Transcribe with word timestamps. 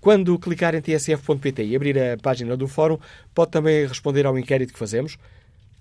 Quando 0.00 0.38
clicar 0.38 0.74
em 0.74 0.80
tsf.pt 0.80 1.64
e 1.64 1.74
abrir 1.74 1.98
a 1.98 2.16
página 2.16 2.56
do 2.56 2.68
fórum, 2.68 2.98
pode 3.34 3.50
também 3.50 3.86
responder 3.86 4.24
ao 4.24 4.38
inquérito 4.38 4.72
que 4.72 4.78
fazemos. 4.78 5.18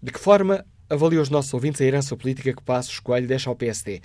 De 0.01 0.11
que 0.11 0.19
forma 0.19 0.65
avalia 0.89 1.21
os 1.21 1.29
nossos 1.29 1.53
ouvintes 1.53 1.81
a 1.81 1.85
herança 1.85 2.17
política 2.17 2.53
que 2.53 2.63
Passos 2.63 2.99
Coelho 2.99 3.27
deixa 3.27 3.49
ao 3.49 3.55
PSD? 3.55 4.01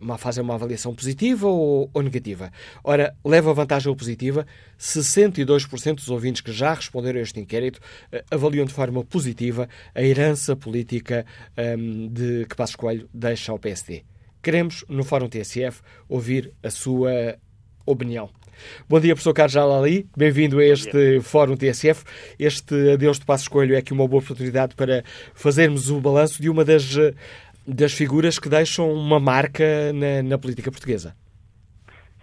Uma, 0.00 0.18
fazem 0.18 0.42
uma 0.42 0.54
avaliação 0.54 0.94
positiva 0.94 1.46
ou, 1.46 1.90
ou, 1.92 2.02
negativa. 2.02 2.50
Ora, 2.82 3.14
leva 3.24 3.50
a 3.50 3.54
vantagem 3.54 3.88
ou 3.88 3.96
positiva. 3.96 4.46
62% 4.78 5.96
dos 5.96 6.08
ouvintes 6.08 6.40
que 6.40 6.52
já 6.52 6.74
responderam 6.74 7.18
a 7.18 7.22
este 7.22 7.40
inquérito 7.40 7.78
uh, 7.78 8.22
avaliam 8.30 8.64
de 8.64 8.72
forma 8.72 9.04
positiva 9.04 9.68
a 9.94 10.02
herança 10.02 10.54
política 10.54 11.26
um, 11.56 12.08
de 12.08 12.46
que 12.46 12.56
Passos 12.56 12.76
Coelho 12.76 13.08
deixa 13.12 13.52
ao 13.52 13.58
PSD. 13.58 14.04
Queremos, 14.42 14.84
no 14.88 15.04
Fórum 15.04 15.28
TSF, 15.28 15.80
ouvir 16.08 16.52
a 16.62 16.70
sua 16.70 17.36
opinião. 17.84 18.30
Bom 18.88 19.00
dia, 19.00 19.14
professor 19.14 19.32
Carlos 19.32 19.52
Jalali. 19.52 20.06
Bem-vindo 20.16 20.58
a 20.58 20.64
este 20.64 21.20
Fórum 21.20 21.56
TSF. 21.56 22.04
Este 22.38 22.92
adeus 22.92 23.18
de 23.18 23.24
Passos 23.24 23.48
Coelho 23.48 23.74
é 23.74 23.78
aqui 23.78 23.92
uma 23.92 24.06
boa 24.06 24.22
oportunidade 24.22 24.74
para 24.74 25.04
fazermos 25.34 25.90
o 25.90 26.00
balanço 26.00 26.40
de 26.40 26.48
uma 26.48 26.64
das 26.64 26.96
das 27.68 27.92
figuras 27.92 28.38
que 28.38 28.48
deixam 28.48 28.90
uma 28.90 29.20
marca 29.20 29.92
na, 29.92 30.22
na 30.22 30.38
política 30.38 30.70
portuguesa. 30.70 31.14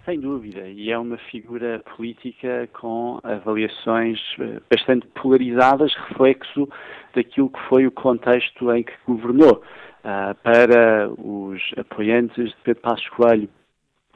Sem 0.04 0.20
dúvida, 0.20 0.68
e 0.68 0.90
é 0.90 0.98
uma 0.98 1.18
figura 1.30 1.82
política 1.96 2.68
com 2.72 3.18
avaliações 3.24 4.18
eh, 4.38 4.60
bastante 4.70 5.06
polarizadas, 5.20 5.92
reflexo 6.08 6.68
daquilo 7.14 7.50
que 7.50 7.58
foi 7.68 7.86
o 7.86 7.90
contexto 7.90 8.72
em 8.72 8.84
que 8.84 8.92
governou. 9.06 9.62
Uh, 10.04 10.32
para 10.44 11.10
os 11.18 11.60
apoiantes 11.76 12.50
de 12.50 12.56
Pedro 12.62 12.82
Passos 12.82 13.08
Coelho, 13.08 13.48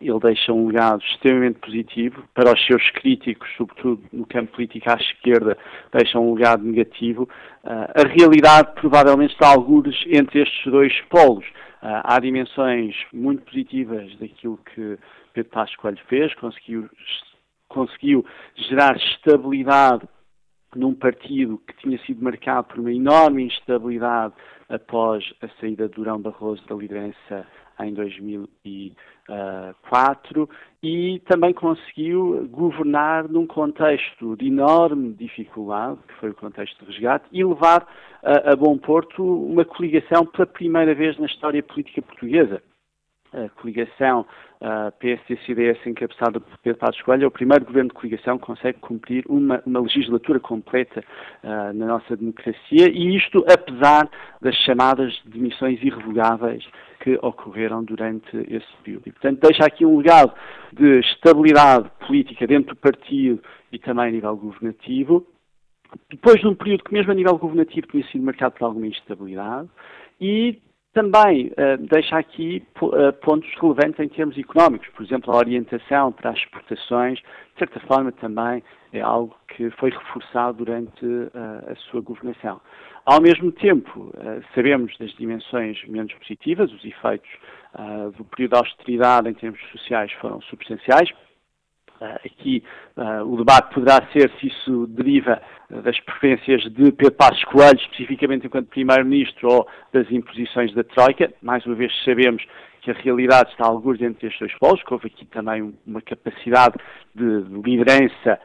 ele 0.00 0.18
deixa 0.20 0.52
um 0.52 0.68
legado 0.68 1.02
extremamente 1.02 1.58
positivo. 1.58 2.24
Para 2.34 2.52
os 2.54 2.66
seus 2.66 2.88
críticos, 2.90 3.48
sobretudo 3.56 4.02
no 4.12 4.26
campo 4.26 4.52
político 4.52 4.90
à 4.90 4.94
esquerda, 4.94 5.56
deixa 5.92 6.18
um 6.18 6.34
legado 6.34 6.64
negativo. 6.64 7.28
Uh, 7.64 8.04
a 8.04 8.08
realidade 8.08 8.72
provavelmente 8.80 9.32
está 9.32 9.48
algures 9.48 9.96
entre 10.06 10.42
estes 10.42 10.64
dois 10.70 10.98
polos. 11.10 11.46
Uh, 11.82 12.00
há 12.04 12.18
dimensões 12.20 12.94
muito 13.12 13.42
positivas 13.42 14.16
daquilo 14.18 14.58
que 14.74 14.98
Pedro 15.32 15.50
Passos 15.50 15.76
Coelho 15.76 15.98
fez, 16.08 16.34
conseguiu, 16.34 16.88
conseguiu 17.68 18.24
gerar 18.56 18.96
estabilidade 18.96 20.08
num 20.74 20.94
partido 20.94 21.60
que 21.66 21.76
tinha 21.78 21.98
sido 22.04 22.22
marcado 22.22 22.68
por 22.68 22.78
uma 22.78 22.92
enorme 22.92 23.44
instabilidade 23.44 24.34
após 24.68 25.24
a 25.42 25.48
saída 25.60 25.88
de 25.88 25.94
Durão 25.94 26.20
Barroso 26.20 26.62
da 26.68 26.76
liderança 26.76 27.46
em 27.86 27.94
2004 27.94 30.48
e 30.82 31.20
também 31.26 31.52
conseguiu 31.52 32.48
governar 32.50 33.28
num 33.28 33.46
contexto 33.46 34.34
de 34.36 34.48
enorme 34.48 35.12
dificuldade, 35.14 35.98
que 36.08 36.14
foi 36.14 36.30
o 36.30 36.34
contexto 36.34 36.84
do 36.84 36.90
resgate, 36.90 37.26
e 37.30 37.44
levar 37.44 37.86
a, 38.22 38.52
a 38.52 38.56
bom 38.56 38.78
porto 38.78 39.22
uma 39.22 39.64
coligação 39.64 40.26
pela 40.26 40.46
primeira 40.46 40.94
vez 40.94 41.18
na 41.18 41.26
história 41.26 41.62
política 41.62 42.02
portuguesa 42.02 42.62
a 43.32 43.48
coligação 43.60 44.26
uh, 44.60 44.90
PSD-CDS 44.98 45.86
encabeçada 45.86 46.40
por 46.40 46.58
Pedro 46.58 46.78
Passos 46.78 47.00
Coelho 47.02 47.24
é 47.24 47.26
o 47.26 47.30
primeiro 47.30 47.64
governo 47.64 47.88
de 47.88 47.94
coligação 47.94 48.38
que 48.38 48.46
consegue 48.46 48.78
cumprir 48.80 49.24
uma, 49.28 49.62
uma 49.64 49.80
legislatura 49.80 50.40
completa 50.40 51.04
uh, 51.44 51.72
na 51.72 51.86
nossa 51.86 52.16
democracia 52.16 52.88
e 52.90 53.16
isto 53.16 53.44
apesar 53.48 54.08
das 54.40 54.54
chamadas 54.56 55.20
demissões 55.24 55.80
irrevogáveis 55.82 56.64
que 57.00 57.18
ocorreram 57.22 57.82
durante 57.82 58.36
esse 58.48 58.66
período. 58.84 59.04
E, 59.06 59.12
portanto, 59.12 59.40
deixa 59.40 59.64
aqui 59.64 59.86
um 59.86 59.98
legado 59.98 60.32
de 60.72 61.00
estabilidade 61.00 61.90
política 62.06 62.46
dentro 62.46 62.74
do 62.74 62.80
partido 62.80 63.42
e 63.72 63.78
também 63.78 64.08
a 64.08 64.10
nível 64.10 64.36
governativo, 64.36 65.26
depois 66.10 66.40
de 66.40 66.46
um 66.46 66.54
período 66.54 66.84
que 66.84 66.92
mesmo 66.92 67.10
a 67.10 67.14
nível 67.14 67.38
governativo 67.38 67.86
tinha 67.86 68.04
sido 68.08 68.22
marcado 68.22 68.54
por 68.56 68.66
alguma 68.66 68.86
instabilidade 68.86 69.68
e 70.20 70.60
também 70.92 71.48
uh, 71.48 71.76
deixa 71.88 72.18
aqui 72.18 72.62
uh, 72.82 73.12
pontos 73.24 73.48
relevantes 73.60 74.00
em 74.00 74.08
termos 74.08 74.36
económicos, 74.36 74.88
por 74.88 75.04
exemplo, 75.04 75.32
a 75.32 75.36
orientação 75.36 76.10
para 76.12 76.30
as 76.30 76.38
exportações, 76.38 77.18
de 77.18 77.58
certa 77.58 77.80
forma 77.80 78.10
também 78.12 78.62
é 78.92 79.00
algo 79.00 79.36
que 79.48 79.70
foi 79.70 79.90
reforçado 79.90 80.64
durante 80.64 81.04
uh, 81.04 81.30
a 81.70 81.74
sua 81.76 82.00
governação. 82.00 82.60
Ao 83.06 83.20
mesmo 83.20 83.50
tempo, 83.50 84.12
sabemos 84.54 84.96
das 84.98 85.10
dimensões 85.12 85.82
menos 85.88 86.12
positivas, 86.12 86.70
os 86.70 86.84
efeitos 86.84 87.30
do 88.16 88.24
período 88.24 88.52
de 88.52 88.58
austeridade 88.58 89.28
em 89.28 89.32
termos 89.32 89.58
sociais 89.72 90.12
foram 90.20 90.40
substanciais, 90.42 91.10
aqui 92.24 92.62
uh, 92.96 93.24
o 93.24 93.36
debate 93.36 93.74
poderá 93.74 93.98
ser 94.12 94.30
se 94.40 94.48
isso 94.48 94.86
deriva 94.88 95.40
uh, 95.70 95.82
das 95.82 95.98
preferências 96.00 96.62
de 96.72 96.92
Pedro 96.92 97.12
Passos 97.12 97.44
Coelho, 97.44 97.78
especificamente 97.78 98.46
enquanto 98.46 98.68
Primeiro-Ministro, 98.68 99.48
ou 99.52 99.68
das 99.92 100.10
imposições 100.10 100.72
da 100.74 100.84
Troika. 100.84 101.32
Mais 101.42 101.64
uma 101.66 101.74
vez 101.74 101.92
sabemos 102.04 102.44
que 102.82 102.90
a 102.90 102.94
realidade 102.94 103.50
está 103.50 103.66
alguns 103.66 104.00
entre 104.00 104.28
estes 104.28 104.40
dois 104.40 104.58
polos, 104.58 104.82
que 104.82 104.92
houve 104.92 105.08
aqui 105.08 105.26
também 105.26 105.74
uma 105.86 106.00
capacidade 106.00 106.76
de, 107.14 107.42
de 107.42 107.60
liderança 107.60 108.40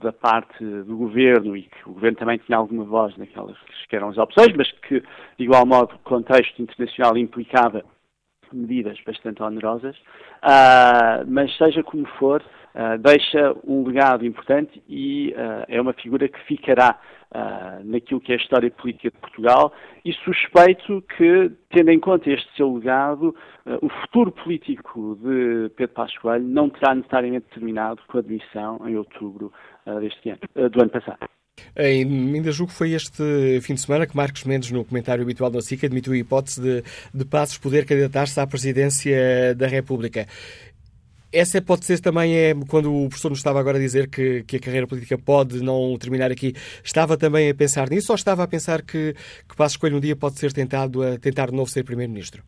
da 0.00 0.12
parte 0.12 0.64
do 0.64 0.96
Governo 0.96 1.56
e 1.56 1.62
que 1.62 1.88
o 1.88 1.92
Governo 1.92 2.16
também 2.16 2.38
tinha 2.38 2.56
alguma 2.56 2.84
voz 2.84 3.16
naquelas 3.16 3.56
que 3.88 3.96
eram 3.96 4.08
as 4.08 4.16
opções, 4.16 4.54
mas 4.56 4.70
que, 4.88 5.00
de 5.00 5.44
igual 5.44 5.66
modo, 5.66 5.94
o 5.94 5.98
contexto 6.08 6.62
internacional 6.62 7.18
implicava 7.18 7.84
medidas 8.54 8.98
bastante 9.06 9.42
onerosas, 9.42 9.96
uh, 9.96 11.24
mas 11.26 11.56
seja 11.56 11.82
como 11.82 12.06
for, 12.18 12.42
uh, 12.42 12.98
deixa 12.98 13.54
um 13.66 13.86
legado 13.86 14.24
importante 14.24 14.82
e 14.88 15.34
uh, 15.36 15.64
é 15.68 15.80
uma 15.80 15.92
figura 15.92 16.28
que 16.28 16.40
ficará 16.44 16.98
naquilo 17.82 18.20
que 18.20 18.30
é 18.30 18.36
a 18.36 18.38
história 18.38 18.70
política 18.70 19.10
de 19.10 19.18
Portugal 19.18 19.72
e 20.04 20.12
suspeito 20.12 21.02
que, 21.16 21.50
tendo 21.68 21.90
em 21.90 21.98
conta 21.98 22.30
este 22.30 22.48
seu 22.56 22.72
legado, 22.72 23.34
o 23.82 23.88
futuro 23.88 24.30
político 24.30 25.18
de 25.20 25.68
Pedro 25.70 25.94
Passos 25.96 26.16
Coelho 26.18 26.46
não 26.46 26.70
terá 26.70 26.94
necessariamente 26.94 27.46
terminado 27.52 28.00
com 28.06 28.18
a 28.18 28.20
admissão 28.20 28.88
em 28.88 28.96
outubro 28.96 29.52
deste 30.00 30.30
ano, 30.30 30.70
do 30.70 30.80
ano 30.80 30.90
passado. 30.90 31.33
Ainda 31.76 32.52
julgo 32.52 32.70
que 32.72 32.78
foi 32.78 32.92
este 32.92 33.60
fim 33.62 33.74
de 33.74 33.80
semana 33.80 34.06
que 34.06 34.16
Marcos 34.16 34.44
Mendes, 34.44 34.70
no 34.70 34.84
comentário 34.84 35.22
habitual 35.22 35.50
da 35.50 35.60
SIC, 35.60 35.84
admitiu 35.84 36.12
a 36.12 36.16
hipótese 36.16 36.60
de, 36.60 36.84
de 37.12 37.24
Passos 37.24 37.58
poder 37.58 37.84
candidatar-se 37.84 38.38
à 38.38 38.46
presidência 38.46 39.54
da 39.56 39.66
República. 39.66 40.26
Essa 41.32 41.60
pode 41.60 41.84
ser 41.84 41.98
também 41.98 42.32
é 42.36 42.54
quando 42.68 42.94
o 42.94 43.08
professor 43.08 43.28
nos 43.28 43.40
estava 43.40 43.58
agora 43.58 43.76
a 43.76 43.80
dizer 43.80 44.08
que, 44.08 44.44
que 44.44 44.56
a 44.56 44.60
carreira 44.60 44.86
política 44.86 45.18
pode 45.18 45.60
não 45.60 45.98
terminar 45.98 46.30
aqui. 46.30 46.54
Estava 46.84 47.16
também 47.16 47.50
a 47.50 47.54
pensar 47.54 47.90
nisso 47.90 48.12
ou 48.12 48.16
estava 48.16 48.44
a 48.44 48.46
pensar 48.46 48.82
que, 48.82 49.16
que 49.48 49.56
Passos 49.56 49.76
Coelho 49.76 49.96
um 49.96 50.00
dia 50.00 50.14
pode 50.14 50.38
ser 50.38 50.52
tentado 50.52 51.02
a 51.02 51.18
tentar 51.18 51.50
de 51.50 51.56
novo 51.56 51.68
ser 51.68 51.82
primeiro-ministro? 51.82 52.44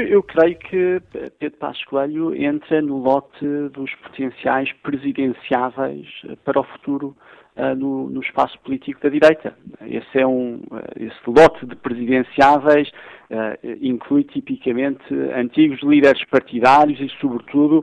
Eu 0.00 0.22
creio 0.22 0.56
que 0.58 1.02
Pedro 1.40 1.58
Passos 1.58 1.84
Coelho 1.86 2.34
entra 2.34 2.80
no 2.80 2.98
lote 2.98 3.44
dos 3.72 3.92
potenciais 3.96 4.72
presidenciáveis 4.82 6.06
para 6.44 6.60
o 6.60 6.64
futuro 6.64 7.16
uh, 7.56 7.74
no, 7.74 8.08
no, 8.08 8.20
espaço 8.20 8.56
político 8.60 9.00
da 9.02 9.08
direita. 9.08 9.56
Esse 9.82 10.20
é 10.20 10.26
um, 10.26 10.60
esse 10.96 11.18
lote 11.26 11.66
de 11.66 11.74
presidenciáveis 11.74 12.88
uh, 12.88 13.76
inclui 13.82 14.22
tipicamente 14.22 15.02
antigos 15.34 15.82
líderes 15.82 16.24
partidários 16.26 17.00
e, 17.00 17.08
sobretudo, 17.20 17.78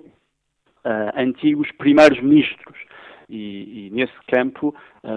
uh, 0.86 1.12
antigos 1.20 1.70
primeiros 1.74 2.22
ministros. 2.22 2.78
E, 3.28 3.88
e 3.88 3.90
nesse 3.90 4.14
campo, 4.28 4.74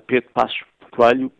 Pedro 0.06 0.30
Passos 0.32 0.58
Coelho 0.98 1.30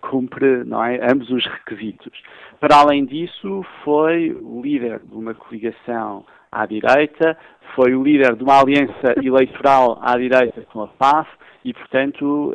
cumpre 0.00 0.64
não 0.64 0.82
é, 0.82 0.98
ambos 1.12 1.28
os 1.28 1.46
requisitos. 1.46 2.10
Para 2.58 2.76
além 2.76 3.04
disso, 3.04 3.62
foi 3.84 4.32
o 4.32 4.62
líder 4.62 5.00
de 5.00 5.14
uma 5.14 5.34
coligação 5.34 6.24
à 6.50 6.64
direita, 6.64 7.36
foi 7.74 7.94
o 7.94 8.02
líder 8.02 8.34
de 8.36 8.42
uma 8.42 8.58
aliança 8.58 9.14
eleitoral 9.22 9.98
à 10.00 10.16
direita 10.16 10.62
com 10.72 10.82
a 10.82 10.88
PAF 10.88 11.30
e, 11.62 11.74
portanto, 11.74 12.54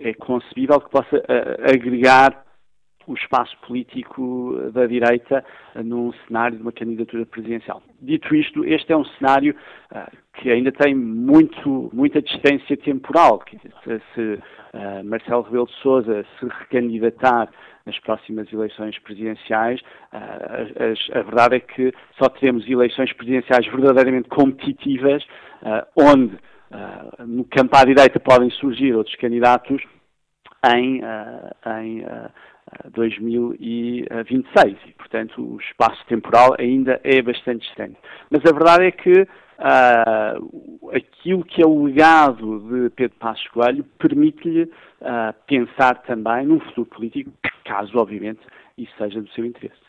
é 0.00 0.14
concebível 0.14 0.80
que 0.80 0.90
possa 0.90 1.22
agregar 1.62 2.47
o 3.08 3.14
espaço 3.14 3.56
político 3.66 4.70
da 4.72 4.86
direita 4.86 5.44
num 5.82 6.12
cenário 6.26 6.56
de 6.56 6.62
uma 6.62 6.72
candidatura 6.72 7.24
presidencial. 7.24 7.82
Dito 8.00 8.34
isto, 8.34 8.64
este 8.64 8.92
é 8.92 8.96
um 8.96 9.04
cenário 9.04 9.56
que 10.34 10.50
ainda 10.50 10.70
tem 10.70 10.94
muito, 10.94 11.90
muita 11.92 12.20
distância 12.20 12.76
temporal. 12.76 13.42
Se, 14.14 14.38
Marcelo 15.04 15.42
Rebelo 15.42 15.66
de 15.66 15.74
Sousa 15.76 16.24
se 16.38 16.46
recandidatar 16.46 17.48
nas 17.86 17.98
próximas 18.00 18.52
eleições 18.52 18.98
presidenciais, 18.98 19.80
a, 20.12 21.22
verdade 21.22 21.56
é 21.56 21.60
que 21.60 21.92
só 22.22 22.28
teremos 22.28 22.68
eleições 22.68 23.12
presidenciais 23.14 23.66
verdadeiramente 23.66 24.28
competitivas, 24.28 25.26
onde 25.96 26.38
no 27.26 27.44
campo 27.44 27.74
à 27.74 27.84
direita 27.84 28.20
podem 28.20 28.50
surgir 28.50 28.94
outros 28.94 29.16
candidatos 29.16 29.82
em, 30.66 31.00
em 31.66 32.04
2026 32.92 34.76
e, 34.86 34.92
portanto, 34.92 35.40
o 35.40 35.60
espaço 35.60 36.04
temporal 36.06 36.54
ainda 36.58 37.00
é 37.04 37.22
bastante 37.22 37.66
distante. 37.66 37.96
Mas 38.30 38.44
a 38.44 38.52
verdade 38.52 38.86
é 38.86 38.90
que 38.90 39.22
uh, 39.22 40.90
aquilo 40.94 41.44
que 41.44 41.62
é 41.62 41.66
o 41.66 41.84
legado 41.84 42.60
de 42.60 42.90
Pedro 42.90 43.16
Passos 43.18 43.46
Coelho 43.48 43.84
permite-lhe 43.98 44.64
uh, 44.64 45.34
pensar 45.46 46.02
também 46.02 46.46
num 46.46 46.60
futuro 46.60 46.86
político, 46.86 47.30
caso, 47.64 47.96
obviamente, 47.98 48.40
isso 48.76 48.92
seja 48.98 49.20
do 49.20 49.28
seu 49.30 49.44
interesse. 49.44 49.87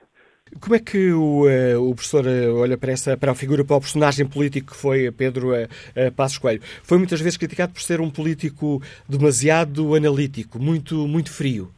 Como 0.60 0.76
é 0.76 0.80
que 0.80 1.12
o, 1.12 1.46
uh, 1.46 1.90
o 1.90 1.94
professor 1.94 2.26
uh, 2.26 2.58
olha 2.58 2.78
para, 2.78 2.92
essa, 2.92 3.16
para 3.16 3.32
a 3.32 3.36
figura, 3.36 3.64
para 3.64 3.76
o 3.76 3.80
personagem 3.80 4.26
político 4.26 4.72
que 4.72 4.78
foi 4.78 5.12
Pedro 5.12 5.52
uh, 5.54 5.68
Passos 6.16 6.38
Coelho? 6.38 6.62
Foi 6.84 6.98
muitas 6.98 7.22
vezes 7.22 7.38
criticado 7.38 7.74
por 7.74 7.82
ser 7.82 8.02
um 8.02 8.10
político 8.10 8.82
demasiado 9.08 9.96
analítico, 9.96 10.60
muito, 10.60 11.08
muito 11.08 11.32
frio. 11.32 11.72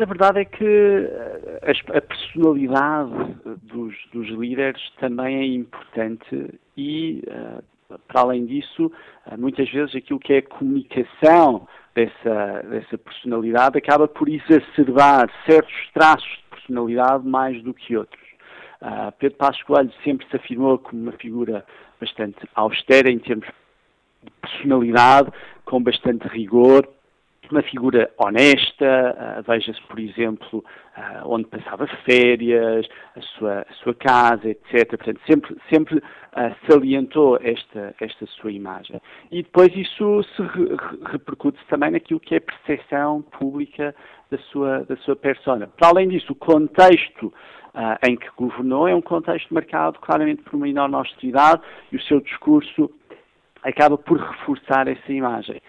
A 0.00 0.04
verdade 0.06 0.40
é 0.40 0.44
que 0.46 0.64
eh, 0.64 1.72
a 1.94 2.00
personalidade 2.00 3.36
dos, 3.64 3.94
dos 4.14 4.28
líderes 4.28 4.80
também 4.98 5.36
é 5.36 5.44
importante 5.44 6.58
e, 6.74 7.22
eh, 7.26 7.96
para 8.08 8.22
além 8.22 8.46
disso, 8.46 8.90
eh, 9.26 9.36
muitas 9.36 9.70
vezes 9.70 9.94
aquilo 9.94 10.18
que 10.18 10.32
é 10.32 10.38
a 10.38 10.42
comunicação 10.42 11.68
dessa, 11.94 12.62
dessa 12.70 12.96
personalidade 12.96 13.76
acaba 13.76 14.08
por 14.08 14.26
exacerbar 14.30 15.30
certos 15.44 15.90
traços 15.92 16.39
personalidade 16.70 17.26
mais 17.26 17.62
do 17.62 17.74
que 17.74 17.96
outros. 17.96 18.22
Pedro 19.18 19.36
Passos 19.36 19.62
Coelho 19.64 19.92
sempre 20.04 20.26
se 20.28 20.36
afirmou 20.36 20.78
como 20.78 21.02
uma 21.02 21.12
figura 21.12 21.64
bastante 22.00 22.38
austera 22.54 23.10
em 23.10 23.18
termos 23.18 23.46
de 24.22 24.30
personalidade, 24.40 25.30
com 25.64 25.82
bastante 25.82 26.26
rigor, 26.28 26.88
uma 27.52 27.62
figura 27.62 28.10
honesta, 28.18 29.38
uh, 29.38 29.42
veja-se, 29.42 29.80
por 29.82 29.98
exemplo, 29.98 30.64
uh, 30.96 31.28
onde 31.28 31.46
passava 31.46 31.86
férias, 32.04 32.86
a 33.16 33.20
sua, 33.20 33.66
a 33.68 33.72
sua 33.74 33.94
casa, 33.94 34.48
etc. 34.48 34.88
Portanto, 34.88 35.20
sempre, 35.26 35.56
sempre 35.72 35.98
uh, 35.98 36.70
salientou 36.70 37.38
esta, 37.42 37.94
esta 38.00 38.26
sua 38.26 38.52
imagem. 38.52 39.00
E 39.30 39.42
depois 39.42 39.74
isso 39.74 40.22
se 40.36 40.42
re 40.42 40.76
repercute 41.12 41.58
também 41.68 41.90
naquilo 41.90 42.20
que 42.20 42.34
é 42.34 42.38
a 42.38 42.40
percepção 42.40 43.22
pública 43.22 43.94
da 44.30 44.38
sua, 44.38 44.84
da 44.84 44.96
sua 44.98 45.16
persona. 45.16 45.66
Para 45.66 45.88
além 45.88 46.08
disso, 46.08 46.32
o 46.32 46.36
contexto 46.36 47.32
em 48.04 48.16
que 48.16 48.26
governou 48.36 48.88
é 48.88 48.94
um 48.94 49.00
contexto 49.00 49.54
marcado 49.54 50.00
claramente 50.00 50.42
por 50.42 50.56
uma 50.56 50.68
enorme 50.68 50.96
austeridade 50.96 51.62
e 51.92 51.96
o 51.96 52.02
seu 52.02 52.20
discurso 52.20 52.90
acaba 53.62 53.96
por 53.96 54.18
reforçar 54.18 54.88
essa 54.88 55.12
imagem. 55.12 55.60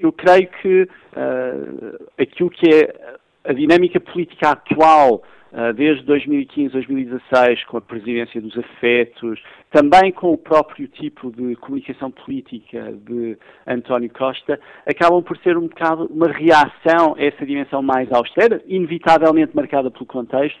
Eu 0.00 0.12
creio 0.12 0.48
que 0.60 0.82
uh, 0.82 2.08
aquilo 2.18 2.50
que 2.50 2.68
é 2.68 3.16
a 3.44 3.52
dinâmica 3.54 3.98
política 3.98 4.50
atual, 4.50 5.22
uh, 5.52 5.72
desde 5.72 6.04
2015, 6.04 6.72
2016, 6.72 7.64
com 7.64 7.78
a 7.78 7.80
presidência 7.80 8.40
dos 8.40 8.56
afetos, 8.58 9.40
também 9.70 10.12
com 10.12 10.32
o 10.32 10.38
próprio 10.38 10.88
tipo 10.88 11.30
de 11.30 11.56
comunicação 11.56 12.10
política 12.10 12.92
de 12.92 13.38
António 13.66 14.10
Costa, 14.10 14.60
acabam 14.86 15.22
por 15.22 15.38
ser 15.38 15.56
um 15.56 15.68
bocado 15.68 16.06
uma 16.06 16.28
reação 16.28 17.14
a 17.16 17.22
essa 17.22 17.46
dimensão 17.46 17.82
mais 17.82 18.12
austera, 18.12 18.62
inevitavelmente 18.66 19.56
marcada 19.56 19.90
pelo 19.90 20.06
contexto, 20.06 20.60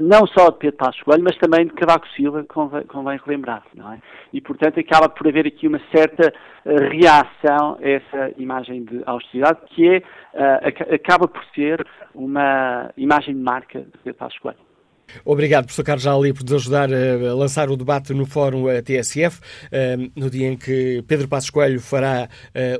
não 0.00 0.26
só 0.26 0.50
de 0.50 0.58
Pedro 0.58 0.76
Passos 0.76 1.02
Coelho, 1.02 1.24
mas 1.24 1.36
também 1.38 1.66
de 1.66 1.72
Cavaco 1.72 2.06
Silva, 2.08 2.44
convém, 2.44 2.84
convém 2.84 3.18
relembrar, 3.24 3.62
não 3.74 3.92
é? 3.92 3.98
E, 4.32 4.40
portanto, 4.40 4.78
acaba 4.78 5.08
por 5.08 5.26
haver 5.26 5.46
aqui 5.46 5.66
uma 5.66 5.80
certa 5.94 6.32
uh, 6.64 6.88
reação 6.90 7.78
a 7.80 7.88
essa 7.88 8.32
imagem 8.36 8.84
de 8.84 9.02
austeridade, 9.06 9.60
que 9.68 9.88
é, 9.88 9.98
uh, 9.98 10.94
acaba 10.94 11.26
por 11.26 11.44
ser 11.54 11.86
uma 12.14 12.90
imagem 12.96 13.34
de 13.34 13.40
marca 13.40 13.80
de 13.80 13.98
Pedro 14.04 14.18
Passos 14.18 14.38
Coelho. 14.38 14.67
Obrigado, 15.24 15.64
professor 15.64 15.84
Carlos 15.84 16.02
Jali, 16.04 16.32
por 16.32 16.42
nos 16.42 16.52
ajudar 16.52 16.90
a 16.92 17.34
lançar 17.34 17.70
o 17.70 17.76
debate 17.76 18.12
no 18.12 18.26
Fórum 18.26 18.64
TSF, 18.82 19.40
no 20.14 20.30
dia 20.30 20.48
em 20.48 20.56
que 20.56 21.02
Pedro 21.06 21.28
Passos 21.28 21.50
Coelho 21.50 21.80
fará 21.80 22.28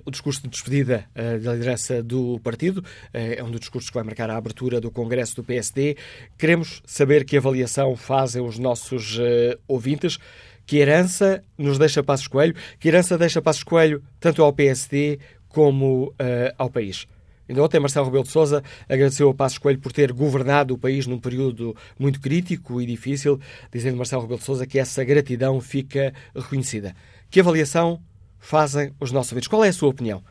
o 0.04 0.11
discurso 0.11 0.42
de 0.42 0.49
despedida 0.49 1.04
da 1.14 1.54
liderança 1.54 2.02
do 2.02 2.38
partido. 2.40 2.85
É 3.12 3.42
um 3.42 3.50
dos 3.50 3.61
discursos 3.61 3.90
que 3.90 3.94
vai 3.94 4.04
marcar 4.04 4.30
a 4.30 4.37
abertura 4.37 4.80
do 4.80 4.90
Congresso 4.90 5.37
do 5.37 5.44
PSD. 5.44 5.97
Queremos 6.37 6.82
saber 6.87 7.25
que 7.25 7.37
avaliação 7.37 7.97
fazem 7.97 8.42
os 8.42 8.58
nossos 8.58 9.18
ouvintes. 9.66 10.18
Que 10.66 10.78
herança 10.78 11.42
nos 11.56 11.78
deixa 11.78 12.02
Passos 12.02 12.28
Coelho? 12.28 12.54
Que 12.78 12.88
herança 12.88 13.16
deixa 13.16 13.40
Passos 13.40 13.62
Coelho 13.62 14.02
tanto 14.20 14.42
ao 14.42 14.52
PSD 14.52 15.18
como 15.49 16.14
ao 16.58 16.68
país? 16.68 17.06
Ainda 17.49 17.62
ontem, 17.62 17.81
Marcelo 17.81 18.07
Rebelo 18.07 18.25
de 18.25 18.31
Sousa 18.31 18.62
agradeceu 18.88 19.31
a 19.31 19.35
Passos 19.35 19.59
Coelho 19.59 19.78
por 19.78 19.93
ter 19.93 20.12
governado 20.12 20.75
o 20.75 20.78
país 20.78 21.07
num 21.07 21.19
período 21.19 21.75
muito 21.99 22.21
crítico 22.21 22.81
e 22.81 22.87
difícil, 22.87 23.40
dizendo 23.73 23.97
Marcelo 23.97 24.23
Rebelo 24.23 24.38
de 24.38 24.45
Sousa 24.45 24.67
que 24.67 24.78
essa 24.78 25.02
gratidão 25.02 25.61
fica 25.61 26.12
reconhecida. 26.35 26.95
Que 27.31 27.40
avaliação 27.40 28.00
fazem 28.38 28.93
os 29.00 29.12
nossos 29.12 29.33
ouvintes? 29.33 29.49
Qual 29.49 29.64
é 29.64 29.69
a 29.69 29.73
sua 29.73 29.88
opinião? 29.88 30.23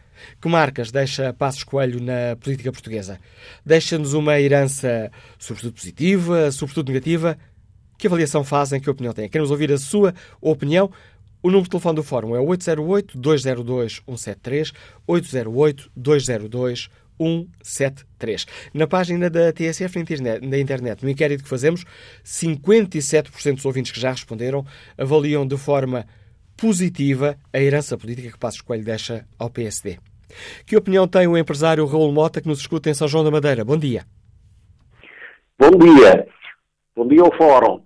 Que 0.42 0.48
marcas 0.48 0.92
deixa 0.92 1.34
Passos 1.34 1.64
Coelho 1.64 2.02
na 2.02 2.36
política 2.40 2.72
portuguesa? 2.72 3.20
Deixa-nos 3.66 4.14
uma 4.14 4.40
herança 4.40 5.12
sobretudo 5.38 5.74
positiva, 5.74 6.52
sobretudo 6.52 6.88
negativa? 6.88 7.38
Que 7.98 8.08
avaliação 8.08 8.44
fazem? 8.44 8.80
Que 8.80 8.90
opinião 8.90 9.14
têm? 9.14 9.28
Queremos 9.28 9.52
ouvir 9.52 9.70
a 9.72 9.78
sua 9.78 10.14
opinião. 10.40 10.90
O 11.42 11.50
número 11.50 11.64
de 11.64 11.72
telefone 11.72 11.96
do 11.96 12.04
Fórum 12.04 12.36
é 12.36 12.40
808-202-173, 12.40 14.72
808-202-173. 15.08 16.90
173. 17.18 18.46
Na 18.74 18.88
página 18.88 19.30
da 19.30 19.52
TSF 19.52 19.98
na 20.42 20.58
internet, 20.58 21.04
no 21.04 21.10
inquérito 21.10 21.44
que 21.44 21.50
fazemos, 21.50 21.86
57% 22.24 23.56
dos 23.56 23.66
ouvintes 23.66 23.92
que 23.92 24.00
já 24.00 24.12
responderam 24.12 24.66
avaliam 24.98 25.46
de 25.46 25.58
forma 25.58 26.06
positiva 26.56 27.38
a 27.54 27.60
herança 27.60 27.98
política 27.98 28.32
que 28.32 28.40
Passos 28.40 28.62
Coelho 28.62 28.84
deixa 28.84 29.26
ao 29.38 29.50
PSD. 29.50 30.00
Que 30.66 30.76
opinião 30.76 31.08
tem 31.08 31.28
o 31.28 31.38
empresário 31.38 31.86
Raul 31.86 32.12
Mota 32.12 32.42
que 32.42 32.48
nos 32.48 32.60
escuta 32.60 32.90
em 32.90 32.94
São 32.94 33.08
João 33.08 33.24
da 33.24 33.32
Madeira? 33.32 33.64
Bom 33.64 33.78
dia. 33.78 34.04
Bom 35.58 35.72
dia. 35.72 36.28
Bom 36.96 37.08
dia 37.08 37.22
ao 37.22 37.36
Fórum. 37.38 37.82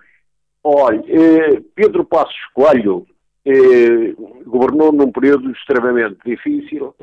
Olha, 0.63 1.03
eh, 1.07 1.61
Pedro 1.75 2.05
Passos 2.05 2.35
Coelho 2.53 3.05
eh, 3.45 4.13
governou 4.45 4.91
num 4.91 5.11
período 5.11 5.51
extremamente 5.51 6.17
difícil 6.25 6.95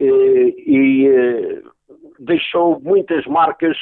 e 0.00 1.62
deixou 2.18 2.80
muitas 2.80 3.24
marcas 3.26 3.76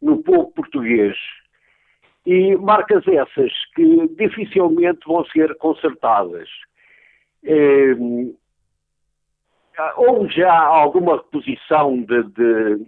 no 0.00 0.22
povo 0.22 0.52
português. 0.52 1.16
E 2.24 2.56
marcas 2.56 3.06
essas 3.06 3.52
que 3.74 4.08
dificilmente 4.16 5.00
vão 5.06 5.24
ser 5.26 5.56
consertadas. 5.56 6.48
houve 9.96 10.34
já 10.34 10.52
alguma 10.52 11.16
reposição 11.16 12.02
de, 12.02 12.22
de, 12.24 12.86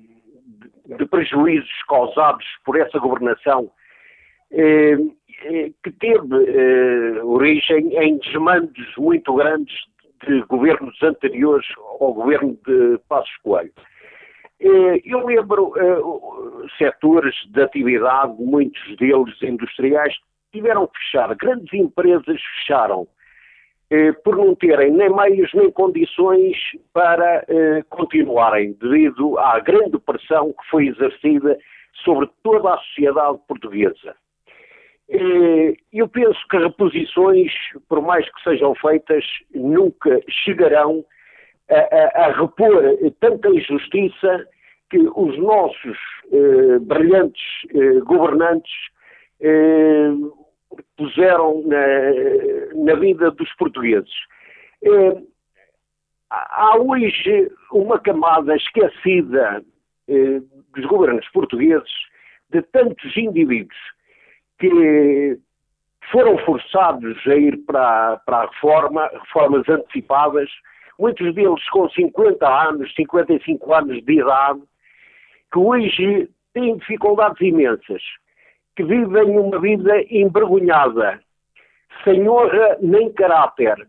de 0.96 1.06
prejuízos 1.06 1.82
causados 1.88 2.46
por 2.64 2.76
essa 2.76 2.98
governação 2.98 3.70
eh, 4.50 4.96
eh, 5.44 5.70
que 5.82 5.92
teve 5.92 6.34
eh, 6.46 7.22
origem 7.22 7.94
em 7.98 8.18
desmandos 8.18 8.96
muito 8.96 9.34
grandes 9.34 9.74
de 10.26 10.42
governos 10.42 11.00
anteriores 11.02 11.66
ao 12.00 12.12
governo 12.12 12.58
de 12.66 12.98
Passos 13.08 13.36
Coelho. 13.42 13.72
Eu 14.60 15.24
lembro 15.26 15.72
setores 16.76 17.34
de 17.50 17.62
atividade, 17.62 18.34
muitos 18.38 18.96
deles 18.96 19.40
industriais, 19.42 20.14
tiveram 20.52 20.86
que 20.86 20.98
fechar, 20.98 21.34
grandes 21.36 21.72
empresas 21.72 22.40
fecharam, 22.58 23.06
por 24.24 24.36
não 24.36 24.54
terem 24.54 24.90
nem 24.90 25.14
meios 25.14 25.52
nem 25.54 25.70
condições 25.70 26.56
para 26.92 27.46
continuarem, 27.88 28.72
devido 28.80 29.38
à 29.38 29.60
grande 29.60 29.98
pressão 29.98 30.52
que 30.52 30.68
foi 30.70 30.88
exercida 30.88 31.56
sobre 32.04 32.28
toda 32.42 32.74
a 32.74 32.78
sociedade 32.78 33.38
portuguesa. 33.46 34.16
Eh, 35.10 35.74
eu 35.92 36.06
penso 36.08 36.38
que 36.50 36.58
reposições, 36.58 37.50
por 37.88 38.02
mais 38.02 38.30
que 38.30 38.42
sejam 38.42 38.74
feitas, 38.74 39.24
nunca 39.54 40.20
chegarão 40.28 41.04
a, 41.70 41.78
a, 41.78 42.26
a 42.26 42.32
repor 42.32 42.82
tanta 43.20 43.48
injustiça 43.48 44.46
que 44.90 44.98
os 44.98 45.38
nossos 45.38 45.98
eh, 46.32 46.78
brilhantes 46.80 47.42
eh, 47.74 48.00
governantes 48.00 48.72
eh, 49.40 50.10
puseram 50.96 51.62
na, 51.66 52.84
na, 52.84 52.94
vida 52.94 53.30
dos 53.30 53.52
portugueses. 53.56 54.12
Eh, 54.82 55.22
há 56.30 56.76
hoje 56.76 57.50
uma 57.72 57.98
camada 57.98 58.56
esquecida 58.56 59.62
eh, 60.08 60.40
dos 60.74 60.84
governos 60.86 61.26
portugueses 61.30 61.92
de 62.50 62.62
tantos 62.62 63.16
indivíduos 63.16 63.76
que 64.58 65.38
foram 66.10 66.38
forçados 66.38 67.16
a 67.26 67.34
ir 67.34 67.56
para, 67.66 68.16
para 68.24 68.38
a 68.38 68.46
reforma, 68.46 69.08
reformas 69.08 69.68
antecipadas, 69.68 70.48
muitos 70.98 71.34
deles 71.34 71.68
com 71.70 71.88
50 71.88 72.68
anos, 72.68 72.94
55 72.94 73.74
anos 73.74 74.04
de 74.04 74.12
idade, 74.12 74.60
que 75.52 75.58
hoje 75.58 76.28
têm 76.52 76.76
dificuldades 76.76 77.40
imensas, 77.40 78.02
que 78.76 78.82
vivem 78.82 79.38
uma 79.38 79.58
vida 79.60 80.02
envergonhada, 80.10 81.20
sem 82.04 82.28
honra 82.28 82.78
nem 82.80 83.12
caráter, 83.12 83.88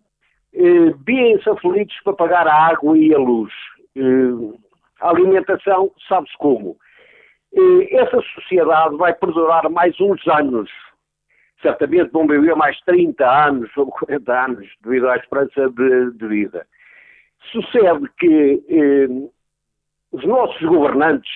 eh, 0.53 0.93
bem-se 0.97 1.49
aflitos 1.49 1.95
para 2.03 2.13
pagar 2.13 2.47
a 2.47 2.67
água 2.67 2.97
e 2.97 3.13
a 3.13 3.17
luz. 3.17 3.53
Eh, 3.95 4.57
a 4.99 5.09
alimentação, 5.09 5.91
sabe-se 6.07 6.37
como 6.37 6.75
essa 7.91 8.21
sociedade 8.35 8.95
vai 8.97 9.13
perdurar 9.13 9.69
mais 9.69 9.99
uns 9.99 10.25
anos. 10.27 10.69
Certamente 11.61 12.11
vão 12.11 12.27
viver 12.27 12.55
mais 12.55 12.79
30 12.81 13.47
anos 13.47 13.69
ou 13.75 13.87
40 13.87 14.45
anos 14.45 14.67
devido 14.81 15.09
à 15.09 15.17
esperança 15.17 15.69
de, 15.69 16.11
de 16.11 16.27
vida. 16.27 16.65
Sucede 17.51 18.07
que 18.17 18.63
eh, 18.69 19.29
os 20.11 20.25
nossos 20.25 20.61
governantes 20.61 21.29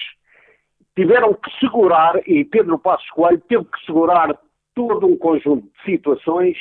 tiveram 0.96 1.34
que 1.34 1.52
segurar, 1.60 2.16
e 2.28 2.46
Pedro 2.46 2.78
Passos 2.78 3.10
Coelho 3.12 3.42
teve 3.50 3.66
que 3.66 3.86
segurar 3.86 4.38
todo 4.76 5.08
um 5.08 5.18
conjunto 5.18 5.64
de 5.64 5.92
situações 5.92 6.58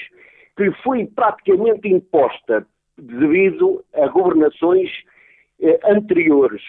que 0.57 0.65
lhe 0.65 0.73
foi 0.83 1.07
praticamente 1.07 1.89
imposta 1.89 2.67
devido 2.97 3.85
a 3.95 4.07
governações 4.09 4.91
eh, 5.61 5.79
anteriores. 5.85 6.63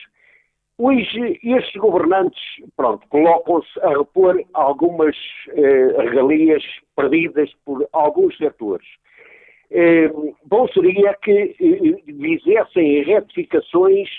Hoje, 0.79 1.39
estes 1.43 1.75
governantes, 1.75 2.41
pronto, 2.75 3.07
colocam-se 3.09 3.79
a 3.81 3.89
repor 3.89 4.43
algumas 4.53 5.15
eh, 5.49 5.93
regalias 5.97 6.63
perdidas 6.95 7.51
por 7.63 7.87
alguns 7.93 8.35
setores. 8.37 8.87
Eh, 9.69 10.09
bom 10.45 10.67
seria 10.69 11.13
que 11.21 11.55
eh, 11.59 12.11
fizessem 12.19 13.03
retificações 13.03 14.09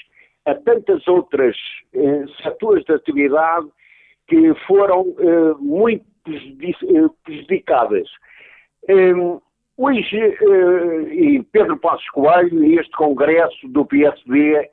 a 0.45 0.55
tantas 0.55 1.07
outras 1.09 1.57
eh, 1.93 2.25
setores 2.41 2.85
de 2.85 2.93
atividade 2.93 3.67
que 4.29 4.55
foram 4.69 5.13
eh, 5.19 5.55
muito 5.59 6.05
eh, 6.29 7.09
prejudicadas. 7.25 8.09
Eh, 8.89 9.13
hoje, 9.77 10.39
e 11.11 11.43
Pedro 11.51 11.77
Passos 11.79 12.09
Coelho 12.11 12.63
e 12.63 12.79
este 12.79 12.93
congresso 12.93 13.69
do 13.69 13.85
PSD 13.85 14.71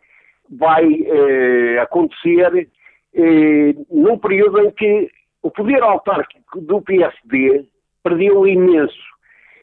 vai 0.52 0.86
eh, 0.86 1.80
acontecer 1.80 2.70
eh, 3.14 3.76
num 3.90 4.18
período 4.18 4.60
em 4.60 4.72
que 4.72 5.10
o 5.42 5.50
poder 5.50 5.82
autárquico 5.82 6.62
do 6.62 6.82
PSD 6.82 7.66
perdeu 8.04 8.46
imenso. 8.46 9.12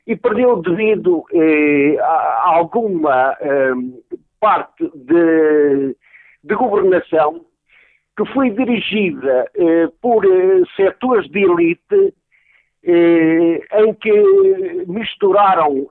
E 0.06 0.16
perdeu 0.16 0.56
devido 0.62 1.24
eh, 1.32 1.98
a, 2.00 2.56
alguma 2.56 3.36
eh, 3.40 3.72
parte 4.40 4.90
de, 4.94 5.94
de, 6.42 6.54
governação 6.54 7.44
que 8.16 8.24
foi 8.32 8.50
dirigida 8.50 9.50
eh, 9.54 9.88
por 10.00 10.24
eh, 10.24 10.62
setores 10.76 11.28
de 11.30 11.40
elite 11.40 12.14
em 12.80 13.92
que 13.94 14.84
misturaram 14.86 15.88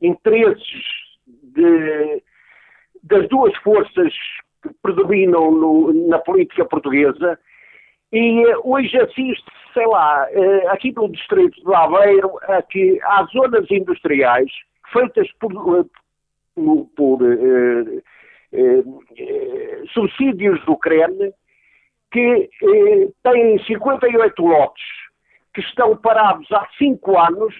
interesses 0.00 0.84
de 1.26 2.22
das 3.04 3.28
duas 3.28 3.54
forças 3.58 4.12
que 4.62 4.70
predominam 4.82 5.50
no, 5.50 6.08
na 6.08 6.18
política 6.18 6.64
portuguesa 6.64 7.38
e 8.12 8.46
uh, 8.46 8.60
hoje 8.62 8.96
assiste, 8.96 9.44
sei 9.72 9.86
lá, 9.86 10.26
uh, 10.30 10.68
aqui 10.70 10.92
no 10.92 11.10
distrito 11.10 11.60
de 11.62 11.74
Aveiro, 11.74 12.38
a 12.42 12.62
que 12.62 13.00
há 13.02 13.24
zonas 13.24 13.68
industriais 13.70 14.50
feitas 14.92 15.28
por, 15.40 15.52
uh, 15.52 15.90
por 16.96 17.18
subsídios 19.92 20.64
do 20.64 20.76
CREN 20.76 21.32
que 22.12 22.48
têm 23.24 23.58
58 23.64 24.40
lotes 24.46 24.84
que 25.52 25.60
estão 25.60 25.96
parados 25.96 26.46
há 26.52 26.64
5 26.78 27.18
anos 27.18 27.52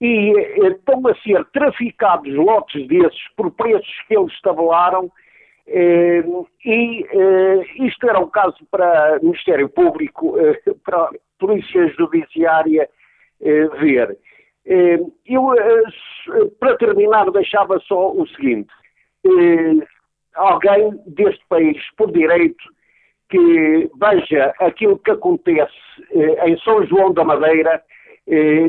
e 0.00 0.32
eh, 0.36 0.68
estão 0.68 1.06
a 1.06 1.14
ser 1.16 1.44
traficados 1.52 2.32
lotes 2.34 2.86
desses 2.86 3.28
por 3.36 3.50
preços 3.52 3.94
que 4.06 4.16
eles 4.16 4.40
tabelaram 4.42 5.10
eh, 5.68 6.22
e 6.64 7.04
eh, 7.10 7.66
isto 7.86 8.08
era 8.08 8.20
um 8.20 8.28
caso 8.28 8.56
para 8.70 9.18
o 9.20 9.24
Ministério 9.24 9.68
Público, 9.68 10.38
eh, 10.38 10.60
para 10.84 11.04
a 11.04 11.10
Polícia 11.38 11.88
Judiciária 11.88 12.88
eh, 13.40 13.68
ver. 13.80 14.16
Eh, 14.64 14.98
eu, 15.26 15.54
para 16.60 16.76
terminar, 16.76 17.30
deixava 17.30 17.80
só 17.80 18.12
o 18.12 18.26
seguinte: 18.28 18.68
alguém 20.34 21.00
deste 21.06 21.44
país, 21.48 21.78
por 21.96 22.12
direito, 22.12 22.64
que 23.28 23.90
veja 23.98 24.54
aquilo 24.60 24.98
que 24.98 25.10
acontece 25.10 25.72
em 26.44 26.56
São 26.58 26.84
João 26.86 27.12
da 27.12 27.24
Madeira, 27.24 27.82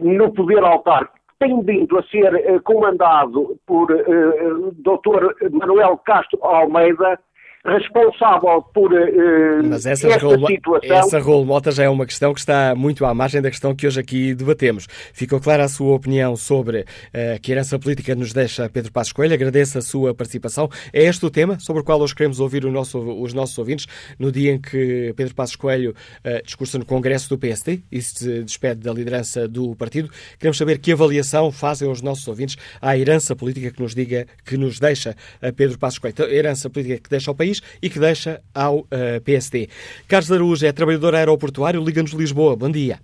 no 0.04 0.32
poder 0.34 0.64
autárquico 0.64 1.17
tem 1.40 1.62
vindo 1.62 1.98
a 1.98 2.04
ser 2.04 2.34
eh, 2.34 2.60
comandado 2.60 3.58
por 3.66 3.92
uh, 3.92 4.72
Dr. 4.78 5.50
Manuel 5.52 5.98
Castro 6.00 6.44
Almeida, 6.44 7.20
responsável 7.66 8.62
por 8.74 8.94
uh, 8.94 9.68
Mas 9.68 9.86
essa 9.86 10.08
esta 10.08 10.26
role, 10.26 10.48
situação. 10.48 10.98
Essa 10.98 11.20
role 11.20 11.46
mota 11.46 11.72
já 11.72 11.84
é 11.84 11.90
uma 11.90 12.06
questão 12.06 12.34
que 12.34 12.40
está 12.40 12.74
muito 12.76 13.06
à 13.06 13.14
margem 13.14 13.42
da 13.42 13.50
questão 13.50 13.76
que 13.76 13.86
hoje 13.86 14.00
aqui 14.00 14.34
debatemos. 14.34 14.88
Ficou 15.14 15.40
clara 15.40 15.66
a 15.66 15.68
sua 15.68 15.96
opinião 15.96 16.36
sobre 16.36 16.82
uh, 16.82 17.40
que 17.42 17.52
herança 17.52 17.78
política 17.78 18.16
nos 18.16 18.32
deixa 18.32 18.70
Pedro 18.70 18.92
Passos 18.92 19.12
Coelho. 19.12 19.34
Agradeço 19.34 19.78
a 19.78 19.82
sua 19.82 20.14
participação. 20.14 20.70
É 20.94 21.04
este 21.04 21.26
o 21.26 21.30
tema 21.30 21.60
sobre 21.60 21.82
o 21.82 21.86
qual 21.86 22.00
hoje 22.00 22.16
queremos 22.16 22.40
ouvir 22.40 22.64
nosso, 22.66 23.00
os 23.00 23.34
nossos 23.34 23.58
ouvintes 23.58 23.86
no 24.18 24.32
dia 24.32 24.54
em 24.54 24.60
que 24.60 25.14
Pedro 25.16 25.36
Passos 25.36 25.56
Coelho 25.56 25.92
uh, 25.92 26.44
discursa 26.44 26.78
no 26.78 26.86
Congresso 26.86 27.30
do 27.30 27.38
PSD 27.38 27.82
e 27.92 28.02
se 28.02 28.44
despede 28.44 28.82
da 28.82 28.94
liderança 28.94 29.48
do 29.48 29.76
partido. 29.76 30.10
Queremos 30.40 30.58
saber 30.58 30.78
que 30.78 30.92
avaliação 30.92 31.52
fazem 31.52 31.90
os 31.90 32.02
nossos 32.02 32.28
ouvintes 32.28 32.56
à 32.82 32.98
herança 32.98 33.36
política 33.36 33.72
que 33.72 33.82
nos 33.82 33.94
diga 33.94 34.26
que 34.46 34.56
nos 34.56 34.80
deixa 34.80 35.16
Pedro 35.56 35.78
Passos 35.78 36.00
Coelho. 36.00 36.16
A 36.20 36.30
herança 36.30 36.70
política 36.70 36.98
que 36.98 37.10
deixa 37.10 37.30
ao 37.30 37.36
país 37.36 37.57
país 37.58 37.80
e 37.82 37.90
que 37.90 38.00
deixa 38.00 38.42
ao 38.54 38.80
uh, 38.80 38.88
eh, 38.92 39.20
PSD. 39.20 39.68
Carlos 40.08 40.32
Araújo 40.32 40.66
é 40.66 40.72
trabalhador 40.72 41.16
aeroportuário, 41.16 41.84
Liga-nos 41.84 42.14
Lisboa. 42.14 42.56
Bom 42.56 42.70
dia. 42.70 43.00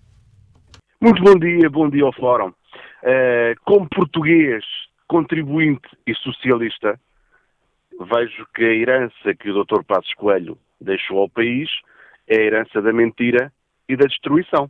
Muito 1.01 1.22
bom 1.22 1.36
dia, 1.38 1.69
bom 1.69 1.89
dia 1.89 2.03
ao 2.03 2.13
Fórum. 2.13 2.50
Uh, 2.50 3.53
como 3.65 3.88
português, 3.89 4.63
contribuinte 5.07 5.89
e 6.07 6.15
socialista, 6.15 7.00
vejo 8.00 8.45
que 8.55 8.63
a 8.63 8.74
herança 8.74 9.36
que 9.38 9.50
o 9.50 9.63
Dr. 9.63 9.83
Passos 9.83 10.13
Coelho 10.15 10.57
deixou 10.79 11.19
ao 11.19 11.29
país 11.29 11.69
é 12.27 12.38
a 12.38 12.41
herança 12.41 12.81
da 12.81 12.93
mentira 12.93 13.51
e 13.89 13.98
da 13.98 14.05
destruição. 14.05 14.69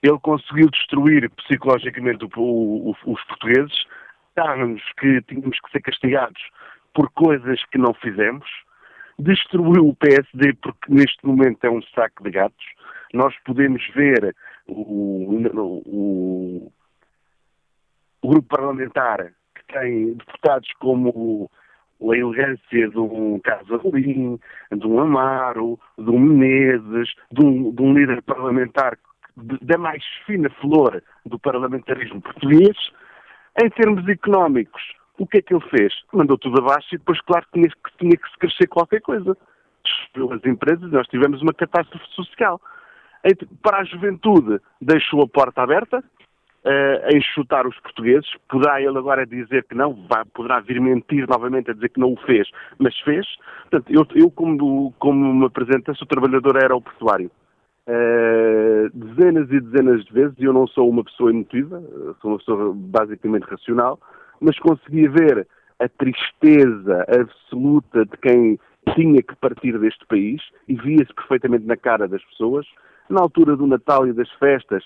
Ele 0.00 0.18
conseguiu 0.20 0.70
destruir 0.70 1.28
psicologicamente 1.30 2.24
o, 2.24 2.30
o, 2.36 2.96
os 3.04 3.24
portugueses, 3.24 3.84
dá-nos 4.36 4.80
que 5.00 5.20
tínhamos 5.22 5.58
que 5.58 5.70
ser 5.72 5.80
castigados 5.80 6.40
por 6.94 7.10
coisas 7.10 7.64
que 7.66 7.78
não 7.78 7.92
fizemos, 7.94 8.48
destruiu 9.18 9.88
o 9.88 9.96
PSD 9.96 10.54
porque 10.62 10.92
neste 10.92 11.26
momento 11.26 11.64
é 11.64 11.70
um 11.70 11.82
saco 11.94 12.22
de 12.22 12.30
gatos. 12.30 12.66
Nós 13.12 13.34
podemos 13.44 13.82
ver 13.94 14.34
o, 14.66 15.42
o, 15.86 16.72
o 18.22 18.28
grupo 18.28 18.48
parlamentar 18.48 19.32
que 19.54 19.72
tem 19.72 20.14
deputados 20.14 20.68
como 20.78 21.50
a 22.00 22.16
elegância 22.16 22.88
de 22.88 22.98
um 22.98 23.40
Carlos 23.40 23.70
Amorim, 23.72 24.38
de 24.70 24.86
um 24.86 25.00
Amaro, 25.00 25.78
de 25.98 26.10
um 26.10 26.18
Menezes, 26.18 27.12
de 27.32 27.44
um, 27.44 27.72
de 27.72 27.82
um 27.82 27.92
líder 27.92 28.22
parlamentar 28.22 28.96
da 29.36 29.78
mais 29.78 30.04
fina 30.26 30.48
flor 30.60 31.02
do 31.26 31.38
parlamentarismo 31.38 32.20
português. 32.20 32.76
Em 33.60 33.68
termos 33.70 34.06
económicos, 34.08 34.82
o 35.18 35.26
que 35.26 35.38
é 35.38 35.42
que 35.42 35.52
ele 35.52 35.68
fez? 35.68 35.92
Mandou 36.12 36.38
tudo 36.38 36.60
abaixo 36.60 36.94
e 36.94 36.98
depois, 36.98 37.20
claro, 37.22 37.44
tinha, 37.52 37.68
tinha 37.98 38.16
que 38.16 38.30
se 38.30 38.38
crescer 38.38 38.66
qualquer 38.68 39.00
coisa. 39.00 39.36
Destruiu 39.84 40.32
as 40.32 40.44
empresas 40.44 40.90
nós 40.90 41.06
tivemos 41.08 41.42
uma 41.42 41.52
catástrofe 41.52 42.06
social. 42.14 42.60
Para 43.62 43.78
a 43.78 43.84
juventude, 43.84 44.60
deixou 44.80 45.22
a 45.22 45.28
porta 45.28 45.62
aberta, 45.62 45.98
uh, 45.98 47.06
a 47.06 47.16
enxutar 47.16 47.66
os 47.66 47.78
portugueses. 47.80 48.28
Poderá 48.48 48.80
ele 48.80 48.96
agora 48.96 49.26
dizer 49.26 49.64
que 49.64 49.74
não, 49.74 50.06
vai, 50.08 50.24
poderá 50.26 50.60
vir 50.60 50.80
mentir 50.80 51.26
novamente 51.28 51.70
a 51.70 51.74
dizer 51.74 51.88
que 51.88 52.00
não 52.00 52.12
o 52.12 52.20
fez, 52.20 52.48
mas 52.78 52.96
fez. 53.00 53.26
Portanto, 53.70 53.90
eu, 53.90 54.06
eu 54.14 54.30
como, 54.30 54.92
como 54.98 55.34
me 55.34 55.46
apresenta, 55.46 55.94
sou 55.94 56.06
trabalhador 56.06 56.56
aeroportuário. 56.56 57.30
Uh, 57.86 58.90
dezenas 58.92 59.50
e 59.50 59.60
dezenas 59.60 60.04
de 60.04 60.12
vezes, 60.12 60.34
e 60.38 60.44
eu 60.44 60.52
não 60.52 60.66
sou 60.66 60.88
uma 60.88 61.02
pessoa 61.02 61.30
emotiva, 61.30 61.82
sou 62.20 62.32
uma 62.32 62.38
pessoa 62.38 62.72
basicamente 62.74 63.44
racional, 63.44 63.98
mas 64.40 64.58
conseguia 64.58 65.10
ver 65.10 65.46
a 65.78 65.88
tristeza 65.88 67.06
absoluta 67.08 68.04
de 68.04 68.16
quem 68.18 68.58
tinha 68.94 69.22
que 69.22 69.36
partir 69.36 69.78
deste 69.78 70.04
país 70.06 70.42
e 70.66 70.74
via-se 70.74 71.12
perfeitamente 71.14 71.66
na 71.66 71.76
cara 71.76 72.08
das 72.08 72.24
pessoas. 72.24 72.66
Na 73.08 73.20
altura 73.20 73.56
do 73.56 73.66
Natal 73.66 74.06
e 74.06 74.12
das 74.12 74.30
festas, 74.32 74.84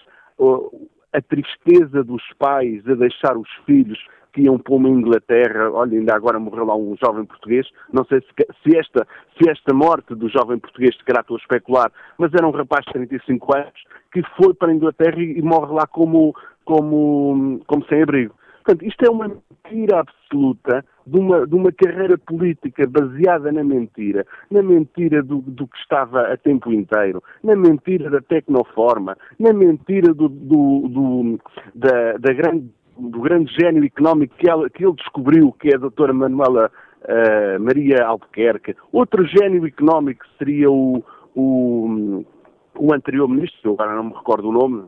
a 1.12 1.20
tristeza 1.20 2.02
dos 2.02 2.22
pais 2.38 2.86
a 2.88 2.94
deixar 2.94 3.36
os 3.36 3.48
filhos 3.66 3.98
que 4.32 4.42
iam 4.42 4.58
para 4.58 4.74
uma 4.74 4.88
Inglaterra, 4.88 5.70
olha, 5.70 5.98
ainda 5.98 6.14
agora 6.14 6.38
morreu 6.38 6.64
lá 6.64 6.74
um 6.74 6.96
jovem 6.96 7.24
português, 7.26 7.68
não 7.92 8.02
sei 8.06 8.20
se, 8.20 8.28
se, 8.62 8.78
esta, 8.78 9.06
se 9.36 9.50
esta 9.50 9.74
morte 9.74 10.14
do 10.14 10.28
jovem 10.28 10.58
português, 10.58 10.96
de 10.96 11.04
caráter 11.04 11.36
especular, 11.36 11.92
mas 12.16 12.32
era 12.32 12.46
um 12.46 12.50
rapaz 12.50 12.84
de 12.86 12.92
35 12.92 13.54
anos, 13.54 13.84
que 14.10 14.22
foi 14.36 14.54
para 14.54 14.72
a 14.72 14.74
Inglaterra 14.74 15.20
e, 15.20 15.38
e 15.38 15.42
morre 15.42 15.74
lá 15.74 15.86
como, 15.86 16.34
como, 16.64 17.60
como 17.66 17.84
sem-abrigo. 17.86 18.34
Portanto, 18.64 18.84
isto 18.86 19.04
é 19.04 19.10
uma 19.10 19.28
mentira 19.28 20.00
absoluta 20.00 20.84
de 21.04 21.18
uma, 21.18 21.46
de 21.46 21.54
uma 21.54 21.72
carreira 21.72 22.16
política 22.16 22.86
baseada 22.86 23.50
na 23.50 23.64
mentira, 23.64 24.24
na 24.50 24.62
mentira 24.62 25.20
do, 25.22 25.40
do 25.40 25.66
que 25.66 25.76
estava 25.78 26.32
a 26.32 26.36
tempo 26.36 26.72
inteiro, 26.72 27.22
na 27.42 27.56
mentira 27.56 28.08
da 28.08 28.20
tecnoforma, 28.20 29.16
na 29.38 29.52
mentira 29.52 30.14
do, 30.14 30.28
do, 30.28 30.88
do 30.88 31.40
da, 31.74 32.12
da 32.18 32.32
grande, 32.32 32.70
do 32.96 33.20
grande 33.20 33.52
gênio 33.52 33.84
económico 33.84 34.36
que, 34.36 34.48
ela, 34.48 34.70
que 34.70 34.84
ele 34.84 34.94
descobriu, 34.94 35.52
que 35.52 35.70
é 35.70 35.74
a 35.74 35.80
doutora 35.80 36.12
Manuela 36.12 36.70
uh, 37.02 37.60
Maria 37.60 38.04
Albuquerque. 38.04 38.76
Outro 38.92 39.26
gênio 39.26 39.66
económico 39.66 40.24
seria 40.38 40.70
o, 40.70 41.02
o, 41.34 42.24
o 42.78 42.94
anterior 42.94 43.28
ministro, 43.28 43.72
agora 43.72 43.96
não 43.96 44.04
me 44.04 44.14
recordo 44.14 44.48
o 44.48 44.52
nome, 44.52 44.84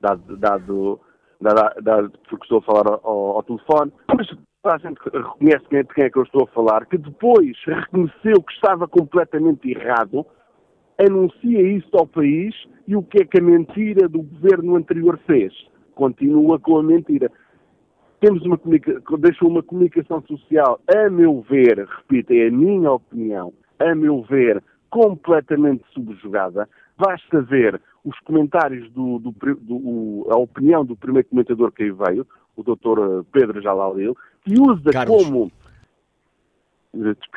dado, 0.00 0.36
dado 0.38 1.00
da, 1.42 1.74
da, 1.80 2.08
porque 2.28 2.44
estou 2.44 2.58
a 2.58 2.62
falar 2.62 3.00
ao, 3.02 3.36
ao 3.36 3.42
telefone, 3.42 3.92
mas 4.16 4.28
a 4.64 4.78
gente 4.78 5.00
reconhece 5.04 5.64
quem, 5.68 5.82
de 5.82 5.88
quem 5.88 6.04
é 6.04 6.10
que 6.10 6.18
eu 6.18 6.22
estou 6.22 6.44
a 6.44 6.54
falar, 6.54 6.86
que 6.86 6.96
depois 6.96 7.56
reconheceu 7.66 8.42
que 8.42 8.52
estava 8.52 8.86
completamente 8.86 9.68
errado, 9.68 10.24
anuncia 10.98 11.60
isso 11.60 11.90
ao 11.94 12.06
país 12.06 12.54
e 12.86 12.94
o 12.94 13.02
que 13.02 13.22
é 13.22 13.24
que 13.24 13.40
a 13.40 13.42
mentira 13.42 14.08
do 14.08 14.22
governo 14.22 14.76
anterior 14.76 15.18
fez? 15.26 15.52
Continua 15.94 16.60
com 16.60 16.78
a 16.78 16.82
mentira. 16.82 17.30
Temos 18.20 18.44
uma 18.46 18.58
deixou 19.18 19.48
uma 19.48 19.64
comunicação 19.64 20.22
social, 20.22 20.80
a 20.94 21.10
meu 21.10 21.44
ver, 21.50 21.84
repito, 21.84 22.32
é 22.32 22.46
a 22.46 22.52
minha 22.52 22.92
opinião, 22.92 23.52
a 23.80 23.94
meu 23.96 24.22
ver, 24.22 24.62
completamente 24.90 25.82
subjugada. 25.92 26.68
Basta 26.96 27.42
ver 27.42 27.80
os 28.04 28.18
comentários 28.20 28.90
do, 28.90 29.18
do, 29.18 29.34
do, 29.60 30.26
a 30.30 30.36
opinião 30.36 30.84
do 30.84 30.96
primeiro 30.96 31.28
comentador 31.28 31.70
que 31.72 31.84
aí 31.84 31.90
veio, 31.90 32.26
o 32.56 32.62
Dr. 32.62 33.24
Pedro 33.30 33.60
Jalalil, 33.62 34.16
que 34.44 34.54
usa 34.60 34.90
Carlos. 34.90 35.24
como 35.24 35.52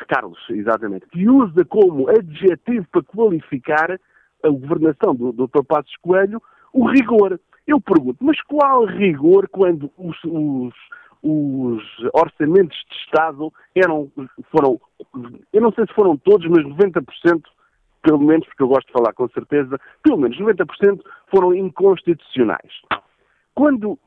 Carlos, 0.08 0.38
exatamente, 0.50 1.06
que 1.06 1.28
usa 1.28 1.64
como 1.64 2.10
adjetivo 2.10 2.86
para 2.90 3.02
qualificar 3.02 3.98
a 4.42 4.48
governação 4.48 5.14
do 5.14 5.32
Dr. 5.32 5.64
Passos 5.66 5.96
Coelho 6.02 6.42
o 6.72 6.86
rigor. 6.90 7.40
Eu 7.66 7.80
pergunto, 7.80 8.22
mas 8.22 8.40
qual 8.42 8.84
rigor 8.84 9.48
quando 9.48 9.90
os, 9.96 10.16
os, 10.24 10.74
os 11.22 11.82
orçamentos 12.12 12.76
de 12.88 12.96
Estado 12.96 13.52
eram, 13.74 14.10
foram, 14.52 14.80
eu 15.52 15.60
não 15.60 15.72
sei 15.72 15.86
se 15.86 15.94
foram 15.94 16.16
todos, 16.16 16.46
mas 16.48 16.64
90% 16.64 17.42
pelo 18.06 18.20
menos, 18.20 18.46
porque 18.46 18.62
eu 18.62 18.68
gosto 18.68 18.86
de 18.86 18.92
falar 18.92 19.12
com 19.14 19.28
certeza, 19.30 19.80
pelo 20.00 20.16
menos 20.16 20.38
90% 20.38 21.00
foram 21.28 21.52
inconstitucionais. 21.52 22.72
Quando 23.52 23.98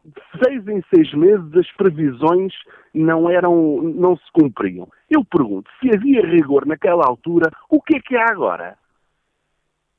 seis 0.42 0.66
em 0.68 0.82
seis 0.94 1.14
meses 1.14 1.54
as 1.54 1.70
previsões 1.74 2.54
não 2.94 3.30
eram, 3.30 3.82
não 3.82 4.16
se 4.16 4.32
cumpriam. 4.32 4.88
Eu 5.10 5.26
pergunto, 5.26 5.70
se 5.80 5.90
havia 5.94 6.26
rigor 6.26 6.66
naquela 6.66 7.06
altura, 7.06 7.52
o 7.70 7.82
que 7.82 7.98
é 7.98 8.00
que 8.00 8.16
há 8.16 8.32
agora? 8.32 8.78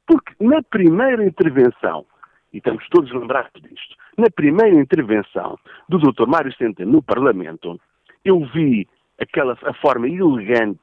Porque 0.06 0.32
na 0.40 0.62
primeira 0.62 1.26
intervenção, 1.26 2.06
e 2.54 2.58
estamos 2.58 2.86
todos 2.88 3.12
lembrados 3.12 3.52
disto, 3.60 3.96
na 4.16 4.30
primeira 4.30 4.80
intervenção 4.80 5.58
do 5.88 5.98
Dr. 5.98 6.26
Mário 6.26 6.56
Centeno 6.56 6.92
no 6.92 7.02
Parlamento, 7.02 7.78
eu 8.24 8.40
vi 8.54 8.88
aquela 9.20 9.58
a 9.64 9.74
forma 9.74 10.08
elegante 10.08 10.80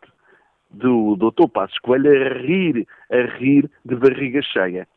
do 0.70 1.16
Dr. 1.16 1.48
Passos 1.52 1.78
Coelho 1.80 2.10
a 2.10 2.38
rir, 2.40 2.88
a 3.12 3.38
rir 3.38 3.70
de 3.86 3.96
barriga 3.96 4.42
cheia. 4.42 4.88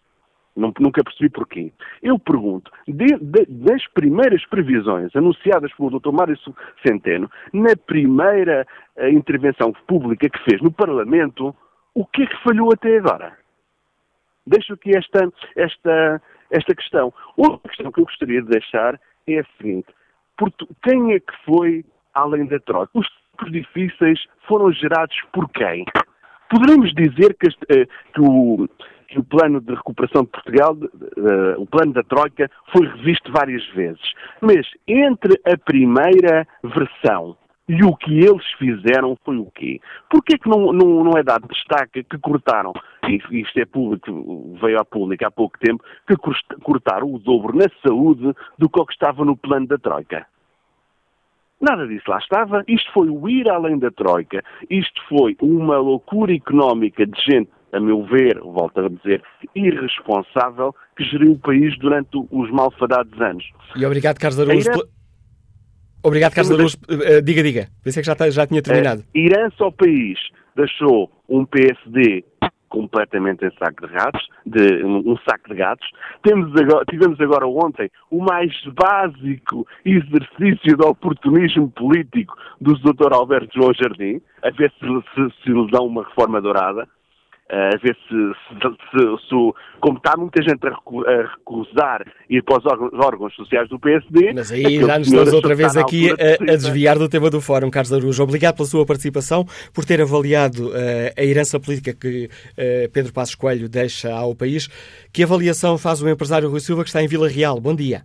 Nunca 0.57 1.03
percebi 1.05 1.31
porquê. 1.31 1.73
Eu 2.03 2.19
pergunto, 2.19 2.71
de, 2.87 3.07
de, 3.19 3.47
das 3.47 3.87
primeiras 3.95 4.45
previsões 4.47 5.15
anunciadas 5.15 5.73
pelo 5.75 5.99
Dr. 5.99 6.11
Mário 6.13 6.37
Centeno, 6.85 7.31
na 7.53 7.75
primeira 7.87 8.67
uh, 8.97 9.07
intervenção 9.07 9.73
pública 9.87 10.29
que 10.29 10.45
fez 10.45 10.61
no 10.61 10.73
Parlamento, 10.73 11.55
o 11.95 12.05
que 12.05 12.23
é 12.23 12.27
que 12.27 12.43
falhou 12.43 12.73
até 12.73 12.99
agora? 12.99 13.39
Deixo 14.47 14.75
aqui 14.75 14.97
esta, 14.97 15.33
esta, 15.57 16.23
esta 16.51 16.75
questão. 16.75 17.15
Outra 17.37 17.69
questão 17.69 17.93
que 17.93 18.01
eu 18.01 18.05
gostaria 18.05 18.43
de 18.43 18.49
deixar 18.49 19.01
é 19.29 19.39
a 19.39 19.45
seguinte. 19.57 19.89
Quem 20.83 21.15
é 21.15 21.21
que 21.21 21.33
foi 21.45 21.85
além 22.13 22.47
da 22.47 22.59
troca? 22.59 22.91
Os 22.95 23.07
tempos 23.41 23.53
difíceis 23.53 24.21
foram 24.47 24.73
gerados 24.73 25.17
por 25.33 25.49
quem? 25.51 25.85
Poderemos 26.49 26.93
dizer 26.95 27.35
que, 27.35 27.49
este, 27.49 27.65
eh, 27.71 27.87
que, 28.13 28.21
o, 28.21 28.69
que 29.09 29.19
o, 29.19 29.25
plano 29.25 29.61
de 29.61 29.75
recuperação 29.75 30.23
de 30.23 30.29
Portugal, 30.29 30.75
uh, 30.75 31.61
o 31.61 31.67
plano 31.67 31.93
da 31.93 32.03
Troika, 32.03 32.51
foi 32.73 32.87
revisto 32.87 33.31
várias 33.33 33.65
vezes. 33.69 34.03
Mas 34.41 34.67
entre 34.87 35.41
a 35.47 35.57
primeira 35.57 36.47
versão 36.65 37.37
e 37.69 37.85
o 37.85 37.95
que 37.95 38.19
eles 38.19 38.45
fizeram 38.59 39.17
foi 39.25 39.37
o 39.37 39.49
quê? 39.55 39.81
Porquê 40.11 40.37
que 40.37 40.49
não, 40.49 40.73
não, 40.73 41.05
não 41.05 41.13
é 41.17 41.23
dado 41.23 41.47
destaque 41.47 42.03
que 42.03 42.19
cortaram, 42.19 42.73
e 43.09 43.41
isto 43.41 43.61
é 43.61 43.65
público, 43.65 44.59
veio 44.61 44.81
à 44.81 44.85
pública 44.85 45.29
há 45.29 45.31
pouco 45.31 45.57
tempo, 45.57 45.85
que 46.05 46.17
cortaram 46.65 47.15
o 47.15 47.19
dobro 47.21 47.57
na 47.57 47.67
saúde 47.87 48.35
do 48.59 48.69
que 48.69 48.93
estava 48.93 49.25
no 49.25 49.37
plano 49.37 49.69
da 49.69 49.79
Troika? 49.79 50.27
Nada 51.61 51.87
disso 51.87 52.05
lá 52.09 52.19
estava. 52.19 52.65
Isto 52.67 52.91
foi 52.93 53.11
o 53.11 53.29
ir 53.29 53.49
além 53.51 53.79
da 53.79 53.91
Troika. 53.91 54.43
Isto 54.69 55.01
foi 55.09 55.37
uma 55.43 55.79
loucura 55.79 56.35
económica 56.35 57.07
de 57.07 57.21
gente, 57.23 57.51
a 57.73 57.79
meu 57.79 58.03
ver, 58.05 58.41
volto 58.41 58.81
a 58.81 58.89
dizer, 58.89 59.23
irresponsável, 59.55 60.75
que 60.97 61.05
geriu 61.05 61.33
o 61.33 61.39
país 61.39 61.79
durante 61.79 62.09
os 62.31 62.51
malfadados 62.51 63.21
anos. 63.21 63.45
E 63.77 63.85
obrigado, 63.85 64.19
Carlos 64.19 64.41
Araújo. 64.41 64.69
Herança... 64.69 64.89
Obrigado, 66.03 66.35
Carlos 66.35 66.53
Araújo. 66.53 66.77
Uh, 66.89 67.23
diga, 67.23 67.43
diga. 67.43 67.69
Pensei 67.85 68.03
que 68.03 68.07
já, 68.07 68.31
já 68.31 68.47
tinha 68.47 68.63
terminado. 68.63 69.05
A 69.15 69.19
herança 69.19 69.63
ao 69.63 69.73
país 69.73 70.19
deixou 70.57 71.11
um 71.29 71.45
PSD 71.45 72.25
completamente 72.71 73.45
em 73.45 73.51
saco 73.59 73.87
de 73.87 73.93
ratos, 73.93 74.27
de, 74.47 74.83
um, 74.85 75.13
um 75.13 75.17
saco 75.29 75.51
de 75.51 75.57
gatos. 75.57 75.87
Temos 76.23 76.59
agora, 76.59 76.85
tivemos 76.89 77.21
agora 77.21 77.47
ontem 77.47 77.91
o 78.11 78.23
mais 78.23 78.51
básico 78.67 79.67
exercício 79.85 80.77
de 80.77 80.87
oportunismo 80.87 81.71
político 81.73 82.35
do 82.61 82.73
Dr. 82.79 83.13
Alberto 83.13 83.51
João 83.55 83.75
Jardim, 83.75 84.23
a 84.43 84.51
ver 84.51 84.73
se, 84.79 84.87
se, 84.87 85.43
se 85.43 85.51
lhe 85.51 85.71
dão 85.71 85.87
uma 85.87 86.05
reforma 86.05 86.41
dourada 86.41 86.89
a 87.51 87.77
ver 87.83 87.97
se, 88.09 88.15
se, 88.49 88.69
se, 88.91 89.29
se, 89.29 89.53
como 89.81 89.97
está 89.97 90.17
muita 90.17 90.41
gente 90.43 90.61
a, 90.67 90.71
recusar 91.23 92.07
ir 92.29 92.43
para 92.45 92.59
os 92.59 92.65
órgãos, 93.05 93.35
sociais 93.35 93.69
do 93.69 93.79
PSD. 93.79 94.33
Mas 94.33 94.53
aí 94.53 94.81
já 94.81 94.99
nos 94.99 95.09
estamos 95.09 95.33
outra 95.33 95.55
vez 95.55 95.77
aqui 95.77 96.11
a, 96.11 96.53
a, 96.53 96.57
desviar 96.57 96.97
do 96.97 97.09
tema 97.09 97.29
do 97.29 97.41
Fórum, 97.41 97.71
Carlos 97.71 97.93
Arujo. 97.93 98.23
Obrigado 98.23 98.57
pela 98.57 98.69
sua 98.69 98.87
participação, 98.87 99.45
por 99.75 99.85
ter 99.85 100.01
avaliado 100.01 100.69
uh, 100.69 100.73
a 101.17 101.25
herança 101.25 101.59
política 101.59 101.93
que 101.93 102.27
uh, 102.27 102.91
Pedro 102.93 103.13
Passos 103.13 103.35
Coelho 103.35 103.69
deixa 103.69 104.13
ao 104.15 104.35
país. 104.35 104.69
Que 105.13 105.25
avaliação 105.25 105.77
faz 105.77 106.01
o 106.01 106.09
empresário 106.09 106.49
Rui 106.49 106.61
Silva, 106.61 106.83
que 106.83 106.89
está 106.89 107.03
em 107.03 107.09
Vila 107.09 107.29
Real? 107.29 107.61
Bom 107.61 107.75
dia. 107.75 108.03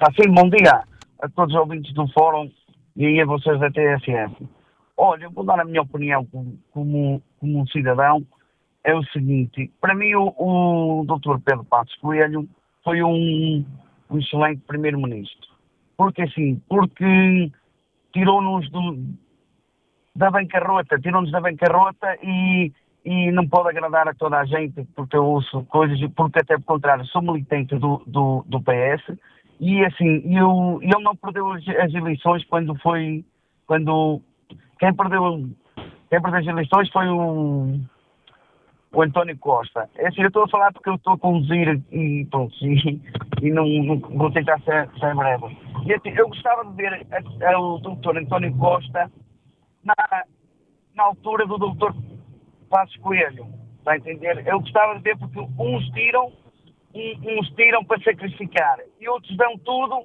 Ah, 0.00 0.12
sim, 0.12 0.32
bom 0.32 0.48
dia 0.48 0.84
a 1.20 1.28
todos 1.30 1.52
os 1.54 1.60
ouvintes 1.60 1.92
do 1.94 2.06
Fórum 2.08 2.48
e 2.96 3.20
a 3.20 3.26
vocês 3.26 3.58
da 3.58 3.68
TSF. 3.70 4.57
Olha, 5.00 5.26
eu 5.26 5.30
vou 5.30 5.44
dar 5.44 5.60
a 5.60 5.64
minha 5.64 5.82
opinião 5.82 6.26
como, 6.26 6.58
como, 6.72 7.22
um 7.40 7.66
cidadão. 7.68 8.26
É 8.82 8.92
o 8.92 9.04
seguinte, 9.04 9.70
para 9.80 9.94
mim 9.94 10.12
o, 10.16 10.34
o 10.36 11.04
Dr. 11.04 11.38
Pedro 11.44 11.64
Passos 11.64 11.94
Coelho 11.96 12.48
foi 12.82 13.00
um, 13.02 13.64
um 14.10 14.18
excelente 14.18 14.60
primeiro-ministro. 14.66 15.48
Porque 15.96 16.22
assim, 16.22 16.60
porque 16.68 17.52
tirou-nos 18.12 18.68
da 20.16 20.32
bancarrota, 20.32 20.98
tirou-nos 20.98 21.30
da 21.30 21.40
bancarrota 21.40 22.18
e, 22.20 22.72
e 23.04 23.30
não 23.30 23.46
pode 23.46 23.68
agradar 23.68 24.08
a 24.08 24.14
toda 24.14 24.38
a 24.38 24.44
gente 24.44 24.84
porque 24.96 25.16
eu 25.16 25.24
ouço 25.24 25.64
coisas, 25.66 25.98
porque 26.16 26.40
até 26.40 26.56
por 26.56 26.64
contrário 26.64 27.06
sou 27.06 27.22
militante 27.22 27.76
do, 27.76 28.02
do, 28.04 28.44
do 28.48 28.60
PS 28.60 29.16
e 29.60 29.84
assim, 29.84 30.22
eu, 30.36 30.80
ele 30.82 31.02
não 31.02 31.14
perdeu 31.14 31.52
as 31.52 31.94
eleições 31.94 32.44
quando 32.46 32.74
foi, 32.76 33.24
quando 33.66 34.22
quem 34.78 34.94
perdeu, 34.94 35.48
quem 36.10 36.22
perdeu 36.22 36.40
as 36.40 36.46
eleições 36.46 36.90
foi 36.90 37.08
o, 37.08 37.80
o 38.92 39.02
António 39.02 39.36
Costa. 39.38 39.88
É 39.96 40.08
assim, 40.08 40.22
eu 40.22 40.28
estou 40.28 40.44
a 40.44 40.48
falar 40.48 40.72
porque 40.72 40.88
eu 40.88 40.94
estou 40.94 41.14
a 41.14 41.18
conduzir 41.18 41.80
e 41.92 42.26
pronto, 42.30 42.54
e, 42.62 43.00
e 43.42 43.50
não, 43.50 43.66
não, 43.66 43.98
vou 43.98 44.30
tentar 44.30 44.60
ser, 44.60 44.88
ser 44.98 45.14
breve. 45.14 45.56
E, 45.86 45.94
assim, 45.94 46.10
eu 46.10 46.28
gostava 46.28 46.64
de 46.64 46.76
ver 46.76 47.06
a, 47.10 47.52
a, 47.52 47.60
o 47.60 47.78
doutor 47.78 48.16
António 48.16 48.54
Costa 48.56 49.10
na, 49.84 49.94
na 50.94 51.04
altura 51.04 51.46
do 51.46 51.58
doutor 51.58 51.94
Passos 52.68 52.96
Coelho. 52.98 53.46
Está 53.78 53.92
a 53.92 53.96
entender? 53.96 54.46
Eu 54.46 54.60
gostava 54.60 54.96
de 54.96 55.02
ver 55.02 55.16
porque 55.18 55.40
uns 55.40 55.88
tiram 55.90 56.32
uns 56.94 57.50
tiram 57.50 57.84
para 57.84 58.02
sacrificar 58.02 58.78
e 58.98 59.08
outros 59.08 59.36
dão 59.36 59.56
tudo 59.58 60.04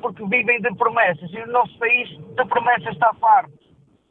porque 0.00 0.24
vivem 0.26 0.60
de 0.60 0.74
promessas. 0.76 1.32
E 1.32 1.38
o 1.38 1.46
nosso 1.48 1.76
país 1.78 2.08
de 2.08 2.44
promessas 2.46 2.92
está 2.92 3.12
farto. 3.14 3.52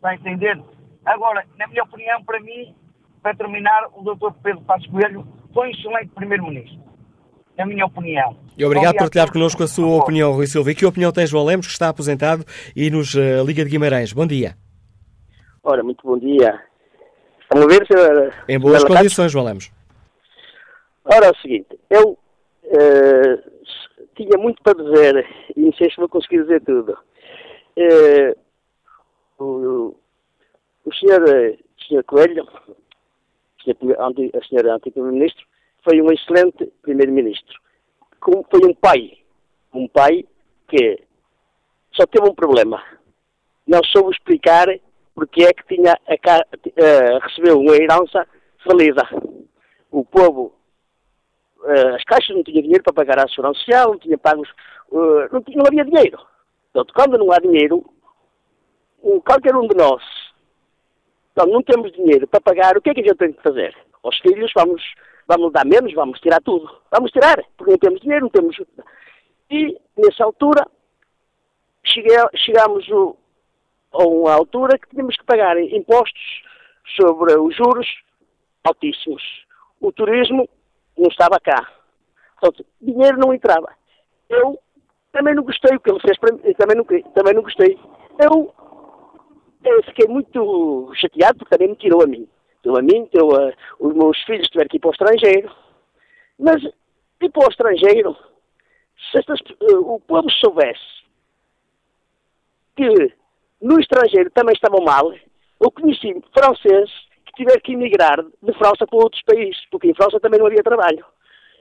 Está 0.02 0.10
a 0.10 0.16
entender? 0.16 0.60
Agora, 1.06 1.46
na 1.60 1.68
minha 1.68 1.84
opinião, 1.84 2.24
para 2.24 2.40
mim, 2.40 2.74
para 3.22 3.36
terminar, 3.36 3.88
o 3.94 4.02
Dr. 4.02 4.32
Pedro 4.42 4.62
Passos 4.64 4.88
Coelho 4.88 5.28
foi 5.54 5.68
um 5.68 5.72
excelente 5.72 6.10
Primeiro-Ministro. 6.16 6.82
Na 7.56 7.68
minha 7.68 7.86
opinião. 7.86 8.36
E 8.58 8.66
obrigado 8.66 8.94
por 8.94 9.02
partilhar 9.02 9.32
connosco 9.32 9.62
a 9.62 9.68
sua 9.68 9.98
opinião, 9.98 10.32
Rui 10.32 10.48
Silva. 10.48 10.72
E 10.72 10.76
que 10.76 10.88
opinião 10.88 11.12
tem 11.12 11.28
João 11.28 11.46
Lemos, 11.46 11.68
que 11.68 11.74
está 11.74 11.90
aposentado 11.90 12.44
e 12.76 12.90
nos 12.90 13.14
uh, 13.14 13.46
Liga 13.46 13.64
de 13.64 13.70
Guimarães? 13.70 14.12
Bom 14.12 14.26
dia. 14.26 14.56
Ora, 15.64 15.84
muito 15.84 16.02
bom 16.04 16.18
dia. 16.18 16.60
Vamos 17.54 17.68
ver 17.68 17.86
se... 17.86 17.94
Em 18.52 18.60
boas 18.60 18.84
condições, 18.84 19.32
João 19.32 19.46
Lemos. 19.46 19.72
Ora, 21.06 21.28
é 21.28 21.30
o 21.30 21.36
seguinte, 21.36 21.80
eu 21.92 22.18
uh, 22.64 23.52
tinha 24.16 24.36
muito 24.40 24.64
para 24.64 24.84
dizer 24.84 25.28
e 25.56 25.62
não 25.62 25.74
sei 25.74 25.92
se 25.92 25.98
vou 25.98 26.10
conseguir 26.10 26.42
dizer 26.42 26.62
tudo. 26.62 26.98
Uh, 27.78 28.36
o, 29.42 29.96
o 30.86 30.94
senhor, 30.94 31.22
o 31.24 31.84
senhor 31.84 32.04
Coelho, 32.04 32.48
a 33.68 34.44
senhora 34.48 34.76
antigo-ministro, 34.76 35.46
foi 35.84 36.02
um 36.02 36.12
excelente 36.12 36.72
primeiro-ministro. 36.82 37.60
Foi 38.24 38.62
um 38.70 38.74
pai, 38.76 39.18
um 39.74 39.88
pai 39.88 40.26
que 40.68 41.04
só 41.94 42.06
teve 42.06 42.30
um 42.30 42.36
problema. 42.36 42.84
Não 43.68 43.84
soube 43.84 44.12
explicar 44.12 44.68
porque 45.16 45.44
é 45.44 45.54
que 45.54 45.76
tinha 45.76 45.94
a, 45.94 46.38
uh, 46.38 47.20
recebeu 47.20 47.60
uma 47.60 47.76
herança 47.76 48.28
falida. 48.64 49.04
O 49.92 50.06
povo, 50.06 50.54
uh, 51.60 51.96
as 51.96 52.04
caixas 52.04 52.36
não 52.36 52.44
tinham 52.44 52.62
dinheiro 52.62 52.84
para 52.84 52.94
pagar 52.94 53.20
a 53.20 53.28
segurança 53.28 53.60
social, 53.60 53.92
não 53.92 54.00
tinha 54.00 54.18
pagos, 54.18 54.50
não, 54.92 55.44
não 55.56 55.66
havia 55.68 55.84
dinheiro. 55.84 56.20
Portanto, 56.72 56.94
quando 56.94 57.18
não 57.18 57.32
há 57.32 57.40
dinheiro, 57.40 57.84
qualquer 59.26 59.56
um 59.56 59.68
de 59.68 59.76
nós, 59.76 60.04
então, 61.32 61.48
não 61.48 61.64
temos 61.64 61.92
dinheiro 61.94 62.28
para 62.28 62.42
pagar, 62.42 62.78
o 62.78 62.82
que 62.82 62.90
é 62.90 62.94
que 62.94 63.02
a 63.02 63.04
gente 63.04 63.18
tem 63.18 63.34
que 63.34 63.42
fazer? 63.42 63.76
Aos 64.04 64.18
filhos 64.20 64.52
vamos, 64.56 64.82
vamos 65.28 65.52
dar 65.54 65.66
menos, 65.66 65.94
vamos 65.94 66.20
tirar 66.20 66.42
tudo. 66.42 66.70
Vamos 66.92 67.12
tirar, 67.12 67.42
porque 67.58 67.72
não 67.72 67.78
temos 67.78 68.02
dinheiro, 68.02 68.24
não 68.24 68.30
temos... 68.30 68.58
E, 69.50 69.78
nessa 69.98 70.26
altura, 70.26 70.68
chegamos 71.84 72.86
a 73.94 74.04
uma 74.04 74.34
altura 74.34 74.78
que 74.78 74.90
tínhamos 74.90 75.16
que 75.16 75.26
pagar 75.26 75.58
impostos 75.60 76.44
sobre 77.00 77.34
os 77.38 77.56
juros 77.56 77.88
altíssimos. 78.64 79.24
O 79.80 79.92
turismo 79.92 80.48
não 80.98 81.08
estava 81.08 81.40
cá. 81.40 81.70
Portanto, 82.40 82.66
dinheiro 82.82 83.18
não 83.18 83.34
entrava. 83.34 83.74
Eu 84.30 84.60
também 85.12 85.36
não 85.36 85.44
gostei 85.44 85.76
o 85.76 85.80
que 85.80 85.92
ele 85.92 86.00
fez 86.00 86.18
para 86.18 86.34
mim, 86.34 86.54
também 86.54 86.78
não, 86.78 86.86
também 87.14 87.34
não 87.34 87.42
gostei. 87.42 87.78
Eu 88.20 88.54
eu 89.64 89.84
fiquei 89.84 90.08
muito 90.08 90.92
chateado 90.96 91.40
porque 91.40 91.56
também 91.56 91.70
me 91.70 91.76
tirou 91.76 92.04
a 92.04 92.08
mim. 92.08 92.28
Tirou 92.62 92.78
a 92.78 92.82
mim, 92.82 93.06
tirou 93.06 93.36
a, 93.36 93.54
os 93.80 93.94
meus 93.94 94.18
filhos 94.24 94.48
tiveram 94.48 94.70
que 94.70 94.78
ir 94.78 94.80
para 94.80 94.90
o 94.90 94.94
estrangeiro. 94.94 95.52
Mas 96.40 96.64
ir 96.64 97.30
para 97.30 97.46
o 97.46 97.50
estrangeiro, 97.50 98.16
se 99.12 99.20
estas, 99.20 99.40
o 99.62 100.00
povo 100.00 100.30
soubesse 100.32 101.02
que 102.76 103.14
no 103.62 103.80
estrangeiro 103.80 104.32
também 104.32 104.54
estavam 104.54 104.84
mal, 104.84 105.14
eu 105.60 105.72
conheci 105.72 106.20
franceses 106.34 106.92
que 107.26 107.34
tiveram 107.34 107.62
que 107.62 107.74
emigrar 107.74 108.24
de 108.24 108.54
França 108.54 108.88
para 108.88 108.98
outros 108.98 109.22
países, 109.24 109.62
porque 109.70 109.90
em 109.90 109.94
França 109.94 110.20
também 110.20 110.40
não 110.40 110.48
havia 110.48 110.64
trabalho. 110.64 111.06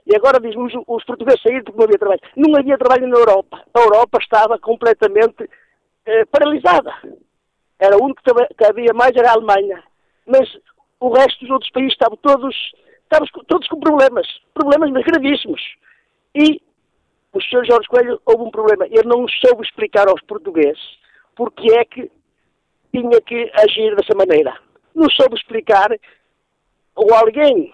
E 0.07 0.17
agora 0.17 0.41
dizem 0.41 0.61
os, 0.61 0.73
os 0.87 1.05
portugueses 1.05 1.43
saíram 1.43 1.63
porque 1.63 1.79
não 1.79 1.85
havia 1.85 1.99
trabalho. 1.99 2.21
Não 2.37 2.59
havia 2.59 2.79
trabalho 2.79 3.07
na 3.07 3.19
Europa. 3.19 3.63
A 3.75 3.81
Europa 3.81 4.19
estava 4.21 4.59
completamente 4.59 5.49
eh, 6.07 6.25
paralisada. 6.25 6.93
Era 7.81 7.97
o 7.97 8.05
único 8.05 8.23
que 8.23 8.65
havia 8.65 8.93
mais, 8.95 9.17
era 9.17 9.31
a 9.31 9.35
Alemanha. 9.35 9.83
Mas 10.27 10.49
o 11.01 11.09
resto 11.09 11.41
dos 11.41 11.51
outros 11.51 11.71
países 11.71 11.93
estavam 11.93 12.17
todos, 12.19 12.55
estavam 13.03 13.27
todos 13.49 13.67
com 13.69 13.81
problemas. 13.81 14.27
Problemas 14.55 14.91
gravíssimos. 15.03 15.63
E 16.35 16.61
o 17.33 17.41
Sr. 17.41 17.65
Jorge 17.65 17.89
Coelho 17.89 18.21
houve 18.27 18.45
um 18.45 18.51
problema. 18.51 18.87
Ele 18.87 19.09
não 19.09 19.27
soube 19.29 19.65
explicar 19.65 20.09
aos 20.09 20.21
portugueses 20.23 21.01
porque 21.35 21.73
é 21.73 21.85
que 21.87 22.11
tinha 22.93 23.21
que 23.23 23.51
agir 23.55 23.97
dessa 23.97 24.15
maneira. 24.15 24.55
Não 24.95 25.09
soube 25.11 25.37
explicar, 25.37 25.89
ou 26.95 27.15
alguém 27.15 27.73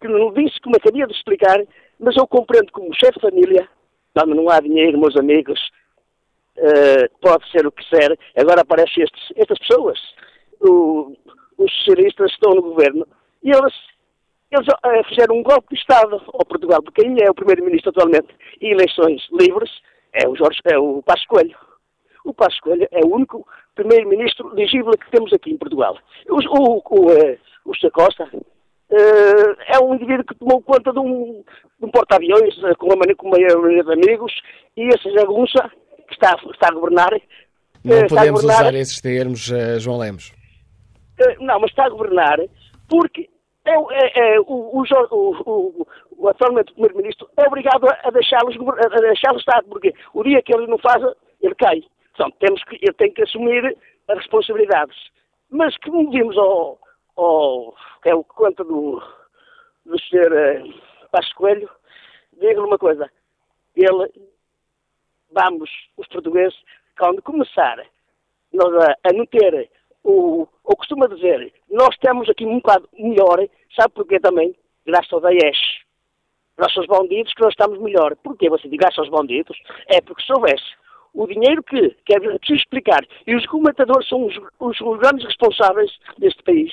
que 0.00 0.06
não 0.08 0.32
disse 0.32 0.60
como 0.60 0.76
é 0.76 0.78
que 0.78 0.88
havia 0.88 1.06
de 1.06 1.14
explicar, 1.14 1.58
mas 1.98 2.16
eu 2.16 2.26
compreendo 2.26 2.70
como 2.70 2.94
chefe 2.94 3.14
de 3.14 3.20
família, 3.20 3.68
não 4.26 4.48
há 4.50 4.60
dinheiro, 4.60 4.98
meus 4.98 5.16
amigos, 5.16 5.58
uh, 6.58 7.18
pode 7.20 7.50
ser 7.50 7.66
o 7.66 7.72
que 7.72 7.84
quiser. 7.84 8.16
Agora 8.36 8.62
aparecem 8.62 9.04
estes, 9.04 9.32
estas 9.36 9.58
pessoas, 9.58 9.98
o, 10.60 11.16
os 11.58 11.72
socialistas 11.78 12.30
estão 12.30 12.54
no 12.54 12.62
governo, 12.62 13.06
e 13.42 13.50
eles, 13.50 13.74
eles 14.50 14.66
uh, 14.68 15.08
fizeram 15.08 15.36
um 15.36 15.42
golpe 15.42 15.74
de 15.74 15.80
Estado 15.80 16.14
ao 16.14 16.46
Portugal, 16.46 16.82
porque 16.82 17.02
quem 17.02 17.16
é 17.22 17.30
o 17.30 17.34
primeiro-ministro 17.34 17.90
atualmente, 17.90 18.28
e 18.60 18.72
eleições 18.72 19.22
livres, 19.32 19.70
é 20.12 20.28
o, 20.28 20.36
Jorge, 20.36 20.60
é 20.64 20.78
o 20.78 21.02
Passos 21.02 21.26
Coelho. 21.26 21.56
O 22.24 22.32
Passos 22.34 22.60
Coelho 22.60 22.86
é 22.90 23.00
o 23.04 23.14
único 23.14 23.46
primeiro-ministro 23.74 24.52
elegível 24.52 24.92
que 24.92 25.10
temos 25.10 25.32
aqui 25.32 25.50
em 25.50 25.58
Portugal. 25.58 25.98
O, 26.28 26.36
o, 26.36 26.76
uh, 26.78 27.38
o 27.64 27.90
Costa 27.90 28.28
Uh, 28.92 29.56
é 29.68 29.82
um 29.82 29.94
indivíduo 29.94 30.22
que 30.22 30.34
tomou 30.34 30.60
conta 30.60 30.92
de 30.92 30.98
um, 30.98 31.42
um 31.80 31.90
porta-aviões 31.90 32.54
uh, 32.58 32.76
com 32.76 32.88
uma 32.88 32.96
maioria 33.22 33.82
de 33.82 33.90
amigos 33.90 34.30
e 34.76 34.86
essa 34.88 35.10
jagunça 35.12 35.72
que 36.16 36.24
está, 36.24 36.36
está 36.50 36.68
a 36.68 36.74
governar. 36.74 37.10
Não 37.84 37.96
eh, 37.96 38.06
podemos 38.06 38.42
governar, 38.42 38.66
usar 38.66 38.74
esses 38.74 39.00
termos, 39.00 39.48
uh, 39.48 39.80
João 39.80 39.98
Lemos. 39.98 40.32
Uh, 41.20 41.44
não, 41.44 41.60
mas 41.60 41.70
está 41.70 41.86
a 41.86 41.90
governar 41.90 42.38
porque 42.88 43.30
é, 43.64 43.72
é, 43.72 44.34
é 44.34 44.40
o, 44.40 44.44
o, 44.44 44.82
o, 44.82 45.86
o, 46.18 46.28
atualmente 46.28 46.72
Primeiro-Ministro 46.72 47.28
é 47.38 47.46
obrigado 47.46 47.86
a 47.88 48.10
deixá-los 48.10 48.54
a 48.56 49.00
deixá 49.00 49.32
estar, 49.34 49.62
porque 49.64 49.94
o 50.12 50.22
dia 50.22 50.42
que 50.42 50.54
ele 50.54 50.66
não 50.66 50.78
faz, 50.78 51.02
ele 51.40 51.54
cai. 51.54 51.82
Então, 52.14 52.30
temos 52.32 52.62
que, 52.64 52.76
ele 52.76 52.92
tem 52.92 53.10
que 53.12 53.22
assumir 53.22 53.76
as 54.08 54.18
responsabilidades. 54.18 54.96
Mas, 55.48 55.76
como 55.78 56.10
vimos 56.10 56.36
ao, 56.36 56.78
ao, 57.16 57.74
que 58.02 58.10
é 58.10 58.14
o 58.14 58.24
conta 58.24 58.62
do, 58.62 59.02
do 59.86 59.98
Sr. 59.98 60.66
Uh, 60.66 61.08
Passos 61.10 61.32
Coelho, 61.32 61.70
digo-lhe 62.38 62.66
uma 62.66 62.78
coisa. 62.78 63.10
Ele, 63.74 64.10
vamos, 65.32 65.70
os 65.96 66.06
portugueses, 66.08 66.58
quando 66.98 67.22
começar 67.22 67.78
nós 68.52 68.74
a, 68.84 68.96
a 69.04 69.12
não 69.12 69.26
ter 69.26 69.70
o, 70.04 70.46
o 70.64 70.76
costuma 70.76 71.06
dizer, 71.06 71.52
nós 71.70 71.96
temos 71.98 72.28
aqui 72.28 72.44
um 72.44 72.56
bocado 72.56 72.88
melhor, 72.92 73.38
sabe 73.74 73.94
porquê 73.94 74.20
também? 74.20 74.54
Graças 74.84 75.12
ao 75.12 75.20
Daesh. 75.20 75.82
Graças 76.56 76.78
aos 76.78 76.86
bandidos 76.86 77.32
que 77.32 77.42
nós 77.42 77.52
estamos 77.52 77.80
melhor. 77.80 78.14
Porquê 78.16 78.50
você 78.50 78.68
diz 78.68 78.78
graças 78.78 78.98
aos 78.98 79.08
bandidos? 79.08 79.56
É 79.86 80.00
porque 80.00 80.22
se 80.22 80.32
houvesse 80.32 80.64
o 81.14 81.26
dinheiro 81.26 81.62
que, 81.62 81.90
que 82.06 82.14
é 82.14 82.20
preciso 82.20 82.60
explicar, 82.60 83.06
e 83.26 83.34
os 83.36 83.46
comentadores 83.46 84.08
são 84.08 84.26
os, 84.26 84.34
os, 84.58 84.80
os 84.80 84.98
grandes 84.98 85.24
responsáveis 85.26 85.90
deste 86.18 86.42
país, 86.42 86.72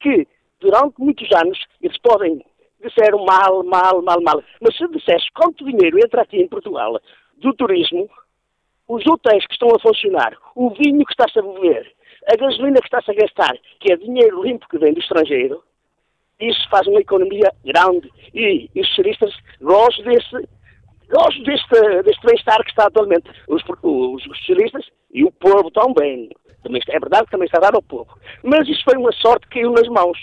que 0.00 0.26
durante 0.58 0.98
muitos 0.98 1.28
anos 1.36 1.58
eles 1.82 1.98
podem 1.98 2.42
dizer 2.80 3.12
mal, 3.12 3.62
mal, 3.64 4.02
mal, 4.02 4.20
mal, 4.22 4.42
mas 4.60 4.76
se 4.76 4.88
dissesse 4.88 5.26
quanto 5.34 5.64
dinheiro 5.64 5.98
entra 5.98 6.22
aqui 6.22 6.38
em 6.38 6.48
Portugal 6.48 6.98
do 7.38 7.52
turismo, 7.54 8.08
os 8.88 9.06
hotéis 9.06 9.46
que 9.46 9.54
estão 9.54 9.68
a 9.74 9.80
funcionar, 9.80 10.36
o 10.54 10.70
vinho 10.70 11.04
que 11.04 11.12
está-se 11.12 11.38
a 11.38 11.42
beber, 11.42 11.92
a 12.30 12.36
gasolina 12.36 12.80
que 12.80 12.86
está-se 12.86 13.10
a 13.10 13.14
gastar, 13.14 13.56
que 13.80 13.92
é 13.92 13.96
dinheiro 13.96 14.42
limpo 14.42 14.68
que 14.68 14.78
vem 14.78 14.92
do 14.92 15.00
estrangeiro, 15.00 15.62
isso 16.40 16.68
faz 16.68 16.86
uma 16.86 17.00
economia 17.00 17.50
grande 17.64 18.10
e, 18.34 18.68
os 18.76 18.88
socialistas 18.88 19.34
gostam 19.60 20.04
desse, 20.04 20.48
gostam 21.10 21.42
deste, 21.44 22.02
deste 22.02 22.26
bem-estar 22.26 22.62
que 22.64 22.70
está 22.70 22.86
atualmente. 22.86 23.30
Os, 23.48 23.62
os, 23.82 24.26
os, 24.26 24.38
socialistas 24.38 24.86
e 25.12 25.24
o 25.24 25.30
povo 25.32 25.70
também. 25.70 26.28
Também, 26.62 26.80
é 26.88 26.98
verdade 26.98 27.26
que 27.26 27.30
também 27.30 27.46
está 27.46 27.58
a 27.58 27.70
dar 27.70 27.74
ao 27.74 27.82
povo. 27.82 28.18
Mas 28.42 28.68
isso 28.68 28.82
foi 28.84 28.98
uma 28.98 29.12
sorte 29.12 29.46
que 29.48 29.60
caiu 29.60 29.72
nas 29.72 29.86
mãos. 29.88 30.18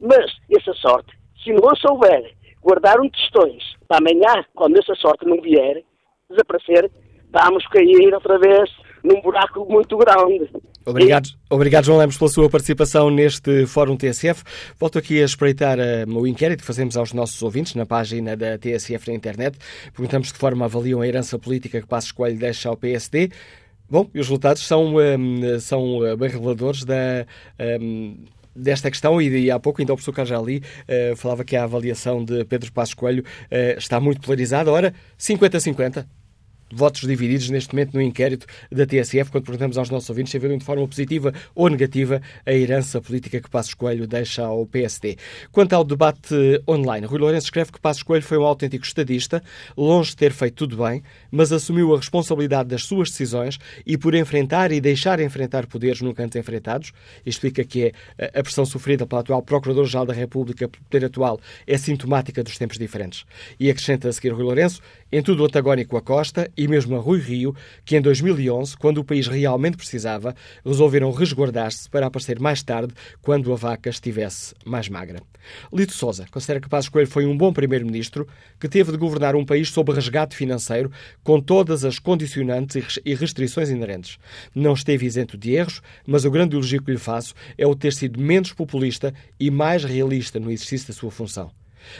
Mas 0.00 0.32
essa 0.50 0.72
sorte, 0.74 1.14
se 1.42 1.52
não 1.52 1.74
souber 1.76 2.32
guardar 2.60 2.98
um 3.00 3.08
testões 3.08 3.62
para 3.86 3.98
amanhã, 3.98 4.44
quando 4.54 4.78
essa 4.78 4.94
sorte 4.96 5.26
não 5.26 5.40
vier, 5.40 5.82
desaparecer, 6.34 6.90
vamos 7.32 7.66
cair 7.68 8.12
outra 8.14 8.38
vez 8.38 8.70
num 9.04 9.20
buraco 9.20 9.66
muito 9.70 9.96
grande. 9.98 10.50
Obrigado, 10.86 11.28
obrigado 11.50 11.84
João 11.84 11.98
Lemos, 11.98 12.16
pela 12.16 12.30
sua 12.30 12.48
participação 12.48 13.10
neste 13.10 13.66
Fórum 13.66 13.96
TSF. 13.96 14.42
Volto 14.78 14.98
aqui 14.98 15.20
a 15.20 15.24
espreitar 15.24 15.78
uh, 15.78 16.18
o 16.18 16.26
inquérito 16.26 16.60
que 16.60 16.66
fazemos 16.66 16.96
aos 16.96 17.12
nossos 17.12 17.42
ouvintes 17.42 17.74
na 17.74 17.84
página 17.84 18.36
da 18.36 18.58
TSF 18.58 19.08
na 19.08 19.14
internet. 19.14 19.58
Perguntamos 19.94 20.28
de 20.28 20.34
que 20.34 20.38
forma 20.38 20.64
avaliam 20.64 21.00
a 21.00 21.06
herança 21.06 21.38
política 21.38 21.80
que 21.80 21.86
Passos 21.86 22.12
Coelho 22.12 22.38
deixa 22.38 22.68
ao 22.68 22.76
PSD. 22.76 23.30
Bom, 23.88 24.08
e 24.14 24.20
os 24.20 24.26
resultados 24.26 24.66
são, 24.66 24.96
um, 24.96 25.60
são 25.60 26.04
eh, 26.04 26.16
bem 26.16 26.30
reveladores 26.30 26.84
da, 26.84 27.26
um, 27.80 28.16
desta 28.56 28.90
questão 28.90 29.20
e, 29.20 29.50
há 29.50 29.60
pouco 29.60 29.82
ainda 29.82 29.92
o 29.92 29.96
professor 29.96 30.14
Cajali 30.14 30.62
uh, 30.88 31.16
falava 31.16 31.44
que 31.44 31.54
a 31.54 31.64
avaliação 31.64 32.24
de 32.24 32.44
Pedro 32.46 32.72
Passos 32.72 32.94
Coelho 32.94 33.22
uh, 33.22 33.78
está 33.78 34.00
muito 34.00 34.22
polarizada. 34.22 34.72
Ora, 34.72 34.94
50-50 35.18 36.06
votos 36.72 37.02
divididos 37.02 37.50
neste 37.50 37.74
momento 37.74 37.94
no 37.94 38.02
inquérito 38.02 38.46
da 38.70 38.86
TSF, 38.86 39.30
quando 39.30 39.44
perguntamos 39.44 39.78
aos 39.78 39.90
nossos 39.90 40.08
ouvintes 40.10 40.32
se 40.32 40.38
viram 40.38 40.56
de 40.56 40.64
forma 40.64 40.86
positiva 40.86 41.32
ou 41.54 41.68
negativa 41.68 42.20
a 42.44 42.52
herança 42.52 43.00
política 43.00 43.40
que 43.40 43.48
Passos 43.48 43.74
Coelho 43.74 44.06
deixa 44.06 44.44
ao 44.44 44.66
PSD. 44.66 45.16
Quanto 45.52 45.72
ao 45.72 45.84
debate 45.84 46.34
online, 46.68 47.06
Rui 47.06 47.18
Lourenço 47.18 47.46
escreve 47.46 47.72
que 47.72 47.80
Passos 47.80 48.02
Coelho 48.02 48.24
foi 48.24 48.38
um 48.38 48.44
autêntico 48.44 48.84
estadista, 48.84 49.42
longe 49.76 50.10
de 50.10 50.16
ter 50.16 50.32
feito 50.32 50.54
tudo 50.54 50.76
bem, 50.76 51.02
mas 51.30 51.52
assumiu 51.52 51.94
a 51.94 51.98
responsabilidade 51.98 52.68
das 52.68 52.84
suas 52.84 53.10
decisões 53.10 53.58
e 53.86 53.96
por 53.96 54.14
enfrentar 54.14 54.72
e 54.72 54.80
deixar 54.80 55.20
enfrentar 55.20 55.66
poderes 55.66 56.00
nunca 56.00 56.24
antes 56.24 56.36
enfrentados, 56.36 56.92
explica 57.24 57.64
que 57.64 57.92
é 58.18 58.38
a 58.38 58.42
pressão 58.42 58.64
sofrida 58.64 59.06
pelo 59.06 59.20
atual 59.20 59.42
Procurador-Geral 59.42 60.06
da 60.06 60.12
República 60.12 60.68
pelo 60.68 60.84
poder 60.84 61.04
atual 61.04 61.40
é 61.66 61.76
sintomática 61.76 62.42
dos 62.42 62.58
tempos 62.58 62.78
diferentes. 62.78 63.24
E 63.58 63.70
acrescenta 63.70 64.08
a 64.08 64.12
seguir 64.12 64.30
Rui 64.30 64.44
Lourenço, 64.44 64.80
em 65.16 65.22
tudo 65.22 65.44
antagónico 65.44 65.96
a 65.96 66.02
Costa 66.02 66.50
e 66.56 66.66
mesmo 66.66 66.96
a 66.96 66.98
Rui 66.98 67.20
Rio, 67.20 67.54
que 67.84 67.96
em 67.96 68.00
2011, 68.00 68.76
quando 68.76 68.98
o 68.98 69.04
país 69.04 69.28
realmente 69.28 69.76
precisava, 69.76 70.34
resolveram 70.66 71.12
resguardar-se 71.12 71.88
para 71.88 72.06
aparecer 72.06 72.40
mais 72.40 72.64
tarde, 72.64 72.92
quando 73.22 73.52
a 73.52 73.56
vaca 73.56 73.88
estivesse 73.88 74.56
mais 74.64 74.88
magra. 74.88 75.20
Lito 75.72 75.92
Souza 75.92 76.26
considera 76.32 76.60
que 76.60 76.68
Passos 76.68 76.88
Coelho 76.88 77.06
foi 77.06 77.26
um 77.26 77.36
bom 77.36 77.52
primeiro-ministro 77.52 78.26
que 78.58 78.68
teve 78.68 78.90
de 78.90 78.98
governar 78.98 79.36
um 79.36 79.44
país 79.44 79.70
sob 79.70 79.92
resgate 79.92 80.34
financeiro 80.34 80.90
com 81.22 81.40
todas 81.40 81.84
as 81.84 82.00
condicionantes 82.00 82.98
e 83.04 83.14
restrições 83.14 83.70
inerentes. 83.70 84.18
Não 84.52 84.72
esteve 84.72 85.06
isento 85.06 85.38
de 85.38 85.52
erros, 85.52 85.80
mas 86.04 86.24
o 86.24 86.30
grande 86.30 86.56
elogio 86.56 86.82
que 86.82 86.90
lhe 86.90 86.98
faço 86.98 87.34
é 87.56 87.64
o 87.64 87.76
ter 87.76 87.92
sido 87.92 88.20
menos 88.20 88.52
populista 88.52 89.14
e 89.38 89.48
mais 89.48 89.84
realista 89.84 90.40
no 90.40 90.50
exercício 90.50 90.88
da 90.88 90.94
sua 90.94 91.12
função. 91.12 91.52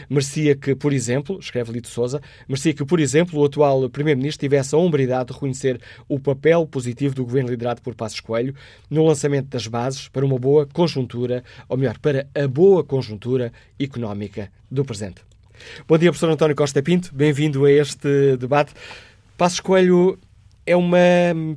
Merecia 0.08 0.54
que, 0.54 0.74
por 0.74 0.92
exemplo, 0.92 1.38
escreve 1.38 1.72
Lito 1.72 1.88
Souza, 1.88 2.20
merecia 2.48 2.74
que, 2.74 2.84
por 2.84 3.00
exemplo, 3.00 3.40
o 3.40 3.44
atual 3.44 3.88
Primeiro-Ministro 3.88 4.40
tivesse 4.40 4.74
a 4.74 4.78
hombridade 4.78 5.28
de 5.28 5.32
reconhecer 5.34 5.80
o 6.08 6.18
papel 6.18 6.66
positivo 6.66 7.14
do 7.14 7.24
governo 7.24 7.50
liderado 7.50 7.82
por 7.82 7.94
Passos 7.94 8.20
Coelho 8.20 8.54
no 8.90 9.04
lançamento 9.04 9.48
das 9.48 9.66
bases 9.66 10.08
para 10.08 10.24
uma 10.24 10.38
boa 10.38 10.66
conjuntura, 10.66 11.44
ou 11.68 11.76
melhor, 11.76 11.98
para 11.98 12.26
a 12.34 12.46
boa 12.46 12.84
conjuntura 12.84 13.52
económica 13.78 14.50
do 14.70 14.84
presente. 14.84 15.22
Bom 15.86 15.96
dia, 15.96 16.10
professor 16.10 16.30
António 16.30 16.56
Costa 16.56 16.82
Pinto, 16.82 17.14
bem-vindo 17.14 17.64
a 17.64 17.70
este 17.70 18.36
debate. 18.36 18.74
Passos 19.36 19.60
Coelho 19.60 20.18
é 20.66 20.76
uma 20.76 20.98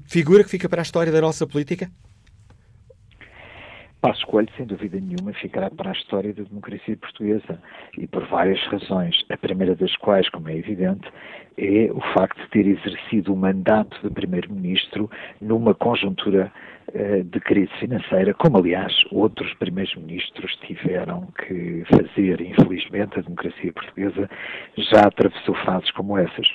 figura 0.05 0.43
que 0.43 0.49
fica 0.49 0.69
para 0.69 0.81
a 0.81 0.83
história 0.83 1.11
da 1.11 1.21
nossa 1.21 1.47
política? 1.47 1.89
Passos 4.01 4.23
Coelho, 4.25 4.49
sem 4.55 4.65
dúvida 4.65 4.99
nenhuma, 4.99 5.33
ficará 5.33 5.71
para 5.71 5.89
a 5.89 5.93
história 5.93 6.31
da 6.31 6.43
democracia 6.43 6.95
portuguesa 6.97 7.59
e 7.97 8.05
por 8.05 8.25
várias 8.27 8.61
razões. 8.67 9.25
A 9.29 9.37
primeira 9.37 9.75
das 9.75 9.95
quais, 9.97 10.29
como 10.29 10.49
é 10.49 10.55
evidente, 10.55 11.07
é 11.57 11.89
o 11.91 11.99
facto 12.13 12.39
de 12.39 12.49
ter 12.49 12.67
exercido 12.67 13.33
o 13.33 13.37
mandato 13.37 13.99
de 14.03 14.13
Primeiro-Ministro 14.13 15.09
numa 15.41 15.73
conjuntura 15.73 16.51
uh, 16.93 17.23
de 17.23 17.39
crise 17.39 17.71
financeira, 17.79 18.35
como 18.35 18.57
aliás 18.57 18.93
outros 19.11 19.51
Primeiros-Ministros 19.55 20.55
tiveram 20.67 21.27
que 21.45 21.83
fazer. 21.89 22.39
Infelizmente, 22.39 23.17
a 23.17 23.23
democracia 23.23 23.73
portuguesa 23.73 24.29
já 24.77 25.07
atravessou 25.07 25.55
fases 25.65 25.89
como 25.91 26.17
essas. 26.19 26.47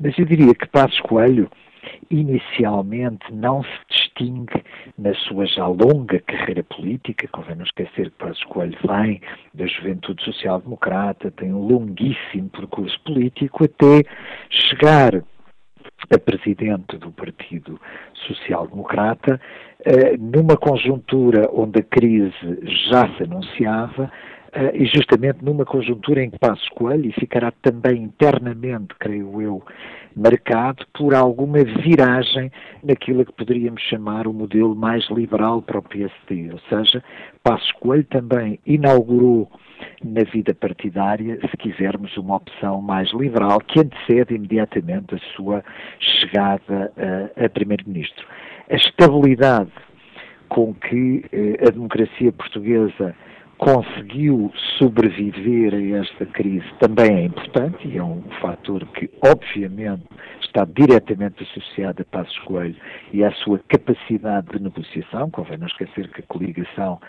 Mas 0.00 0.18
eu 0.18 0.24
diria 0.24 0.54
que 0.54 0.66
Passos 0.68 1.00
Coelho 1.00 1.50
inicialmente 2.10 3.32
não 3.32 3.62
se 3.62 3.78
distingue 3.90 4.64
na 4.98 5.14
sua 5.14 5.46
já 5.46 5.66
longa 5.66 6.20
carreira 6.20 6.62
política, 6.64 7.28
convém 7.28 7.56
não 7.56 7.64
esquecer 7.64 8.10
que 8.10 8.18
Passos 8.18 8.44
Coelho 8.44 8.78
vem 8.86 9.20
da 9.54 9.66
juventude 9.66 10.24
social-democrata, 10.24 11.30
tem 11.30 11.52
um 11.52 11.66
longuíssimo 11.66 12.48
percurso 12.50 12.98
político 13.02 13.64
até 13.64 14.02
chegar 14.50 15.22
a 16.10 16.18
presidente 16.18 16.96
do 16.96 17.10
Partido 17.10 17.80
Social 18.26 18.66
Democrata, 18.68 19.40
eh, 19.84 20.16
numa 20.16 20.56
conjuntura 20.56 21.48
onde 21.52 21.80
a 21.80 21.82
crise 21.82 22.32
já 22.90 23.08
se 23.16 23.24
anunciava, 23.24 24.10
e 24.74 24.86
justamente 24.86 25.44
numa 25.44 25.64
conjuntura 25.64 26.22
em 26.22 26.30
que 26.30 26.38
Passos 26.38 26.68
Coelho 26.70 27.12
ficará 27.12 27.50
também 27.62 28.02
internamente, 28.04 28.94
creio 28.98 29.42
eu, 29.42 29.62
marcado 30.16 30.86
por 30.94 31.14
alguma 31.14 31.62
viragem 31.62 32.50
naquilo 32.82 33.24
que 33.24 33.32
poderíamos 33.32 33.82
chamar 33.82 34.26
o 34.26 34.32
modelo 34.32 34.74
mais 34.74 35.08
liberal 35.10 35.62
para 35.62 35.78
o 35.78 35.82
PSD. 35.82 36.50
Ou 36.52 36.58
seja, 36.68 37.02
Passos 37.42 37.70
Coelho 37.72 38.04
também 38.04 38.58
inaugurou 38.66 39.50
na 40.04 40.24
vida 40.24 40.54
partidária, 40.54 41.38
se 41.40 41.56
quisermos, 41.56 42.16
uma 42.16 42.36
opção 42.36 42.80
mais 42.80 43.12
liberal 43.12 43.60
que 43.60 43.80
antecede 43.80 44.34
imediatamente 44.34 45.14
a 45.14 45.18
sua 45.36 45.64
chegada 46.00 46.92
a, 46.96 47.44
a 47.44 47.48
Primeiro-Ministro. 47.48 48.26
A 48.70 48.74
estabilidade 48.74 49.70
com 50.48 50.74
que 50.74 51.24
eh, 51.30 51.66
a 51.66 51.70
democracia 51.70 52.32
portuguesa 52.32 53.14
conseguiu 53.58 54.52
sobreviver 54.78 55.74
a 55.74 56.00
esta 56.00 56.24
crise 56.26 56.64
também 56.78 57.10
é 57.10 57.24
importante 57.24 57.86
e 57.86 57.98
é 57.98 58.02
um 58.02 58.22
fator 58.40 58.86
que, 58.92 59.10
obviamente, 59.24 60.04
está 60.40 60.64
diretamente 60.64 61.42
associado 61.42 62.02
a 62.02 62.04
Passos 62.04 62.38
Coelho 62.40 62.76
e 63.12 63.22
à 63.24 63.32
sua 63.32 63.60
capacidade 63.68 64.46
de 64.52 64.62
negociação. 64.62 65.28
Convém 65.30 65.58
não 65.58 65.66
esquecer 65.66 66.08
que 66.08 66.20
a 66.20 66.24
coligação 66.26 67.00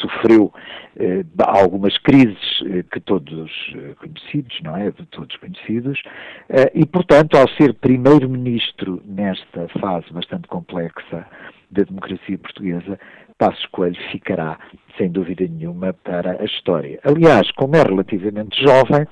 sofreu 0.00 0.52
eh, 0.96 1.24
algumas 1.38 1.96
crises 1.98 2.62
eh, 2.66 2.84
que 2.90 3.00
todos 3.00 3.50
eh, 3.76 3.94
conhecidos, 3.94 4.60
não 4.62 4.76
é? 4.76 4.90
De 4.90 5.06
todos 5.06 5.36
conhecidos, 5.36 6.02
eh, 6.48 6.72
e, 6.74 6.84
portanto, 6.84 7.36
ao 7.36 7.48
ser 7.50 7.72
primeiro-ministro 7.74 9.00
nesta 9.06 9.68
fase 9.80 10.12
bastante 10.12 10.48
complexa 10.48 11.26
da 11.70 11.82
democracia 11.82 12.38
portuguesa, 12.38 12.98
Passos 13.38 13.66
Coelho 13.66 14.00
ficará, 14.10 14.58
sem 14.96 15.10
dúvida 15.10 15.44
nenhuma, 15.46 15.92
para 15.92 16.40
a 16.40 16.44
história. 16.44 17.00
Aliás, 17.04 17.50
como 17.52 17.76
é 17.76 17.82
relativamente 17.82 18.60
jovem, 18.62 19.06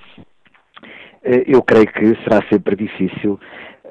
eh, 1.24 1.44
eu 1.46 1.62
creio 1.62 1.86
que 1.86 2.14
será 2.22 2.42
sempre 2.50 2.76
difícil 2.76 3.38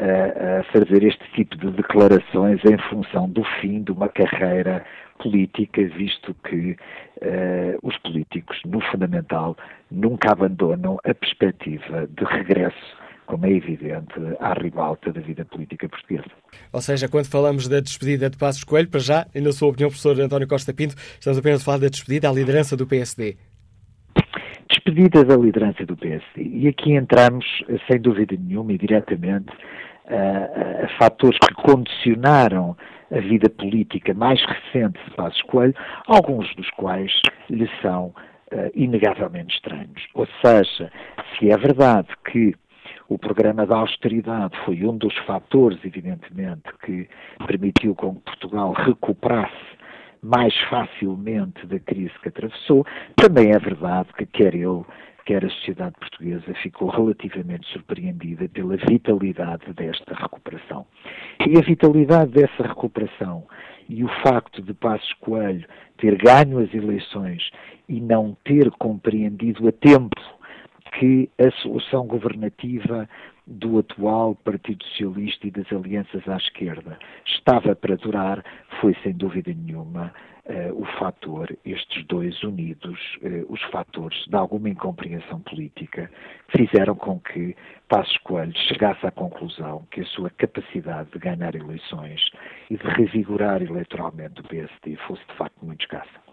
a 0.01 0.63
fazer 0.71 1.03
este 1.03 1.23
tipo 1.33 1.55
de 1.57 1.69
declarações 1.71 2.59
em 2.65 2.77
função 2.89 3.29
do 3.29 3.43
fim 3.59 3.83
de 3.83 3.91
uma 3.91 4.09
carreira 4.09 4.83
política, 5.19 5.83
visto 5.89 6.35
que 6.43 6.71
uh, 6.71 7.77
os 7.83 7.95
políticos, 7.99 8.59
no 8.65 8.81
fundamental, 8.81 9.55
nunca 9.91 10.31
abandonam 10.31 10.97
a 11.03 11.13
perspectiva 11.13 12.07
de 12.07 12.23
regresso 12.25 13.00
como 13.31 13.45
é 13.45 13.51
evidente, 13.51 14.13
à 14.41 14.51
ribalta 14.51 15.13
da 15.13 15.21
vida 15.21 15.45
política 15.45 15.87
portuguesa. 15.87 16.25
Ou 16.73 16.81
seja, 16.81 17.07
quando 17.07 17.27
falamos 17.27 17.65
da 17.65 17.79
despedida 17.79 18.29
de 18.29 18.37
Passos 18.37 18.65
Coelho, 18.65 18.89
para 18.89 18.99
já, 18.99 19.25
e 19.33 19.39
na 19.39 19.53
sua 19.53 19.69
opinião, 19.69 19.89
professor 19.89 20.19
António 20.19 20.49
Costa 20.49 20.73
Pinto, 20.73 20.95
estamos 20.97 21.39
apenas 21.39 21.61
a 21.61 21.63
falar 21.63 21.77
da 21.77 21.87
despedida 21.87 22.29
à 22.29 22.33
liderança 22.33 22.75
do 22.75 22.85
PSD. 22.85 23.37
Despedida 24.69 25.23
da 25.23 25.37
liderança 25.37 25.85
do 25.85 25.95
PSD. 25.95 26.43
E 26.43 26.67
aqui 26.67 26.91
entramos, 26.91 27.45
sem 27.89 28.01
dúvida 28.01 28.35
nenhuma 28.37 28.73
e 28.73 28.77
diretamente, 28.77 29.53
a, 30.09 30.83
a 30.83 30.97
fatores 30.99 31.39
que 31.39 31.53
condicionaram 31.53 32.75
a 33.11 33.19
vida 33.21 33.49
política 33.49 34.13
mais 34.13 34.41
recente 34.43 34.99
de 35.05 35.15
Passos 35.15 35.41
Coelho, 35.43 35.75
alguns 36.05 36.53
dos 36.57 36.69
quais 36.71 37.13
lhe 37.49 37.69
são 37.81 38.07
uh, 38.07 38.71
inegavelmente 38.75 39.55
estranhos. 39.55 40.05
Ou 40.15 40.27
seja, 40.43 40.91
se 41.39 41.49
é 41.49 41.57
verdade 41.57 42.09
que 42.29 42.53
o 43.11 43.17
programa 43.17 43.65
da 43.65 43.75
austeridade 43.75 44.57
foi 44.63 44.85
um 44.85 44.95
dos 44.95 45.13
fatores, 45.25 45.77
evidentemente, 45.83 46.63
que 46.85 47.09
permitiu 47.45 47.93
com 47.93 48.15
que 48.15 48.21
Portugal 48.21 48.71
recuperasse 48.71 49.51
mais 50.23 50.55
facilmente 50.69 51.67
da 51.67 51.77
crise 51.77 52.13
que 52.21 52.29
atravessou. 52.29 52.85
Também 53.17 53.51
é 53.51 53.59
verdade 53.59 54.07
que 54.17 54.25
quer 54.25 54.55
ele, 54.55 54.85
quer 55.25 55.43
a 55.43 55.49
sociedade 55.49 55.95
portuguesa 55.99 56.53
ficou 56.63 56.87
relativamente 56.87 57.67
surpreendida 57.73 58.47
pela 58.47 58.77
vitalidade 58.77 59.73
desta 59.73 60.15
recuperação. 60.15 60.85
E 61.45 61.57
a 61.57 61.61
vitalidade 61.61 62.31
dessa 62.31 62.63
recuperação 62.63 63.45
e 63.89 64.05
o 64.05 64.09
facto 64.23 64.61
de 64.61 64.73
Passos 64.73 65.13
Coelho 65.15 65.67
ter 65.97 66.15
ganho 66.15 66.59
as 66.59 66.73
eleições 66.73 67.51
e 67.89 67.99
não 67.99 68.37
ter 68.45 68.71
compreendido 68.71 69.67
a 69.67 69.71
tempo 69.73 70.15
que 70.99 71.29
a 71.39 71.51
solução 71.61 72.05
governativa 72.05 73.07
do 73.47 73.79
atual 73.79 74.35
Partido 74.35 74.83
Socialista 74.85 75.47
e 75.47 75.51
das 75.51 75.71
alianças 75.71 76.27
à 76.27 76.37
esquerda 76.37 76.97
estava 77.25 77.75
para 77.75 77.97
durar, 77.97 78.43
foi 78.79 78.95
sem 79.03 79.13
dúvida 79.13 79.53
nenhuma 79.53 80.13
uh, 80.45 80.81
o 80.81 80.85
fator, 80.97 81.55
estes 81.65 82.05
dois 82.05 82.41
unidos, 82.43 82.99
uh, 83.21 83.51
os 83.51 83.61
fatores 83.63 84.25
de 84.27 84.35
alguma 84.35 84.69
incompreensão 84.69 85.39
política, 85.41 86.09
fizeram 86.55 86.95
com 86.95 87.19
que 87.19 87.55
Passos 87.89 88.17
Coelho 88.19 88.57
chegasse 88.67 89.05
à 89.05 89.11
conclusão 89.11 89.85
que 89.91 90.01
a 90.01 90.05
sua 90.05 90.29
capacidade 90.29 91.09
de 91.11 91.19
ganhar 91.19 91.55
eleições 91.55 92.21
e 92.69 92.77
de 92.77 92.87
revigorar 92.87 93.61
eleitoralmente 93.61 94.39
o 94.39 94.43
PSD 94.43 94.95
fosse 95.07 95.25
de 95.27 95.35
facto 95.35 95.65
muito 95.65 95.81
escassa. 95.81 96.30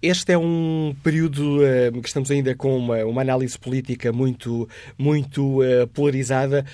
Este 0.00 0.32
é 0.32 0.38
um 0.38 0.94
período 1.02 1.58
uh, 1.58 2.00
que 2.00 2.08
estamos 2.08 2.30
ainda 2.30 2.54
com 2.54 2.76
uma, 2.76 3.04
uma 3.04 3.22
análise 3.22 3.58
política 3.58 4.12
muito, 4.12 4.68
muito 4.96 5.60
uh, 5.60 5.86
polarizada. 5.88 6.64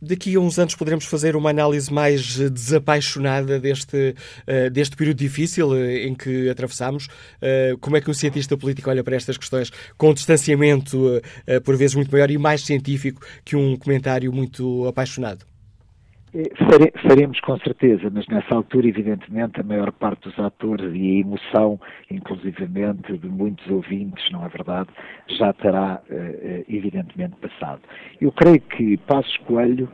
Daqui 0.00 0.36
a 0.36 0.40
uns 0.40 0.60
anos 0.60 0.76
poderemos 0.76 1.06
fazer 1.06 1.34
uma 1.34 1.50
análise 1.50 1.92
mais 1.92 2.22
desapaixonada 2.50 3.58
deste, 3.58 4.14
uh, 4.46 4.70
deste 4.70 4.96
período 4.96 5.18
difícil 5.18 5.76
em 5.76 6.14
que 6.14 6.48
atravessamos. 6.48 7.08
como 7.80 7.96
é 7.96 8.00
que 8.00 8.08
um 8.08 8.14
cientista 8.14 8.56
político 8.56 8.90
olha 8.90 9.02
para 9.02 9.16
estas 9.16 9.36
questões 9.36 9.72
com 9.96 10.10
um 10.10 10.14
distanciamento, 10.14 11.20
por 11.64 11.76
vezes, 11.76 11.96
muito 11.96 12.12
maior 12.12 12.30
e 12.30 12.38
mais 12.38 12.62
científico 12.62 13.26
que 13.44 13.56
um 13.56 13.76
comentário 13.76 14.32
muito 14.32 14.86
apaixonado? 14.86 15.47
Eh, 16.34 16.50
faremos 17.02 17.40
com 17.40 17.58
certeza, 17.58 18.10
mas 18.12 18.26
nessa 18.26 18.54
altura, 18.54 18.86
evidentemente, 18.86 19.60
a 19.60 19.64
maior 19.64 19.90
parte 19.92 20.28
dos 20.28 20.38
atores 20.38 20.92
e 20.94 21.16
a 21.16 21.20
emoção, 21.20 21.80
inclusivamente 22.10 23.16
de 23.16 23.28
muitos 23.28 23.66
ouvintes, 23.70 24.30
não 24.30 24.44
é 24.44 24.48
verdade, 24.48 24.90
já 25.38 25.52
terá, 25.54 26.02
eh, 26.10 26.14
eh, 26.14 26.64
evidentemente, 26.68 27.36
passado. 27.36 27.80
Eu 28.20 28.30
creio 28.32 28.60
que 28.60 28.96
Passos 28.98 29.36
Coelho 29.38 29.88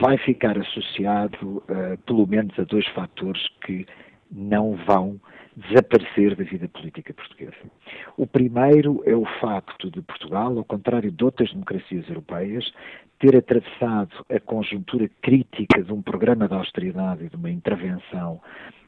vai 0.00 0.16
ficar 0.16 0.56
associado, 0.56 1.62
pelo 2.06 2.26
menos, 2.26 2.58
a 2.58 2.62
dois 2.62 2.86
fatores 2.88 3.46
que 3.66 3.84
não 4.32 4.74
vão 4.86 5.20
desaparecer 5.54 6.34
da 6.34 6.44
vida 6.44 6.66
política 6.68 7.12
portuguesa. 7.12 7.52
O 8.16 8.26
primeiro 8.26 9.02
é 9.04 9.14
o 9.14 9.26
facto 9.38 9.90
de 9.90 10.00
Portugal, 10.00 10.56
ao 10.56 10.64
contrário 10.64 11.10
de 11.10 11.22
outras 11.22 11.52
democracias 11.52 12.08
europeias, 12.08 12.72
ter 13.20 13.36
atravessado 13.36 14.24
a 14.34 14.40
conjuntura 14.40 15.08
crítica 15.20 15.82
de 15.82 15.92
um 15.92 16.02
programa 16.02 16.48
de 16.48 16.54
austeridade 16.54 17.24
e 17.24 17.28
de 17.28 17.36
uma 17.36 17.50
intervenção 17.50 18.40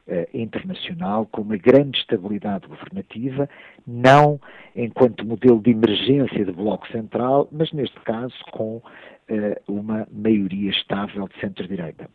eh, 0.09 0.29
internacional 0.35 1.27
com 1.27 1.43
uma 1.43 1.57
grande 1.57 1.99
estabilidade 1.99 2.67
governativa, 2.67 3.49
não 3.87 4.41
enquanto 4.75 5.25
modelo 5.25 5.61
de 5.61 5.71
emergência 5.71 6.45
de 6.45 6.51
bloco 6.51 6.89
central, 6.89 7.47
mas 7.53 7.71
neste 7.73 8.01
caso 8.01 8.35
com 8.51 8.83
eh, 9.29 9.61
uma 9.69 10.09
maioria 10.11 10.71
estável 10.71 11.29
de 11.29 11.39
centro-direita. 11.39 12.09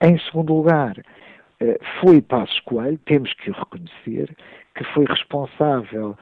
Em 0.00 0.16
segundo 0.20 0.54
lugar, 0.54 0.96
eh, 1.60 1.78
foi 2.00 2.22
Passos 2.22 2.60
Coelho, 2.60 2.98
temos 3.04 3.32
que 3.34 3.50
o 3.50 3.54
reconhecer, 3.54 4.34
que 4.76 4.84
foi 4.94 5.04
responsável 5.04 6.16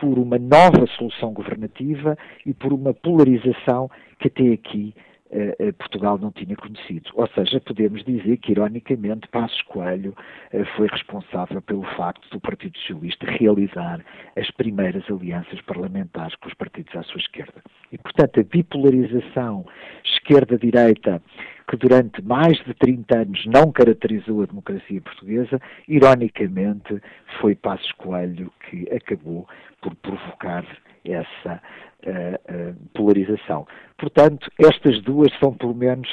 por 0.00 0.18
uma 0.18 0.38
nova 0.38 0.86
solução 0.96 1.32
governativa 1.32 2.16
e 2.44 2.52
por 2.54 2.72
uma 2.72 2.94
polarização 2.94 3.90
que 4.18 4.28
até 4.28 4.52
aqui 4.52 4.94
eh, 5.30 5.54
eh, 5.58 5.72
Portugal 5.72 6.16
não 6.18 6.32
tinha 6.32 6.56
conhecido. 6.56 7.10
Ou 7.14 7.28
seja, 7.28 7.60
podemos 7.60 8.02
dizer 8.04 8.38
que, 8.38 8.52
ironicamente, 8.52 9.28
Passos 9.28 9.60
Coelho 9.62 10.14
eh, 10.50 10.64
foi 10.76 10.86
responsável 10.86 11.60
pelo 11.60 11.84
facto 11.96 12.26
do 12.30 12.40
Partido 12.40 12.78
Socialista 12.78 13.26
realizar 13.26 14.02
as 14.36 14.50
primeiras 14.52 15.04
alianças 15.10 15.60
parlamentares 15.62 16.34
com 16.36 16.48
os 16.48 16.54
partidos 16.54 16.96
à 16.96 17.02
sua 17.02 17.20
esquerda. 17.20 17.62
E, 17.92 17.98
portanto, 17.98 18.40
a 18.40 18.42
bipolarização 18.42 19.66
esquerda-direita 20.02 21.22
que 21.68 21.76
durante 21.76 22.22
mais 22.22 22.56
de 22.64 22.72
30 22.74 23.18
anos 23.18 23.46
não 23.46 23.70
caracterizou 23.70 24.42
a 24.42 24.46
democracia 24.46 25.00
portuguesa, 25.02 25.60
ironicamente 25.86 27.00
foi 27.40 27.54
Passos 27.54 27.92
Coelho 27.92 28.50
que 28.68 28.88
acabou 28.90 29.46
por 29.82 29.94
provocar 29.96 30.64
essa 31.04 31.62
uh, 32.06 32.70
uh, 32.70 32.74
polarização. 32.94 33.66
Portanto, 33.98 34.50
estas 34.58 35.00
duas 35.02 35.32
são 35.38 35.52
pelo 35.54 35.74
menos 35.74 36.08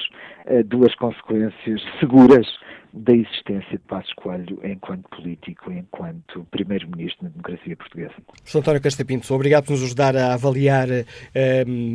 uh, 0.46 0.64
duas 0.64 0.94
consequências 0.96 1.82
seguras 2.00 2.48
da 2.96 3.14
existência 3.14 3.72
de 3.72 3.80
Passos 3.80 4.14
Coelho 4.14 4.60
enquanto 4.64 5.10
político, 5.10 5.72
enquanto 5.72 6.46
primeiro-ministro 6.50 7.26
na 7.26 7.30
democracia 7.30 7.76
portuguesa. 7.76 8.14
Professor 8.26 8.60
António 8.60 8.82
Castapinto, 8.82 9.34
obrigado 9.34 9.66
por 9.66 9.74
nos 9.74 9.84
ajudar 9.84 10.16
a 10.16 10.34
avaliar 10.34 10.88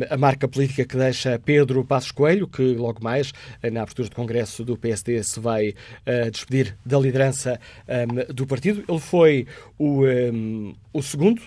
a 0.09 0.17
marca 0.17 0.47
política 0.47 0.85
que 0.85 0.95
deixa 0.95 1.39
Pedro 1.39 1.83
Passos 1.83 2.11
Coelho, 2.11 2.47
que 2.47 2.75
logo 2.75 3.03
mais, 3.03 3.33
na 3.71 3.81
abertura 3.81 4.09
do 4.09 4.15
Congresso 4.15 4.63
do 4.63 4.77
PSD, 4.77 5.23
se 5.23 5.39
vai 5.39 5.73
despedir 6.31 6.77
da 6.85 6.99
liderança 6.99 7.59
do 8.33 8.45
partido. 8.45 8.83
Ele 8.87 8.99
foi 8.99 9.47
o, 9.79 10.03
o 10.93 11.01
segundo 11.01 11.41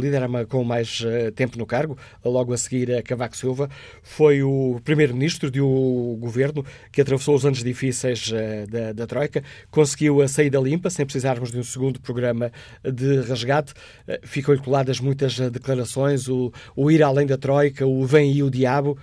líder 0.00 0.22
com 0.48 0.62
mais 0.62 1.02
tempo 1.34 1.58
no 1.58 1.66
cargo, 1.66 1.98
logo 2.24 2.52
a 2.52 2.56
seguir 2.56 2.94
a 2.94 3.02
Cavaco 3.02 3.36
Silva, 3.36 3.68
foi 4.02 4.42
o 4.42 4.80
primeiro-ministro 4.84 5.50
de 5.50 5.60
um 5.60 6.16
governo 6.20 6.64
que 6.92 7.00
atravessou 7.00 7.34
os 7.34 7.44
anos 7.44 7.64
difíceis 7.64 8.32
da, 8.68 8.99
da, 9.00 9.06
Troika, 9.06 9.42
conseguiu 9.70 10.20
a 10.20 10.28
saída 10.28 10.58
limpa, 10.58 10.90
sem 10.90 11.04
precisarmos 11.04 11.50
de 11.50 11.58
um 11.58 11.64
segundo 11.64 12.00
programa 12.00 12.52
de 12.84 13.20
resgate. 13.22 13.72
Uh, 14.06 14.18
Ficou-lhe 14.22 14.60
coladas 14.60 15.00
muitas 15.00 15.38
eh, 15.40 15.50
declarações, 15.50 16.28
o, 16.28 16.52
o, 16.76 16.90
ir 16.90 17.02
além 17.02 17.26
da 17.26 17.36
Troika, 17.36 17.86
o 17.86 18.04
vem 18.04 18.32
e 18.32 18.42
o 18.42 18.50
diabo. 18.50 18.98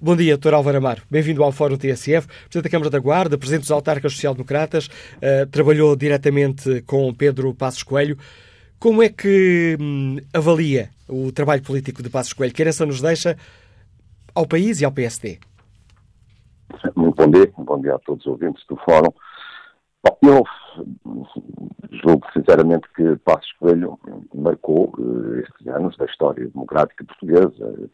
Bom 0.00 0.16
dia, 0.16 0.36
Dr. 0.36 0.54
Álvaro 0.54 0.78
Amaro. 0.78 1.02
Bem-vindo 1.10 1.42
ao 1.42 1.52
Fórum 1.52 1.76
TSF, 1.76 2.26
Presidente 2.26 2.62
da 2.62 2.70
Câmara 2.70 2.90
da 2.90 2.98
Guarda, 2.98 3.38
Presidente 3.38 3.62
dos 3.62 3.70
Autarcas 3.70 4.12
Social-Democratas, 4.12 4.86
uh, 4.86 5.46
trabalhou 5.50 5.94
diretamente 5.94 6.82
com 6.82 7.12
Pedro 7.14 7.54
Passos 7.54 7.82
Coelho. 7.82 8.18
Como 8.78 9.02
é 9.02 9.10
que 9.10 9.76
hum, 9.78 10.16
avalia 10.32 10.88
o 11.06 11.30
trabalho 11.30 11.62
político 11.62 12.02
de 12.02 12.08
Passos 12.08 12.32
Coelho? 12.32 12.54
Que 12.54 12.62
herança 12.62 12.86
nos 12.86 13.00
deixa 13.00 13.36
ao 14.34 14.46
país 14.46 14.80
e 14.80 14.84
ao 14.84 14.92
PSD? 14.92 15.38
Muito 16.94 17.16
bom 17.16 17.30
dia, 17.30 17.52
bom 17.56 17.80
dia 17.80 17.94
a 17.94 17.98
todos 17.98 18.24
os 18.24 18.32
ouvintes 18.32 18.64
do 18.66 18.76
Fórum. 18.76 19.12
Bom, 20.02 20.18
eu 20.22 20.44
julgo 22.02 22.26
sinceramente 22.32 22.88
que 22.94 23.16
Passos 23.16 23.52
Coelho 23.52 23.98
marcou 24.34 24.92
uh, 24.98 25.36
estes 25.40 25.66
anos 25.66 25.96
da 25.96 26.06
história 26.06 26.48
democrática 26.48 27.04
portuguesa 27.04 27.90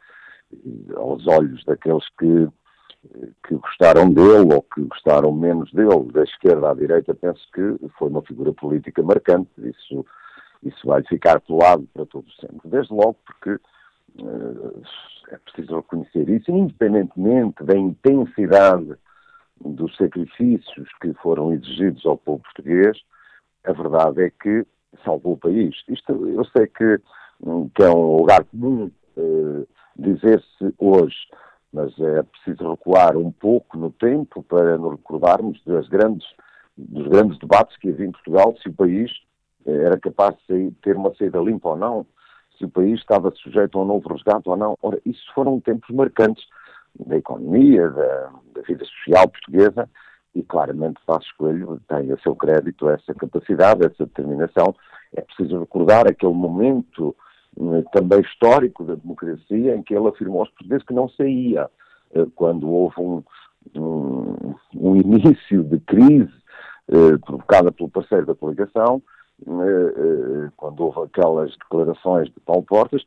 uh, 0.52 0.98
aos 0.98 1.26
olhos 1.26 1.64
daqueles 1.64 2.04
que, 2.18 2.48
que 3.46 3.54
gostaram 3.54 4.12
dele 4.12 4.54
ou 4.54 4.62
que 4.62 4.82
gostaram 4.82 5.32
menos 5.32 5.72
dele, 5.72 6.12
da 6.12 6.22
esquerda 6.22 6.70
à 6.70 6.74
direita, 6.74 7.14
penso 7.14 7.46
que 7.52 7.76
foi 7.98 8.08
uma 8.08 8.22
figura 8.22 8.52
política 8.52 9.02
marcante. 9.02 9.50
Isso 9.58 10.04
isso 10.62 10.86
vai 10.86 11.02
ficar 11.04 11.40
colado 11.40 11.86
para 11.92 12.06
todo 12.06 12.26
sempre. 12.40 12.68
Desde 12.68 12.92
logo 12.92 13.16
porque 13.24 13.58
é 15.30 15.38
preciso 15.38 15.76
reconhecer 15.76 16.28
isso, 16.28 16.50
independentemente 16.50 17.64
da 17.64 17.76
intensidade 17.76 18.96
dos 19.60 19.96
sacrifícios 19.96 20.88
que 21.00 21.12
foram 21.14 21.52
exigidos 21.52 22.04
ao 22.04 22.16
povo 22.16 22.42
português, 22.42 22.98
a 23.64 23.72
verdade 23.72 24.22
é 24.22 24.30
que 24.30 24.66
salvou 25.04 25.34
o 25.34 25.38
país. 25.38 25.74
Isto, 25.88 26.12
eu 26.28 26.44
sei 26.46 26.66
que, 26.66 26.98
que 27.74 27.82
é 27.82 27.90
um 27.90 28.16
lugar 28.16 28.44
comum 28.44 28.90
uh, 29.16 29.66
dizer-se 29.96 30.74
hoje, 30.78 31.16
mas 31.72 31.98
é 31.98 32.22
preciso 32.22 32.70
recuar 32.70 33.16
um 33.16 33.30
pouco 33.30 33.76
no 33.76 33.90
tempo 33.90 34.42
para 34.42 34.78
nos 34.78 34.92
recordarmos 34.92 35.62
das 35.64 35.88
grandes, 35.88 36.26
dos 36.76 37.08
grandes 37.08 37.38
debates 37.38 37.76
que 37.78 37.88
havia 37.88 38.06
em 38.06 38.12
Portugal, 38.12 38.54
se 38.62 38.68
o 38.68 38.74
país 38.74 39.10
uh, 39.64 39.70
era 39.70 39.98
capaz 39.98 40.36
de 40.48 40.70
ter 40.82 40.96
uma 40.96 41.14
saída 41.14 41.38
limpa 41.40 41.70
ou 41.70 41.76
não, 41.76 42.06
se 42.56 42.64
o 42.64 42.70
país 42.70 42.98
estava 43.00 43.30
sujeito 43.32 43.78
a 43.78 43.82
um 43.82 43.84
novo 43.84 44.08
resgate 44.08 44.48
ou 44.48 44.56
não. 44.56 44.76
Ora, 44.82 45.00
isso 45.04 45.24
foram 45.34 45.60
tempos 45.60 45.94
marcantes 45.94 46.44
da 47.06 47.16
economia, 47.16 47.90
da, 47.90 48.30
da 48.54 48.62
vida 48.62 48.84
social 48.84 49.28
portuguesa, 49.28 49.88
e 50.34 50.42
claramente 50.42 51.00
Passos 51.06 51.30
Coelho 51.32 51.80
tem 51.88 52.12
a 52.12 52.18
seu 52.18 52.34
crédito 52.36 52.88
essa 52.88 53.14
capacidade, 53.14 53.86
essa 53.86 54.04
determinação. 54.04 54.74
É 55.14 55.22
preciso 55.22 55.60
recordar 55.60 56.06
aquele 56.06 56.34
momento 56.34 57.16
eh, 57.58 57.84
também 57.92 58.20
histórico 58.20 58.84
da 58.84 58.94
democracia 58.94 59.74
em 59.74 59.82
que 59.82 59.94
ele 59.94 60.08
afirmou 60.08 60.40
aos 60.40 60.50
portugueses 60.50 60.84
que 60.86 60.92
não 60.92 61.08
saía, 61.08 61.70
eh, 62.14 62.26
quando 62.34 62.68
houve 62.68 63.00
um, 63.00 63.22
um, 63.74 64.54
um 64.74 64.96
início 64.96 65.64
de 65.64 65.80
crise 65.80 66.32
eh, 66.88 67.16
provocada 67.24 67.72
pelo 67.72 67.88
parceiro 67.88 68.26
da 68.26 68.34
coligação, 68.34 69.02
quando 70.56 70.80
houve 70.80 71.00
aquelas 71.02 71.50
declarações 71.56 72.28
de 72.28 72.40
Paulo 72.40 72.62
Portas, 72.62 73.04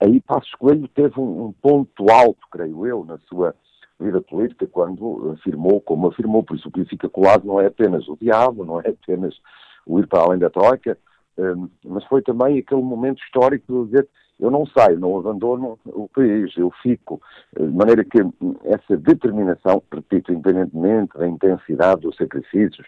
aí 0.00 0.20
Passos 0.20 0.54
Coelho 0.54 0.88
teve 0.88 1.18
um, 1.18 1.52
ponto 1.60 2.10
alto, 2.10 2.40
creio 2.50 2.86
eu, 2.86 3.04
na 3.04 3.18
sua 3.28 3.54
vida 3.98 4.20
política 4.20 4.66
quando 4.66 5.32
afirmou, 5.32 5.80
como 5.80 6.08
afirmou, 6.08 6.42
por 6.42 6.56
isso 6.56 6.68
o 6.68 6.72
que 6.72 6.84
fica 6.84 7.08
colado 7.08 7.46
não 7.46 7.60
é 7.60 7.66
apenas 7.66 8.08
o 8.08 8.16
diabo, 8.20 8.64
não 8.64 8.80
é 8.80 8.88
apenas 8.88 9.34
o 9.86 9.98
ir 9.98 10.06
para 10.06 10.22
além 10.22 10.38
da 10.38 10.50
troika, 10.50 10.98
hum, 11.38 11.68
mas 11.84 12.04
foi 12.04 12.22
também 12.22 12.58
aquele 12.58 12.82
momento 12.82 13.22
histórico 13.22 13.84
de 13.84 13.90
dizer 13.90 14.08
eu 14.40 14.50
não 14.50 14.66
saio, 14.66 14.98
não 14.98 15.18
abandono 15.18 15.78
o 15.86 16.08
país, 16.08 16.52
eu 16.56 16.70
fico. 16.82 17.20
De 17.56 17.66
maneira 17.68 18.04
que 18.04 18.18
essa 18.64 18.96
determinação, 18.96 19.82
repito, 19.92 20.32
independentemente 20.32 21.16
da 21.16 21.26
intensidade 21.26 22.02
dos 22.02 22.16
sacrifícios, 22.16 22.86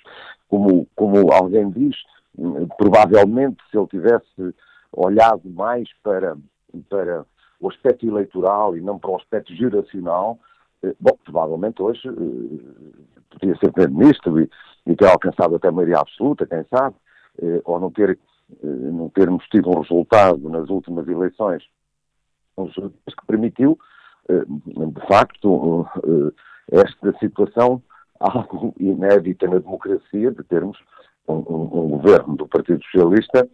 como, 0.48 0.86
como 0.96 1.32
alguém 1.32 1.70
diz, 1.70 1.96
hum, 2.36 2.66
provavelmente 2.76 3.58
se 3.70 3.78
ele 3.78 3.86
tivesse 3.86 4.54
olhado 4.92 5.48
mais 5.50 5.88
para, 6.02 6.36
para 6.88 7.24
o 7.60 7.68
aspecto 7.68 8.06
eleitoral 8.06 8.76
e 8.76 8.80
não 8.80 8.98
para 8.98 9.10
o 9.10 9.16
aspecto 9.16 9.54
geracional, 9.54 10.38
eh, 10.82 10.94
bom, 11.00 11.16
provavelmente 11.24 11.82
hoje 11.82 12.08
eh, 12.08 12.96
podia 13.30 13.56
ser 13.56 13.72
Primeiro-Ministro 13.72 14.40
e, 14.40 14.50
e, 14.86 14.94
ter 14.94 15.06
alcançado 15.06 15.56
até 15.56 15.70
maioria 15.70 15.98
absoluta, 15.98 16.46
quem 16.46 16.64
sabe, 16.64 16.96
eh, 17.40 17.60
ou 17.64 17.80
não, 17.80 17.90
ter, 17.90 18.18
não 18.62 19.08
termos 19.10 19.44
tido 19.48 19.70
um 19.70 19.80
resultado 19.80 20.48
nas 20.48 20.68
últimas 20.68 21.06
eleições 21.08 21.62
que 22.56 23.26
permitiu, 23.26 23.78
de 24.28 25.06
facto, 25.06 25.86
esta 26.70 27.16
situação 27.18 27.82
algo 28.20 28.74
inédita 28.78 29.46
na 29.46 29.58
democracia 29.58 30.30
de 30.30 30.42
termos 30.44 30.78
um, 31.28 31.34
um, 31.34 31.88
governo 31.90 32.36
do 32.36 32.46
Partido 32.48 32.82
Socialista 32.84 33.48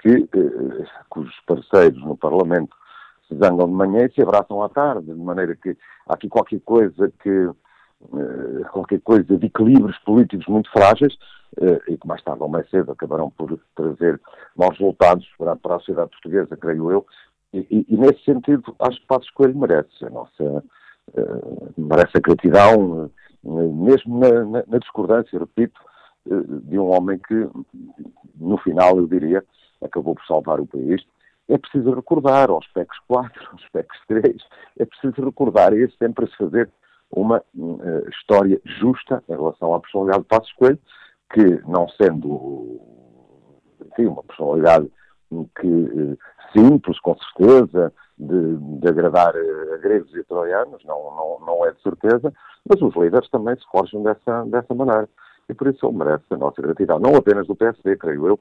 que, 0.00 0.28
cujos 1.08 1.34
parceiros 1.46 2.02
no 2.02 2.16
Parlamento 2.16 2.74
se 3.26 3.36
zangam 3.36 3.66
de 3.66 3.74
manhã 3.74 4.06
e 4.06 4.12
se 4.12 4.22
abraçam 4.22 4.62
à 4.62 4.68
tarde, 4.68 5.06
de 5.06 5.20
maneira 5.20 5.54
que 5.54 5.76
há 6.06 6.14
aqui 6.14 6.28
qualquer 6.28 6.60
coisa 6.60 7.12
que 7.22 7.28
eh, 7.28 7.50
qualquer 8.72 9.00
coisa 9.00 9.36
de 9.36 9.46
equilíbrios 9.46 9.98
políticos 9.98 10.46
muito 10.46 10.70
frágeis 10.70 11.16
eh, 11.60 11.80
e 11.88 11.96
que 11.96 12.06
mais 12.06 12.22
tarde 12.22 12.42
ou 12.42 12.48
mais 12.48 12.68
cedo 12.70 12.92
acabarão 12.92 13.30
por 13.30 13.58
trazer 13.74 14.20
maus 14.56 14.78
resultados 14.78 15.26
para, 15.36 15.52
a 15.52 15.78
sociedade 15.80 16.10
portuguesa, 16.10 16.56
creio 16.56 16.90
eu. 16.90 17.06
E, 17.52 17.66
e, 17.70 17.86
e, 17.88 17.96
nesse 17.96 18.22
sentido, 18.24 18.74
acho 18.78 19.00
que 19.00 19.06
Passos 19.06 19.30
Coelho 19.30 19.58
merece 19.58 20.04
a 20.04 20.10
nossa 20.10 20.44
uh, 20.44 21.74
merece 21.76 22.18
a 22.18 22.20
gratidão, 22.20 23.10
mesmo 23.42 24.18
na, 24.18 24.44
na, 24.44 24.64
na, 24.66 24.78
discordância, 24.78 25.38
repito, 25.38 25.80
de 26.26 26.78
um 26.78 26.90
homem 26.90 27.18
que, 27.18 27.48
no 28.36 28.58
final, 28.58 28.98
eu 28.98 29.06
diria, 29.06 29.42
acabou 29.82 30.14
por 30.14 30.24
salvar 30.26 30.60
o 30.60 30.66
país 30.66 31.02
é 31.48 31.56
preciso 31.56 31.94
recordar 31.94 32.50
aos 32.50 32.66
PECs 32.68 32.98
4, 33.08 33.48
aos 33.52 33.68
PECs 33.70 33.98
3, 34.06 34.36
é 34.78 34.84
preciso 34.84 35.24
recordar 35.24 35.72
e 35.72 35.90
sempre 35.92 36.26
a 36.26 36.28
se 36.28 36.36
fazer 36.36 36.70
uma 37.10 37.42
uh, 37.56 38.08
história 38.10 38.60
justa 38.64 39.22
em 39.28 39.32
relação 39.32 39.74
à 39.74 39.80
personalidade 39.80 40.22
de 40.22 40.28
Passos 40.28 40.52
Coelho, 40.52 40.78
que 41.32 41.44
não 41.66 41.88
sendo 41.90 42.80
enfim, 43.86 44.06
uma 44.06 44.22
personalidade 44.22 44.90
que 45.60 45.66
uh, 45.66 46.18
simples, 46.52 46.98
com 47.00 47.16
certeza, 47.16 47.92
de, 48.18 48.56
de 48.80 48.88
agradar 48.88 49.34
uh, 49.34 49.74
a 49.74 49.76
gregos 49.78 50.14
e 50.14 50.24
troianos, 50.24 50.82
não, 50.84 51.14
não, 51.14 51.46
não 51.46 51.66
é 51.66 51.72
de 51.72 51.82
certeza, 51.82 52.32
mas 52.68 52.80
os 52.82 52.94
líderes 52.94 53.28
também 53.30 53.56
se 53.56 53.64
forjam 53.70 54.02
dessa, 54.02 54.44
dessa 54.46 54.74
maneira. 54.74 55.08
E 55.48 55.54
por 55.54 55.68
isso 55.68 55.86
ele 55.86 55.96
merece 55.96 56.24
a 56.30 56.36
nossa 56.36 56.60
gratidão, 56.60 56.98
não 56.98 57.16
apenas 57.16 57.46
do 57.46 57.56
PSD, 57.56 57.96
creio 57.96 58.26
eu, 58.26 58.40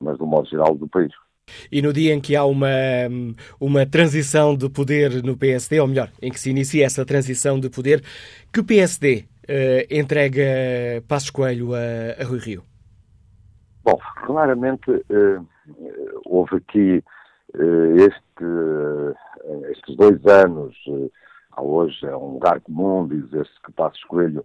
mas 0.00 0.18
do 0.18 0.26
modo 0.26 0.48
geral 0.48 0.74
do 0.74 0.88
país. 0.88 1.12
E 1.70 1.82
no 1.82 1.92
dia 1.92 2.14
em 2.14 2.20
que 2.20 2.36
há 2.36 2.44
uma, 2.44 2.68
uma 3.60 3.86
transição 3.86 4.56
de 4.56 4.68
poder 4.68 5.22
no 5.22 5.36
PSD, 5.36 5.80
ou 5.80 5.86
melhor, 5.86 6.10
em 6.20 6.30
que 6.30 6.40
se 6.40 6.50
inicia 6.50 6.86
essa 6.86 7.04
transição 7.04 7.58
de 7.58 7.68
poder, 7.68 8.02
que 8.52 8.62
PSD 8.62 9.18
uh, 9.18 9.24
eh, 9.48 9.86
entrega 9.90 10.42
Passos 11.06 11.30
Coelho 11.30 11.74
a, 11.74 12.20
a 12.20 12.24
Rui 12.24 12.38
Rio? 12.38 12.62
Bom, 13.84 13.98
claramente 14.26 14.90
uh, 14.90 15.46
houve 16.26 16.56
aqui 16.56 17.02
uh, 17.54 17.96
este, 17.96 19.70
estes 19.70 19.96
dois 19.96 20.24
anos, 20.26 20.76
hoje 21.56 22.06
é 22.06 22.16
um 22.16 22.34
lugar 22.34 22.60
comum 22.60 23.08
dizer-se 23.08 23.52
que 23.64 23.72
Passos 23.72 24.02
Coelho, 24.04 24.44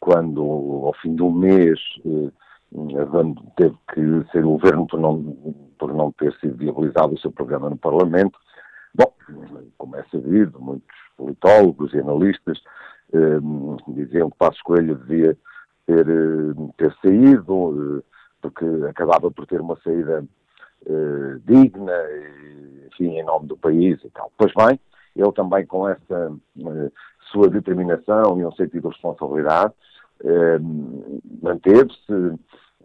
quando 0.00 0.42
ao 0.84 0.94
fim 1.00 1.14
do 1.14 1.30
mês 1.30 1.78
teve 3.56 3.76
que 3.92 4.30
ser 4.32 4.44
o 4.44 4.52
governo 4.52 4.86
por 4.86 5.00
não, 5.00 5.36
por 5.78 5.92
não 5.92 6.12
ter 6.12 6.32
sido 6.38 6.56
viabilizado 6.56 7.14
o 7.14 7.18
seu 7.18 7.32
programa 7.32 7.70
no 7.70 7.76
Parlamento. 7.76 8.38
Bom, 8.94 9.12
como 9.78 9.96
é 9.96 10.04
sabido, 10.10 10.60
muitos 10.60 10.96
politólogos 11.16 11.92
e 11.94 11.98
analistas 12.00 12.58
eh, 13.12 13.38
diziam 13.88 14.30
que 14.30 14.38
Passos 14.38 14.62
Coelho 14.62 14.96
devia 14.96 15.36
ter, 15.86 16.08
eh, 16.08 16.72
ter 16.76 16.94
saído, 17.02 18.00
eh, 18.00 18.02
porque 18.42 18.64
acabava 18.88 19.30
por 19.30 19.46
ter 19.46 19.60
uma 19.60 19.76
saída 19.82 20.24
eh, 20.86 21.38
digna, 21.44 21.92
enfim, 22.86 23.18
em 23.18 23.24
nome 23.24 23.46
do 23.46 23.56
país 23.56 24.02
e 24.04 24.10
tal. 24.10 24.32
Pois 24.36 24.52
bem, 24.54 24.80
ele 25.14 25.32
também 25.32 25.66
com 25.66 25.88
essa 25.88 26.32
eh, 26.58 26.90
sua 27.30 27.48
determinação 27.48 28.38
e 28.38 28.44
um 28.44 28.52
sentido 28.52 28.82
de 28.82 28.88
responsabilidade, 28.88 29.74
manteve-se. 31.42 32.38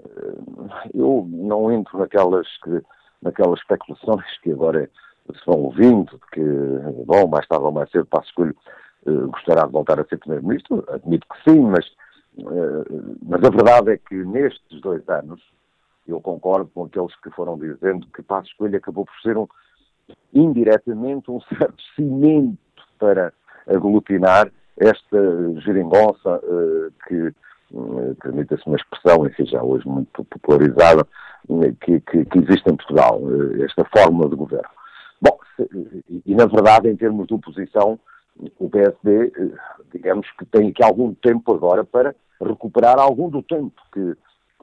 Eh, 0.03 0.89
eu 0.93 1.27
não 1.29 1.71
entro 1.71 1.97
naquelas, 1.97 2.47
que, 2.63 2.81
naquelas 3.21 3.59
especulações 3.59 4.25
que 4.41 4.51
agora 4.51 4.89
se 5.33 5.45
vão 5.45 5.63
ouvindo, 5.63 6.19
que, 6.31 6.41
bom, 7.05 7.27
mais 7.27 7.47
tarde 7.47 7.65
ou 7.65 7.71
mais 7.71 7.89
cedo, 7.89 8.05
Passo 8.05 8.27
Escolho 8.29 8.55
eh, 9.05 9.11
gostará 9.11 9.65
de 9.65 9.71
voltar 9.71 9.99
a 9.99 10.05
ser 10.05 10.17
Primeiro-Ministro. 10.17 10.85
Admito 10.89 11.27
que 11.27 11.51
sim, 11.51 11.61
mas, 11.61 11.85
mas 13.23 13.43
a 13.43 13.49
verdade 13.49 13.91
é 13.91 13.97
que 13.97 14.15
nestes 14.15 14.81
dois 14.81 15.07
anos, 15.09 15.41
eu 16.07 16.21
concordo 16.21 16.69
com 16.73 16.83
aqueles 16.85 17.15
que 17.21 17.31
foram 17.31 17.57
dizendo 17.57 18.05
que 18.07 18.21
Passo 18.21 18.47
Escolho 18.49 18.77
acabou 18.77 19.05
por 19.05 19.15
ser 19.21 19.37
um, 19.37 19.47
indiretamente 20.33 21.31
um 21.31 21.41
certo 21.57 21.81
cimento 21.95 22.57
para 22.99 23.33
aglutinar 23.67 24.51
esta 24.77 25.59
geringonça 25.61 26.37
uh, 26.43 26.91
que, 27.07 27.33
uh, 27.71 28.15
permita-se 28.21 28.65
uma 28.67 28.75
expressão, 28.75 29.25
enfim, 29.25 29.45
já 29.45 29.63
hoje 29.63 29.87
muito 29.87 30.23
popularizada, 30.25 31.07
uh, 31.49 31.75
que, 31.81 31.99
que, 32.01 32.25
que, 32.25 32.39
existe 32.39 32.69
em 32.69 32.75
Portugal, 32.75 33.21
esta 33.63 33.85
fórmula 33.85 34.29
de 34.29 34.35
governo. 34.35 34.69
Bom, 35.21 35.37
e, 36.25 36.35
na 36.35 36.45
verdade, 36.45 36.89
em 36.89 36.95
termos 36.95 37.27
de 37.27 37.33
oposição, 37.33 37.99
o 38.59 38.69
PSD, 38.69 39.31
digamos 39.93 40.29
que 40.31 40.45
tem 40.45 40.69
aqui 40.69 40.83
algum 40.83 41.13
tempo 41.13 41.53
agora 41.53 41.85
para 41.85 42.13
recuperar 42.41 42.99
algum 42.99 43.29
do 43.29 43.41
tempo 43.41 43.81
que 43.93 44.15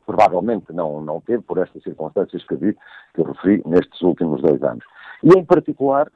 provavelmente 0.05 0.73
não, 0.73 1.01
não 1.01 1.21
teve 1.23 1.43
por 1.43 1.57
estas 1.59 1.83
circunstâncias 1.83 2.45
que, 2.45 2.55
vi, 2.57 2.77
que 3.15 3.21
eu 3.21 3.25
referi 3.25 3.63
nestes 3.65 4.01
últimos 4.03 4.43
dois 4.43 4.63
anos. 4.63 4.85
E 5.23 5.31
em 5.39 5.45
particular, 5.45 6.11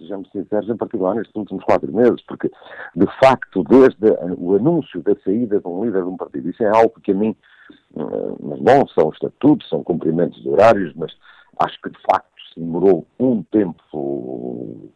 sejamos 0.00 0.30
sinceros, 0.30 0.68
em 0.68 0.76
particular 0.76 1.14
nestes 1.14 1.34
últimos 1.36 1.64
quatro 1.64 1.92
meses, 1.92 2.20
porque, 2.26 2.50
de 2.96 3.06
facto, 3.22 3.62
desde 3.64 4.10
o 4.38 4.56
anúncio 4.56 5.02
da 5.02 5.14
saída 5.22 5.60
de 5.60 5.68
um 5.68 5.84
líder 5.84 6.02
de 6.02 6.08
um 6.08 6.16
partido, 6.16 6.48
isso 6.48 6.62
é 6.62 6.68
algo 6.68 7.00
que 7.00 7.12
a 7.12 7.14
mim, 7.14 7.36
eh, 7.96 8.34
mas 8.40 8.58
bom, 8.60 8.86
são 8.88 9.10
estatutos, 9.10 9.68
são 9.68 9.84
cumprimentos 9.84 10.42
de 10.42 10.48
horários, 10.48 10.92
mas 10.96 11.12
acho 11.58 11.80
que, 11.82 11.90
de 11.90 11.98
facto, 12.10 12.30
demorou 12.56 13.06
um 13.18 13.42
tempo 13.44 14.90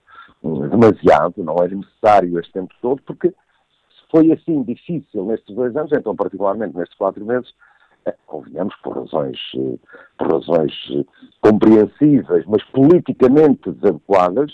demasiado, 0.70 1.42
não 1.42 1.56
era 1.56 1.74
necessário 1.74 2.38
este 2.38 2.52
tempo 2.52 2.74
todo, 2.82 3.00
porque 3.06 3.28
se 3.30 4.10
foi 4.10 4.32
assim 4.32 4.62
difícil 4.62 5.24
nestes 5.24 5.54
dois 5.54 5.74
anos, 5.76 5.92
então 5.92 6.14
particularmente 6.14 6.76
nestes 6.76 6.96
quatro 6.96 7.24
meses, 7.24 7.52
é, 8.06 8.14
convenhamos 8.26 8.74
por 8.82 8.98
razões, 8.98 9.38
eh, 9.56 9.78
por 10.18 10.32
razões 10.32 10.72
eh, 10.90 11.04
compreensíveis, 11.40 12.44
mas 12.46 12.62
politicamente 12.64 13.70
desadequadas, 13.70 14.52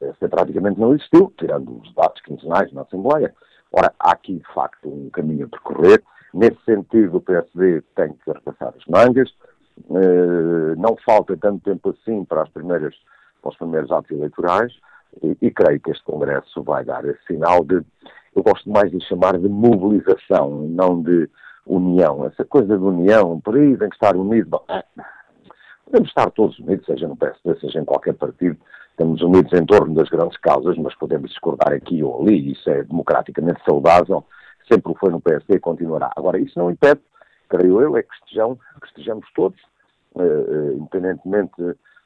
essa 0.00 0.28
praticamente 0.28 0.78
não 0.80 0.94
existiu, 0.94 1.32
tirando 1.38 1.80
os 1.80 1.88
debates 1.88 2.22
quinzenais 2.22 2.72
na 2.72 2.82
Assembleia. 2.82 3.34
Ora, 3.72 3.92
há 3.98 4.12
aqui, 4.12 4.34
de 4.34 4.54
facto, 4.54 4.88
um 4.88 5.10
caminho 5.10 5.46
a 5.46 5.48
percorrer. 5.48 6.02
Nesse 6.32 6.58
sentido, 6.64 7.16
o 7.16 7.20
PSD 7.20 7.82
tem 7.94 8.12
que 8.12 8.30
repassar 8.30 8.74
as 8.76 8.84
mangas. 8.86 9.30
Não 10.76 10.96
falta 11.04 11.36
tanto 11.36 11.62
tempo 11.62 11.90
assim 11.90 12.24
para 12.24 12.42
as 12.42 12.48
primeiras 12.48 12.94
para 13.40 13.50
os 13.50 13.56
primeiros 13.56 13.90
atos 13.90 14.10
eleitorais 14.10 14.72
e, 15.22 15.36
e, 15.40 15.50
creio 15.50 15.80
que 15.80 15.90
este 15.90 16.04
Congresso 16.04 16.62
vai 16.62 16.84
dar 16.84 17.04
esse 17.04 17.24
sinal 17.26 17.64
de, 17.64 17.82
eu 18.34 18.42
gosto 18.42 18.68
mais 18.70 18.90
de 18.90 19.00
chamar 19.06 19.38
de 19.38 19.48
mobilização, 19.48 20.50
não 20.68 21.02
de 21.02 21.28
união. 21.66 22.26
Essa 22.26 22.44
coisa 22.44 22.76
de 22.76 22.84
união, 22.84 23.40
por 23.40 23.56
aí 23.56 23.76
tem 23.76 23.88
que 23.88 23.94
estar 23.94 24.16
unido. 24.16 24.50
Bom, 24.50 24.64
é, 24.68 24.84
podemos 25.84 26.08
estar 26.08 26.30
todos 26.30 26.58
unidos, 26.58 26.86
seja 26.86 27.08
no 27.08 27.16
PSD, 27.16 27.58
seja 27.60 27.80
em 27.80 27.84
qualquer 27.84 28.14
partido, 28.14 28.58
estamos 28.98 29.22
unidos 29.22 29.52
em 29.52 29.64
torno 29.64 29.94
das 29.94 30.08
grandes 30.08 30.36
causas, 30.38 30.76
mas 30.76 30.92
podemos 30.96 31.30
discordar 31.30 31.72
aqui 31.72 32.02
ou 32.02 32.20
ali, 32.20 32.50
isso 32.50 32.68
é 32.68 32.82
democraticamente 32.82 33.62
saudável, 33.64 34.24
sempre 34.70 34.92
foi 34.98 35.12
no 35.12 35.20
PSD 35.20 35.54
e 35.54 35.60
continuará. 35.60 36.10
Agora, 36.16 36.40
isso 36.40 36.58
não 36.58 36.68
impede, 36.68 37.00
creio 37.48 37.80
eu, 37.80 37.96
é 37.96 38.02
que 38.02 38.12
estejamos, 38.14 38.58
que 38.80 38.88
estejamos 38.88 39.26
todos, 39.34 39.58
uh, 40.16 40.20
uh, 40.20 40.72
independentemente 40.72 41.54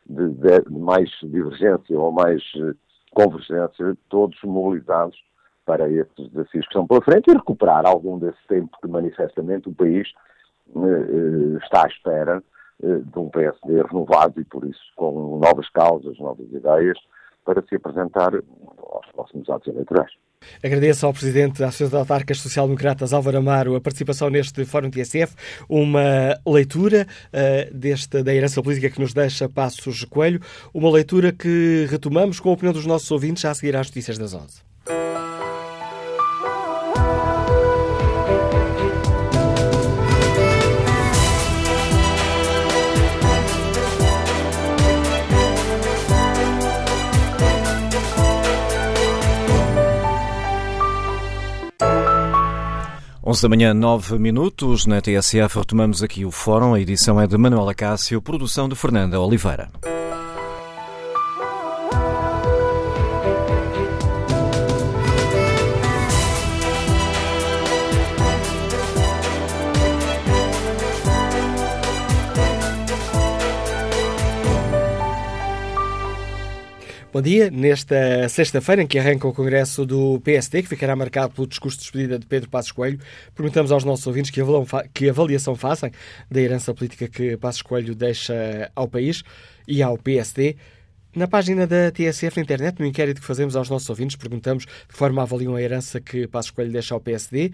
de, 0.04 0.28
de, 0.28 0.70
mais 0.70 1.08
divergência 1.22 1.98
ou 1.98 2.12
mais 2.12 2.42
uh, 2.56 2.76
convergência, 3.14 3.96
todos 4.10 4.38
mobilizados 4.44 5.16
para 5.64 5.88
estes 5.88 6.28
desafios 6.28 6.66
que 6.66 6.72
estão 6.72 6.86
pela 6.86 7.00
frente 7.00 7.30
e 7.30 7.34
recuperar 7.34 7.86
algum 7.86 8.18
desse 8.18 8.46
tempo 8.48 8.76
que 8.82 8.88
manifestamente 8.88 9.68
o 9.68 9.74
país 9.74 10.08
está 11.62 11.84
à 11.84 11.86
espera 11.86 12.42
de 12.82 13.18
um 13.18 13.28
PSD 13.28 13.82
renovado 13.82 14.40
e 14.40 14.44
por 14.44 14.64
isso 14.64 14.80
com 14.96 15.38
novas 15.38 15.68
causas, 15.70 16.18
novas 16.18 16.50
ideias 16.52 16.98
para 17.44 17.62
se 17.62 17.76
apresentar 17.76 18.34
aos 18.34 19.06
próximos 19.12 19.48
atos 19.48 19.68
eleitorais. 19.68 20.10
Agradeço 20.62 21.06
ao 21.06 21.12
Presidente 21.12 21.60
da 21.60 21.68
Associação 21.68 21.98
de 21.98 22.02
Autarcas 22.02 22.38
Social-Democratas, 22.38 23.12
Álvaro 23.12 23.38
Amaro, 23.38 23.76
a 23.76 23.80
participação 23.80 24.28
neste 24.28 24.64
Fórum 24.64 24.90
TSF, 24.90 25.34
uma 25.68 26.36
leitura 26.46 27.06
uh, 27.28 27.74
deste, 27.74 28.22
da 28.22 28.34
herança 28.34 28.60
política 28.62 28.90
que 28.90 29.00
nos 29.00 29.14
deixa 29.14 29.48
Passos 29.48 30.04
Coelho, 30.04 30.40
uma 30.74 30.90
leitura 30.90 31.32
que 31.32 31.86
retomamos 31.88 32.40
com 32.40 32.50
a 32.50 32.52
opinião 32.52 32.72
dos 32.72 32.86
nossos 32.86 33.10
ouvintes 33.10 33.42
já 33.42 33.50
a 33.50 33.54
seguir 33.54 33.76
às 33.76 33.86
notícias 33.86 34.18
das 34.18 34.34
11. 34.34 34.71
Onze 53.32 53.40
da 53.40 53.48
manhã, 53.48 53.72
nove 53.72 54.18
minutos. 54.18 54.84
Na 54.84 55.00
TSF 55.00 55.58
retomamos 55.58 56.02
aqui 56.02 56.22
o 56.22 56.30
fórum. 56.30 56.74
A 56.74 56.80
edição 56.80 57.18
é 57.18 57.26
de 57.26 57.38
Manuela 57.38 57.74
Cássio, 57.74 58.20
produção 58.20 58.68
de 58.68 58.74
Fernanda 58.74 59.18
Oliveira. 59.18 59.70
Bom 77.12 77.20
dia. 77.20 77.50
Nesta 77.50 78.26
sexta-feira, 78.30 78.80
em 78.80 78.86
que 78.86 78.98
arranca 78.98 79.28
o 79.28 79.34
Congresso 79.34 79.84
do 79.84 80.18
PSD, 80.20 80.62
que 80.62 80.68
ficará 80.70 80.96
marcado 80.96 81.34
pelo 81.34 81.46
discurso 81.46 81.76
de 81.76 81.82
despedida 81.82 82.18
de 82.18 82.24
Pedro 82.24 82.48
Passos 82.48 82.72
Coelho, 82.72 82.98
perguntamos 83.34 83.70
aos 83.70 83.84
nossos 83.84 84.06
ouvintes 84.06 84.32
que 84.94 85.10
avaliação 85.10 85.54
fazem 85.54 85.92
da 86.30 86.40
herança 86.40 86.72
política 86.72 87.06
que 87.06 87.36
Passos 87.36 87.60
Coelho 87.60 87.94
deixa 87.94 88.72
ao 88.74 88.88
país 88.88 89.22
e 89.68 89.82
ao 89.82 89.98
PSD. 89.98 90.56
Na 91.14 91.28
página 91.28 91.66
da 91.66 91.90
TSF 91.90 92.38
na 92.38 92.44
internet, 92.44 92.80
no 92.80 92.86
inquérito 92.86 93.20
que 93.20 93.26
fazemos 93.26 93.56
aos 93.56 93.68
nossos 93.68 93.90
ouvintes, 93.90 94.16
perguntamos 94.16 94.64
de 94.64 94.70
que 94.88 94.94
forma 94.94 95.20
avaliam 95.20 95.54
a 95.54 95.60
herança 95.60 96.00
que 96.00 96.26
Passos 96.26 96.50
Coelho 96.50 96.72
deixa 96.72 96.94
ao 96.94 97.00
PSD. 97.02 97.52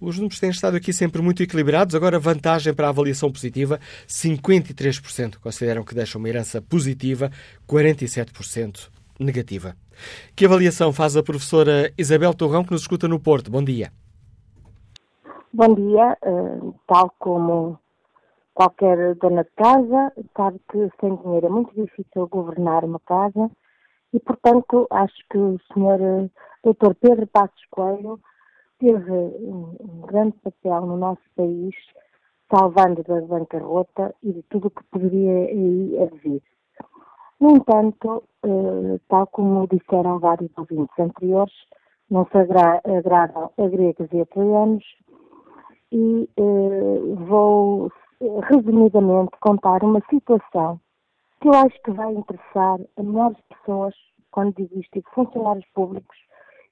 Os 0.00 0.16
números 0.16 0.38
têm 0.38 0.50
estado 0.50 0.76
aqui 0.76 0.92
sempre 0.92 1.22
muito 1.22 1.42
equilibrados. 1.42 1.94
Agora, 1.94 2.18
vantagem 2.18 2.74
para 2.74 2.86
a 2.86 2.90
avaliação 2.90 3.32
positiva: 3.32 3.80
53% 4.06 5.38
consideram 5.38 5.84
que 5.84 5.94
deixam 5.94 6.18
uma 6.18 6.28
herança 6.28 6.60
positiva, 6.60 7.30
47% 7.66 8.90
negativa. 9.18 9.74
Que 10.34 10.44
avaliação 10.44 10.92
faz 10.92 11.16
a 11.16 11.22
professora 11.22 11.90
Isabel 11.96 12.34
Torrão, 12.34 12.62
que 12.62 12.72
nos 12.72 12.82
escuta 12.82 13.08
no 13.08 13.18
Porto? 13.18 13.50
Bom 13.50 13.64
dia. 13.64 13.90
Bom 15.50 15.74
dia. 15.74 16.18
Uh, 16.22 16.74
tal 16.86 17.10
como 17.18 17.78
qualquer 18.52 19.14
dona 19.14 19.44
de 19.44 19.50
casa, 19.56 20.12
sabe 20.36 20.60
que 20.70 20.90
sem 21.00 21.16
dinheiro 21.16 21.46
é 21.46 21.50
muito 21.50 21.74
difícil 21.74 22.26
governar 22.28 22.84
uma 22.84 23.00
casa 23.00 23.50
e, 24.12 24.20
portanto, 24.20 24.86
acho 24.90 25.14
que 25.30 25.38
o 25.38 25.58
senhor 25.72 25.98
uh, 26.00 26.30
Dr. 26.62 26.94
Pedro 27.00 27.26
Passos 27.26 27.64
Coelho 27.70 28.20
teve 28.78 29.12
um, 29.12 30.02
grande 30.06 30.36
papel 30.38 30.86
no 30.86 30.96
nosso 30.96 31.22
país, 31.34 31.74
salvando 32.50 33.02
da 33.02 33.20
bancarrota 33.22 34.14
e 34.22 34.32
de 34.32 34.42
tudo 34.44 34.68
o 34.68 34.70
que 34.70 34.84
poderia 34.84 35.46
aí 35.46 36.10
vir. 36.22 36.42
No 37.40 37.56
entanto, 37.56 38.24
eh, 38.44 39.00
tal 39.08 39.26
como 39.26 39.66
disseram 39.68 40.18
vários 40.18 40.50
ouvintes 40.56 40.98
anteriores, 40.98 41.54
não 42.10 42.26
se 42.26 42.38
agra 42.38 42.80
agradam 42.84 43.50
a 43.58 43.68
gregos 43.68 44.08
e 44.12 44.20
a 44.20 44.26
troianos 44.26 44.84
e 45.92 46.28
eh, 46.36 47.14
vou 47.28 47.90
resumidamente 48.48 49.32
contar 49.40 49.82
uma 49.82 50.00
situação 50.08 50.80
que 51.40 51.48
eu 51.48 51.52
acho 51.52 51.82
que 51.82 51.90
vai 51.90 52.12
interessar 52.12 52.78
a 52.96 53.02
melhores 53.02 53.38
pessoas, 53.48 53.94
quando 54.30 54.54
digo 54.54 54.80
isto, 54.80 55.02
funcionários 55.14 55.66
públicos, 55.74 56.16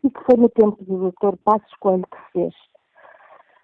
e 0.04 0.10
que 0.10 0.20
foi 0.24 0.36
no 0.36 0.48
tempo 0.50 0.84
do 0.84 1.10
Dr. 1.10 1.36
Passos 1.42 1.74
Coelho 1.80 2.06
que 2.06 2.32
fez. 2.32 2.54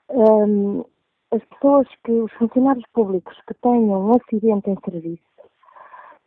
Um, 0.09 0.85
as 1.31 1.45
pessoas 1.45 1.87
que, 2.05 2.11
os 2.11 2.33
funcionários 2.33 2.85
públicos 2.93 3.37
que 3.47 3.55
tenham 3.55 4.07
um 4.07 4.17
acidente 4.17 4.71
em 4.71 4.77
serviço, 4.85 5.23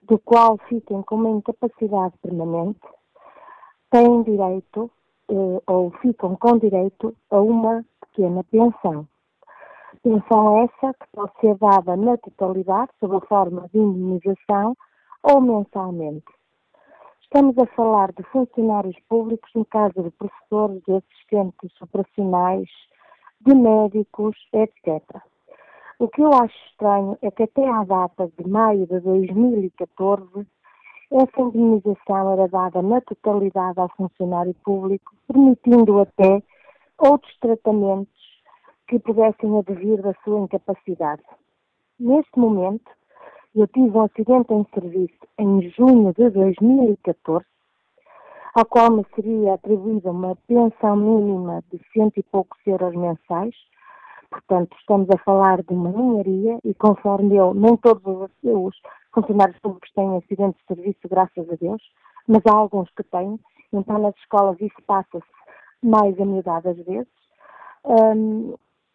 do 0.03 0.17
qual 0.19 0.57
fiquem 0.69 1.01
com 1.01 1.15
uma 1.15 1.29
incapacidade 1.31 2.13
permanente, 2.21 2.79
têm 3.89 4.23
direito, 4.23 4.89
eh, 5.29 5.61
ou 5.67 5.91
ficam 6.01 6.35
com 6.35 6.57
direito, 6.57 7.15
a 7.29 7.41
uma 7.41 7.83
pequena 8.01 8.43
pensão. 8.45 9.07
Pensão 10.01 10.63
essa 10.63 10.93
que 10.93 11.07
pode 11.13 11.31
ser 11.39 11.55
dada 11.57 11.95
na 11.95 12.17
totalidade, 12.17 12.91
sob 12.99 13.17
a 13.17 13.21
forma 13.21 13.69
de 13.73 13.79
indemnização, 13.79 14.75
ou 15.23 15.41
mensalmente. 15.41 16.25
Estamos 17.33 17.57
a 17.57 17.65
falar 17.75 18.13
de 18.13 18.21
funcionários 18.25 18.95
públicos, 19.09 19.49
no 19.55 19.65
caso 19.65 20.03
de 20.03 20.11
professores, 20.11 20.83
de 20.83 20.93
assistentes 20.93 21.81
operacionais, 21.81 22.69
de 23.41 23.55
médicos, 23.55 24.37
etc. 24.53 25.01
O 25.97 26.07
que 26.09 26.21
eu 26.21 26.31
acho 26.31 26.55
estranho 26.69 27.17
é 27.23 27.31
que 27.31 27.41
até 27.41 27.67
à 27.67 27.83
data 27.85 28.31
de 28.37 28.47
maio 28.47 28.85
de 28.85 28.99
2014, 28.99 30.45
essa 31.11 31.41
indemnização 31.41 32.33
era 32.33 32.47
dada 32.47 32.83
na 32.83 33.01
totalidade 33.01 33.79
ao 33.79 33.89
funcionário 33.97 34.53
público, 34.63 35.15
permitindo 35.25 36.01
até 36.01 36.39
outros 36.99 37.35
tratamentos 37.39 38.43
que 38.87 38.99
pudessem 38.99 39.57
advir 39.57 39.99
da 40.03 40.13
sua 40.23 40.41
incapacidade. 40.41 41.23
Neste 41.99 42.37
momento, 42.37 42.91
eu 43.55 43.67
tive 43.67 43.95
um 43.95 44.01
acidente 44.01 44.51
em 44.51 44.65
serviço 44.73 45.27
em 45.37 45.69
junho 45.71 46.11
de 46.13 46.29
2014, 46.31 47.45
ao 48.55 48.65
qual 48.65 48.91
me 48.91 49.05
seria 49.15 49.53
atribuída 49.53 50.09
uma 50.09 50.35
pensão 50.47 50.95
mínima 50.95 51.63
de 51.71 51.79
cento 51.93 52.17
e 52.17 52.23
poucos 52.23 52.59
euros 52.65 52.95
mensais. 52.95 53.55
Portanto, 54.29 54.75
estamos 54.79 55.07
a 55.11 55.17
falar 55.19 55.61
de 55.61 55.71
uma 55.71 55.91
ninharia 55.91 56.57
e, 56.63 56.73
conforme 56.73 57.35
eu, 57.35 57.53
nem 57.53 57.77
todos 57.77 58.03
os, 58.43 58.75
funcionários 59.13 59.59
públicos 59.59 59.91
têm 59.93 60.17
acidente 60.17 60.57
de 60.57 60.65
serviço, 60.75 61.07
graças 61.07 61.47
a 61.47 61.55
Deus, 61.55 61.81
mas 62.27 62.41
há 62.47 62.55
alguns 62.55 62.89
que 62.91 63.03
têm. 63.03 63.39
Então, 63.71 63.99
nas 63.99 64.15
escolas 64.17 64.59
isso 64.59 64.81
passa-se 64.87 65.25
mais 65.83 66.19
a 66.19 66.25
miudade 66.25 66.67
às 66.69 66.77
vezes. 66.77 67.13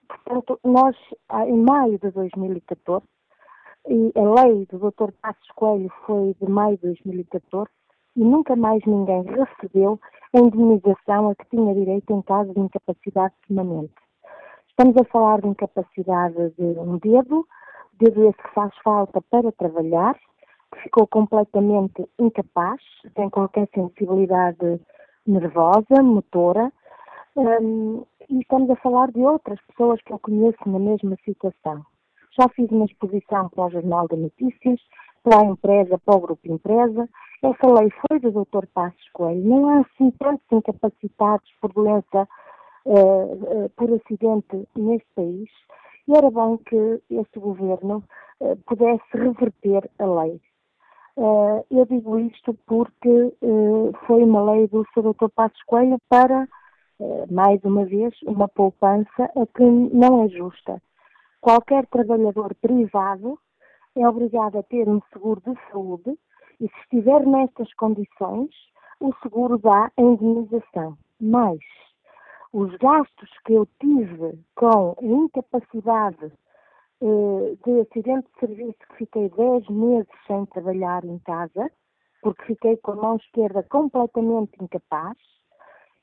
Portanto, 0.09 0.59
nós, 0.65 0.97
em 1.47 1.57
maio 1.59 1.99
de 2.01 2.11
2014, 2.11 3.07
E 3.91 4.13
a 4.17 4.43
lei 4.43 4.67
do 4.67 4.79
Dr. 4.79 5.11
Passos 5.23 5.51
Coelho 5.57 5.91
foi 6.05 6.37
de 6.39 6.47
maio 6.47 6.77
de 6.77 6.89
2014 6.89 7.71
e 8.17 8.23
nunca 8.23 8.55
mais 8.55 8.85
ninguém 8.85 9.23
recebeu 9.23 9.99
a 10.35 10.39
indemnização 10.39 11.31
a 11.31 11.35
que 11.35 11.49
tinha 11.49 11.73
direito 11.73 12.13
em 12.13 12.21
caso 12.21 12.53
de 12.53 12.61
incapacidade 12.61 13.33
permanente. 13.47 13.95
Estamos 14.69 14.95
a 14.95 15.05
falar 15.05 15.41
de 15.41 15.49
incapacidade 15.49 16.51
de 16.59 16.79
um 16.79 16.99
dedo, 16.99 17.49
dedo 17.95 18.29
esse 18.29 18.37
que 18.37 18.53
faz 18.53 18.77
falta 18.85 19.23
para 19.31 19.51
trabalhar, 19.53 20.15
que 20.75 20.83
ficou 20.83 21.07
completamente 21.07 22.07
incapaz, 22.19 22.83
sem 23.17 23.31
qualquer 23.31 23.71
sensibilidade 23.75 24.79
nervosa, 25.27 26.03
motora, 26.03 26.71
um, 27.35 28.05
e 28.29 28.41
estamos 28.41 28.69
a 28.69 28.77
falar 28.77 29.11
de 29.13 29.21
outras 29.21 29.59
pessoas 29.69 29.99
que 30.03 30.13
eu 30.13 30.19
conheço 30.19 30.59
na 30.67 30.79
mesma 30.79 31.17
situação. 31.25 31.87
Já 32.39 32.49
fiz 32.51 32.71
uma 32.71 32.85
exposição 32.85 33.49
para 33.49 33.65
o 33.65 33.71
Jornal 33.71 34.07
de 34.07 34.15
Notícias, 34.15 34.81
para 35.25 35.41
a 35.41 35.45
empresa, 35.45 35.99
para 35.99 36.15
o 36.15 36.21
grupo 36.21 36.41
empresa. 36.47 37.09
Essa 37.43 37.67
lei 37.67 37.91
foi 38.07 38.21
do 38.21 38.31
Dr. 38.31 38.65
Passos 38.73 39.09
Coelho. 39.13 39.45
Não 39.45 39.69
há 39.69 39.81
assim 39.81 40.13
tantos 40.21 40.47
incapacitados 40.53 41.51
por 41.61 41.73
doença, 41.73 42.29
uh, 42.87 42.95
uh, 42.95 43.71
por 43.71 43.93
acidente 43.93 44.69
neste 44.77 45.09
país. 45.17 45.51
E 46.07 46.17
era 46.17 46.31
bom 46.31 46.59
que 46.59 47.03
este 47.11 47.41
governo 47.41 48.05
uh, 48.39 48.57
pudesse 48.67 49.03
reverter 49.15 49.91
a 49.99 50.07
lei. 50.07 50.41
eu 51.73 51.85
digo 51.87 52.21
isto 52.21 52.55
porque 52.69 53.35
foi 54.07 54.23
uma 54.23 54.53
lei 54.53 54.69
do 54.69 54.87
Sr. 54.95 55.13
Dr. 55.13 55.29
Passos 55.35 55.61
Coelho 55.65 55.99
para, 56.09 56.47
mais 57.29 57.61
uma 57.65 57.85
vez, 57.85 58.15
uma 58.23 58.47
poupança 58.47 59.25
a 59.25 59.47
que 59.57 59.65
não 59.65 60.23
é 60.23 60.29
justa. 60.29 60.81
Qualquer 61.41 61.87
trabalhador 61.87 62.55
privado 62.57 63.39
é 63.97 64.09
obrigado 64.09 64.59
a 64.59 64.63
ter 64.63 64.89
um 64.89 65.01
seguro 65.13 65.41
de 65.41 65.55
saúde 65.71 66.19
e, 66.61 66.69
se 66.69 66.81
estiver 66.83 67.25
nestas 67.25 67.73
condições, 67.75 68.51
o 69.01 69.13
seguro 69.23 69.59
dá 69.59 69.91
a 69.97 70.03
indemnização. 70.03 70.99
Mas 71.21 71.59
os 72.53 72.75
gastos 72.79 73.31
que 73.45 73.53
eu 73.53 73.67
tive 73.81 74.39
com 74.57 74.97
a 74.99 75.05
incapacidade 75.05 76.33
eh, 77.01 77.57
de 77.65 77.81
acidente 77.83 78.29
de 78.33 78.41
serviço, 78.41 78.79
que 78.91 78.97
fiquei 78.97 79.29
10 79.29 79.69
meses 79.69 80.09
sem 80.27 80.45
trabalhar 80.47 81.05
em 81.05 81.19
casa, 81.21 81.71
porque 82.21 82.47
fiquei 82.47 82.77
com 82.79 82.93
a 82.93 82.97
mão 82.97 83.17
esquerda 83.17 83.63
completamente 83.63 84.53
incapaz, 84.61 85.17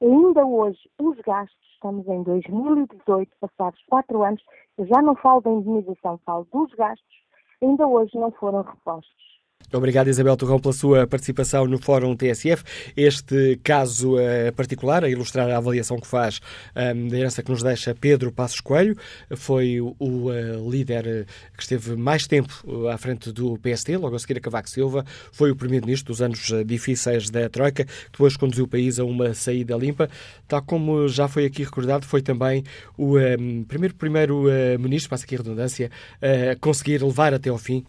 ainda 0.01 0.45
hoje 0.45 0.79
os 0.99 1.17
gastos, 1.21 1.57
estamos 1.73 2.07
em 2.07 2.23
2018, 2.23 3.31
passados 3.39 3.81
4 3.87 4.23
anos, 4.23 4.43
eu 4.77 4.85
já 4.87 5.01
não 5.01 5.15
falo 5.15 5.41
da 5.41 5.51
indemnização, 5.51 6.19
falo 6.25 6.47
dos 6.51 6.71
gastos, 6.73 7.15
ainda 7.61 7.87
hoje 7.87 8.17
não 8.17 8.31
foram 8.31 8.61
repostos. 8.61 9.34
Obrigado, 9.77 10.07
Isabel 10.07 10.37
Torrão, 10.37 10.59
pela 10.59 10.73
sua 10.73 11.05
participação 11.05 11.65
no 11.65 11.77
Fórum 11.77 12.15
TSF. 12.15 12.63
Este 12.95 13.59
caso 13.63 14.15
uh, 14.15 14.53
particular, 14.55 15.03
a 15.03 15.09
ilustrar 15.09 15.49
a 15.49 15.57
avaliação 15.57 15.99
que 15.99 16.07
faz 16.07 16.39
um, 16.75 16.79
ehm, 16.79 17.07
da 17.09 17.17
herança 17.17 17.43
que 17.43 17.51
nos 17.51 17.61
deixa 17.61 17.93
Pedro 17.93 18.31
Passos 18.31 18.61
Coelho, 18.61 18.95
foi 19.35 19.81
o, 19.81 19.95
o 19.99 20.29
uh, 20.29 20.69
líder 20.69 21.25
que 21.57 21.63
esteve 21.63 21.95
mais 21.95 22.25
tempo 22.25 22.53
uh, 22.65 22.87
à 22.87 22.97
frente 22.97 23.31
do 23.31 23.57
PSD, 23.57 23.97
logo 23.97 24.15
a 24.15 24.19
seguir 24.19 24.37
a 24.37 24.39
Cavaco 24.39 24.69
Silva, 24.69 25.05
foi 25.31 25.51
o 25.51 25.55
primeiro-ministro 25.55 26.13
dos 26.13 26.21
anos 26.21 26.51
difíceis 26.65 27.29
da 27.29 27.49
Troika, 27.49 27.85
depois 28.11 28.37
conduziu 28.37 28.65
o 28.65 28.67
país 28.67 28.99
a 28.99 29.03
uma 29.03 29.33
saída 29.33 29.75
limpa. 29.75 30.09
Tal 30.47 30.61
como 30.61 31.07
já 31.07 31.27
foi 31.27 31.45
aqui 31.45 31.63
recordado, 31.63 32.05
foi 32.05 32.21
também 32.21 32.63
o 32.97 33.15
um, 33.15 33.19
ehm, 33.19 33.63
primeiro 33.63 33.95
primeiro-ministro, 33.95 35.09
passa 35.09 35.25
aqui 35.25 35.35
a 35.35 35.39
redundância, 35.39 35.91
a 36.21 36.55
conseguir 36.57 37.03
levar 37.03 37.33
até 37.33 37.49
ao 37.49 37.57
fim, 37.57 37.83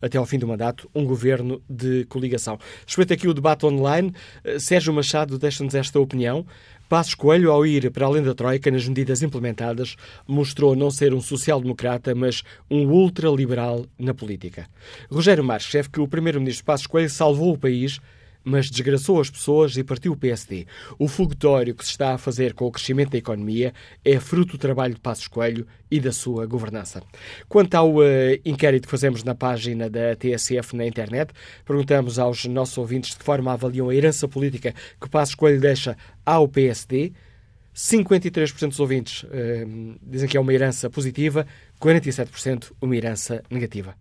até 0.00 0.16
ao 0.16 0.24
fim 0.24 0.38
do 0.38 0.46
mandato, 0.46 0.88
um 0.94 1.04
governo 1.04 1.62
de 1.68 2.04
coligação. 2.06 2.58
Respeito 2.86 3.12
aqui 3.12 3.28
o 3.28 3.34
debate 3.34 3.66
online. 3.66 4.12
Eh, 4.44 4.58
Sérgio 4.58 4.92
Machado 4.92 5.38
deixa-nos 5.38 5.74
esta 5.74 5.98
opinião. 5.98 6.46
Passos 6.88 7.14
Coelho, 7.14 7.52
ao 7.52 7.64
ir 7.64 7.88
para 7.92 8.06
além 8.06 8.20
da 8.20 8.34
Troika 8.34 8.68
nas 8.68 8.88
medidas 8.88 9.22
implementadas, 9.22 9.94
mostrou 10.26 10.74
não 10.74 10.90
ser 10.90 11.14
um 11.14 11.20
social-democrata, 11.20 12.16
mas 12.16 12.42
um 12.68 12.88
ultraliberal 12.88 13.86
na 13.96 14.12
política. 14.12 14.66
Rogério 15.08 15.44
Marques, 15.44 15.68
chefe 15.68 15.88
que 15.88 16.00
o 16.00 16.08
primeiro-ministro 16.08 16.64
Passos 16.64 16.88
Coelho 16.88 17.08
salvou 17.08 17.52
o 17.54 17.58
país 17.58 18.00
mas 18.44 18.70
desgraçou 18.70 19.20
as 19.20 19.30
pessoas 19.30 19.76
e 19.76 19.84
partiu 19.84 20.12
o 20.12 20.16
PSD. 20.16 20.66
O 20.98 21.08
fogotório 21.08 21.74
que 21.74 21.84
se 21.84 21.90
está 21.90 22.14
a 22.14 22.18
fazer 22.18 22.54
com 22.54 22.66
o 22.66 22.72
crescimento 22.72 23.10
da 23.10 23.18
economia 23.18 23.72
é 24.04 24.18
fruto 24.18 24.52
do 24.52 24.58
trabalho 24.58 24.94
de 24.94 25.00
Passos 25.00 25.28
Coelho 25.28 25.66
e 25.90 26.00
da 26.00 26.12
sua 26.12 26.46
governança. 26.46 27.02
Quanto 27.48 27.74
ao 27.74 27.96
uh, 27.96 28.02
inquérito 28.44 28.86
que 28.86 28.90
fazemos 28.90 29.22
na 29.24 29.34
página 29.34 29.90
da 29.90 30.14
TSF 30.16 30.76
na 30.76 30.86
internet, 30.86 31.32
perguntamos 31.64 32.18
aos 32.18 32.44
nossos 32.46 32.78
ouvintes 32.78 33.10
de 33.10 33.18
que 33.18 33.24
forma 33.24 33.52
avaliam 33.52 33.88
a 33.88 33.94
herança 33.94 34.28
política 34.28 34.74
que 35.00 35.08
Passos 35.08 35.34
Coelho 35.34 35.60
deixa 35.60 35.96
ao 36.24 36.48
PSD. 36.48 37.12
53% 37.74 38.68
dos 38.68 38.80
ouvintes 38.80 39.22
uh, 39.24 39.98
dizem 40.02 40.28
que 40.28 40.36
é 40.36 40.40
uma 40.40 40.52
herança 40.52 40.90
positiva, 40.90 41.46
47% 41.80 42.72
uma 42.80 42.96
herança 42.96 43.42
negativa. 43.50 43.94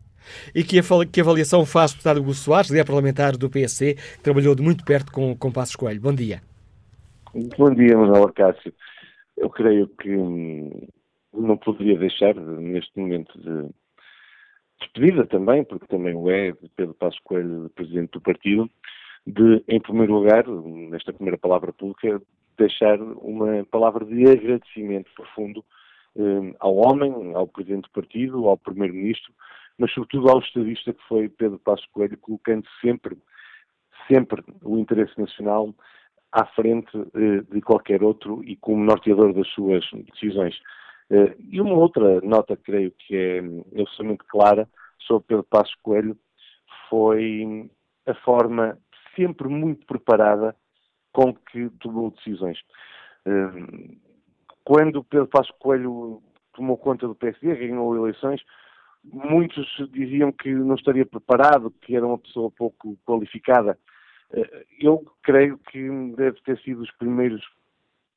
E 0.54 0.64
que, 0.64 0.80
que 1.12 1.22
avaliação 1.22 1.66
faz 1.66 1.92
o 1.92 1.94
deputado 1.96 2.20
Hugo 2.20 2.34
Soares, 2.34 2.70
líder 2.70 2.86
parlamentar 2.86 3.38
do 3.38 3.50
PSC, 3.50 3.96
que 3.96 4.24
trabalhou 4.24 4.56
de 4.56 4.62
muito 4.62 4.84
perto 4.84 5.12
com, 5.12 5.36
com 5.36 5.52
Passos 5.52 5.76
Coelho. 5.76 6.02
Bom 6.02 6.14
dia. 6.14 6.42
Bom 7.58 7.74
dia, 7.74 7.98
Manuel 7.98 8.26
Arcácio. 8.26 8.74
Eu 9.38 9.50
creio 9.50 9.88
que 9.88 10.10
hum, 10.10 10.88
não 11.34 11.58
poderia 11.58 11.98
deixar, 11.98 12.36
neste 12.36 12.98
momento 13.00 13.38
de 13.40 13.70
despedida 14.80 15.26
também, 15.26 15.64
porque 15.64 15.86
também 15.88 16.16
o 16.16 16.30
é, 16.30 16.52
de 16.52 16.70
Pedro 16.76 16.94
Passos 16.94 17.20
Coelho, 17.24 17.70
presidente 17.76 18.12
do 18.12 18.22
partido, 18.22 18.70
de, 19.28 19.64
em 19.68 19.80
primeiro 19.80 20.14
lugar, 20.14 20.48
nesta 20.48 21.14
primeira 21.14 21.38
palavra 21.38 21.72
pública, 21.74 22.22
deixar 22.58 23.00
uma 23.00 23.64
palavra 23.66 24.06
de 24.06 24.30
agradecimento 24.30 25.10
profundo 25.16 25.64
eh, 26.18 26.56
ao 26.60 26.76
homem, 26.76 27.34
ao 27.34 27.48
presidente 27.48 27.84
do 27.84 27.92
partido, 27.92 28.48
ao 28.48 28.58
primeiro-ministro, 28.58 29.32
mas 29.80 29.92
sobretudo 29.94 30.30
ao 30.30 30.40
estadista 30.40 30.94
que 30.94 31.02
foi 31.08 31.30
Pedro 31.30 31.58
Passos 31.58 31.88
Coelho, 31.88 32.18
colocando 32.18 32.68
sempre, 32.82 33.18
sempre 34.08 34.44
o 34.62 34.78
interesse 34.78 35.18
nacional 35.20 35.74
à 36.32 36.46
frente 36.48 36.92
eh, 37.16 37.42
de 37.50 37.62
qualquer 37.62 38.04
outro 38.04 38.44
e 38.44 38.56
como 38.58 38.84
norteador 38.84 39.34
das 39.34 39.48
suas 39.48 39.84
decisões. 40.12 40.60
Eh, 41.10 41.36
e 41.40 41.62
uma 41.62 41.76
outra 41.76 42.20
nota, 42.22 42.58
creio 42.58 42.92
que 42.92 43.16
é 43.16 43.40
absolutamente 43.82 44.26
clara, 44.26 44.70
sobre 45.00 45.28
Pedro 45.28 45.44
Passos 45.46 45.76
Coelho, 45.82 46.18
foi 46.90 47.72
a 48.06 48.14
forma 48.16 48.78
sempre 49.16 49.48
muito 49.48 49.86
preparada 49.86 50.56
com 51.14 51.34
que 51.34 51.70
tomou 51.80 52.12
decisões. 52.12 52.60
Eh, 53.26 53.98
quando 54.66 55.06
Pedro 55.06 55.28
Passos 55.28 55.56
Coelho 55.58 56.22
tomou 56.54 56.78
conta 56.78 57.08
do 57.08 57.16
PSD, 57.16 57.56
ganhou 57.56 57.96
eleições, 57.96 58.44
Muitos 59.04 59.66
diziam 59.92 60.32
que 60.32 60.54
não 60.54 60.76
estaria 60.76 61.06
preparado, 61.06 61.72
que 61.72 61.96
era 61.96 62.06
uma 62.06 62.18
pessoa 62.18 62.52
pouco 62.52 62.98
qualificada. 63.06 63.78
Eh, 64.32 64.66
eu 64.82 65.06
creio 65.24 65.58
que 65.58 65.90
deve 66.16 66.42
ter 66.42 66.60
sido 66.60 66.82
os 66.82 66.92
primeiros 66.92 67.42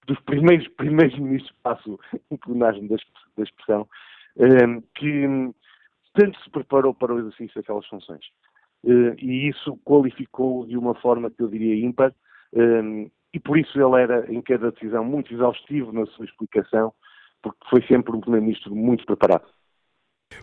dos 0.06 0.18
primeiros 0.20 0.66
primeiros 0.76 1.18
ministros, 1.18 1.54
passo 1.62 1.98
o 2.28 2.38
plenário 2.38 2.86
da 2.88 3.42
expressão, 3.42 3.88
eh, 4.36 4.82
que 4.96 5.26
tanto 6.14 6.38
se 6.42 6.50
preparou 6.50 6.92
para 6.92 7.14
o 7.14 7.18
exercício 7.20 7.60
daquelas 7.60 7.86
funções. 7.86 8.24
Eh, 8.84 9.14
e 9.18 9.48
isso 9.48 9.76
qualificou 9.84 10.66
de 10.66 10.76
uma 10.76 10.94
forma 10.96 11.30
que 11.30 11.42
eu 11.42 11.48
diria 11.48 11.86
ímpar, 11.86 12.14
e 13.32 13.40
por 13.40 13.56
isso 13.56 13.80
ele 13.80 14.02
era, 14.02 14.30
em 14.30 14.42
cada 14.42 14.70
decisão, 14.70 15.02
muito 15.02 15.32
exaustivo 15.32 15.90
na 15.90 16.04
sua 16.04 16.26
explicação, 16.26 16.92
porque 17.40 17.58
foi 17.70 17.82
sempre 17.86 18.14
um 18.14 18.20
primeiro-ministro 18.20 18.76
muito 18.76 19.06
preparado. 19.06 19.46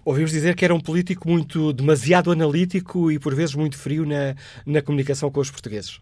Ouvimos 0.06 0.32
dizer 0.32 0.56
que 0.56 0.66
era 0.66 0.74
um 0.74 0.80
político 0.80 1.28
muito 1.28 1.74
demasiado 1.74 2.32
analítico 2.32 3.12
e 3.12 3.20
por 3.20 3.36
vezes 3.36 3.56
muito 3.56 3.78
frio 3.78 4.06
na, 4.06 4.36
na 4.66 4.82
comunicação 4.82 5.32
com 5.32 5.40
os 5.40 5.52
portugueses. 5.52 6.02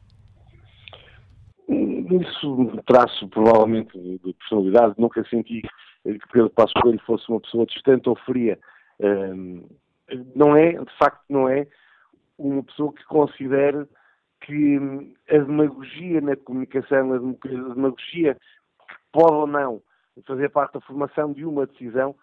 Isso 1.67 2.81
traço 2.85 3.27
provavelmente 3.27 3.97
de 3.99 4.33
personalidade. 4.33 4.95
Nunca 4.97 5.23
senti 5.29 5.61
que 5.61 6.27
Pedro 6.31 6.49
Passos 6.49 6.73
Coelho 6.81 7.01
fosse 7.05 7.27
uma 7.29 7.41
pessoa 7.41 7.65
distante 7.65 8.07
ou 8.07 8.15
fria. 8.25 8.57
não 10.35 10.55
é, 10.55 10.71
de 10.71 10.97
facto, 10.97 11.21
não 11.29 11.49
é 11.49 11.67
uma 12.37 12.63
pessoa 12.63 12.93
que 12.93 13.03
considere 13.05 13.85
que 14.41 14.77
a 15.29 15.37
demagogia 15.39 16.21
na 16.21 16.35
comunicação, 16.35 17.13
a 17.13 17.17
demagogia 17.47 18.35
que 18.35 18.95
pode 19.11 19.33
ou 19.33 19.47
não 19.47 19.81
fazer 20.25 20.49
parte 20.49 20.73
da 20.73 20.81
formação 20.81 21.33
de 21.33 21.45
uma 21.45 21.65
decisão, 21.65 22.15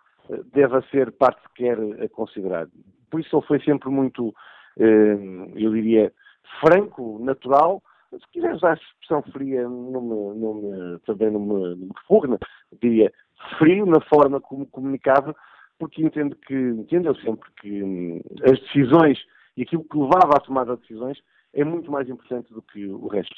deva 0.52 0.82
ser 0.90 1.12
parte 1.12 1.40
sequer 1.42 1.78
considerar. 2.10 2.68
Por 3.10 3.20
isso 3.20 3.36
ele 3.36 3.46
foi 3.46 3.60
sempre 3.60 3.88
muito, 3.90 4.34
eh, 4.78 5.16
eu 5.54 5.72
diria, 5.72 6.12
franco, 6.60 7.18
natural. 7.22 7.82
Se 8.12 8.32
quiser 8.32 8.54
usar 8.54 8.72
a 8.72 8.74
expressão 8.74 9.22
fria, 9.32 9.62
não 9.68 10.00
me, 10.00 10.40
não 10.40 10.54
me, 10.54 10.98
também 11.00 11.30
não 11.30 11.40
me, 11.40 11.90
não. 12.08 12.38
Diria 12.80 13.12
frio 13.58 13.86
na 13.86 14.00
forma 14.00 14.40
como 14.40 14.66
comunicava, 14.66 15.34
porque 15.78 16.02
entendo 16.02 16.36
que, 16.36 16.54
entendo 16.54 17.08
eu 17.08 17.14
sempre 17.16 17.50
que 17.60 17.82
hum, 17.82 18.20
as 18.44 18.58
decisões 18.60 19.18
e 19.56 19.62
aquilo 19.62 19.84
que 19.84 19.96
levava 19.96 20.36
à 20.36 20.40
tomada 20.40 20.74
de 20.76 20.82
decisões 20.82 21.18
é 21.52 21.64
muito 21.64 21.90
mais 21.90 22.08
importante 22.08 22.52
do 22.52 22.62
que 22.62 22.86
o 22.86 23.06
resto. 23.06 23.36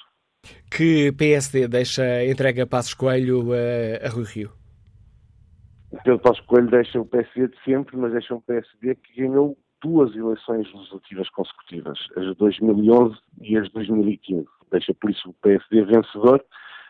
Que 0.71 1.13
PSD 1.13 1.67
deixa 1.69 2.25
entrega 2.25 2.67
Passos 2.67 2.95
Coelho 2.95 3.53
a, 3.53 4.07
a 4.07 4.11
Rui 4.11 4.25
Rio? 4.25 4.66
Pedro 6.03 6.19
Passos 6.19 6.45
Coelho 6.47 6.71
deixa 6.71 7.01
o 7.01 7.07
PSD 7.07 7.49
de 7.49 7.63
sempre, 7.65 7.97
mas 7.97 8.13
deixa 8.13 8.35
um 8.35 8.41
PSD 8.41 8.95
que 8.97 9.23
ganhou 9.23 9.57
duas 9.83 10.15
eleições 10.15 10.73
legislativas 10.73 11.29
consecutivas, 11.31 11.99
as 12.17 12.25
de 12.25 12.35
2011 12.35 13.17
e 13.41 13.57
as 13.57 13.67
de 13.67 13.73
2015. 13.75 14.47
Deixa 14.71 14.95
por 14.95 15.11
isso 15.11 15.31
o 15.31 15.35
PSD 15.35 15.85
vencedor, 15.85 16.45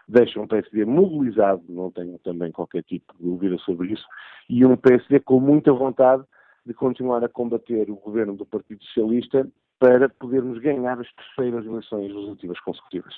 deixa 0.08 0.40
um 0.40 0.46
PSD 0.46 0.84
mobilizado, 0.84 1.62
não 1.68 1.90
tenho 1.90 2.18
também 2.20 2.50
qualquer 2.52 2.82
tipo 2.84 3.14
de 3.16 3.24
dúvida 3.24 3.58
sobre 3.58 3.92
isso, 3.92 4.06
e 4.48 4.64
um 4.64 4.76
PSD 4.76 5.20
com 5.20 5.40
muita 5.40 5.72
vontade 5.72 6.24
de 6.64 6.74
continuar 6.74 7.22
a 7.24 7.28
combater 7.28 7.90
o 7.90 7.96
governo 7.96 8.34
do 8.34 8.46
Partido 8.46 8.82
Socialista 8.84 9.46
para 9.78 10.08
podermos 10.08 10.58
ganhar 10.58 10.98
as 10.98 11.12
terceiras 11.12 11.66
eleições 11.66 12.12
legislativas 12.12 12.58
consecutivas. 12.60 13.14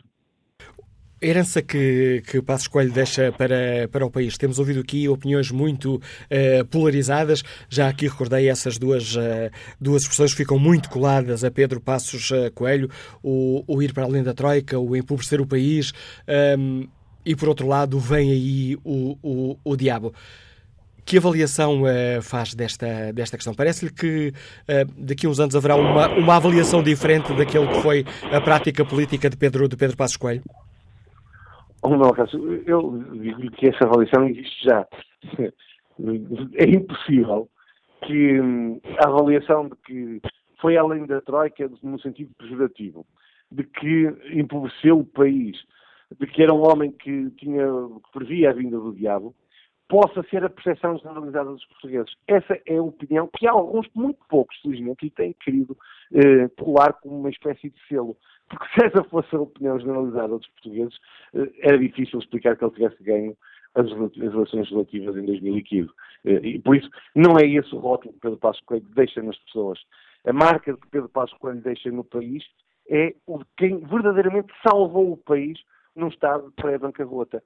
Herança 1.21 1.61
que, 1.61 2.23
que 2.29 2.41
Passos 2.41 2.69
Coelho 2.69 2.93
deixa 2.93 3.33
para, 3.33 3.89
para 3.91 4.07
o 4.07 4.11
país. 4.11 4.39
Temos 4.39 4.59
ouvido 4.59 4.81
aqui 4.81 5.09
opiniões 5.09 5.51
muito 5.51 5.97
uh, 5.97 6.65
polarizadas. 6.71 7.43
Já 7.69 7.89
aqui 7.89 8.07
recordei 8.07 8.49
essas 8.49 8.79
duas, 8.79 9.17
uh, 9.17 9.51
duas 9.81 10.03
expressões 10.03 10.31
que 10.31 10.37
ficam 10.39 10.59
muito 10.59 10.89
coladas 10.89 11.43
a 11.43 11.51
Pedro 11.51 11.81
Passos 11.81 12.31
uh, 12.31 12.53
Coelho: 12.55 12.89
o, 13.21 13.65
o, 13.67 13.83
ir 13.83 13.93
para 13.93 14.05
além 14.05 14.23
da 14.23 14.33
Troika, 14.33 14.79
o 14.79 14.95
empobrecer 14.95 15.41
o 15.41 15.47
país. 15.47 15.93
Um, 16.57 16.87
e 17.27 17.35
por 17.35 17.49
outro 17.49 17.67
lado, 17.67 17.99
vem 17.99 18.31
aí 18.31 18.77
o, 18.85 19.19
o, 19.21 19.59
o 19.65 19.77
diabo. 19.77 20.15
Que 21.05 21.19
avaliação 21.19 21.83
uh, 21.83 22.23
faz 22.23 22.55
desta, 22.55 23.13
desta 23.13 23.37
questão? 23.37 23.55
Parece-lhe 23.55 23.91
que 23.91 24.29
uh, 24.69 24.93
daqui 24.97 25.27
a 25.27 25.31
uns 25.31 25.41
anos 25.41 25.57
haverá 25.57 25.75
uma, 25.75 26.07
uma 26.09 26.37
avaliação 26.37 26.81
diferente 26.81 27.35
daquilo 27.35 27.67
que 27.67 27.81
foi 27.83 28.05
a 28.31 28.41
prática 28.41 28.85
política 28.85 29.29
de 29.29 29.37
Pedro, 29.37 29.69
de 29.69 29.77
Pedro 29.77 29.97
Passos 29.97 30.17
Coelho? 30.17 30.45
Oh, 31.89 31.97
não, 31.97 32.13
eu 32.67 33.03
digo-lhe 33.15 33.51
que 33.51 33.69
essa 33.69 33.85
avaliação 33.85 34.29
existe 34.29 34.65
já. 34.65 34.87
É 36.55 36.65
impossível 36.65 37.49
que 38.07 38.41
hum, 38.41 38.79
a 38.99 39.09
avaliação 39.09 39.69
de 39.69 39.77
que 39.77 40.21
foi 40.61 40.77
além 40.77 41.07
da 41.07 41.21
Troika 41.23 41.71
no 41.83 41.99
sentido 41.99 42.31
pejorativo, 42.39 43.07
de 43.51 43.65
que 43.65 44.15
empobreceu 44.33 44.99
o 44.99 45.07
país, 45.07 45.57
de 46.19 46.27
que 46.27 46.43
era 46.43 46.53
um 46.53 46.63
homem 46.63 46.93
que, 46.93 47.31
tinha, 47.33 47.65
que 47.67 48.13
previa 48.13 48.51
a 48.51 48.53
vinda 48.53 48.79
do 48.79 48.95
diabo, 48.95 49.35
possa 49.89 50.23
ser 50.25 50.45
a 50.45 50.51
percepção 50.51 50.99
generalizada 50.99 51.51
dos 51.51 51.65
portugueses. 51.65 52.13
Essa 52.27 52.61
é 52.67 52.77
a 52.77 52.83
opinião 52.83 53.29
que 53.35 53.47
alguns, 53.47 53.89
muito 53.95 54.19
poucos, 54.29 54.57
felizmente, 54.61 55.07
lhe 55.07 55.11
têm 55.11 55.33
querido 55.33 55.77
eh, 56.13 56.49
colar 56.59 56.93
como 56.93 57.19
uma 57.19 57.31
espécie 57.31 57.71
de 57.71 57.87
selo. 57.89 58.17
Porque 58.49 58.67
se 58.75 58.87
essa 58.87 59.05
fosse 59.05 59.35
a 59.35 59.41
opinião 59.41 59.79
generalizada 59.79 60.39
dos 60.39 60.47
portugueses, 60.49 60.99
eh, 61.35 61.51
era 61.61 61.79
difícil 61.79 62.19
explicar 62.19 62.57
que 62.57 62.65
ele 62.65 62.75
tivesse 62.75 63.03
ganho 63.03 63.37
as, 63.75 63.87
eleições 64.17 64.71
relativas 64.71 65.17
em 65.17 65.25
2015. 65.27 65.91
Eh, 66.25 66.41
e 66.43 66.59
por 66.59 66.77
isso, 66.77 66.89
não 67.15 67.39
é 67.39 67.47
esse 67.47 67.75
o 67.75 67.79
rótulo 67.79 68.15
que 68.15 68.21
Pedro 68.21 68.39
Passos 68.39 68.63
Coelho 68.63 68.87
deixa 68.95 69.23
nas 69.23 69.37
pessoas. 69.39 69.79
A 70.27 70.33
marca 70.33 70.77
que 70.77 70.89
Pedro 70.89 71.09
Passos 71.09 71.37
Coelho 71.39 71.61
deixa 71.61 71.91
no 71.91 72.05
país 72.05 72.45
é 72.91 73.15
o 73.27 73.39
de 73.39 73.45
quem 73.57 73.79
verdadeiramente 73.79 74.53
salvou 74.67 75.13
o 75.13 75.17
país 75.17 75.59
num 75.95 76.09
estado 76.09 76.53
pré-bancarrota 76.57 77.43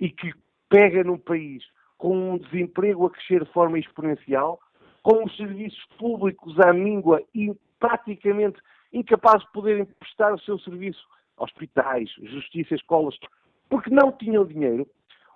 e 0.00 0.10
que 0.10 0.32
pega 0.68 1.04
num 1.04 1.18
país 1.18 1.62
com 1.98 2.32
um 2.32 2.38
desemprego 2.38 3.06
a 3.06 3.10
crescer 3.10 3.44
de 3.44 3.52
forma 3.52 3.78
exponencial, 3.78 4.60
com 5.02 5.24
os 5.24 5.36
serviços 5.36 5.84
públicos 5.98 6.58
à 6.60 6.72
míngua 6.72 7.22
e 7.34 7.54
praticamente 7.78 8.58
incapazes 8.96 9.44
de 9.46 9.52
poderem 9.52 9.84
prestar 9.84 10.32
o 10.32 10.40
seu 10.40 10.58
serviço 10.58 11.06
hospitais, 11.36 12.10
justiça, 12.22 12.74
escolas, 12.74 13.16
porque 13.68 13.90
não 13.90 14.10
tinham 14.12 14.44
dinheiro, 14.46 14.88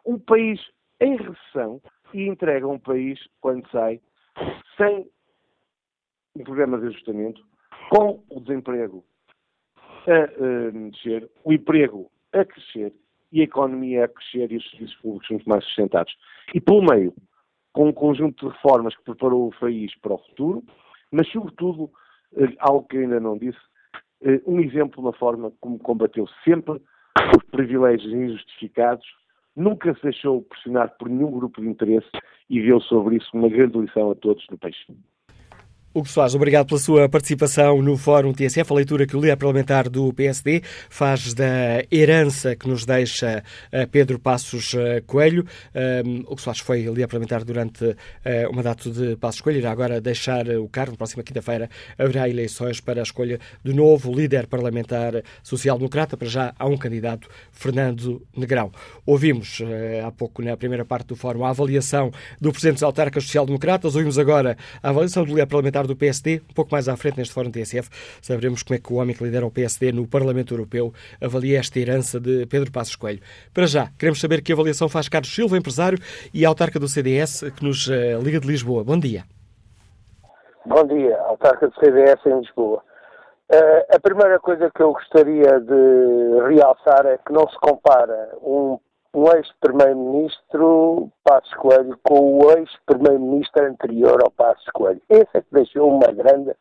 um 0.05 0.19
país 0.19 0.61
em 1.01 1.17
recessão 1.17 1.81
e 2.15 2.27
entrega 2.27 2.67
um 2.67 2.79
país, 2.79 3.19
quando 3.41 3.69
sai, 3.71 4.01
sem 4.77 5.07
um 6.35 6.45
programa 6.45 6.79
de 6.79 6.87
ajustamento, 6.87 7.45
com 7.91 8.23
o 8.31 8.41
desemprego 8.41 9.05
a 10.07 10.71
descer, 10.91 11.31
o 11.45 11.53
emprego 11.53 12.11
a 12.33 12.45
crescer 12.45 12.95
e 13.33 13.41
a 13.41 13.45
economia 13.45 14.05
a 14.05 14.09
crescer 14.09 14.51
e 14.51 14.57
os 14.57 14.71
serviços 14.71 14.97
públicos 14.97 15.29
muito 15.31 15.49
mais 15.49 15.65
sustentados. 15.65 16.17
E 16.55 16.61
pelo 16.61 16.83
meio, 16.83 17.15
com 17.73 17.89
um 17.89 17.93
conjunto 17.93 18.47
de 18.47 18.53
reformas 18.55 18.97
que 18.97 19.05
preparou 19.05 19.49
o 19.49 19.61
país 19.61 19.95
para 19.99 20.15
o 20.15 20.19
futuro, 20.19 20.65
mas 21.11 21.29
sobretudo, 21.31 21.91
algo 22.59 22.87
que 22.89 22.99
ainda 22.99 23.21
não 23.21 23.37
disse, 23.37 23.59
eh, 24.23 24.41
um 24.47 24.61
exemplo 24.61 25.03
na 25.03 25.13
forma 25.13 25.53
como 25.61 25.79
combateu 25.79 26.27
sempre 26.45 26.81
os 27.37 27.45
privilégios 27.51 28.13
injustificados, 28.13 29.07
nunca 29.57 29.95
se 29.95 30.03
deixou 30.03 30.43
pressionar 30.43 30.97
por 30.99 31.09
nenhum 31.09 31.31
grupo 31.31 31.61
de 31.61 31.69
interesse 31.69 32.11
e 32.49 32.63
deu 32.63 32.81
sobre 32.81 33.17
isso 33.17 33.29
uma 33.35 33.49
grande 33.49 33.79
lição 33.79 34.11
a 34.11 34.15
todos 34.15 34.47
no 34.51 34.59
país. 34.59 34.77
Hugo 35.93 36.09
Soares, 36.09 36.37
obrigado 36.37 36.69
pela 36.69 36.79
sua 36.79 37.09
participação 37.09 37.83
no 37.83 37.97
Fórum 37.97 38.33
TSF. 38.33 38.73
A 38.73 38.77
leitura 38.77 39.09
que 39.09 39.17
o 39.17 39.21
líder 39.21 39.37
parlamentar 39.37 39.89
do 39.89 40.13
PSD 40.13 40.63
faz 40.89 41.35
da 41.35 41.83
herança 41.91 42.55
que 42.55 42.69
nos 42.69 42.87
deixa 42.87 43.43
eh, 43.73 43.87
Pedro 43.87 44.17
Passos 44.17 44.73
eh, 44.73 45.03
Coelho. 45.05 45.45
Um, 45.75 46.21
Hugo 46.21 46.41
Soares 46.41 46.61
foi 46.61 46.83
líder 46.83 47.09
parlamentar 47.09 47.43
durante 47.43 47.85
uh, 47.85 47.97
o 48.49 48.55
mandato 48.55 48.89
de 48.89 49.17
Passos 49.17 49.41
Coelho. 49.41 49.59
Irá 49.59 49.73
agora 49.73 50.01
deixar 50.01 50.49
o 50.51 50.69
cargo. 50.69 50.93
Na 50.93 50.97
próxima 50.99 51.25
quinta-feira 51.25 51.69
haverá 51.99 52.29
eleições 52.29 52.81
para 52.81 53.01
a 53.01 53.03
escolha 53.03 53.41
do 53.65 53.75
novo 53.75 54.15
líder 54.15 54.47
parlamentar 54.47 55.25
social-democrata. 55.43 56.17
Para 56.17 56.29
já 56.29 56.55
há 56.57 56.67
um 56.69 56.77
candidato, 56.77 57.29
Fernando 57.51 58.23
Negrão. 58.37 58.71
Ouvimos 59.05 59.59
uh, 59.59 60.07
há 60.07 60.13
pouco, 60.13 60.41
na 60.41 60.57
primeira 60.57 60.85
parte 60.85 61.09
do 61.09 61.17
Fórum, 61.17 61.45
a 61.45 61.51
avaliação 61.51 62.13
do 62.41 62.53
Presidente 62.53 62.75
dos 62.75 62.85
Autarcas 62.85 63.25
Social-Democratas. 63.25 63.97
Ouvimos 63.97 64.21
agora 64.21 64.57
a 64.81 64.91
avaliação 64.91 65.25
do 65.25 65.31
líder 65.31 65.47
parlamentar 65.47 65.80
parlamentar 65.81 65.87
do 65.87 65.97
PSD. 65.97 66.43
Um 66.51 66.55
pouco 66.55 66.71
mais 66.73 66.89
à 66.89 66.97
frente, 66.97 67.19
neste 67.19 67.35
Fórum 67.35 67.51
TSF, 67.51 67.89
saberemos 68.23 68.63
como 68.63 68.77
é 68.77 68.79
que 68.79 68.93
o 68.93 68.97
homem 68.97 69.15
que 69.15 69.25
lidera 69.25 69.47
o 69.47 69.51
PSD 69.51 69.93
no 69.93 70.07
Parlamento 70.07 70.55
Europeu 70.55 70.93
avalia 71.21 71.59
esta 71.59 71.79
herança 71.79 72.21
de 72.21 72.47
Pedro 72.47 72.71
Passos 72.71 72.97
Coelho. 72.97 73.21
Para 73.53 73.67
já, 73.67 73.89
queremos 73.99 74.21
saber 74.21 74.43
que 74.43 74.53
avaliação 74.53 74.89
faz 74.89 75.09
Carlos 75.09 75.35
Silva, 75.35 75.57
empresário 75.57 75.99
e 76.33 76.45
autarca 76.45 76.79
do 76.79 76.89
CDS, 76.89 77.45
que 77.57 77.65
nos 77.65 77.87
uh, 77.87 78.21
liga 78.23 78.41
de 78.41 78.47
Lisboa. 78.47 78.85
Bom 78.85 78.99
dia. 78.99 79.25
Bom 80.67 80.87
dia, 80.87 81.17
autarca 81.23 81.69
do 81.69 81.75
CDS 81.77 82.21
em 82.27 82.39
Lisboa. 82.39 82.83
Uh, 83.53 83.97
a 83.97 83.99
primeira 83.99 84.39
coisa 84.39 84.71
que 84.75 84.83
eu 84.83 84.93
gostaria 84.93 85.59
de 85.61 86.55
realçar 86.55 87.07
é 87.07 87.19
que 87.19 87.33
não 87.33 87.49
se 87.49 87.59
compara 87.59 88.31
um 88.43 88.79
um 89.15 89.27
ex-primeiro-ministro 89.33 91.11
Passos 91.25 91.53
Coelho 91.55 91.99
com 92.03 92.39
o 92.39 92.51
ex-primeiro-ministro 92.53 93.67
anterior 93.67 94.23
ao 94.23 94.31
Passos 94.31 94.69
Coelho. 94.73 95.01
Esse 95.09 95.29
é 95.35 95.41
que 95.41 95.53
deixou 95.53 95.89
uma 95.89 96.13
grande, 96.13 96.55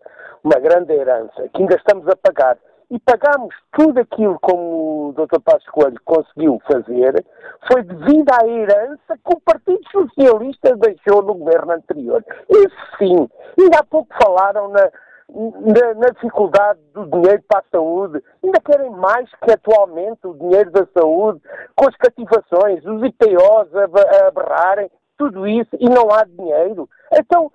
uma 0.44 0.60
grande 0.60 0.94
herança, 0.94 1.48
que 1.54 1.62
ainda 1.62 1.76
estamos 1.76 2.08
a 2.08 2.16
pagar. 2.16 2.58
E 2.92 3.00
pagamos 3.00 3.54
tudo 3.72 4.00
aquilo 4.00 4.40
como 4.40 5.10
o 5.10 5.14
Dr. 5.14 5.40
Passos 5.46 5.70
Coelho 5.70 6.02
conseguiu 6.04 6.60
fazer, 6.66 7.24
foi 7.72 7.84
devido 7.84 8.32
à 8.32 8.48
herança 8.48 9.16
que 9.16 9.36
o 9.36 9.40
Partido 9.42 9.84
Socialista 9.92 10.76
deixou 10.76 11.22
no 11.22 11.36
governo 11.36 11.74
anterior. 11.74 12.26
Esse 12.50 12.98
sim. 12.98 13.30
Ainda 13.60 13.78
há 13.80 13.84
pouco 13.84 14.12
falaram 14.20 14.70
na, 14.70 14.90
na, 15.30 15.94
na, 15.94 16.08
dificuldade 16.10 16.80
do 16.94 17.06
dinheiro 17.06 17.44
para 17.48 17.60
a 17.60 17.70
saúde. 17.72 18.24
Ainda 18.44 18.60
querem 18.62 18.90
mais 18.92 19.30
que 19.44 19.52
atualmente 19.52 20.26
o 20.26 20.34
dinheiro 20.34 20.72
da 20.72 20.88
saúde, 20.94 21.42
com 21.76 21.88
as 21.88 21.96
cativações, 21.98 22.84
os 22.86 23.04
IPOs 23.04 23.76
a, 23.76 23.84
a 23.86 24.90
tudo 25.18 25.48
isso, 25.48 25.70
e 25.80 25.88
não 25.90 26.12
há 26.12 26.24
dinheiro. 26.24 26.90
Então, 27.14 27.52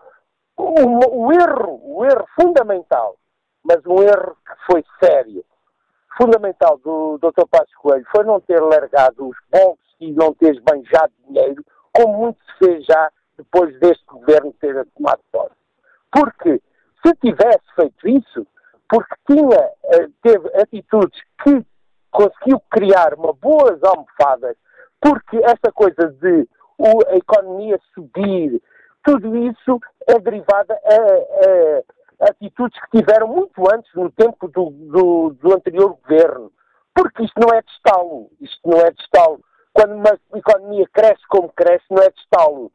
o, 0.57 1.27
o 1.27 1.33
erro, 1.33 1.81
o 1.83 2.05
erro 2.05 2.27
fundamental, 2.41 3.16
mas 3.64 3.85
um 3.87 4.03
erro 4.03 4.37
que 4.47 4.72
foi 4.72 4.85
sério, 5.03 5.45
fundamental 6.16 6.79
do 6.79 7.18
Dr. 7.18 7.47
Passos 7.51 7.75
Coelho 7.77 8.07
foi 8.14 8.25
não 8.25 8.41
ter 8.41 8.61
largado 8.61 9.29
os 9.29 9.37
bolsos 9.51 9.97
e 10.01 10.12
não 10.12 10.33
ter 10.35 10.55
esbanjado 10.55 11.12
dinheiro, 11.27 11.64
como 11.93 12.18
muito 12.18 12.39
se 12.45 12.66
fez 12.66 12.85
já 12.85 13.11
depois 13.37 13.79
deste 13.81 14.05
governo 14.07 14.55
ter 14.61 14.87
tomado 14.97 15.20
posse. 15.33 15.55
Porque 16.12 16.62
se 17.05 17.14
tivesse 17.16 17.64
feito 17.74 18.09
isso, 18.09 18.46
porque 18.88 19.14
tinha, 19.26 19.70
eh, 19.92 20.09
teve 20.22 20.48
atitudes 20.61 21.20
que 21.42 21.64
conseguiu 22.11 22.61
criar 22.70 23.14
uma 23.14 23.32
boas 23.32 23.82
almofadas, 23.82 24.57
porque 25.00 25.36
essa 25.38 25.72
coisa 25.72 26.09
de 26.20 26.48
a 27.09 27.16
economia 27.16 27.78
subir, 27.94 28.61
tudo 29.05 29.36
isso 29.36 29.80
é 30.09 30.18
derivada 30.18 30.74
a, 30.74 30.94
a, 30.94 32.26
a, 32.26 32.30
atitudes 32.30 32.78
que 32.80 32.98
tiveram 32.98 33.28
muito 33.28 33.62
antes, 33.72 33.92
no 33.94 34.11
tempo 34.11 34.48
do, 34.48 34.70
do, 34.70 35.36
do 35.40 35.55
anterior 35.55 35.96
governo. 36.02 36.50
Porque 36.94 37.24
isto 37.24 37.40
não 37.40 37.55
é 37.55 37.61
de 37.61 37.70
estalo, 37.70 38.30
isto 38.40 38.61
não 38.68 38.78
é 38.78 38.90
de 38.90 39.02
estalo. 39.02 39.40
Quando 39.72 39.94
uma 39.94 40.18
economia 40.34 40.86
cresce 40.92 41.22
como 41.28 41.48
cresce, 41.50 41.84
não 41.90 42.02
é 42.02 42.09
de 42.09 42.20
estalo. 42.20 42.72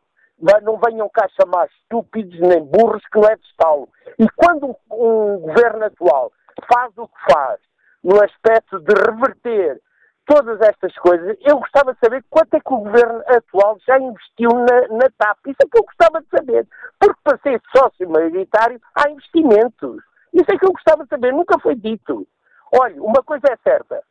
Não 0.62 0.78
venham 0.78 1.10
cá 1.10 1.28
chamar 1.40 1.68
estúpidos 1.68 2.40
nem 2.40 2.64
burros 2.64 3.04
que 3.12 3.20
não 3.20 3.30
é 3.30 3.36
de 3.36 3.46
estalo. 3.46 3.90
E 4.18 4.28
quando 4.36 4.68
um, 4.68 4.76
um 4.92 5.40
governo 5.40 5.86
atual 5.86 6.32
faz 6.72 6.98
o 6.98 7.08
que 7.08 7.34
faz, 7.34 7.60
no 8.04 8.22
aspecto 8.24 8.80
de 8.80 8.94
reverter 8.94 9.82
todas 10.26 10.62
estas 10.62 10.96
coisas, 11.00 11.36
eu 11.42 11.58
gostava 11.58 11.94
de 11.94 12.00
saber 12.00 12.24
quanto 12.30 12.54
é 12.54 12.60
que 12.60 12.74
o 12.74 12.78
governo 12.78 13.24
atual 13.28 13.78
já 13.86 13.98
investiu 14.00 14.52
na, 14.52 14.98
na 14.98 15.10
TAP. 15.18 15.40
Isso 15.48 15.58
é 15.64 15.68
que 15.70 15.78
eu 15.78 15.84
gostava 15.84 16.22
de 16.22 16.30
saber. 16.30 16.68
Porque 17.00 17.20
para 17.24 17.40
ser 17.40 17.62
sócio 17.76 18.10
maioritário 18.10 18.80
há 18.96 19.10
investimentos. 19.10 20.04
Isso 20.32 20.52
é 20.52 20.58
que 20.58 20.66
eu 20.66 20.72
gostava 20.72 21.04
de 21.04 21.10
saber. 21.10 21.34
Nunca 21.34 21.60
foi 21.60 21.76
dito. 21.76 22.28
Olha, 22.72 23.02
uma 23.02 23.24
coisa 23.24 23.48
é 23.52 23.58
certa. 23.68 24.04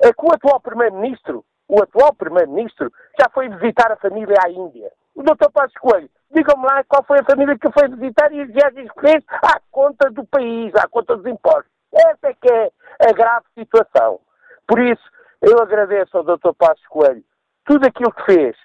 É 0.00 0.12
que 0.12 0.24
o 0.24 0.32
atual 0.32 0.60
Primeiro-Ministro, 0.60 1.44
o 1.68 1.82
atual 1.82 2.14
Primeiro-Ministro, 2.14 2.92
já 3.18 3.28
foi 3.30 3.48
visitar 3.48 3.90
a 3.90 3.96
família 3.96 4.36
à 4.44 4.50
Índia. 4.50 4.92
O 5.16 5.22
Dr. 5.22 5.50
Passos 5.50 5.74
Coelho, 5.80 6.10
digam-me 6.30 6.66
lá 6.66 6.84
qual 6.84 7.02
foi 7.04 7.18
a 7.18 7.24
família 7.24 7.58
que 7.58 7.72
foi 7.72 7.88
visitar 7.88 8.30
e 8.32 8.42
as 8.42 8.50
viagens 8.50 8.92
que 8.92 9.00
fez 9.00 9.24
à 9.30 9.58
conta 9.70 10.10
do 10.10 10.26
país, 10.26 10.74
à 10.74 10.86
conta 10.86 11.16
dos 11.16 11.24
impostos. 11.24 11.72
Essa 11.92 12.28
é 12.28 12.34
que 12.34 12.52
é 12.52 12.70
a 13.00 13.12
grave 13.14 13.46
situação. 13.58 14.20
Por 14.68 14.78
isso, 14.78 15.02
eu 15.40 15.58
agradeço 15.58 16.18
ao 16.18 16.22
Dr. 16.22 16.52
Passos 16.58 16.86
Coelho 16.88 17.24
tudo 17.64 17.86
aquilo 17.86 18.12
que 18.12 18.24
fez, 18.26 18.56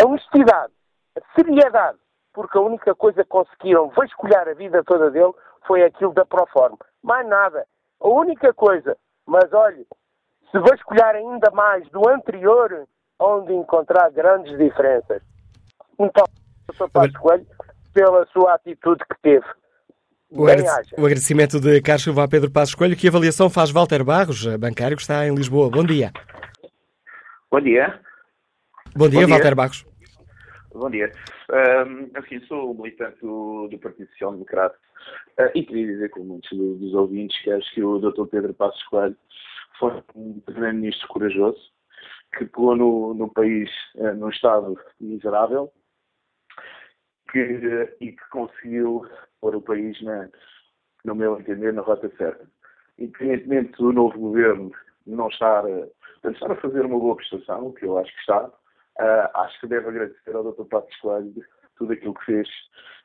a 0.00 0.06
honestidade, 0.06 0.72
a 1.16 1.20
seriedade, 1.34 1.98
porque 2.32 2.56
a 2.56 2.62
única 2.62 2.94
coisa 2.94 3.22
que 3.22 3.28
conseguiram 3.28 3.90
vasculhar 3.90 4.48
a 4.48 4.54
vida 4.54 4.82
toda 4.84 5.10
dele 5.10 5.34
foi 5.66 5.82
aquilo 5.82 6.14
da 6.14 6.24
Proforma. 6.24 6.78
Mais 7.02 7.26
nada. 7.28 7.66
A 8.00 8.08
única 8.08 8.54
coisa. 8.54 8.96
Mas 9.26 9.52
olhe, 9.52 9.86
se 10.50 10.58
vasculhar 10.58 11.14
ainda 11.14 11.50
mais 11.52 11.86
do 11.90 12.08
anterior, 12.08 12.86
onde 13.20 13.52
encontrar 13.52 14.10
grandes 14.10 14.56
diferenças. 14.58 15.22
Muito 15.98 16.18
obrigado, 16.18 16.30
Dr. 16.72 16.90
Passos 16.90 17.16
Coelho, 17.16 17.46
pela 17.92 18.26
sua 18.26 18.54
atitude 18.54 19.02
que 19.10 19.20
teve. 19.22 19.46
O, 20.30 20.42
o 20.42 21.06
agradecimento 21.06 21.60
de 21.60 21.80
Carlos 21.80 22.02
Silva 22.02 22.24
a 22.24 22.28
Pedro 22.28 22.50
Passos 22.50 22.74
Coelho. 22.74 22.96
Que 22.96 23.08
avaliação 23.08 23.48
faz 23.48 23.70
Walter 23.70 24.02
Barros, 24.02 24.44
bancário 24.56 24.96
que 24.96 25.02
está 25.02 25.26
em 25.26 25.34
Lisboa? 25.34 25.70
Bom 25.70 25.84
dia. 25.84 26.12
Bom 27.50 27.60
dia. 27.60 28.00
Bom 28.96 29.08
dia, 29.08 29.20
Bom 29.20 29.28
Walter 29.28 29.44
dia. 29.44 29.54
Barros. 29.54 29.86
Bom 30.74 30.90
dia. 30.90 31.12
Um, 31.50 32.10
assim, 32.18 32.40
sou 32.46 32.74
militante 32.74 33.20
do, 33.20 33.68
do 33.68 33.78
Partido 33.78 34.10
Social 34.10 34.32
Democrata 34.32 34.76
uh, 35.38 35.50
e 35.54 35.62
queria 35.62 35.86
dizer, 35.86 36.10
com 36.10 36.24
muitos 36.24 36.50
dos 36.50 36.94
ouvintes, 36.94 37.40
que 37.42 37.50
acho 37.52 37.72
que 37.72 37.84
o 37.84 38.00
Dr. 38.00 38.26
Pedro 38.26 38.54
Passos 38.54 38.82
Coelho 38.84 39.16
foi 39.78 40.02
um 40.16 40.40
primeiro-ministro 40.40 41.06
corajoso 41.06 41.58
que 42.36 42.44
pegou 42.46 42.74
no, 42.74 43.14
no 43.14 43.32
país 43.32 43.70
uh, 43.94 44.14
num 44.14 44.30
estado 44.30 44.76
miserável 45.00 45.72
que, 47.34 47.96
e 48.00 48.12
que 48.12 48.28
conseguiu 48.30 49.04
pôr 49.40 49.56
o 49.56 49.60
país, 49.60 50.00
na, 50.02 50.28
no 51.04 51.14
meu 51.16 51.38
entender, 51.38 51.72
na 51.72 51.82
rota 51.82 52.10
certa. 52.16 52.48
Independentemente 52.96 53.76
do 53.76 53.92
novo 53.92 54.16
governo 54.18 54.70
não 55.04 55.28
estar, 55.28 55.64
estar 56.24 56.52
a 56.52 56.56
fazer 56.56 56.86
uma 56.86 56.98
boa 56.98 57.16
prestação, 57.16 57.72
que 57.72 57.84
eu 57.84 57.98
acho 57.98 58.12
que 58.14 58.20
está, 58.20 58.46
uh, 58.46 59.38
acho 59.38 59.60
que 59.60 59.66
deve 59.66 59.88
agradecer 59.88 60.34
ao 60.34 60.52
Dr. 60.52 60.64
Passos 60.64 60.96
Coelho 61.00 61.44
tudo 61.76 61.92
aquilo 61.92 62.14
que 62.14 62.24
fez 62.24 62.48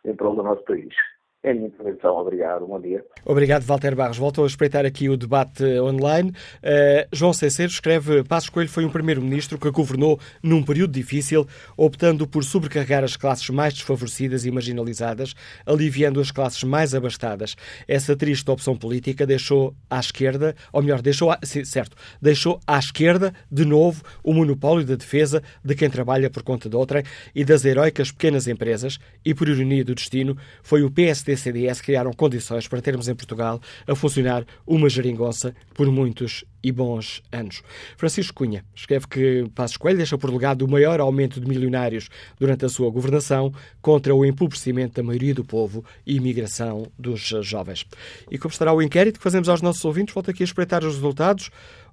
em 0.06 0.16
prol 0.16 0.36
do 0.36 0.44
nosso 0.44 0.64
país. 0.64 0.94
É 1.42 1.52
a 1.52 1.54
minha 1.54 1.68
intervenção. 1.68 2.18
Obrigado. 2.18 2.68
Bom 2.68 2.82
dia. 2.82 3.02
Obrigado, 3.24 3.64
Walter 3.64 3.96
Barros. 3.96 4.18
Volto 4.18 4.44
a 4.44 4.48
espreitar 4.48 4.86
aqui 4.86 5.08
o 5.08 5.16
debate 5.16 5.64
online. 5.80 6.32
Uh, 6.32 7.08
João 7.14 7.32
Ceceiro 7.32 7.72
escreve: 7.72 8.26
Passos 8.26 8.50
Coelho 8.50 8.68
foi 8.68 8.84
um 8.84 8.90
primeiro-ministro 8.90 9.58
que 9.58 9.72
governou 9.72 10.20
num 10.44 10.62
período 10.62 10.92
difícil, 10.92 11.48
optando 11.78 12.28
por 12.28 12.44
sobrecarregar 12.44 13.06
as 13.06 13.16
classes 13.16 13.50
mais 13.52 13.74
desfavorecidas 13.74 14.46
e 14.46 14.52
marginalizadas, 14.52 15.34
aliviando 15.66 16.20
as 16.20 16.30
classes 16.30 16.62
mais 16.66 16.94
abastadas. 16.94 17.56
Essa 17.88 18.18
triste 18.18 18.52
opção 18.52 18.76
política 18.76 19.26
deixou 19.26 19.74
à 19.90 19.98
esquerda, 19.98 20.54
ou 20.74 20.82
melhor, 20.82 21.02
deixou, 21.02 21.32
à, 21.32 21.40
sim, 21.42 21.64
certo, 21.64 21.96
deixou 22.22 22.60
à 22.68 22.78
esquerda, 22.78 23.34
de 23.50 23.64
novo, 23.64 24.04
o 24.22 24.34
monopólio 24.34 24.86
da 24.86 24.96
defesa 24.96 25.42
de 25.64 25.74
quem 25.74 25.90
trabalha 25.90 26.30
por 26.30 26.44
conta 26.44 26.68
de 26.68 26.76
outrem 26.76 27.04
e 27.34 27.46
das 27.46 27.64
heroicas 27.64 28.12
pequenas 28.12 28.46
empresas, 28.46 29.00
e 29.24 29.34
por 29.34 29.48
ironia 29.48 29.86
do 29.86 29.96
destino, 29.96 30.36
foi 30.62 30.84
o 30.84 30.92
PSD 30.92 31.29
PSD-CDS 31.30 31.82
criaram 31.82 32.12
condições 32.12 32.68
para 32.68 32.82
termos 32.82 33.08
em 33.08 33.16
Portugal 33.16 33.62
a 33.88 33.96
funcionar 33.96 34.46
uma 34.66 34.90
geringonça 34.90 35.54
por 35.74 35.92
muitos 35.92 36.44
e 36.64 36.72
bons 36.72 37.22
anos. 37.32 37.62
Francisco 37.98 38.34
Cunha 38.34 38.66
escreve 38.76 39.08
que 39.08 39.50
Passos 39.56 39.78
Coelho 39.78 39.98
deixa 39.98 40.18
por 40.18 40.32
legado 40.32 40.64
o 40.64 40.68
maior 40.68 41.00
aumento 41.00 41.40
de 41.40 41.48
milionários 41.48 42.10
durante 42.38 42.66
a 42.66 42.70
sua 42.70 42.90
governação 42.90 43.54
contra 43.82 44.14
o 44.14 44.26
empobrecimento 44.26 44.96
da 44.96 45.04
maioria 45.04 45.34
do 45.34 45.44
povo 45.44 45.86
e 46.06 46.16
imigração 46.16 46.92
dos 46.98 47.22
jovens. 47.44 47.86
E 48.30 48.38
como 48.38 48.52
estará 48.52 48.74
o 48.74 48.82
inquérito 48.82 49.20
que 49.20 49.24
fazemos 49.24 49.48
aos 49.48 49.62
nossos 49.62 49.86
ouvintes, 49.86 50.14
volto 50.14 50.32
aqui 50.32 50.44
a 50.44 50.46
espreitar 50.46 50.84
os 50.84 50.96
resultados. 50.96 51.50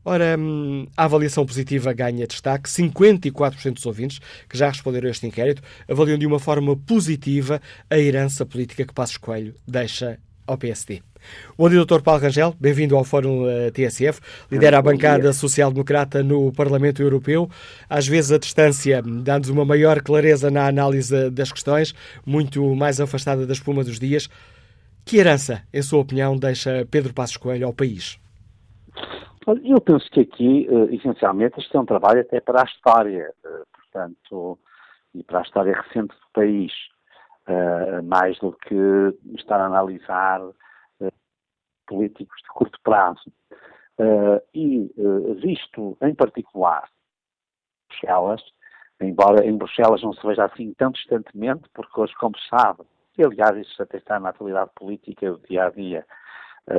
Ora, 0.09 0.37
hum, 0.39 0.87
a 0.97 1.03
avaliação 1.03 1.45
positiva 1.45 1.93
ganha 1.93 2.29
destaque. 2.29 2.71
54% 2.71 3.73
dos 3.73 3.87
ouvintes 3.87 4.21
que 4.49 4.57
já 4.57 4.69
responderam 4.69 5.09
a 5.09 5.11
este 5.11 5.27
inquérito 5.27 5.61
avaliam 5.91 6.17
de 6.17 6.25
uma 6.25 6.39
forma 6.39 6.77
positiva 6.77 7.61
a 7.91 7.99
herança 7.99 8.47
política 8.47 8.85
que 8.87 8.95
Passos 8.95 9.17
Coelho 9.17 9.53
deixa 9.67 10.17
ao 10.47 10.57
PSD. 10.57 11.03
Bom 11.59 11.69
dia, 11.69 11.85
Dr. 11.85 12.03
Paulo 12.03 12.23
Rangel. 12.23 12.55
Bem-vindo 12.61 12.97
ao 12.97 13.03
Fórum 13.03 13.51
eh, 13.51 13.73
TSF. 13.73 14.21
Lidera 14.49 14.79
a 14.79 14.83
bancada 14.83 15.33
social-democrata 15.33 16.23
no 16.23 16.53
Parlamento 16.53 17.03
Europeu. 17.03 17.51
Às 17.91 18.07
vezes 18.07 18.31
a 18.31 18.39
distância 18.39 19.03
dá-nos 19.03 19.49
uma 19.49 19.65
maior 19.65 20.01
clareza 20.01 20.53
na 20.53 20.69
análise 20.69 21.31
das 21.31 21.51
questões, 21.51 21.93
muito 22.25 22.77
mais 22.77 23.01
afastada 23.01 23.45
da 23.45 23.53
espuma 23.53 23.83
dos 23.83 23.99
dias. 23.99 24.29
Que 25.05 25.17
herança, 25.17 25.63
em 25.75 25.83
sua 25.83 25.99
opinião, 25.99 26.37
deixa 26.37 26.87
Pedro 26.89 27.13
Passos 27.13 27.37
Coelho 27.37 27.67
ao 27.67 27.73
país? 27.73 28.21
Eu 29.47 29.81
penso 29.81 30.11
que 30.11 30.21
aqui, 30.21 30.67
uh, 30.69 30.93
essencialmente, 30.93 31.61
isto 31.61 31.77
é 31.77 31.81
um 31.81 31.87
trabalho 31.87 32.21
até 32.21 32.41
para 32.41 32.63
a 32.63 32.65
história, 32.65 33.33
uh, 33.45 33.67
portanto, 33.73 34.59
e 35.15 35.23
para 35.23 35.39
a 35.39 35.43
história 35.43 35.73
recente 35.73 36.15
do 36.15 36.31
país, 36.33 36.73
uh, 37.47 38.03
mais 38.03 38.37
do 38.41 38.53
que 38.53 38.75
estar 39.39 39.61
a 39.61 39.67
analisar 39.67 40.41
políticos 41.87 42.43
de 42.43 42.49
curto 42.49 42.81
prazo. 42.83 43.33
e, 44.53 44.93
visto 45.41 45.97
em 46.03 46.13
particular 46.17 46.91
Bruxelas, 47.89 48.43
embora 49.01 49.47
em 49.47 49.57
Bruxelas 49.57 50.03
não 50.03 50.13
se 50.13 50.27
veja 50.27 50.47
assim 50.47 50.75
tão 50.75 50.91
distantemente, 50.91 51.69
porque 51.73 52.01
hoje, 52.01 52.13
como 52.17 52.37
se 52.37 52.49
sabe, 52.49 52.83
e 53.17 53.23
aliás 53.23 53.57
isso 53.57 53.81
até 53.81 53.99
está 53.99 54.19
na 54.19 54.31
atualidade 54.31 54.73
política 54.75 55.31
do 55.31 55.39
dia 55.47 55.67
a 55.67 55.71
dia, 55.71 56.05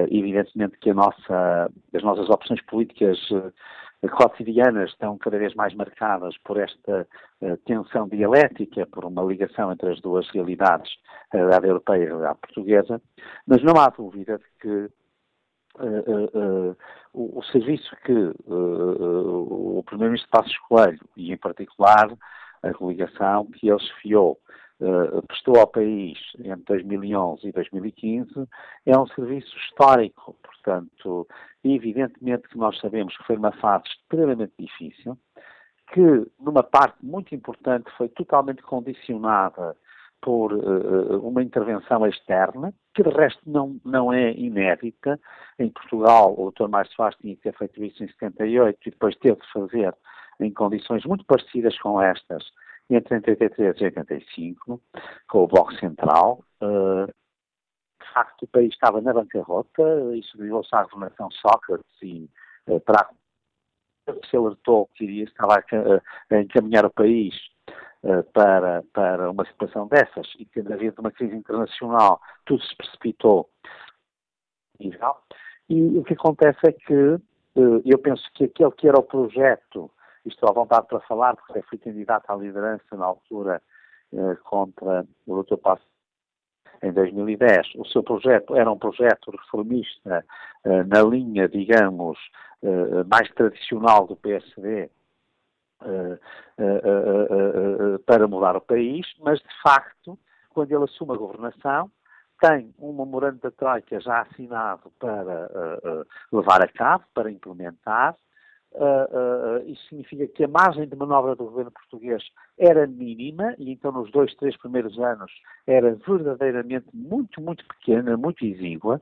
evidentemente 0.10 0.78
que 0.78 0.94
nossa, 0.94 1.72
as 1.94 2.04
nossas 2.04 2.30
opções 2.30 2.62
políticas 2.64 3.18
uh, 3.32 3.54
cotidianas 4.12 4.92
estão 4.92 5.18
cada 5.18 5.38
vez 5.38 5.54
mais 5.56 5.74
marcadas 5.74 6.38
por 6.40 6.58
esta 6.58 7.08
uh, 7.42 7.58
tensão 7.66 8.08
dialética, 8.08 8.86
por 8.88 9.06
uma 9.06 9.24
ligação 9.24 9.72
entre 9.72 9.92
as 9.92 10.02
duas 10.02 10.30
realidades, 10.30 10.92
a 11.32 11.38
realidade 11.38 11.68
europeia 11.68 12.00
e 12.00 12.04
a 12.04 12.08
realidade 12.08 12.40
portuguesa, 12.40 13.02
mas 13.46 13.64
não 13.64 13.76
há 13.82 13.90
dúvida 13.90 14.38
de 14.38 14.46
que 14.60 14.90
o, 17.14 17.38
o, 17.38 17.44
serviço 17.52 17.96
que 18.04 18.34
o 18.48 19.84
Primeiro-Ministro 19.86 20.32
Passos 20.32 20.58
Coelho, 20.68 21.00
e 21.16 21.32
em 21.32 21.38
particular 21.38 22.12
a 22.64 22.74
coligação 22.74 23.46
que 23.46 23.70
ele 23.70 23.80
se 23.80 23.94
fiou 24.02 24.40
uh, 24.82 25.22
prestou 25.28 25.58
ao 25.58 25.68
país 25.68 26.18
entre 26.40 26.86
2011 26.86 27.48
e 27.48 27.52
2015 27.52 28.48
é 28.86 28.98
um 28.98 29.08
serviço 29.08 29.56
histórico. 29.58 30.36
Portanto, 30.44 31.28
evidentemente 31.64 32.48
que 32.50 32.58
nós 32.58 32.78
sabemos 32.80 33.16
que 33.18 33.24
foi 33.24 33.38
uma 33.38 33.52
fase 33.54 33.86
extremamente 33.88 34.54
difícil, 34.60 35.18
que 35.94 36.28
numa 36.40 36.64
parte 36.64 36.98
muito 37.04 37.34
importante 37.34 37.90
foi 37.98 38.10
totalmente 38.10 38.62
condicionada 38.62 39.76
por 40.22 40.52
uh, 40.52 41.26
uma 41.26 41.44
intervenção 41.44 42.06
externa, 42.06 42.74
que 42.94 43.04
de 43.04 43.10
resto 43.10 43.40
não, 43.46 43.80
não 43.86 44.12
é 44.12 44.32
inédita. 44.34 45.20
Em 45.60 45.70
Portugal, 45.70 46.34
o 46.38 46.52
Dr. 46.52 46.68
Márcio 46.68 46.96
Soares 46.96 47.18
tinha 47.20 47.36
que 47.36 47.44
ter 47.44 47.56
feito 47.56 47.84
isso 47.84 48.04
em 48.04 48.08
78 48.08 48.78
e 48.86 48.92
depois 48.92 49.16
teve 49.18 49.40
de 49.40 49.52
fazer 49.52 49.94
em 50.40 50.52
condições 50.52 51.06
muito 51.06 51.26
parecidas 51.26 51.78
com 51.80 52.02
estas 52.02 52.44
entre 52.90 53.16
83 53.16 53.82
e 53.82 53.86
85, 53.86 54.82
com 55.28 55.44
o 55.44 55.48
Bloco 55.48 55.74
Central. 55.76 56.44
Uh, 56.62 57.06
de 57.06 58.14
facto, 58.14 58.44
o 58.44 58.48
país 58.48 58.74
estava 58.74 59.02
na 59.02 59.14
bancarrota, 59.14 59.84
isso 60.16 60.38
levou-se 60.38 60.74
à 60.74 60.84
governação 60.84 61.30
Sócrates 61.32 62.02
e 62.02 62.30
uh, 62.68 62.80
para 62.82 63.10
se 64.30 64.38
alertou 64.38 64.90
que 64.96 65.04
iria, 65.04 65.26
estava 65.26 65.56
a, 65.56 66.36
a 66.36 66.42
encaminhar 66.42 66.86
o 66.86 66.90
país 66.90 67.36
uh, 68.04 68.24
para, 68.32 68.84
para 68.94 69.30
uma 69.30 69.46
situação 69.46 69.88
dessas 69.88 70.28
e 70.40 70.46
tendo 70.46 70.74
havido 70.74 71.02
uma 71.02 71.12
crise 71.12 71.36
internacional, 71.36 72.22
tudo 72.46 72.64
se 72.64 72.76
precipitou. 72.78 73.50
E 74.80 75.98
o 75.98 76.04
que 76.04 76.14
acontece 76.14 76.60
é 76.64 76.72
que 76.72 77.20
eu 77.84 77.98
penso 77.98 78.24
que 78.36 78.44
aquele 78.44 78.72
que 78.72 78.88
era 78.88 79.00
o 79.00 79.04
projeto 79.04 79.92
estou 80.28 80.50
à 80.50 80.52
vontade 80.52 80.88
para 80.88 81.00
falar, 81.02 81.36
porque 81.36 81.62
fui 81.64 81.78
candidato 81.78 82.30
à 82.30 82.36
liderança 82.36 82.96
na 82.96 83.06
altura 83.06 83.62
contra 84.44 85.06
o 85.26 85.44
Dr. 85.44 85.58
Passo 85.58 85.84
em 86.82 86.92
2010. 86.92 87.76
O 87.76 87.86
seu 87.86 88.04
projeto 88.04 88.56
era 88.56 88.72
um 88.72 88.78
projeto 88.78 89.32
reformista 89.32 90.26
na 90.64 91.02
linha, 91.02 91.48
digamos, 91.50 92.18
mais 93.10 93.30
tradicional 93.32 94.06
do 94.08 94.16
PSD, 94.16 94.90
para 98.06 98.28
mudar 98.28 98.56
o 98.56 98.62
país, 98.62 99.06
mas 99.20 99.40
de 99.40 99.62
facto, 99.62 100.18
quando 100.50 100.72
ele 100.72 100.84
assume 100.86 101.14
a 101.14 101.18
governação, 101.18 101.92
tem 102.40 102.74
um 102.80 102.94
memorando 102.94 103.40
da 103.40 103.52
Troika 103.52 104.00
já 104.00 104.22
assinado 104.22 104.92
para 105.00 105.50
levar 106.32 106.62
a 106.62 106.68
cabo, 106.68 107.04
para 107.14 107.32
implementar. 107.32 108.16
Uh, 108.74 109.64
isso 109.66 109.82
significa 109.88 110.28
que 110.28 110.44
a 110.44 110.48
margem 110.48 110.88
de 110.88 110.96
manobra 110.96 111.36
do 111.36 111.46
governo 111.46 111.72
português 111.72 112.24
era 112.60 112.86
mínima 112.86 113.56
e 113.58 113.72
então 113.72 113.92
nos 113.92 114.12
dois, 114.12 114.36
três 114.36 114.56
primeiros 114.58 115.00
anos 115.00 115.32
era 115.66 115.96
verdadeiramente 116.06 116.86
muito, 116.94 117.42
muito 117.42 117.66
pequena, 117.66 118.16
muito 118.18 118.46
exígua 118.46 119.02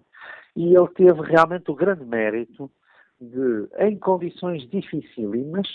e 0.55 0.75
ele 0.75 0.87
teve 0.89 1.21
realmente 1.23 1.69
o 1.69 1.75
grande 1.75 2.05
mérito 2.05 2.71
de, 3.19 3.67
em 3.79 3.97
condições 3.97 4.69
dificílimas, 4.69 5.67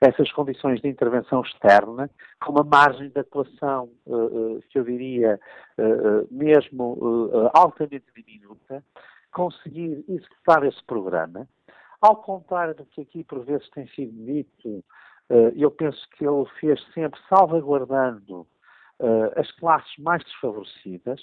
essas 0.00 0.30
condições 0.32 0.80
de 0.80 0.88
intervenção 0.88 1.42
externa, 1.42 2.10
com 2.40 2.52
uma 2.52 2.64
margem 2.64 3.08
de 3.08 3.18
atuação, 3.18 3.90
uh, 4.06 4.56
uh, 4.56 4.62
que 4.68 4.78
eu 4.78 4.84
diria, 4.84 5.38
uh, 5.78 6.28
mesmo 6.30 7.30
altamente 7.54 8.06
diminuta, 8.14 8.84
conseguir 9.32 10.04
executar 10.08 10.64
esse 10.64 10.82
programa. 10.84 11.48
Ao 12.00 12.16
contrário 12.16 12.74
do 12.74 12.86
que 12.86 13.00
aqui 13.00 13.24
por 13.24 13.44
vezes 13.44 13.68
tem 13.70 13.86
sido 13.88 14.12
dito, 14.24 14.84
eu 15.56 15.70
penso 15.70 16.08
que 16.10 16.24
ele 16.24 16.44
fez 16.60 16.80
sempre 16.94 17.20
salvaguardando 17.28 18.46
as 19.36 19.50
classes 19.52 19.92
mais 19.98 20.22
desfavorecidas, 20.24 21.20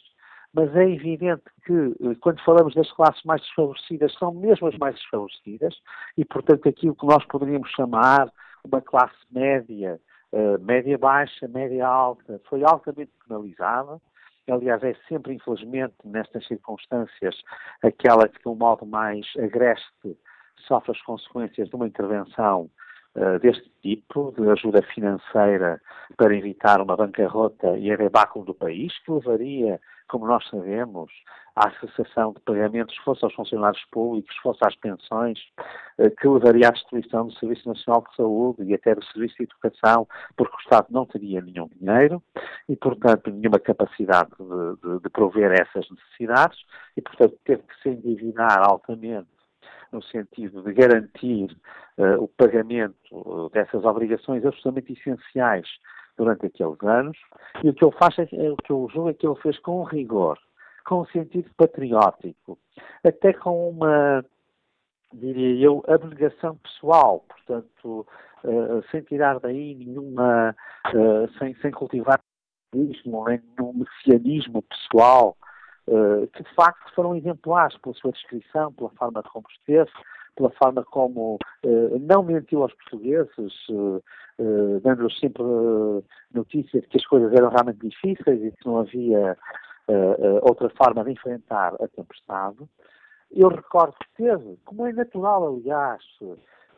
mas 0.55 0.73
é 0.73 0.89
evidente 0.89 1.43
que, 1.65 1.73
eh, 1.73 2.15
quando 2.21 2.41
falamos 2.45 2.73
das 2.73 2.89
classes 2.93 3.21
mais 3.25 3.41
desfavorecidas, 3.41 4.13
são 4.17 4.33
mesmo 4.33 4.67
as 4.67 4.77
mais 4.77 4.95
desfavorecidas, 4.95 5.75
e, 6.17 6.23
portanto, 6.23 6.69
aquilo 6.69 6.95
que 6.95 7.05
nós 7.05 7.25
poderíamos 7.25 7.69
chamar 7.71 8.31
uma 8.63 8.81
classe 8.81 9.13
média, 9.29 9.99
uh, 10.31 10.57
média-baixa, 10.63 11.47
média-alta, 11.49 12.41
foi 12.47 12.63
altamente 12.63 13.11
penalizada. 13.27 14.01
Aliás, 14.49 14.81
é 14.83 14.95
sempre, 15.09 15.33
infelizmente, 15.33 15.93
nestas 16.05 16.47
circunstâncias, 16.47 17.35
aquela 17.83 18.29
que, 18.29 18.47
um 18.47 18.55
modo 18.55 18.85
mais 18.85 19.25
agreste, 19.37 20.17
sofre 20.67 20.91
as 20.91 21.01
consequências 21.01 21.69
de 21.69 21.75
uma 21.75 21.87
intervenção 21.87 22.69
uh, 23.15 23.39
deste 23.39 23.69
tipo, 23.81 24.33
de 24.37 24.49
ajuda 24.49 24.81
financeira 24.93 25.81
para 26.17 26.35
evitar 26.35 26.81
uma 26.81 26.95
bancarrota 26.95 27.77
e 27.77 27.91
a 27.91 27.95
debacle 27.95 28.43
do 28.43 28.53
país, 28.53 28.97
que 28.99 29.11
levaria 29.11 29.79
como 30.07 30.27
nós 30.27 30.47
sabemos, 30.49 31.11
à 31.55 31.71
cessação 31.79 32.33
de 32.33 32.39
pagamentos, 32.41 32.95
fosse 32.97 33.23
aos 33.23 33.33
funcionários 33.33 33.83
públicos, 33.91 34.35
fosse 34.37 34.59
às 34.65 34.75
pensões, 34.75 35.39
eh, 35.97 36.09
que 36.09 36.27
levaria 36.27 36.67
à 36.67 36.71
destruição 36.71 37.27
do 37.27 37.33
Serviço 37.33 37.67
Nacional 37.67 38.03
de 38.09 38.15
Saúde 38.15 38.63
e 38.63 38.73
até 38.73 38.93
do 38.93 39.03
Serviço 39.05 39.35
de 39.37 39.43
Educação, 39.43 40.07
porque 40.35 40.55
o 40.55 40.59
Estado 40.59 40.87
não 40.89 41.05
teria 41.05 41.41
nenhum 41.41 41.69
dinheiro 41.79 42.21
e, 42.67 42.75
portanto, 42.75 43.31
nenhuma 43.31 43.59
capacidade 43.59 44.31
de, 44.37 44.81
de, 44.81 44.99
de 45.01 45.09
prover 45.09 45.51
essas 45.53 45.89
necessidades 45.89 46.59
e, 46.97 47.01
portanto, 47.01 47.37
teve 47.45 47.63
que 47.63 47.81
se 47.81 47.89
endividar 47.89 48.59
altamente 48.61 49.27
no 49.95 50.03
sentido 50.03 50.61
de 50.61 50.73
garantir 50.73 51.55
uh, 51.97 52.21
o 52.21 52.27
pagamento 52.27 52.95
uh, 53.11 53.49
dessas 53.49 53.83
obrigações 53.85 54.45
absolutamente 54.45 54.93
essenciais 54.93 55.67
durante 56.17 56.45
aqueles 56.45 56.81
anos, 56.83 57.17
e 57.63 57.69
o 57.69 57.73
que 57.73 57.83
ele 57.83 57.95
faz, 57.97 58.17
é, 58.19 58.51
o 58.51 58.57
que 58.57 58.71
eu 58.71 58.87
julgo 58.93 59.09
é 59.09 59.13
que 59.13 59.25
ele 59.25 59.35
fez 59.41 59.57
com 59.59 59.83
rigor, 59.83 60.37
com 60.85 61.01
um 61.01 61.05
sentido 61.07 61.49
patriótico, 61.57 62.57
até 63.03 63.33
com 63.33 63.69
uma, 63.69 64.23
diria 65.13 65.65
eu, 65.65 65.83
abnegação 65.87 66.57
pessoal, 66.57 67.25
portanto, 67.27 68.07
uh, 68.43 68.83
sem 68.91 69.01
tirar 69.01 69.39
daí 69.39 69.75
nenhuma, 69.75 70.55
uh, 70.93 71.37
sem, 71.37 71.55
sem 71.55 71.71
cultivar 71.71 72.19
nenhum 72.73 73.73
messianismo 73.73 74.61
pessoal, 74.63 75.37
que 76.33 76.43
de 76.43 76.55
facto 76.55 76.93
foram 76.95 77.15
exemplares 77.15 77.77
pela 77.77 77.93
sua 77.95 78.11
descrição, 78.11 78.73
pela 78.73 78.89
forma 78.91 79.21
como 79.23 79.45
esteve, 79.51 79.91
pela 80.35 80.49
forma 80.51 80.83
como 80.83 81.37
uh, 81.63 81.99
não 81.99 82.23
mentiu 82.23 82.63
aos 82.63 82.73
portugueses, 82.73 83.53
uh, 83.69 84.03
dando-lhes 84.81 85.17
sempre 85.19 85.43
notícia 86.33 86.81
de 86.81 86.87
que 86.87 86.97
as 86.97 87.05
coisas 87.05 87.31
eram 87.33 87.49
realmente 87.49 87.79
difíceis 87.79 88.43
e 88.43 88.51
que 88.51 88.65
não 88.65 88.79
havia 88.79 89.37
outra 90.41 90.67
forma 90.69 91.03
de 91.03 91.11
enfrentar 91.11 91.75
a 91.75 91.87
tempestade. 91.87 92.57
Eu 93.31 93.49
recordo 93.49 93.93
que 93.99 94.23
teve, 94.23 94.57
como 94.65 94.87
é 94.87 94.91
natural, 94.91 95.47
aliás, 95.47 96.01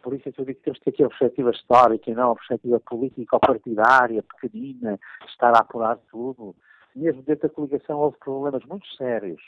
por 0.03 0.13
isso 0.13 0.27
é 0.27 0.31
que 0.33 0.41
eu 0.41 0.45
digo 0.45 0.59
que 0.59 0.65
temos 0.65 0.79
que 0.79 0.85
ter 0.85 0.89
aqui 0.91 1.03
a 1.05 1.07
perspectiva 1.07 1.51
histórica 1.51 2.11
e 2.11 2.13
não 2.13 2.31
a 2.31 2.35
perspectiva 2.35 2.81
política 2.81 3.37
ou 3.37 3.39
partidária, 3.39 4.21
pequenina, 4.23 4.99
estar 5.25 5.55
a 5.55 5.61
apurar 5.61 5.97
tudo 6.11 6.53
mesmo 6.97 7.21
dentro 7.23 7.47
da 7.47 7.53
coligação 7.53 7.99
houve 7.99 8.17
problemas 8.17 8.65
muito 8.65 8.87
sérios. 8.95 9.41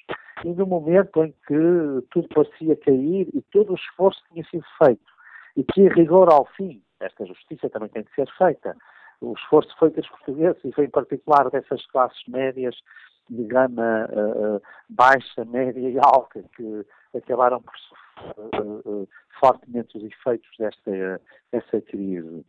E 0.45 0.49
no 0.49 0.65
momento 0.65 1.23
em 1.23 1.33
que 1.47 2.07
tudo 2.11 2.27
parecia 2.33 2.75
cair 2.77 3.27
e 3.33 3.41
todo 3.51 3.71
o 3.71 3.75
esforço 3.75 4.21
tinha 4.31 4.43
sido 4.45 4.65
feito, 4.77 5.11
e 5.57 5.63
que, 5.63 5.81
em 5.81 5.89
rigor 5.89 6.31
ao 6.31 6.45
fim, 6.55 6.81
esta 6.99 7.25
justiça 7.25 7.69
também 7.69 7.89
tem 7.89 8.03
que 8.03 8.13
ser 8.13 8.29
feita, 8.37 8.75
o 9.21 9.33
esforço 9.33 9.75
feito 9.77 9.99
dos 9.99 10.09
portugueses, 10.09 10.61
e 10.63 10.81
em 10.81 10.89
particular 10.89 11.49
dessas 11.49 11.85
classes 11.87 12.21
médias 12.27 12.75
de 13.29 13.43
gama 13.43 14.05
uh, 14.05 14.61
baixa, 14.89 15.45
média 15.45 15.89
e 15.89 15.97
alta, 15.99 16.43
que 16.55 16.85
acabaram 17.15 17.61
por 17.61 17.73
sofrer 17.77 18.61
uh, 18.61 18.81
uh, 18.85 19.09
fortemente 19.39 19.97
os 19.97 20.03
efeitos 20.03 20.49
desta, 20.57 21.21
desta 21.51 21.81
crise. 21.81 22.45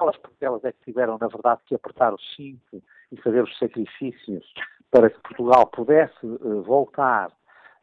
elas, 0.00 0.16
porque 0.16 0.44
elas 0.44 0.64
é 0.64 0.72
que 0.72 0.84
tiveram, 0.84 1.18
na 1.18 1.28
verdade, 1.28 1.60
que 1.66 1.74
apertar 1.74 2.12
o 2.14 2.20
cinto 2.34 2.82
e 3.12 3.20
fazer 3.20 3.42
os 3.42 3.58
sacrifícios 3.58 4.44
para 4.90 5.10
que 5.10 5.20
Portugal 5.20 5.66
pudesse 5.66 6.26
uh, 6.26 6.62
voltar 6.62 7.30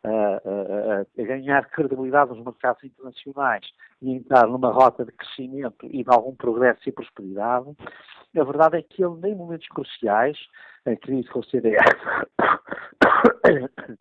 a, 0.04 0.10
a, 0.10 1.02
a, 1.02 1.24
ganhar 1.24 1.70
credibilidade 1.70 2.32
nos 2.32 2.44
mercados 2.44 2.84
internacionais 2.84 3.66
e 4.02 4.12
entrar 4.12 4.48
numa 4.48 4.72
rota 4.72 5.06
de 5.06 5.12
crescimento 5.14 5.86
e 5.86 6.04
de 6.04 6.10
algum 6.10 6.36
progresso 6.36 6.82
e 6.88 6.92
prosperidade, 6.92 7.74
a 8.36 8.44
verdade 8.44 8.78
é 8.78 8.82
que 8.82 9.04
ele, 9.04 9.16
nem 9.22 9.32
em 9.32 9.36
momentos 9.36 9.68
cruciais, 9.70 10.38
a 10.86 10.96
crise 10.96 11.30
com 11.30 11.40
o 11.40 11.46
CDS 11.46 11.80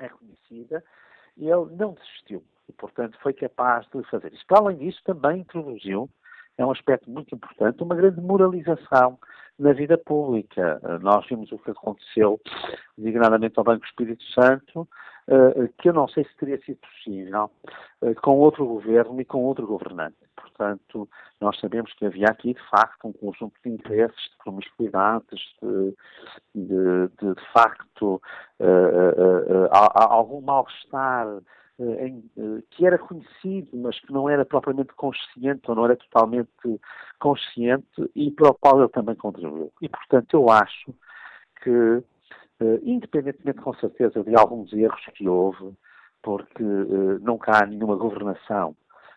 é 0.00 0.08
conhecida, 0.08 0.82
ele 1.36 1.76
não 1.76 1.94
desistiu 1.94 2.42
e, 2.68 2.72
portanto, 2.72 3.16
foi 3.22 3.32
capaz 3.32 3.86
de 3.94 4.02
fazer 4.10 4.32
isso. 4.32 4.44
Para 4.46 4.60
além 4.60 4.78
disso, 4.78 5.00
também 5.04 5.40
introduziu, 5.40 6.10
é 6.58 6.66
um 6.66 6.70
aspecto 6.70 7.10
muito 7.10 7.34
importante, 7.34 7.82
uma 7.82 7.94
grande 7.94 8.20
moralização 8.20 9.18
na 9.58 9.72
vida 9.72 9.96
pública. 9.98 10.80
Eh, 10.82 10.98
nós 10.98 11.26
vimos 11.26 11.50
o 11.52 11.58
que 11.58 11.70
aconteceu, 11.70 12.40
designadamente 12.96 13.58
ao 13.58 13.64
Banco 13.64 13.84
Espírito 13.84 14.22
Santo, 14.32 14.88
eh, 15.28 15.68
que 15.78 15.88
eu 15.88 15.92
não 15.92 16.08
sei 16.08 16.24
se 16.24 16.36
teria 16.36 16.60
sido 16.62 16.78
possível 16.78 17.50
eh, 18.02 18.14
com 18.14 18.38
outro 18.38 18.66
governo 18.66 19.20
e 19.20 19.24
com 19.24 19.44
outro 19.44 19.66
governante. 19.66 20.16
Portanto, 20.36 21.08
nós 21.40 21.58
sabemos 21.60 21.92
que 21.94 22.06
havia 22.06 22.26
aqui, 22.26 22.54
de 22.54 22.70
facto, 22.70 23.06
um 23.06 23.12
conjunto 23.12 23.54
de 23.64 23.70
interesses, 23.70 24.22
de 24.30 24.36
promiscuidades, 24.42 25.40
de, 25.62 25.94
de, 26.54 27.08
de, 27.20 27.34
de 27.34 27.52
facto, 27.52 28.20
uh, 28.60 28.64
uh, 28.64 29.64
uh, 29.64 29.68
algum 29.70 30.40
mal-estar 30.40 31.26
eh, 31.26 31.38
eh, 31.38 31.42
que 32.70 32.86
era 32.86 32.98
conhecido, 32.98 33.68
mas 33.74 33.98
que 34.00 34.12
não 34.12 34.28
era 34.28 34.44
propriamente 34.44 34.92
consciente 34.94 35.62
ou 35.68 35.74
não 35.74 35.84
era 35.84 35.96
totalmente 35.96 36.50
consciente 37.18 38.10
e 38.14 38.30
para 38.30 38.50
o 38.50 38.54
qual 38.54 38.78
ele 38.80 38.88
também 38.90 39.14
contribuiu. 39.14 39.72
E, 39.80 39.88
portanto, 39.88 40.34
eu 40.34 40.50
acho 40.50 40.94
que, 41.62 41.70
eh, 42.60 42.80
independentemente 42.82 43.60
com 43.60 43.74
certeza 43.74 44.22
de 44.22 44.34
alguns 44.36 44.72
erros 44.72 45.04
que 45.14 45.28
houve, 45.28 45.74
porque 46.22 46.62
nunca 47.20 47.62
há 47.62 47.66
nenhuma 47.66 47.96
governação 47.96 48.76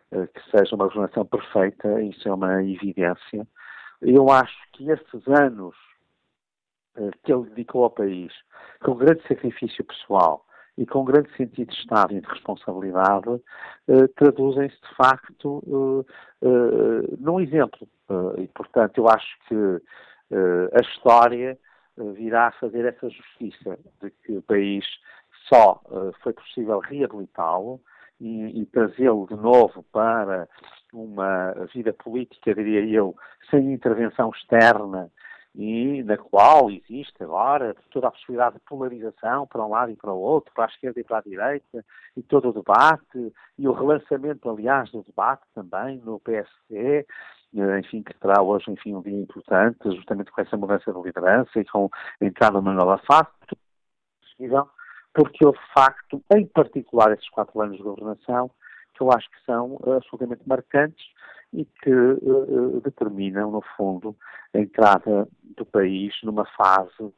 que 0.09 0.57
seja 0.57 0.75
uma 0.75 0.85
governação 0.85 1.25
perfeita, 1.25 2.01
isso 2.01 2.27
é 2.27 2.33
uma 2.33 2.63
evidência, 2.63 3.45
eu 4.01 4.29
acho 4.29 4.55
que 4.71 4.89
esses 4.89 5.27
anos 5.27 5.75
que 7.23 7.31
ele 7.33 7.49
dedicou 7.49 7.83
ao 7.83 7.89
país, 7.89 8.31
com 8.81 8.95
grande 8.95 9.21
sacrifício 9.27 9.83
pessoal, 9.83 10.44
e 10.77 10.85
com 10.85 11.05
grande 11.05 11.29
sentido 11.35 11.71
de 11.71 11.77
Estado 11.77 12.13
e 12.13 12.21
de 12.21 12.27
responsabilidade, 12.27 13.41
eh, 13.87 14.07
traduzem-se 14.15 14.75
de 14.75 14.95
facto 14.95 15.63
eh, 15.67 16.47
eh, 16.47 17.15
num 17.17 17.39
exemplo. 17.39 17.87
e, 18.37 18.47
portanto, 18.49 18.99
eu 18.99 19.07
acho 19.09 19.39
que 19.47 19.55
a 20.73 20.81
história 20.81 21.57
virá 21.97 22.47
a 22.47 22.51
fazer 22.51 22.85
essa 22.85 23.09
justiça 23.09 23.79
de 24.01 24.11
que 24.11 24.37
o 24.37 24.41
país 24.43 24.85
só 25.49 25.81
foi 26.21 26.33
possível 26.33 26.79
reabilitá-lo 26.79 27.81
e, 28.19 28.61
e 28.61 28.65
trazê-lo 28.67 29.25
de 29.27 29.35
novo 29.35 29.83
para 29.91 30.47
uma 30.93 31.53
vida 31.73 31.93
política, 31.93 32.53
diria 32.53 32.85
eu, 32.85 33.15
sem 33.49 33.73
intervenção 33.73 34.29
externa 34.29 35.11
e 35.57 36.03
na 36.03 36.17
qual 36.17 36.69
existe 36.69 37.23
agora 37.23 37.75
toda 37.89 38.07
a 38.07 38.11
possibilidade 38.11 38.55
de 38.55 38.61
polarização 38.61 39.47
para 39.47 39.65
um 39.65 39.69
lado 39.69 39.91
e 39.91 39.95
para 39.95 40.11
o 40.11 40.19
outro, 40.19 40.53
para 40.53 40.65
a 40.65 40.67
esquerda 40.67 40.99
e 40.99 41.03
para 41.03 41.19
a 41.19 41.21
direita, 41.21 41.85
e 42.17 42.21
todo 42.21 42.49
o 42.49 42.53
debate, 42.53 43.33
e 43.57 43.67
o 43.67 43.71
relançamento, 43.71 44.49
aliás, 44.49 44.91
do 44.91 45.01
debate 45.03 45.43
também 45.53 45.97
no 45.99 46.19
PSD, 46.19 47.05
eh, 47.55 47.79
enfim, 47.79 48.03
que 48.03 48.13
terá 48.15 48.41
hoje, 48.41 48.69
enfim, 48.69 48.95
um 48.95 49.01
dia 49.01 49.17
importante, 49.17 49.89
justamente 49.95 50.29
com 50.29 50.41
essa 50.41 50.57
mudança 50.57 50.91
de 50.91 51.01
liderança 51.01 51.57
e 51.57 51.65
com 51.65 51.89
a 52.21 52.25
entrada 52.25 52.57
numa 52.57 52.73
nova 52.73 52.97
fase, 53.07 53.29
porque 55.13 55.45
houve, 55.45 55.59
facto, 55.73 56.21
em 56.35 56.45
particular 56.47 57.13
esses 57.13 57.29
quatro 57.29 57.61
anos 57.61 57.77
de 57.77 57.83
governação, 57.83 58.51
que 58.93 59.01
eu 59.01 59.09
acho 59.11 59.29
que 59.29 59.45
são 59.45 59.79
absolutamente 59.85 60.41
marcantes 60.45 61.05
e 61.55 61.65
que 61.65 61.89
uh, 61.91 62.81
determinam, 62.81 63.51
no 63.51 63.61
fundo, 63.77 64.15
a 64.53 64.59
entrada 64.59 65.27
do 65.55 65.65
país 65.65 66.13
numa 66.23 66.45
fase 66.45 67.13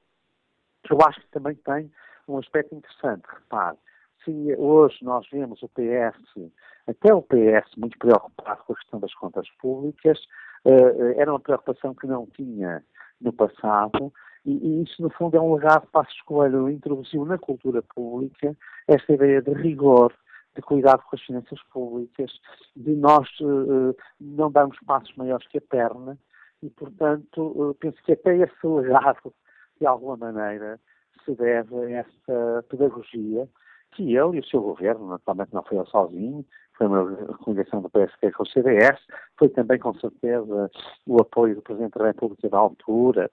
que 0.83 0.93
eu 0.93 0.99
acho 1.05 1.19
que 1.19 1.31
também 1.31 1.55
tem 1.55 1.91
um 2.27 2.37
aspecto 2.37 2.75
interessante. 2.75 3.23
Repare, 3.27 3.77
se 4.23 4.55
hoje 4.57 4.97
nós 5.01 5.27
vemos 5.31 5.61
o 5.63 5.69
PS, 5.69 6.51
até 6.87 7.13
o 7.13 7.21
PS, 7.21 7.75
muito 7.77 7.97
preocupado 7.97 8.63
com 8.63 8.73
a 8.73 8.75
questão 8.75 8.99
das 8.99 9.13
contas 9.15 9.47
públicas, 9.59 10.19
uh, 10.65 11.19
era 11.19 11.31
uma 11.31 11.39
preocupação 11.39 11.93
que 11.95 12.07
não 12.07 12.25
tinha 12.27 12.83
no 13.19 13.33
passado, 13.33 14.13
e, 14.45 14.83
isso, 14.83 15.01
no 15.01 15.09
fundo, 15.09 15.35
é 15.35 15.41
um 15.41 15.55
legado 15.55 15.87
para 15.91 16.07
a 16.07 16.11
escolha, 16.11 16.71
introduziu 16.71 17.25
na 17.25 17.37
cultura 17.37 17.81
pública 17.81 18.55
esta 18.87 19.13
ideia 19.13 19.41
de 19.41 19.51
rigor, 19.51 20.13
de 20.57 20.61
cuidado 20.63 21.03
com 21.03 21.15
as 21.15 21.21
finanças 21.21 21.61
públicas, 21.71 22.31
de 22.75 22.95
nós 22.95 23.27
uh, 23.41 23.95
não 24.19 24.51
darmos 24.51 24.77
passos 24.85 25.15
maiores 25.15 25.47
que 25.47 25.59
a 25.59 25.61
perna 25.61 26.17
e, 26.61 26.69
portanto, 26.71 27.41
uh, 27.41 27.73
penso 27.75 27.97
que 28.03 28.13
até 28.13 28.35
esse 28.37 28.67
legado, 28.67 29.33
de 29.79 29.85
alguma 29.85 30.17
maneira, 30.17 30.79
se 31.23 31.35
deve 31.35 31.75
a 31.75 31.89
essa 31.99 32.65
pedagogia 32.69 33.47
que 33.91 34.15
ele 34.15 34.37
e 34.37 34.39
o 34.39 34.45
seu 34.45 34.61
governo, 34.61 35.07
naturalmente 35.07 35.53
não 35.53 35.63
foi 35.63 35.77
ele 35.77 35.87
sozinho, 35.87 36.45
foi 36.73 36.87
uma 36.87 37.09
recomendação 37.09 37.81
do 37.81 37.89
PSD 37.89 38.31
com 38.31 38.43
o 38.43 38.47
CDS, 38.47 38.99
foi 39.37 39.49
também, 39.49 39.79
com 39.79 39.93
certeza, 39.95 40.71
o 41.05 41.21
apoio 41.21 41.55
do 41.55 41.61
Presidente 41.61 41.97
da 41.97 42.07
República 42.07 42.49
da 42.49 42.57
altura, 42.57 43.31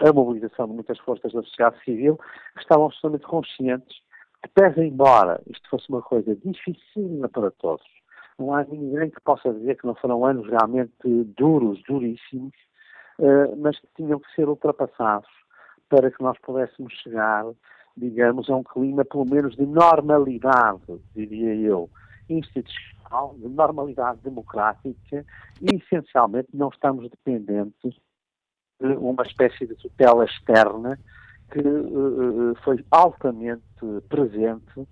a 0.00 0.12
mobilização 0.12 0.66
de 0.66 0.74
muitas 0.74 0.98
forças 0.98 1.32
da 1.32 1.42
sociedade 1.42 1.82
civil, 1.84 2.18
que 2.54 2.62
estavam 2.62 2.86
absolutamente 2.86 3.26
conscientes 3.26 4.03
pese 4.48 4.80
embora 4.80 5.40
isto 5.46 5.68
fosse 5.68 5.88
uma 5.88 6.02
coisa 6.02 6.34
dificílima 6.36 7.28
para 7.28 7.50
todos, 7.50 7.84
não 8.38 8.54
há 8.54 8.64
ninguém 8.64 9.10
que 9.10 9.20
possa 9.20 9.52
dizer 9.52 9.76
que 9.76 9.86
não 9.86 9.94
foram 9.94 10.24
anos 10.24 10.46
realmente 10.48 10.92
duros, 11.36 11.82
duríssimos, 11.88 12.54
uh, 13.18 13.56
mas 13.56 13.78
que 13.78 13.86
tinham 13.96 14.18
que 14.18 14.34
ser 14.34 14.48
ultrapassados 14.48 15.28
para 15.88 16.10
que 16.10 16.22
nós 16.22 16.36
pudéssemos 16.40 16.92
chegar, 16.94 17.44
digamos, 17.96 18.50
a 18.50 18.56
um 18.56 18.64
clima 18.64 19.04
pelo 19.04 19.24
menos 19.24 19.54
de 19.56 19.64
normalidade, 19.64 21.00
diria 21.14 21.54
eu, 21.54 21.88
institucional, 22.28 23.34
de 23.38 23.48
normalidade 23.48 24.18
democrática 24.22 25.24
e, 25.60 25.76
essencialmente, 25.76 26.48
não 26.52 26.68
estamos 26.68 27.08
dependentes 27.08 27.94
de 28.80 28.88
uma 28.96 29.22
espécie 29.22 29.66
de 29.66 29.76
tutela 29.76 30.24
externa 30.24 30.98
que 31.50 31.60
uh, 31.60 32.54
foi 32.64 32.84
altamente 32.90 33.62
presente 34.08 34.86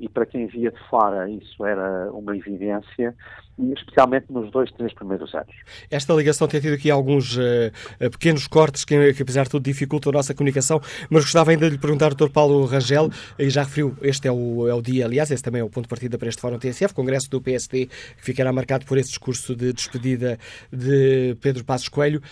e 0.00 0.08
para 0.08 0.24
quem 0.24 0.46
via 0.46 0.70
de 0.70 0.88
fora 0.88 1.28
isso 1.30 1.64
era 1.64 2.10
uma 2.12 2.36
evidência, 2.36 3.14
especialmente 3.58 4.26
nos 4.30 4.50
dois, 4.50 4.70
três 4.72 4.92
primeiros 4.94 5.34
anos. 5.34 5.54
Esta 5.90 6.14
ligação 6.14 6.48
tem 6.48 6.60
tido 6.60 6.74
aqui 6.74 6.90
alguns 6.90 7.36
uh, 7.36 8.10
pequenos 8.10 8.46
cortes 8.46 8.84
que, 8.84 9.12
que, 9.12 9.22
apesar 9.22 9.44
de 9.44 9.50
tudo, 9.50 9.62
dificultam 9.62 10.10
a 10.10 10.14
nossa 10.14 10.34
comunicação, 10.34 10.80
mas 11.10 11.24
gostava 11.24 11.50
ainda 11.50 11.66
de 11.66 11.72
lhe 11.72 11.80
perguntar 11.80 12.14
Dr. 12.14 12.30
Paulo 12.30 12.64
Rangel, 12.64 13.10
e 13.38 13.50
já 13.50 13.62
referiu, 13.62 13.94
este 14.02 14.28
é 14.28 14.32
o, 14.32 14.66
é 14.66 14.74
o 14.74 14.80
dia, 14.80 15.04
aliás, 15.04 15.30
esse 15.30 15.42
também 15.42 15.60
é 15.60 15.64
o 15.64 15.70
ponto 15.70 15.84
de 15.84 15.90
partida 15.90 16.16
para 16.18 16.28
este 16.28 16.40
Fórum 16.40 16.58
TSF, 16.58 16.94
Congresso 16.94 17.30
do 17.30 17.40
PSD, 17.40 17.86
que 17.86 18.24
ficará 18.24 18.52
marcado 18.52 18.86
por 18.86 18.96
esse 18.96 19.10
discurso 19.10 19.54
de 19.54 19.72
despedida 19.72 20.38
de 20.72 21.36
Pedro 21.40 21.64
Passos 21.64 21.88
Coelho. 21.88 22.22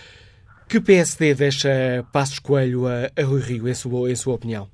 Que 0.67 0.81
PSD 0.81 1.35
deixa 1.35 1.69
Passos 2.11 2.39
Coelho 2.39 2.87
a, 2.87 3.05
a 3.19 3.23
Rui 3.23 3.39
Rio, 3.39 3.67
em 3.67 3.73
sua, 3.73 4.09
em 4.09 4.15
sua 4.15 4.33
opinião? 4.33 4.67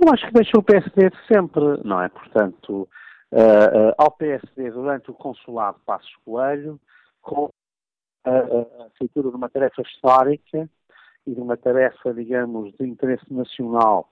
Eu 0.00 0.12
acho 0.12 0.26
que 0.26 0.32
deixa 0.32 0.56
o 0.56 0.62
PSD 0.62 1.10
de 1.10 1.26
sempre, 1.26 1.62
não 1.84 2.00
é? 2.00 2.08
Portanto, 2.08 2.88
uh, 3.32 3.36
uh, 3.36 3.94
ao 3.98 4.10
PSD 4.12 4.70
durante 4.70 5.10
o 5.10 5.14
consulado 5.14 5.78
Passos 5.84 6.14
Coelho, 6.24 6.80
com 7.20 7.50
a, 8.24 8.30
a 8.30 8.90
feitura 8.96 9.30
de 9.30 9.36
uma 9.36 9.50
tarefa 9.50 9.82
histórica 9.82 10.70
e 11.26 11.34
de 11.34 11.40
uma 11.40 11.56
tarefa, 11.56 12.14
digamos, 12.14 12.72
de 12.78 12.86
interesse 12.86 13.32
nacional, 13.32 14.10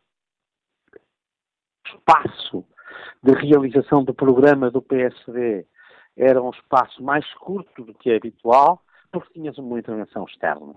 espaço 1.87 2.64
de 3.22 3.33
realização 3.33 4.05
do 4.05 4.12
programa 4.12 4.70
do 4.70 4.83
PSD 4.83 5.66
era 6.16 6.43
um 6.43 6.51
espaço 6.51 7.03
mais 7.03 7.24
curto 7.35 7.85
do 7.85 7.95
que 7.95 8.11
é 8.11 8.16
habitual, 8.16 8.83
porque 9.11 9.34
tinhas 9.34 9.59
uma 9.59 9.78
intervenção 9.78 10.24
externa. 10.24 10.74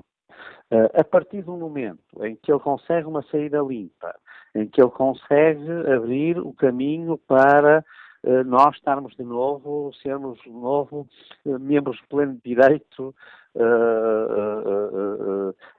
Uh, 0.72 0.88
a 1.00 1.04
partir 1.04 1.42
do 1.42 1.58
momento 1.58 2.24
em 2.24 2.36
que 2.36 2.52
ele 2.52 2.60
consegue 2.60 3.06
uma 3.06 3.22
saída 3.24 3.60
limpa, 3.60 4.16
em 4.56 4.68
que 4.68 4.82
ele 4.82 4.92
consegue 4.92 5.70
abrir 5.94 6.40
o 6.40 6.54
caminho 6.54 7.18
para 7.18 7.84
uh, 8.24 8.44
nós 8.46 8.76
estarmos 8.78 9.14
de 9.16 9.24
novo, 9.24 9.92
sermos 10.02 10.40
de 10.42 10.50
novo 10.50 11.08
uh, 11.46 11.60
membros 11.60 11.98
de 11.98 12.08
pleno 12.08 12.40
direito 12.44 13.14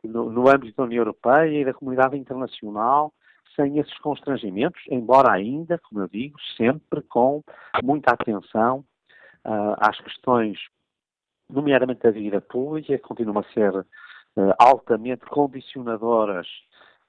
no, 0.04 0.30
no 0.30 0.50
âmbito 0.50 0.76
da 0.76 0.82
União 0.82 1.00
Europeia 1.00 1.62
e 1.62 1.64
da 1.64 1.72
comunidade 1.72 2.18
internacional, 2.18 3.14
sem 3.56 3.78
esses 3.78 3.96
constrangimentos, 4.00 4.82
embora 4.90 5.32
ainda, 5.32 5.78
como 5.78 6.02
eu 6.02 6.08
digo, 6.08 6.38
sempre 6.54 7.00
com 7.00 7.42
muita 7.82 8.12
atenção 8.12 8.84
às 9.78 9.98
questões 10.02 10.58
nomeadamente 11.52 12.06
a 12.06 12.10
vida 12.10 12.40
pública, 12.40 12.98
continuam 12.98 13.38
a 13.38 13.52
ser 13.52 13.74
uh, 13.74 13.84
altamente 14.58 15.24
condicionadoras 15.26 16.46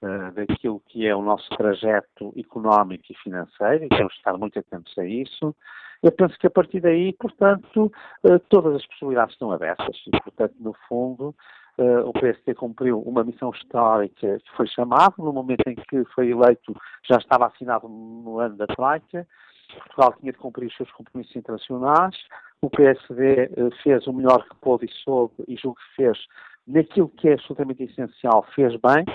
uh, 0.02 0.32
daquilo 0.34 0.82
que 0.88 1.08
é 1.08 1.16
o 1.16 1.22
nosso 1.22 1.50
trajeto 1.52 2.34
económico 2.38 3.06
e 3.10 3.16
financeiro, 3.16 3.86
e 3.86 3.90
temos 3.90 4.14
de 4.14 4.20
estar 4.20 4.38
muito 4.38 4.60
atentos 4.60 4.98
a 4.98 5.06
isso. 5.06 5.56
Eu 6.02 6.12
penso 6.12 6.38
que 6.38 6.48
a 6.48 6.52
partir 6.52 6.82
daí, 6.82 7.14
portanto, 7.14 7.92
uh, 8.24 8.40
todas 8.50 8.76
as 8.76 8.86
possibilidades 8.86 9.34
estão 9.34 9.52
abertas. 9.52 9.98
E, 10.08 10.12
portanto, 10.22 10.56
no 10.60 10.74
fundo, 10.88 11.34
Uh, 11.76 12.08
o 12.08 12.14
PSD 12.14 12.54
cumpriu 12.54 13.02
uma 13.02 13.24
missão 13.24 13.50
histórica 13.50 14.38
que 14.38 14.52
foi 14.56 14.68
chamado, 14.68 15.16
no 15.18 15.34
momento 15.34 15.68
em 15.68 15.74
que 15.74 16.06
foi 16.14 16.30
eleito 16.30 16.72
já 17.04 17.18
estava 17.18 17.48
assinado 17.48 17.88
no 17.90 18.38
ano 18.38 18.56
da 18.56 18.68
Troika, 18.68 19.28
Portugal 19.68 20.14
tinha 20.20 20.32
de 20.32 20.38
cumprir 20.38 20.68
os 20.68 20.76
seus 20.76 20.92
compromissos 20.92 21.36
internacionais, 21.36 22.16
o 22.62 22.70
PSD 22.70 23.50
uh, 23.58 23.70
fez 23.84 24.08
o 24.08 24.14
melhor 24.14 24.48
que 24.48 24.56
pôde 24.58 24.86
e 24.86 24.92
soube, 25.04 25.34
e 25.48 25.56
julgo 25.56 25.78
que 25.78 25.96
fez 25.96 26.18
naquilo 26.66 27.10
que 27.10 27.30
é 27.30 27.34
absolutamente 27.34 27.84
essencial, 27.84 28.46
fez 28.56 28.74
bem, 28.78 29.06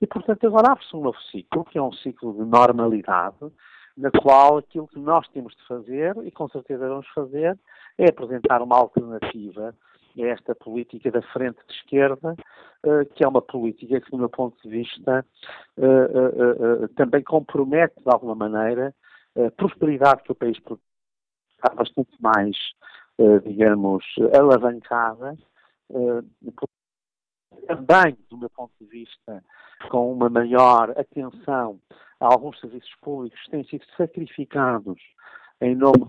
e 0.00 0.06
portanto 0.06 0.46
agora 0.46 0.72
abre-se 0.72 0.94
um 0.94 1.00
novo 1.00 1.18
ciclo, 1.30 1.64
que 1.64 1.78
é 1.78 1.82
um 1.82 1.92
ciclo 1.92 2.32
de 2.34 2.44
normalidade, 2.44 3.36
na 3.96 4.10
qual 4.10 4.58
aquilo 4.58 4.86
que 4.86 4.98
nós 4.98 5.26
temos 5.28 5.56
de 5.56 5.66
fazer, 5.66 6.16
e 6.24 6.30
com 6.30 6.48
certeza 6.48 6.88
vamos 6.88 7.08
fazer, 7.08 7.58
é 7.96 8.08
apresentar 8.08 8.62
uma 8.62 8.76
alternativa 8.76 9.74
é 10.22 10.30
esta 10.30 10.54
política 10.54 11.10
da 11.10 11.22
frente 11.22 11.58
de 11.66 11.74
esquerda, 11.74 12.34
uh, 12.84 13.06
que 13.14 13.24
é 13.24 13.28
uma 13.28 13.42
política 13.42 14.00
que, 14.00 14.10
do 14.10 14.18
meu 14.18 14.28
ponto 14.28 14.56
de 14.62 14.68
vista, 14.68 15.24
uh, 15.76 16.88
também 16.96 17.22
compromete, 17.22 17.94
de 17.96 18.10
alguma 18.10 18.34
maneira, 18.34 18.94
a 19.46 19.50
prosperidade 19.52 20.22
que 20.22 20.32
o 20.32 20.34
país 20.34 20.56
está 20.58 21.74
bastante 21.74 22.10
mais, 22.20 22.56
digamos, 23.44 24.04
alavancada, 24.34 25.36
também, 27.66 28.16
do 28.30 28.36
meu 28.36 28.50
ponto 28.50 28.72
de 28.80 28.86
vista, 28.86 29.44
com 29.90 30.12
uma 30.12 30.28
maior 30.28 30.90
atenção 30.98 31.80
a 32.20 32.26
alguns 32.26 32.58
serviços 32.60 32.94
públicos 33.00 33.40
que 33.44 33.50
têm 33.50 33.64
sido 33.64 33.84
sacrificados 33.96 35.00
em 35.60 35.74
nome 35.74 36.08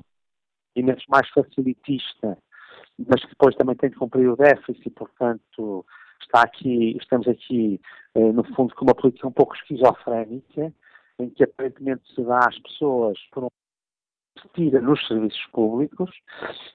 de 0.76 0.84
mais 1.10 1.28
facilitista 1.30 2.38
mas 3.08 3.22
que 3.22 3.30
depois 3.30 3.56
também 3.56 3.76
tem 3.76 3.90
de 3.90 3.96
cumprir 3.96 4.30
o 4.30 4.36
déficit 4.36 4.88
e, 4.88 4.90
portanto, 4.90 5.86
está 6.22 6.42
aqui, 6.42 6.98
estamos 6.98 7.28
aqui, 7.28 7.80
eh, 8.16 8.32
no 8.32 8.44
fundo, 8.56 8.76
com 8.76 8.86
uma 8.86 8.96
política 8.96 9.28
um 9.28 9.32
pouco 9.32 9.56
esquizofrénica, 9.56 10.74
em 11.20 11.30
que 11.30 11.44
aparentemente 11.44 12.04
se 12.14 12.24
dá 12.24 12.40
às 12.40 12.58
pessoas 12.60 13.18
por 13.32 13.46
um 13.46 13.50
tira 14.54 14.80
nos 14.80 15.06
serviços 15.06 15.46
públicos 15.52 16.10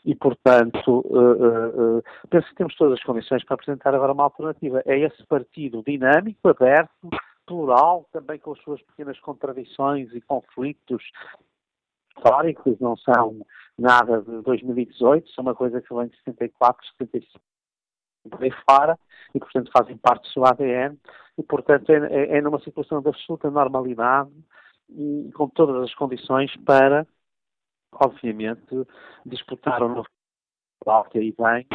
e, 0.04 0.14
portanto, 0.14 1.00
uh, 1.06 1.98
uh, 1.98 2.02
penso 2.28 2.46
que 2.48 2.54
temos 2.56 2.76
todas 2.76 2.98
as 2.98 3.04
condições 3.04 3.42
para 3.44 3.54
apresentar 3.54 3.94
agora 3.94 4.12
uma 4.12 4.24
alternativa. 4.24 4.82
É 4.84 4.98
esse 4.98 5.24
partido 5.26 5.82
dinâmico, 5.82 6.46
aberto, 6.46 7.08
plural, 7.46 8.06
também 8.12 8.38
com 8.38 8.52
as 8.52 8.58
suas 8.60 8.82
pequenas 8.82 9.18
contradições 9.20 10.12
e 10.12 10.20
conflitos 10.20 11.02
históricos, 12.16 12.78
não 12.80 12.96
são 12.96 13.44
nada 13.78 14.20
de 14.22 14.42
2018, 14.42 15.26
isso 15.26 15.40
é 15.40 15.42
uma 15.42 15.54
coisa 15.54 15.80
que 15.80 15.94
vem 15.94 16.08
de 16.08 16.16
74, 16.18 16.86
75 16.98 17.40
aí 18.40 18.50
fora 18.68 18.98
e, 19.34 19.38
portanto, 19.38 19.70
fazem 19.76 19.96
parte 19.96 20.22
do 20.22 20.32
seu 20.32 20.44
ADN 20.44 20.98
e, 21.38 21.42
portanto, 21.42 21.90
é, 21.90 21.96
é, 21.96 22.38
é 22.38 22.40
numa 22.40 22.60
situação 22.60 23.00
de 23.02 23.08
absoluta 23.08 23.50
normalidade 23.50 24.30
e 24.90 25.30
com 25.34 25.48
todas 25.48 25.82
as 25.82 25.94
condições 25.94 26.54
para, 26.64 27.06
obviamente, 27.92 28.86
disputar 29.26 29.82
o 29.82 29.88
novo 29.88 30.08
que 31.10 31.18
aí 31.18 31.34
vem 31.38 31.66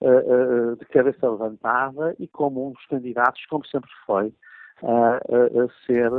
uh, 0.00 0.72
uh, 0.72 0.76
de 0.76 0.86
cabeça 0.86 1.28
levantada 1.28 2.16
e 2.18 2.26
como 2.26 2.68
um 2.68 2.72
dos 2.72 2.86
candidatos, 2.86 3.44
como 3.46 3.66
sempre 3.66 3.90
foi, 4.06 4.32
a, 4.82 5.16
a 5.16 5.86
ser 5.86 6.10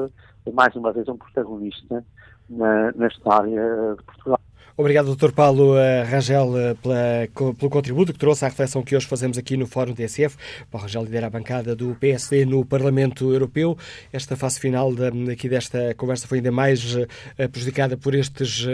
mais 0.54 0.76
uma 0.76 0.94
vez 0.94 1.08
um 1.08 1.18
protagonista 1.18 2.06
na, 2.50 2.92
na 2.92 3.08
história 3.08 3.96
de 3.98 4.04
Portugal. 4.04 4.45
Obrigado, 4.78 5.16
Dr. 5.16 5.32
Paulo 5.32 5.78
eh, 5.78 6.04
Rangel, 6.04 6.58
eh, 6.58 6.74
pela, 6.74 7.54
pelo 7.54 7.70
contributo 7.70 8.12
que 8.12 8.20
trouxe 8.20 8.44
à 8.44 8.50
reflexão 8.50 8.84
que 8.84 8.94
hoje 8.94 9.08
fazemos 9.08 9.38
aqui 9.38 9.56
no 9.56 9.66
Fórum 9.66 9.94
TSF. 9.94 10.36
Paulo 10.70 10.86
Rangel 10.86 11.04
lidera 11.06 11.28
a 11.28 11.30
bancada 11.30 11.74
do 11.74 11.96
PSD 11.96 12.46
no 12.46 12.66
Parlamento 12.66 13.32
Europeu. 13.32 13.78
Esta 14.12 14.36
fase 14.36 14.60
final 14.60 14.94
de, 14.94 15.32
aqui 15.32 15.48
desta 15.48 15.96
conversa 15.96 16.28
foi 16.28 16.40
ainda 16.40 16.52
mais 16.52 16.94
uh, 16.94 17.08
prejudicada 17.54 17.96
por 17.96 18.14
estes 18.14 18.68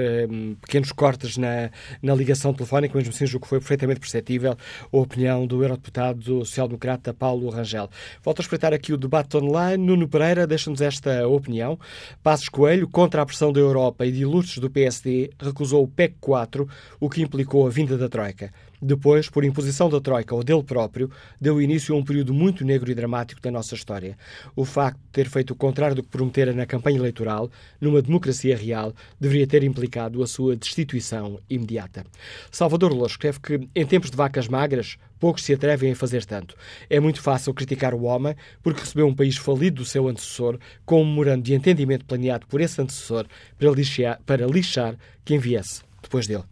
pequenos 0.61 0.91
cortes 0.91 1.37
na, 1.37 1.69
na 2.01 2.15
ligação 2.15 2.51
telefónica, 2.51 2.97
mesmo 2.97 3.13
assim 3.13 3.27
julgo 3.27 3.45
que 3.45 3.49
foi 3.49 3.59
perfeitamente 3.59 3.99
perceptível 3.99 4.57
a 4.91 4.97
opinião 4.97 5.45
do 5.45 5.61
eurodeputado 5.61 6.43
social-democrata 6.43 7.13
Paulo 7.13 7.47
Rangel. 7.51 7.91
Volto 8.23 8.39
a 8.39 8.41
espreitar 8.41 8.73
aqui 8.73 8.91
o 8.91 8.97
debate 8.97 9.37
online. 9.37 9.85
Nuno 9.85 10.07
Pereira 10.07 10.47
deixa-nos 10.47 10.81
esta 10.81 11.27
opinião. 11.27 11.77
Passos 12.23 12.49
Coelho, 12.49 12.87
contra 12.87 13.21
a 13.21 13.25
pressão 13.25 13.53
da 13.53 13.59
Europa 13.59 14.03
e 14.03 14.11
de 14.11 14.21
ilustres 14.21 14.57
do 14.57 14.67
PSD, 14.67 15.29
recusou 15.39 15.90
PEC 15.95 16.15
4, 16.19 16.67
o 16.99 17.09
que 17.09 17.21
implicou 17.21 17.67
a 17.67 17.69
vinda 17.69 17.97
da 17.97 18.09
Troika. 18.09 18.51
Depois, 18.81 19.29
por 19.29 19.43
imposição 19.43 19.89
da 19.89 20.01
Troika 20.01 20.33
ou 20.33 20.43
dele 20.43 20.63
próprio, 20.63 21.11
deu 21.39 21.61
início 21.61 21.93
a 21.93 21.97
um 21.97 22.03
período 22.03 22.33
muito 22.33 22.65
negro 22.65 22.89
e 22.89 22.95
dramático 22.95 23.39
da 23.39 23.51
nossa 23.51 23.75
história. 23.75 24.17
O 24.55 24.65
facto 24.65 24.97
de 24.97 25.09
ter 25.11 25.29
feito 25.29 25.51
o 25.51 25.55
contrário 25.55 25.95
do 25.95 26.01
que 26.01 26.09
prometera 26.09 26.51
na 26.51 26.65
campanha 26.65 26.97
eleitoral, 26.97 27.51
numa 27.79 28.01
democracia 28.01 28.57
real, 28.57 28.93
deveria 29.19 29.45
ter 29.45 29.63
implicado 29.63 30.23
a 30.23 30.27
sua 30.27 30.55
destituição 30.55 31.39
imediata. 31.47 32.05
Salvador 32.49 32.91
Lourdes 32.91 33.11
escreve 33.11 33.39
que, 33.39 33.67
em 33.75 33.85
tempos 33.85 34.09
de 34.09 34.17
vacas 34.17 34.47
magras, 34.47 34.97
poucos 35.19 35.43
se 35.43 35.53
atrevem 35.53 35.91
a 35.91 35.95
fazer 35.95 36.25
tanto. 36.25 36.55
É 36.89 36.99
muito 36.99 37.21
fácil 37.21 37.53
criticar 37.53 37.93
o 37.93 38.03
homem 38.03 38.35
porque 38.63 38.79
recebeu 38.79 39.05
um 39.05 39.15
país 39.15 39.37
falido 39.37 39.83
do 39.83 39.85
seu 39.85 40.07
antecessor, 40.07 40.57
com 40.83 41.03
um 41.03 41.05
memorando 41.05 41.43
de 41.43 41.53
entendimento 41.53 42.05
planeado 42.05 42.47
por 42.47 42.59
esse 42.59 42.81
antecessor 42.81 43.27
para 43.59 43.69
lixar, 43.69 44.19
para 44.25 44.47
lixar 44.47 44.97
quem 45.23 45.37
viesse 45.37 45.83
depois 46.01 46.25
dele. 46.25 46.50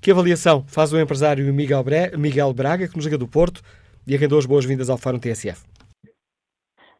Que 0.00 0.10
avaliação 0.10 0.64
faz 0.66 0.92
o 0.92 1.00
empresário 1.00 1.52
Miguel 1.52 2.52
Braga, 2.54 2.88
que 2.88 2.96
nos 2.96 3.04
liga 3.04 3.18
do 3.18 3.28
Porto, 3.28 3.62
e 4.06 4.14
a 4.14 4.18
quem 4.18 4.28
dou 4.28 4.38
as 4.38 4.46
boas-vindas 4.46 4.90
ao 4.90 4.98
Fórum 4.98 5.18
TSF? 5.18 5.64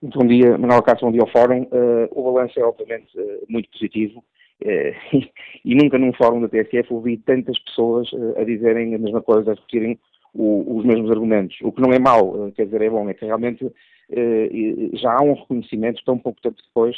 Muito 0.02 0.18
bom 0.18 0.26
dia, 0.26 0.58
Manuel 0.58 0.82
Cássio, 0.82 1.06
bom 1.06 1.12
dia 1.12 1.20
ao 1.20 1.30
Fórum. 1.30 1.62
Uh, 1.62 2.08
o 2.10 2.32
balanço 2.32 2.58
é, 2.58 2.64
obviamente, 2.64 3.16
uh, 3.16 3.46
muito 3.48 3.70
positivo 3.70 4.18
uh, 4.18 5.18
e 5.64 5.74
nunca 5.76 5.96
num 5.96 6.12
Fórum 6.12 6.40
da 6.40 6.48
TSF 6.48 6.92
ouvi 6.92 7.18
tantas 7.18 7.56
pessoas 7.60 8.10
a 8.36 8.42
dizerem 8.42 8.96
a 8.96 8.98
mesma 8.98 9.22
coisa, 9.22 9.52
a 9.52 9.54
repetirem 9.54 10.00
o, 10.34 10.78
os 10.78 10.84
mesmos 10.84 11.08
argumentos. 11.08 11.56
O 11.62 11.70
que 11.70 11.80
não 11.80 11.92
é 11.92 12.00
mau, 12.00 12.50
quer 12.56 12.64
dizer, 12.64 12.82
é 12.82 12.90
bom, 12.90 13.08
é 13.08 13.14
que 13.14 13.24
realmente 13.24 13.70
já 14.94 15.12
há 15.12 15.22
um 15.22 15.34
reconhecimento, 15.34 16.02
tão 16.04 16.18
pouco 16.18 16.40
tempo 16.42 16.56
depois, 16.60 16.96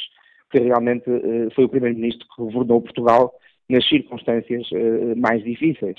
que 0.49 0.59
realmente 0.59 1.05
foi 1.53 1.65
o 1.65 1.69
Primeiro-Ministro 1.69 2.27
que 2.27 2.41
governou 2.41 2.81
Portugal 2.81 3.33
nas 3.69 3.87
circunstâncias 3.87 4.69
uh, 4.71 5.15
mais 5.17 5.43
difíceis. 5.43 5.97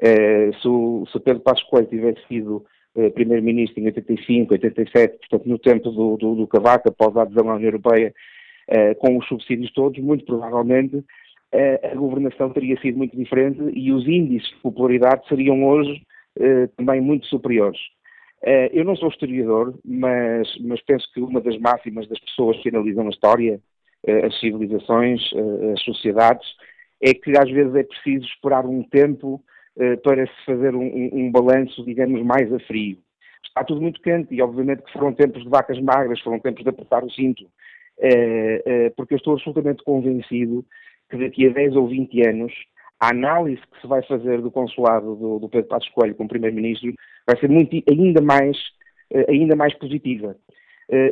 Uh, 0.00 0.54
se, 0.60 0.68
o, 0.68 1.06
se 1.10 1.18
Pedro 1.20 1.42
Passos 1.42 1.64
Coelho 1.64 1.88
tivesse 1.88 2.20
sido 2.28 2.64
uh, 2.94 3.10
Primeiro-Ministro 3.12 3.80
em 3.80 3.86
85, 3.86 4.52
87, 4.52 5.18
portanto 5.18 5.48
no 5.48 5.58
tempo 5.58 5.90
do, 5.90 6.16
do, 6.16 6.34
do 6.36 6.46
Cavaco, 6.46 6.88
após 6.88 7.16
a 7.16 7.22
adesão 7.22 7.50
à 7.50 7.54
União 7.54 7.68
Europeia, 7.68 8.12
com 8.98 9.16
os 9.16 9.26
subsídios 9.26 9.72
todos, 9.72 9.98
muito 9.98 10.26
provavelmente 10.26 11.02
a 11.90 11.94
governação 11.94 12.50
teria 12.50 12.78
sido 12.82 12.98
muito 12.98 13.16
diferente 13.16 13.58
e 13.72 13.90
os 13.90 14.06
índices 14.06 14.46
de 14.50 14.56
popularidade 14.56 15.26
seriam 15.26 15.64
hoje 15.64 16.02
também 16.76 17.00
muito 17.00 17.24
superiores. 17.28 17.80
eu 18.70 18.84
não 18.84 18.94
sou 18.94 19.08
historiador, 19.08 19.74
mas, 19.82 20.54
mas 20.60 20.82
penso 20.82 21.10
que 21.14 21.20
uma 21.22 21.40
das 21.40 21.56
máximas 21.58 22.06
das 22.08 22.20
pessoas 22.20 22.58
que 22.58 22.68
analisam 22.68 23.06
a 23.06 23.08
história, 23.08 23.58
as 24.06 24.38
civilizações, 24.38 25.22
as 25.72 25.82
sociedades, 25.82 26.46
é 27.00 27.14
que 27.14 27.36
às 27.38 27.50
vezes 27.50 27.74
é 27.74 27.82
preciso 27.82 28.26
esperar 28.26 28.66
um 28.66 28.82
tempo 28.82 29.42
uh, 29.76 29.96
para 30.02 30.26
se 30.26 30.44
fazer 30.44 30.74
um, 30.74 31.10
um, 31.12 31.30
balanço, 31.30 31.84
digamos, 31.84 32.22
mais 32.24 32.52
a 32.52 32.58
frio. 32.60 32.98
Está 33.44 33.64
tudo 33.64 33.80
muito 33.80 34.00
quente 34.02 34.34
e, 34.34 34.42
obviamente, 34.42 34.82
que 34.82 34.92
foram 34.92 35.12
tempos 35.12 35.42
de 35.42 35.48
vacas 35.48 35.80
magras, 35.80 36.20
foram 36.20 36.40
tempos 36.40 36.62
de 36.62 36.70
apertar 36.70 37.04
o 37.04 37.10
cinto, 37.10 37.44
uh, 37.44 37.46
uh, 37.46 38.94
porque 38.96 39.14
eu 39.14 39.18
estou 39.18 39.34
absolutamente 39.34 39.82
convencido 39.84 40.64
que 41.08 41.16
daqui 41.16 41.46
a 41.46 41.52
10 41.52 41.76
ou 41.76 41.88
20 41.88 42.28
anos 42.28 42.52
a 43.00 43.10
análise 43.10 43.62
que 43.72 43.80
se 43.80 43.86
vai 43.86 44.02
fazer 44.02 44.42
do 44.42 44.50
consulado 44.50 45.14
do, 45.14 45.38
do 45.38 45.48
Pedro 45.48 45.68
Passos 45.68 45.88
Coelho 45.90 46.16
como 46.16 46.28
Primeiro-Ministro 46.28 46.92
vai 47.24 47.38
ser 47.38 47.48
muito, 47.48 47.80
ainda, 47.88 48.20
mais, 48.20 48.58
ainda 49.28 49.54
mais 49.54 49.72
positiva. 49.78 50.36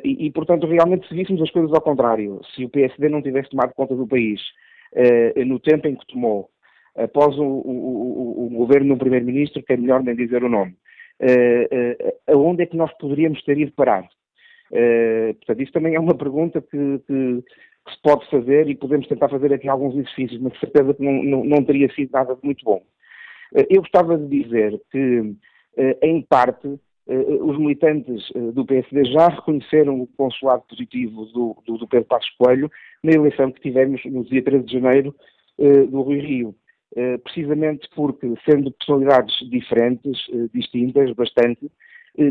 E, 0.02 0.26
e, 0.26 0.30
portanto, 0.32 0.66
realmente, 0.66 1.06
se 1.06 1.14
víssemos 1.14 1.40
as 1.40 1.50
coisas 1.50 1.72
ao 1.72 1.80
contrário, 1.80 2.40
se 2.54 2.64
o 2.64 2.68
PSD 2.68 3.08
não 3.08 3.22
tivesse 3.22 3.50
tomado 3.50 3.72
conta 3.72 3.94
do 3.94 4.06
país, 4.06 4.40
eh, 4.40 4.65
no 5.46 5.58
tempo 5.60 5.88
em 5.88 5.94
que 5.94 6.06
tomou, 6.06 6.50
após 6.96 7.36
o, 7.38 7.44
o, 7.44 8.46
o 8.46 8.48
governo 8.50 8.94
do 8.94 8.98
Primeiro-Ministro, 8.98 9.62
que 9.62 9.72
é 9.72 9.76
melhor 9.76 10.02
nem 10.02 10.16
dizer 10.16 10.42
o 10.42 10.48
nome, 10.48 10.74
eh, 11.20 11.68
eh, 11.70 12.14
aonde 12.28 12.62
é 12.62 12.66
que 12.66 12.76
nós 12.76 12.92
poderíamos 12.98 13.42
ter 13.42 13.58
ido 13.58 13.72
parar? 13.72 14.08
portanto, 14.68 15.62
isso 15.62 15.72
também 15.72 15.94
é 15.94 16.00
uma 16.00 16.16
pergunta 16.16 16.60
que, 16.60 16.98
que, 17.06 17.42
que, 17.86 17.92
se 17.92 18.02
pode 18.02 18.28
fazer 18.28 18.68
e 18.68 18.74
podemos 18.74 19.06
tentar 19.06 19.28
fazer 19.28 19.52
aqui 19.52 19.68
alguns 19.68 19.94
exercícios, 19.94 20.40
mas 20.40 20.54
de 20.54 20.58
certeza 20.58 20.92
que 20.92 21.04
não, 21.04 21.22
não, 21.22 21.44
não 21.44 21.64
teria 21.64 21.88
sido 21.94 22.10
nada 22.10 22.34
de 22.34 22.40
muito 22.42 22.64
bom. 22.64 22.82
eu 23.54 23.80
gostava 23.80 24.18
de 24.18 24.26
dizer 24.26 24.76
que, 24.90 25.36
em 26.02 26.20
parte, 26.22 26.80
os 27.08 27.58
militantes 27.58 28.32
do 28.52 28.64
PSD 28.64 29.04
já 29.04 29.28
reconheceram 29.28 30.00
o 30.00 30.06
consulado 30.08 30.64
positivo 30.68 31.24
do, 31.26 31.56
do, 31.64 31.78
do 31.78 31.88
Pedro 31.88 32.08
Passos 32.08 32.30
Coelho 32.36 32.70
na 33.02 33.12
eleição 33.12 33.52
que 33.52 33.60
tivemos 33.60 34.04
no 34.04 34.24
dia 34.24 34.42
13 34.42 34.64
de 34.64 34.72
janeiro 34.72 35.14
do 35.88 36.02
Rio. 36.02 36.54
Uh, 36.96 37.18
precisamente 37.22 37.88
porque, 37.94 38.26
sendo 38.48 38.70
personalidades 38.72 39.34
diferentes, 39.50 40.18
distintas, 40.52 41.12
bastante, 41.12 41.70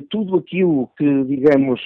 tudo 0.10 0.38
aquilo 0.38 0.90
que, 0.98 1.24
digamos, 1.26 1.80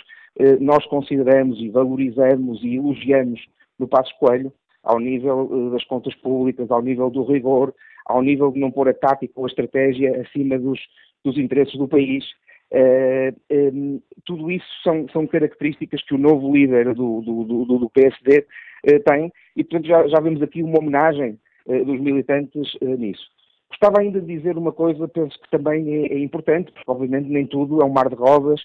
nós 0.62 0.86
consideramos 0.86 1.60
e 1.60 1.70
valorizamos 1.70 2.64
e 2.64 2.76
elogiamos 2.76 3.42
no 3.78 3.88
Passo 3.88 4.18
Coelho, 4.18 4.54
ao 4.84 5.00
nível 5.00 5.72
das 5.72 5.84
contas 5.86 6.16
públicas, 6.16 6.70
ao 6.72 6.82
nível 6.82 7.10
do 7.10 7.24
rigor, 7.24 7.74
ao 8.06 8.22
nível 8.22 8.52
de 8.52 8.60
não 8.60 8.72
pôr 8.72 8.90
a 8.90 8.94
tática 8.94 9.34
ou 9.36 9.46
a 9.46 9.48
estratégia 9.48 10.22
acima 10.22 10.58
dos, 10.58 10.80
dos 11.24 11.38
interesses 11.38 11.78
do 11.78 11.88
país, 11.88 12.26
Uh, 12.72 13.34
um, 13.52 14.02
tudo 14.26 14.52
isso 14.52 14.68
são, 14.84 15.08
são, 15.10 15.26
características 15.26 16.04
que 16.04 16.14
o 16.14 16.20
novo 16.20 16.54
líder 16.54 16.94
do, 16.94 17.22
do, 17.22 17.44
do, 17.44 17.78
do 17.80 17.90
PSD 17.90 18.46
uh, 18.86 19.00
tem 19.04 19.34
e, 19.56 19.64
portanto, 19.64 19.88
já, 19.88 20.08
já, 20.08 20.20
vemos 20.20 20.40
aqui 20.44 20.62
uma 20.62 20.80
homenagem 20.80 21.40
dos 21.66 22.00
militantes 22.00 22.76
nisso. 22.82 23.28
Gostava 23.70 24.00
ainda 24.00 24.20
de 24.20 24.36
dizer 24.36 24.58
uma 24.58 24.72
coisa, 24.72 25.08
penso 25.08 25.40
que 25.40 25.52
também 25.52 26.04
é, 26.04 26.14
é 26.14 26.20
importante, 26.20 26.72
porque 26.72 26.90
obviamente 26.90 27.30
nem 27.30 27.46
tudo 27.46 27.80
é 27.82 27.86
um 27.86 27.92
mar 27.92 28.10
de 28.10 28.16
rosas 28.16 28.60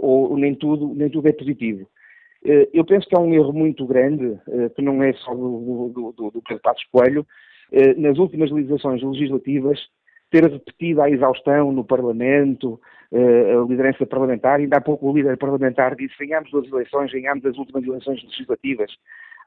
ou 0.00 0.36
nem 0.38 0.54
tudo, 0.54 0.94
nem 0.94 1.10
tudo 1.10 1.26
é 1.26 1.32
positivo. 1.32 1.88
eu 2.72 2.84
penso 2.84 3.08
que 3.08 3.16
há 3.16 3.20
um 3.20 3.34
erro 3.34 3.52
muito 3.52 3.84
grande, 3.84 4.38
que 4.76 4.82
não 4.82 5.02
é 5.02 5.12
só 5.14 5.34
do, 5.34 5.90
do, 5.92 6.12
do, 6.12 6.30
do 6.30 6.42
Pedro 6.42 6.62
Passos 6.62 6.84
Coelho, 6.92 7.26
nas 7.96 8.16
últimas 8.16 8.52
legislações 8.52 9.02
legislativas, 9.02 9.80
ter 10.30 10.44
repetido 10.44 11.02
à 11.02 11.10
exaustão 11.10 11.72
no 11.72 11.84
Parlamento, 11.84 12.80
uh, 13.12 13.62
a 13.62 13.66
liderança 13.68 14.06
parlamentar, 14.06 14.60
ainda 14.60 14.78
há 14.78 14.80
pouco 14.80 15.08
o 15.08 15.16
líder 15.16 15.36
parlamentar 15.36 15.94
disse 15.96 16.14
ganhámos 16.18 16.50
duas 16.50 16.66
eleições, 16.68 17.12
ganhámos 17.12 17.44
as 17.46 17.56
últimas 17.56 17.84
eleições 17.84 18.22
legislativas. 18.22 18.90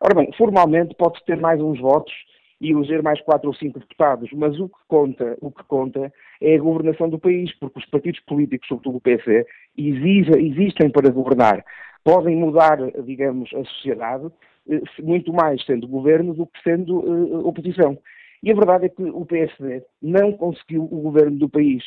Ora 0.01 0.15
bem, 0.15 0.31
formalmente 0.37 0.95
pode-se 0.95 1.23
ter 1.25 1.37
mais 1.37 1.61
uns 1.61 1.79
votos 1.79 2.13
e 2.61 2.71
eleger 2.71 3.01
mais 3.01 3.19
quatro 3.21 3.49
ou 3.49 3.55
cinco 3.55 3.79
deputados, 3.79 4.29
mas 4.33 4.59
o 4.59 4.69
que 4.69 4.77
conta, 4.87 5.35
o 5.41 5.51
que 5.51 5.63
conta 5.63 6.13
é 6.39 6.55
a 6.55 6.59
governação 6.59 7.09
do 7.09 7.17
país, 7.17 7.51
porque 7.59 7.79
os 7.79 7.85
partidos 7.87 8.19
políticos, 8.21 8.67
sobretudo 8.67 8.97
o 8.97 9.01
PC, 9.01 9.45
existem 9.75 10.89
para 10.91 11.09
governar. 11.09 11.65
Podem 12.03 12.35
mudar, 12.35 12.77
digamos, 13.03 13.51
a 13.53 13.63
sociedade, 13.65 14.27
eh, 14.69 14.81
muito 14.99 15.33
mais 15.33 15.63
sendo 15.65 15.87
governo 15.87 16.35
do 16.35 16.45
que 16.45 16.61
sendo 16.63 16.99
uh, 16.99 17.47
oposição. 17.47 17.97
E 18.43 18.51
a 18.51 18.55
verdade 18.55 18.85
é 18.85 18.89
que 18.89 19.03
o 19.03 19.25
PSD 19.25 19.83
não 20.01 20.33
conseguiu 20.33 20.83
o 20.83 21.01
governo 21.01 21.37
do 21.37 21.49
país. 21.49 21.83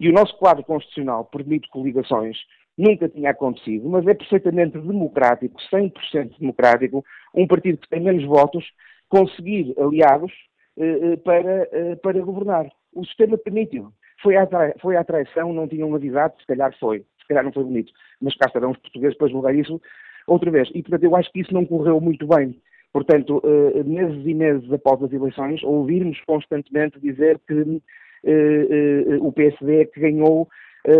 E 0.00 0.08
o 0.08 0.12
nosso 0.12 0.36
quadro 0.38 0.64
constitucional 0.64 1.24
permite 1.26 1.68
coligações, 1.68 2.36
nunca 2.76 3.08
tinha 3.08 3.30
acontecido, 3.30 3.88
mas 3.88 4.06
é 4.06 4.14
perfeitamente 4.14 4.78
democrático, 4.78 5.60
100% 5.72 6.38
democrático, 6.38 7.04
um 7.34 7.46
partido 7.46 7.78
que 7.78 7.88
tem 7.88 8.00
menos 8.00 8.24
votos 8.24 8.64
conseguir 9.08 9.74
aliados 9.78 10.32
para, 11.24 11.96
para 12.02 12.20
governar. 12.20 12.70
O 12.94 13.04
sistema 13.04 13.36
permitiu. 13.36 13.92
Foi 14.22 14.36
à, 14.36 14.48
foi 14.80 14.96
à 14.96 15.04
traição, 15.04 15.52
não 15.52 15.68
tinham 15.68 15.94
avisado, 15.94 16.34
se 16.40 16.46
calhar 16.46 16.74
foi. 16.78 17.00
Se 17.20 17.28
calhar 17.28 17.44
não 17.44 17.52
foi 17.52 17.64
bonito. 17.64 17.92
Mas 18.20 18.36
cá 18.36 18.46
estarão 18.46 18.70
os 18.70 18.78
portugueses 18.78 19.16
para 19.16 19.28
julgar 19.28 19.54
isso 19.54 19.80
outra 20.26 20.50
vez. 20.50 20.68
E, 20.74 20.82
portanto, 20.82 21.04
eu 21.04 21.16
acho 21.16 21.30
que 21.32 21.40
isso 21.40 21.52
não 21.52 21.64
correu 21.64 22.00
muito 22.00 22.26
bem. 22.26 22.60
Portanto, 22.92 23.42
meses 23.84 24.26
e 24.26 24.34
meses 24.34 24.72
após 24.72 25.02
as 25.02 25.12
eleições, 25.12 25.62
ouvirmos 25.62 26.18
constantemente 26.26 26.98
dizer 26.98 27.38
que 27.46 27.82
o 29.20 29.30
PSD 29.32 29.82
é 29.82 29.84
que 29.84 30.00
ganhou 30.00 30.48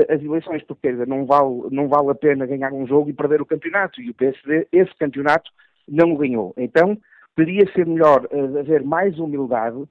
as 0.08 0.22
eleições, 0.22 0.62
porque 0.64 0.92
dizer, 0.92 1.06
não 1.06 1.24
vale, 1.24 1.62
não 1.70 1.88
vale 1.88 2.10
a 2.10 2.14
pena 2.14 2.46
ganhar 2.46 2.72
um 2.72 2.86
jogo 2.86 3.08
e 3.08 3.14
perder 3.14 3.40
o 3.40 3.46
campeonato. 3.46 4.00
E 4.02 4.10
o 4.10 4.14
PSD, 4.14 4.68
esse 4.70 4.94
campeonato, 4.96 5.50
não 5.88 6.14
ganhou. 6.14 6.52
Então, 6.56 6.96
poderia 7.34 7.66
ser 7.72 7.86
melhor 7.86 8.28
haver 8.58 8.82
mais 8.82 9.18
humildade 9.18 9.84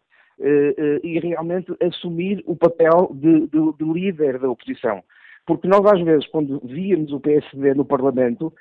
e 1.04 1.20
realmente 1.20 1.74
assumir 1.82 2.44
o 2.46 2.56
papel 2.56 3.12
de, 3.14 3.48
de, 3.48 3.74
de, 3.78 3.84
líder 3.84 4.38
da 4.38 4.50
oposição. 4.50 5.04
Porque 5.46 5.68
nós, 5.68 5.84
às 5.86 6.02
vezes, 6.02 6.28
quando 6.28 6.62
víamos 6.64 7.12
o 7.12 7.20
PSD 7.20 7.74
no 7.74 7.86
Parlamento, 7.86 8.54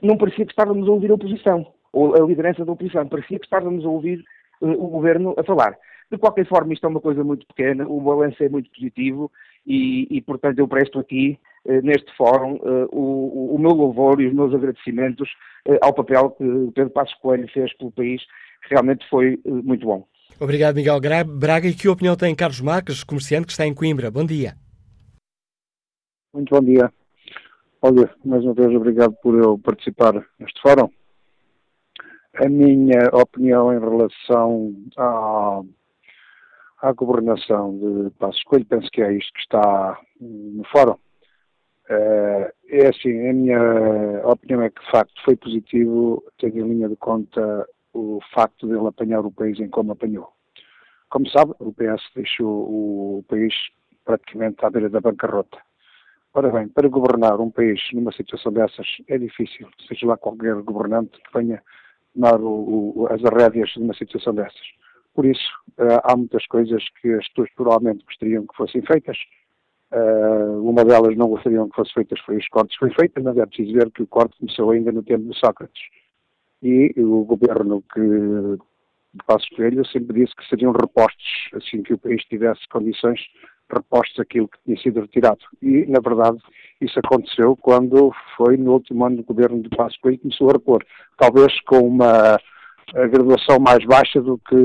não 0.00 0.16
parecia 0.16 0.46
que 0.46 0.52
estávamos 0.52 0.88
a 0.88 0.92
ouvir 0.92 1.10
a 1.10 1.14
oposição, 1.14 1.66
ou 1.92 2.14
a 2.14 2.26
liderança 2.26 2.64
da 2.64 2.72
oposição, 2.72 3.06
parecia 3.08 3.38
que 3.38 3.44
estávamos 3.44 3.84
a 3.84 3.88
ouvir 3.88 4.24
o 4.60 4.88
governo 4.88 5.34
a 5.36 5.42
falar. 5.42 5.76
De 6.10 6.18
qualquer 6.18 6.46
forma, 6.46 6.72
isto 6.72 6.84
é 6.84 6.88
uma 6.88 7.00
coisa 7.00 7.24
muito 7.24 7.46
pequena, 7.46 7.86
o 7.88 8.00
balanço 8.00 8.42
é 8.42 8.48
muito 8.48 8.70
positivo 8.70 9.30
e, 9.66 10.06
e 10.10 10.20
portanto, 10.20 10.58
eu 10.58 10.68
presto 10.68 10.98
aqui, 10.98 11.38
eh, 11.64 11.80
neste 11.80 12.14
fórum, 12.16 12.56
eh, 12.56 12.86
o, 12.92 13.54
o, 13.54 13.58
meu 13.58 13.70
louvor 13.70 14.20
e 14.20 14.26
os 14.26 14.34
meus 14.34 14.54
agradecimentos 14.54 15.28
ao 15.80 15.94
papel 15.94 16.30
que 16.30 16.44
Pedro 16.74 16.90
Passos 16.90 17.14
Coelho 17.14 17.48
fez 17.48 17.74
pelo 17.76 17.92
país, 17.92 18.22
que 18.62 18.70
realmente 18.70 19.08
foi 19.08 19.40
muito 19.44 19.86
bom. 19.86 20.06
Obrigado, 20.40 20.74
Miguel 20.74 21.00
Braga. 21.26 21.68
E 21.68 21.74
que 21.74 21.88
opinião 21.88 22.16
tem 22.16 22.34
Carlos 22.34 22.60
Marques, 22.60 23.04
comerciante 23.04 23.46
que 23.46 23.52
está 23.52 23.66
em 23.66 23.74
Coimbra? 23.74 24.10
Bom 24.10 24.26
dia. 24.26 24.54
Muito 26.34 26.54
bom 26.54 26.60
dia. 26.60 26.92
Olha, 27.80 28.10
mais 28.24 28.44
uma 28.44 28.54
vez, 28.54 28.74
obrigado 28.74 29.14
por 29.22 29.34
eu 29.38 29.58
participar 29.58 30.14
neste 30.38 30.60
fórum. 30.60 30.88
A 32.34 32.48
minha 32.48 33.10
opinião 33.12 33.72
em 33.72 33.78
relação 33.78 34.74
a 34.96 35.62
à 36.82 36.92
governação 36.92 37.78
de 37.78 38.10
Passos 38.18 38.42
Coelho, 38.42 38.66
penso 38.66 38.90
que 38.90 39.00
é 39.00 39.12
isto 39.12 39.32
que 39.32 39.40
está 39.40 39.98
no 40.20 40.64
fórum. 40.64 40.96
Eh, 41.88 42.54
é 42.70 42.88
assim, 42.88 43.28
a 43.28 43.32
minha 43.32 44.26
opinião 44.26 44.62
é 44.62 44.70
que 44.70 44.82
de 44.82 44.90
facto 44.90 45.14
foi 45.24 45.36
positivo, 45.36 46.24
tendo 46.38 46.58
em 46.58 46.68
linha 46.68 46.88
de 46.88 46.96
conta 46.96 47.68
o 47.94 48.18
facto 48.34 48.66
de 48.66 48.74
ele 48.74 48.88
apanhar 48.88 49.24
o 49.24 49.30
país 49.30 49.60
em 49.60 49.68
como 49.68 49.92
apanhou. 49.92 50.32
Como 51.08 51.28
sabe, 51.28 51.52
o 51.60 51.72
PS 51.72 52.02
deixou 52.16 52.48
o 52.48 53.24
país 53.28 53.54
praticamente 54.04 54.64
à 54.64 54.70
beira 54.70 54.88
da 54.88 55.00
bancarrota. 55.00 55.58
Ora 56.34 56.50
bem, 56.50 56.66
para 56.66 56.88
governar 56.88 57.40
um 57.40 57.50
país 57.50 57.80
numa 57.92 58.10
situação 58.12 58.50
dessas 58.52 58.86
é 59.06 59.18
difícil, 59.18 59.68
seja 59.86 60.06
lá 60.06 60.16
qualquer 60.16 60.54
governante 60.62 61.20
que 61.20 61.38
venha 61.38 61.62
tomar 62.14 62.40
o, 62.40 62.92
o, 62.96 63.08
as 63.10 63.22
rédeas 63.22 63.70
de 63.70 63.80
uma 63.80 63.94
situação 63.94 64.34
dessas. 64.34 64.60
Por 65.14 65.26
isso, 65.26 65.46
uh, 65.78 66.00
há 66.04 66.16
muitas 66.16 66.46
coisas 66.46 66.82
que 67.00 67.12
as 67.12 67.28
pessoas 67.28 67.50
provavelmente 67.54 68.04
gostariam 68.04 68.46
que 68.46 68.56
fossem 68.56 68.82
feitas. 68.82 69.18
Uh, 69.92 70.68
uma 70.68 70.84
delas 70.84 71.16
não 71.16 71.28
gostariam 71.28 71.68
que 71.68 71.76
fossem 71.76 71.94
feitas 71.94 72.20
foi 72.20 72.38
os 72.38 72.48
cortes 72.48 72.78
que 72.78 72.86
foi 72.86 72.94
feito, 72.94 73.22
mas 73.22 73.36
é 73.36 73.44
preciso 73.44 73.74
ver 73.74 73.90
que 73.90 74.02
o 74.02 74.06
corte 74.06 74.38
começou 74.38 74.70
ainda 74.70 74.90
no 74.90 75.02
tempo 75.02 75.30
de 75.30 75.38
Sócrates. 75.38 75.82
E 76.62 76.94
o 76.96 77.24
governo 77.24 77.82
que 77.92 78.00
de 79.14 79.24
Passos 79.26 79.48
Coelho 79.50 79.84
sempre 79.86 80.20
disse 80.20 80.34
que 80.34 80.48
seriam 80.48 80.72
repostos, 80.72 81.50
assim 81.54 81.82
que 81.82 81.92
o 81.92 81.98
país 81.98 82.22
tivesse 82.24 82.66
condições, 82.68 83.20
repostos 83.72 84.18
aquilo 84.20 84.48
que 84.48 84.58
tinha 84.64 84.76
sido 84.78 85.00
retirado. 85.00 85.40
E, 85.60 85.86
na 85.86 86.00
verdade, 86.00 86.38
isso 86.80 86.98
aconteceu 86.98 87.56
quando 87.56 88.12
foi 88.36 88.56
no 88.56 88.72
último 88.72 89.04
ano 89.04 89.16
do 89.16 89.24
governo 89.24 89.62
de 89.62 89.68
Passos 89.70 89.98
Coelho 89.98 90.18
que 90.18 90.22
começou 90.22 90.50
a 90.50 90.52
repor. 90.52 90.84
Talvez 91.16 91.60
com 91.62 91.80
uma 91.80 92.38
graduação 92.92 93.58
mais 93.58 93.84
baixa 93.84 94.20
do 94.20 94.38
que 94.38 94.56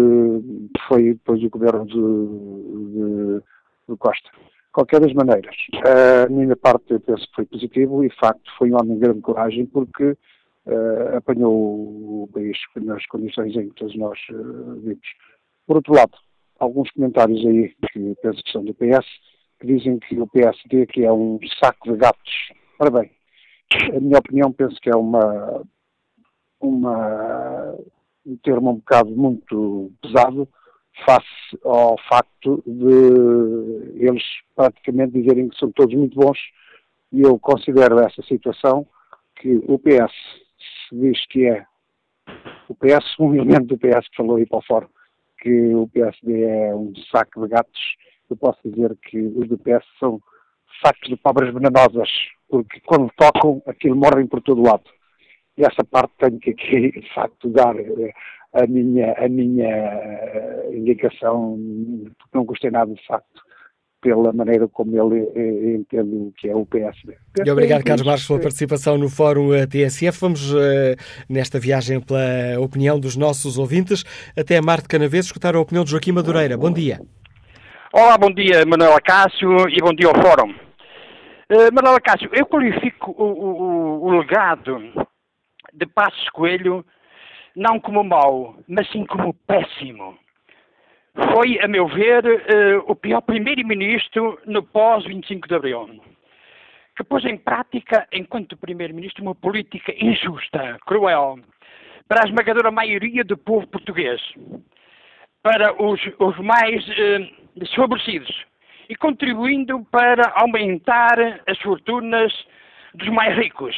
foi 0.87 1.13
depois 1.13 1.41
o 1.43 1.49
governo 1.49 1.85
de, 1.85 1.93
de, 1.93 3.43
de 3.89 3.97
Costa. 3.97 4.29
Qualquer 4.73 4.99
das 4.99 5.13
maneiras, 5.13 5.55
a 6.25 6.29
minha 6.29 6.55
parte 6.55 6.93
eu 6.93 6.99
penso 6.99 7.25
que 7.27 7.35
foi 7.35 7.45
positivo 7.45 8.03
e 8.03 8.09
de 8.09 8.15
facto 8.15 8.43
foi 8.57 8.71
um 8.71 8.75
homem 8.75 8.95
de 8.95 8.99
grande 8.99 9.21
coragem 9.21 9.65
porque 9.65 10.15
uh, 10.67 11.17
apanhou 11.17 11.53
o 12.23 12.29
país 12.31 12.57
nas 12.75 13.03
condições 13.07 13.55
em 13.55 13.69
que 13.69 13.75
todos 13.75 13.95
nós 13.97 14.19
uh, 14.29 14.79
vimos. 14.81 15.07
Por 15.65 15.77
outro 15.77 15.93
lado, 15.93 16.11
alguns 16.59 16.89
comentários 16.91 17.45
aí 17.45 17.73
que 17.91 18.15
penso 18.21 18.43
que 18.43 18.51
são 18.51 18.63
do 18.63 18.73
PS 18.73 19.05
que 19.59 19.67
dizem 19.67 19.99
que 19.99 20.19
o 20.19 20.27
PSD 20.27 20.85
que 20.87 21.03
é 21.03 21.11
um 21.11 21.39
saco 21.61 21.91
de 21.91 21.97
gatos. 21.97 22.51
Ora 22.79 22.91
bem, 22.91 23.11
a 23.95 23.99
minha 23.99 24.19
opinião 24.19 24.51
penso 24.51 24.79
que 24.81 24.89
é 24.89 24.95
uma 24.95 25.63
uma 26.59 27.75
um 28.25 28.37
termo 28.37 28.71
um 28.71 28.75
bocado 28.75 29.09
muito 29.09 29.91
pesado 30.01 30.47
face 31.05 31.25
ao 31.63 31.95
facto 32.09 32.63
de 32.65 34.03
eles 34.03 34.23
praticamente 34.55 35.13
dizerem 35.13 35.49
que 35.49 35.57
são 35.57 35.71
todos 35.71 35.95
muito 35.95 36.19
bons 36.19 36.39
e 37.11 37.21
eu 37.21 37.37
considero 37.39 37.99
essa 37.99 38.21
situação 38.23 38.85
que 39.35 39.61
o 39.67 39.77
PS 39.77 40.11
se 40.89 40.95
diz 40.95 41.25
que 41.27 41.45
é 41.45 41.65
o 42.67 42.75
PS, 42.75 43.17
um 43.19 43.33
elemento 43.33 43.67
do 43.67 43.77
PS 43.77 44.09
que 44.09 44.17
falou 44.17 44.37
aí 44.37 44.45
para 44.45 44.57
o 44.57 44.63
fórum 44.63 44.87
que 45.39 45.73
o 45.73 45.87
PSD 45.87 46.43
é 46.43 46.75
um 46.75 46.93
saco 47.11 47.43
de 47.43 47.49
gatos, 47.49 47.95
eu 48.29 48.37
posso 48.37 48.59
dizer 48.65 48.95
que 49.03 49.19
os 49.19 49.47
do 49.47 49.57
PS 49.57 49.85
são 49.99 50.21
sacos 50.83 51.09
de 51.09 51.17
pobres 51.17 51.53
venenosas, 51.53 52.09
porque 52.49 52.79
quando 52.85 53.11
tocam 53.17 53.61
aquilo 53.65 53.95
mordem 53.95 54.27
por 54.27 54.41
todo 54.41 54.61
lado. 54.61 54.83
E 55.57 55.63
essa 55.63 55.83
parte 55.83 56.13
tenho 56.19 56.39
que 56.39 56.51
aqui, 56.51 56.91
de 56.99 57.13
facto, 57.13 57.49
dar 57.49 57.75
eh, 57.79 58.13
a 58.53 58.67
minha, 58.67 59.13
a 59.13 59.27
minha 59.27 59.67
eh, 59.67 60.69
indicação, 60.73 61.57
porque 62.19 62.37
não 62.37 62.45
gostei 62.45 62.69
nada, 62.69 62.93
de 62.93 63.05
facto, 63.05 63.41
pela 64.07 64.31
maneira 64.31 64.67
como 64.69 64.95
ele 64.95 65.27
eh, 65.35 65.75
entende 65.75 66.15
o 66.15 66.33
que 66.37 66.47
é 66.49 66.55
o 66.55 66.65
PSD. 66.65 67.17
E 67.45 67.51
obrigado, 67.51 67.83
Carlos 67.83 68.05
Marques, 68.05 68.25
pela 68.25 68.39
participação 68.39 68.97
no 68.97 69.09
Fórum 69.09 69.49
TSF. 69.67 70.17
Vamos, 70.21 70.53
nesta 71.29 71.59
viagem, 71.59 71.99
pela 71.99 72.59
opinião 72.59 72.99
dos 72.99 73.17
nossos 73.17 73.57
ouvintes, 73.57 74.03
até 74.37 74.61
Marte 74.61 74.87
Canaveses, 74.87 75.25
escutar 75.25 75.55
a 75.55 75.59
opinião 75.59 75.83
de 75.83 75.91
Joaquim 75.91 76.13
Madureira. 76.13 76.57
Bom 76.57 76.71
dia. 76.71 76.99
Olá, 77.91 78.17
bom 78.17 78.31
dia, 78.31 78.65
Manuel 78.65 78.95
Acácio, 78.95 79.67
e 79.69 79.81
bom 79.81 79.93
dia 79.93 80.07
ao 80.07 80.21
Fórum. 80.21 80.51
Uh, 81.49 81.73
Manuel 81.73 81.95
Acácio, 81.95 82.29
eu 82.33 82.45
qualifico 82.45 83.11
o, 83.11 83.23
o, 83.23 84.05
o 84.05 84.19
legado 84.19 84.79
de 85.73 85.85
Passos 85.85 86.29
Coelho 86.29 86.85
não 87.55 87.79
como 87.79 88.03
mau, 88.03 88.55
mas 88.67 88.89
sim 88.91 89.05
como 89.05 89.33
péssimo. 89.33 90.17
Foi, 91.33 91.59
a 91.61 91.67
meu 91.67 91.87
ver, 91.87 92.23
uh, 92.25 92.83
o 92.87 92.95
pior 92.95 93.21
primeiro-ministro 93.21 94.39
no 94.45 94.61
pós-25 94.61 95.47
de 95.47 95.55
Abril, 95.55 96.01
que 96.95 97.03
pôs 97.03 97.25
em 97.25 97.37
prática, 97.37 98.07
enquanto 98.13 98.55
primeiro-ministro, 98.55 99.23
uma 99.23 99.33
política 99.33 99.93
injusta, 99.99 100.77
cruel, 100.85 101.39
para 102.07 102.23
a 102.23 102.27
esmagadora 102.27 102.71
maioria 102.71 103.23
do 103.23 103.37
povo 103.37 103.67
português, 103.67 104.21
para 105.41 105.73
os, 105.81 105.99
os 106.19 106.37
mais 106.37 106.87
uh, 106.87 107.27
desfavorecidos, 107.55 108.45
e 108.87 108.95
contribuindo 108.95 109.83
para 109.91 110.31
aumentar 110.35 111.41
as 111.47 111.57
fortunas 111.59 112.31
dos 112.93 113.09
mais 113.09 113.35
ricos 113.35 113.75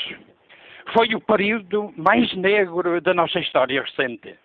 foi 0.93 1.13
o 1.13 1.21
período 1.21 1.93
mais 1.95 2.33
negro 2.35 2.99
da 3.01 3.13
nossa 3.13 3.39
história 3.39 3.81
recente. 3.81 4.35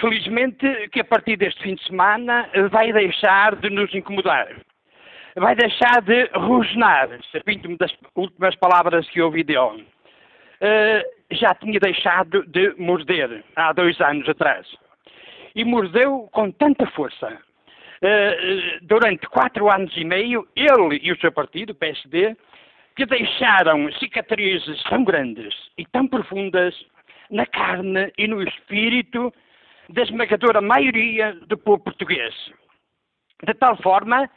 Felizmente 0.00 0.88
que 0.88 1.00
a 1.00 1.04
partir 1.04 1.36
deste 1.36 1.62
fim 1.62 1.74
de 1.74 1.84
semana 1.84 2.48
vai 2.70 2.92
deixar 2.92 3.54
de 3.56 3.70
nos 3.70 3.94
incomodar. 3.94 4.48
Vai 5.36 5.54
deixar 5.54 6.00
de 6.02 6.24
rosnar, 6.34 7.08
servindo-me 7.30 7.76
das 7.76 7.92
últimas 8.14 8.54
palavras 8.56 9.08
que 9.10 9.20
ouvi 9.20 9.42
de 9.42 9.56
ontem. 9.56 9.86
Uh, 10.60 11.34
já 11.34 11.54
tinha 11.54 11.78
deixado 11.80 12.44
de 12.46 12.74
morder 12.78 13.44
há 13.56 13.72
dois 13.72 14.00
anos 14.00 14.28
atrás. 14.28 14.66
E 15.54 15.64
mordeu 15.64 16.28
com 16.32 16.50
tanta 16.50 16.86
força. 16.86 17.38
Uh, 18.02 18.78
durante 18.82 19.26
quatro 19.28 19.72
anos 19.72 19.92
e 19.96 20.04
meio, 20.04 20.46
ele 20.54 21.00
e 21.02 21.12
o 21.12 21.20
seu 21.20 21.32
partido, 21.32 21.70
o 21.70 21.74
PSD, 21.74 22.36
que 22.96 23.06
deixaram 23.06 23.90
cicatrizes 23.94 24.82
tão 24.84 25.02
grandes 25.04 25.54
e 25.76 25.84
tão 25.86 26.06
profundas 26.06 26.74
na 27.30 27.46
carne 27.46 28.12
e 28.16 28.28
no 28.28 28.42
espírito 28.42 29.32
da 29.88 30.02
esmagadora 30.02 30.60
maioria 30.60 31.34
do 31.46 31.56
povo 31.56 31.82
português. 31.82 32.34
De 33.46 33.54
tal 33.54 33.76
forma 33.82 34.28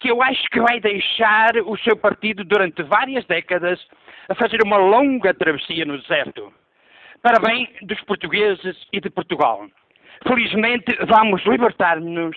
que 0.00 0.10
eu 0.10 0.22
acho 0.22 0.42
que 0.50 0.60
vai 0.60 0.80
deixar 0.80 1.56
o 1.64 1.76
seu 1.78 1.96
partido 1.96 2.44
durante 2.44 2.82
várias 2.82 3.24
décadas 3.26 3.80
a 4.28 4.34
fazer 4.34 4.62
uma 4.62 4.76
longa 4.76 5.32
travessia 5.34 5.84
no 5.84 5.98
deserto, 5.98 6.52
para 7.22 7.40
bem 7.40 7.68
dos 7.82 8.00
portugueses 8.02 8.76
e 8.92 9.00
de 9.00 9.10
Portugal. 9.10 9.66
felizmente 10.26 10.96
vamos 11.06 11.44
libertar-nos 11.44 12.36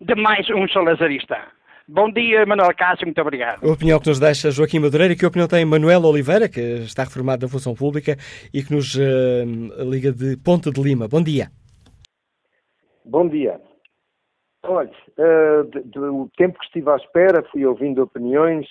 de 0.00 0.14
mais 0.14 0.48
um 0.50 0.68
salazarista. 0.68 1.38
Bom 1.88 2.10
dia, 2.10 2.44
Manuel 2.44 2.74
Cássio, 2.76 3.06
muito 3.06 3.20
obrigado. 3.20 3.64
A 3.64 3.72
opinião 3.72 4.00
que 4.00 4.08
nos 4.08 4.18
deixa 4.18 4.50
Joaquim 4.50 4.80
Madureira 4.80 5.14
que 5.14 5.24
opinião 5.24 5.46
tem 5.46 5.64
Manuel 5.64 6.02
Oliveira, 6.02 6.48
que 6.48 6.60
está 6.60 7.04
reformado 7.04 7.46
da 7.46 7.48
função 7.48 7.74
pública 7.74 8.16
e 8.52 8.62
que 8.62 8.72
nos 8.72 8.96
uh, 8.96 9.88
liga 9.88 10.12
de 10.12 10.36
Ponte 10.38 10.70
de 10.70 10.82
Lima. 10.82 11.06
Bom 11.06 11.22
dia. 11.22 11.48
Bom 13.08 13.28
dia. 13.28 13.60
Olha, 14.64 14.90
uh, 14.90 15.62
do 15.84 16.28
tempo 16.36 16.58
que 16.58 16.64
estive 16.64 16.90
à 16.90 16.96
espera, 16.96 17.40
fui 17.52 17.64
ouvindo 17.64 18.02
opiniões, 18.02 18.66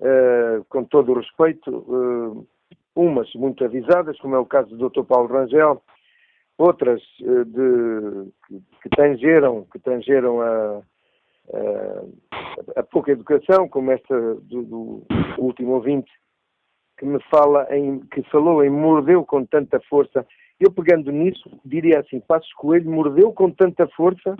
uh, 0.00 0.64
com 0.68 0.82
todo 0.82 1.12
o 1.12 1.18
respeito, 1.20 1.70
uh, 1.70 2.44
umas 2.96 3.32
muito 3.34 3.64
avisadas, 3.64 4.18
como 4.18 4.34
é 4.34 4.40
o 4.40 4.44
caso 4.44 4.76
do 4.76 4.90
Dr. 4.90 5.04
Paulo 5.04 5.28
Rangel, 5.28 5.80
outras 6.58 7.00
de, 7.20 8.32
que, 8.48 8.60
que, 8.82 8.88
tangeram, 8.96 9.64
que 9.70 9.78
tangeram 9.78 10.40
a, 10.40 10.82
a, 11.54 12.80
a, 12.80 12.82
pouca 12.82 13.12
educação, 13.12 13.68
como 13.68 13.92
esta 13.92 14.34
do, 14.34 14.64
do, 14.64 15.06
último 15.38 15.74
ouvinte, 15.74 16.10
que 16.98 17.06
me 17.06 17.22
fala 17.30 17.68
em, 17.70 18.00
que 18.00 18.20
falou 18.24 18.64
em 18.64 18.70
mordeu 18.70 19.24
com 19.24 19.44
tanta 19.44 19.78
força. 19.88 20.26
Eu 20.60 20.72
pegando 20.72 21.12
nisso, 21.12 21.48
diria 21.64 22.00
assim, 22.00 22.20
Passos 22.20 22.52
Coelho 22.54 22.90
mordeu 22.90 23.32
com 23.32 23.50
tanta 23.50 23.86
força 23.88 24.36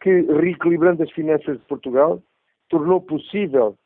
que, 0.00 0.22
reequilibrando 0.22 1.02
as 1.02 1.10
finanças 1.10 1.58
de 1.58 1.64
Portugal, 1.64 2.22
tornou 2.68 3.00
possível 3.00 3.76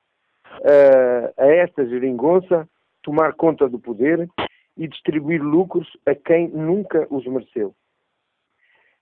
uh, 0.61 1.43
a 1.43 1.47
esta 1.47 1.87
geringonça 1.87 2.69
tomar 3.03 3.35
conta 3.35 3.69
do 3.69 3.79
poder 3.79 4.29
e 4.77 4.87
distribuir 4.87 5.43
lucros 5.43 5.89
a 6.07 6.15
quem 6.15 6.49
nunca 6.49 7.07
os 7.11 7.25
mereceu. 7.27 7.75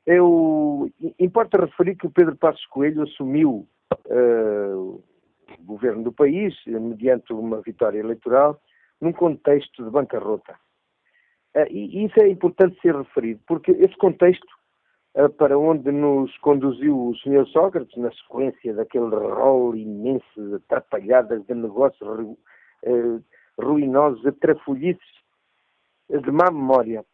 Eu, 0.06 0.90
importa 1.18 1.64
referir 1.64 1.96
que 1.96 2.06
o 2.06 2.10
Pedro 2.10 2.36
Passos 2.36 2.66
Coelho 2.66 3.02
assumiu 3.02 3.66
uh, 4.06 5.02
o 5.58 5.64
governo 5.64 6.04
do 6.04 6.12
país, 6.12 6.54
mediante 6.66 7.32
uma 7.32 7.60
vitória 7.60 7.98
eleitoral, 7.98 8.60
num 9.00 9.12
contexto 9.12 9.84
de 9.84 9.90
bancarrota. 9.90 10.56
Uh, 11.54 11.66
e 11.70 12.04
isso 12.04 12.20
é 12.20 12.28
importante 12.28 12.80
ser 12.80 12.96
referido, 12.96 13.40
porque 13.46 13.72
esse 13.72 13.96
contexto 13.96 14.46
uh, 15.16 15.28
para 15.30 15.58
onde 15.58 15.90
nos 15.92 16.36
conduziu 16.38 17.08
o 17.08 17.16
Sr. 17.16 17.46
Sócrates, 17.48 17.96
na 17.96 18.10
sequência 18.12 18.74
daquele 18.74 19.14
rol 19.14 19.76
imenso 19.76 20.24
de 20.36 20.54
atrapalhadas 20.56 21.44
de 21.46 21.54
negócios 21.54 22.36
ruinosos, 23.60 24.22
de 24.22 24.32
trafolhices, 24.32 25.22
de 26.08 26.30
má 26.30 26.50
memória, 26.50 27.04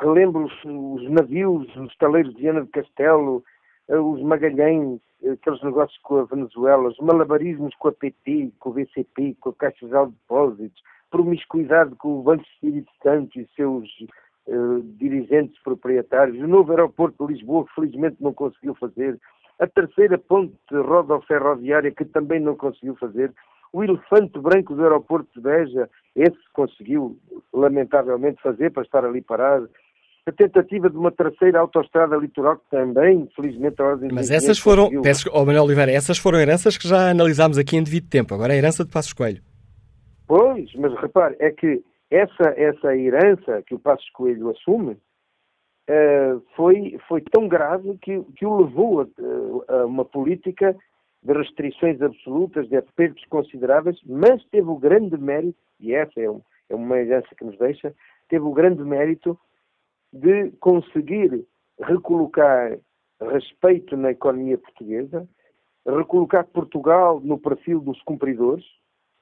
relembro 0.00 0.44
os, 0.44 0.64
os, 0.64 1.10
navios, 1.10 1.66
os 1.76 1.96
taleiros 1.96 2.34
de 2.34 2.42
Viana 2.42 2.60
do 2.60 2.68
Castelo, 2.68 3.42
eh, 3.88 3.98
os 3.98 4.22
Magalhães, 4.22 5.00
aqueles 5.32 5.62
negócios 5.62 5.98
com 6.02 6.18
a 6.18 6.24
Venezuela, 6.24 6.88
os 6.88 6.98
malabarismos 6.98 7.74
com 7.76 7.88
a 7.88 7.92
PT, 7.92 8.52
com 8.58 8.70
o 8.70 8.72
VCP, 8.72 9.36
com 9.40 9.50
a 9.50 9.54
Caixa 9.54 9.86
Geral 9.86 10.06
de 10.06 10.12
Depósitos, 10.12 10.82
promiscuidade 11.14 11.94
com 11.94 12.18
o 12.18 12.22
Banco 12.24 12.42
Espírito 12.42 12.90
Santo 13.00 13.38
e 13.38 13.46
seus 13.54 13.88
uh, 14.48 14.82
dirigentes 14.98 15.56
proprietários, 15.62 16.42
o 16.42 16.48
novo 16.48 16.72
aeroporto 16.72 17.24
de 17.24 17.34
Lisboa, 17.34 17.64
que 17.66 17.74
felizmente 17.76 18.16
não 18.18 18.34
conseguiu 18.34 18.74
fazer, 18.74 19.16
a 19.60 19.66
terceira 19.68 20.18
ponte 20.18 20.56
rodoferroviária, 20.72 21.92
que 21.92 22.04
também 22.04 22.40
não 22.40 22.56
conseguiu 22.56 22.96
fazer, 22.96 23.32
o 23.72 23.84
elefante 23.84 24.40
branco 24.40 24.74
do 24.74 24.82
aeroporto 24.82 25.28
de 25.36 25.40
Beja, 25.40 25.88
esse 26.16 26.36
conseguiu, 26.52 27.16
lamentavelmente, 27.52 28.42
fazer 28.42 28.72
para 28.72 28.82
estar 28.82 29.04
ali 29.04 29.22
parado. 29.22 29.70
A 30.26 30.32
tentativa 30.32 30.90
de 30.90 30.96
uma 30.96 31.12
terceira 31.12 31.60
autoestrada 31.60 32.16
litoral 32.16 32.56
que 32.56 32.70
também, 32.70 33.28
felizmente, 33.36 33.80
a 33.80 33.84
ordem 33.84 34.10
Mas 34.12 34.32
essas 34.32 34.58
foram, 34.58 34.84
conseguiu... 34.84 35.02
peço, 35.02 35.30
oh 35.32 35.44
Manuel 35.44 35.64
Oliveira, 35.64 35.92
essas 35.92 36.18
foram 36.18 36.40
heranças 36.40 36.76
que 36.76 36.88
já 36.88 37.10
analisámos 37.10 37.56
aqui 37.56 37.76
em 37.76 37.84
devido 37.84 38.08
tempo. 38.08 38.34
Agora 38.34 38.52
é 38.52 38.56
a 38.56 38.58
herança 38.58 38.84
de 38.84 38.90
Passos 38.90 39.12
Coelho. 39.12 39.53
Pois, 40.26 40.72
mas 40.74 40.94
repare, 41.00 41.36
é 41.38 41.50
que 41.50 41.84
essa, 42.10 42.54
essa 42.56 42.96
herança 42.96 43.62
que 43.62 43.74
o 43.74 43.78
Passos 43.78 44.08
Coelho 44.10 44.50
assume 44.50 44.92
uh, 44.92 46.40
foi, 46.56 46.98
foi 47.06 47.20
tão 47.20 47.46
grave 47.46 47.98
que, 47.98 48.22
que 48.36 48.46
o 48.46 48.62
levou 48.62 49.02
a, 49.02 49.06
a 49.74 49.86
uma 49.86 50.04
política 50.04 50.76
de 51.22 51.32
restrições 51.32 52.00
absolutas, 52.02 52.68
de 52.68 52.76
apertos 52.76 53.24
consideráveis, 53.26 53.98
mas 54.04 54.44
teve 54.46 54.68
o 54.68 54.76
grande 54.76 55.16
mérito, 55.16 55.58
e 55.80 55.94
essa 55.94 56.20
é, 56.20 56.30
um, 56.30 56.42
é 56.68 56.74
uma 56.74 56.98
herança 56.98 57.28
que 57.36 57.44
nos 57.44 57.58
deixa, 57.58 57.94
teve 58.28 58.44
o 58.44 58.52
grande 58.52 58.82
mérito 58.82 59.38
de 60.12 60.50
conseguir 60.60 61.46
recolocar 61.80 62.78
respeito 63.20 63.96
na 63.96 64.10
economia 64.10 64.58
portuguesa, 64.58 65.26
recolocar 65.86 66.46
Portugal 66.46 67.20
no 67.20 67.38
perfil 67.38 67.80
dos 67.80 68.00
cumpridores 68.02 68.64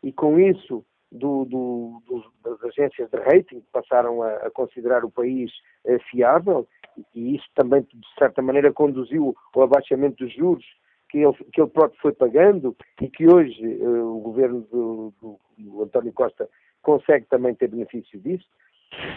e 0.03 0.13
com 0.13 0.39
isso 0.39 0.85
do, 1.13 1.45
do, 1.45 2.03
do, 2.07 2.33
das 2.43 2.63
agências 2.65 3.11
de 3.11 3.19
rating 3.19 3.63
passaram 3.73 4.23
a, 4.23 4.31
a 4.47 4.51
considerar 4.51 5.05
o 5.05 5.11
país 5.11 5.51
eh, 5.85 5.99
fiável 6.11 6.67
e 7.15 7.37
isso 7.37 7.47
também 7.55 7.83
de 7.83 8.15
certa 8.19 8.41
maneira 8.43 8.73
conduziu 8.73 9.35
ao 9.55 9.63
abaixamento 9.63 10.25
dos 10.25 10.35
juros 10.35 10.65
que 11.09 11.19
ele, 11.19 11.33
que 11.53 11.61
ele 11.61 11.71
próprio 11.71 12.01
foi 12.01 12.13
pagando 12.13 12.75
e 13.01 13.09
que 13.09 13.33
hoje 13.33 13.63
uh, 13.77 14.17
o 14.17 14.21
governo 14.21 14.63
do, 14.73 15.13
do, 15.59 15.83
António 15.83 16.13
Costa 16.13 16.49
consegue 16.83 17.27
também 17.27 17.55
ter 17.55 17.69
benefício 17.69 18.19
disso, 18.19 18.47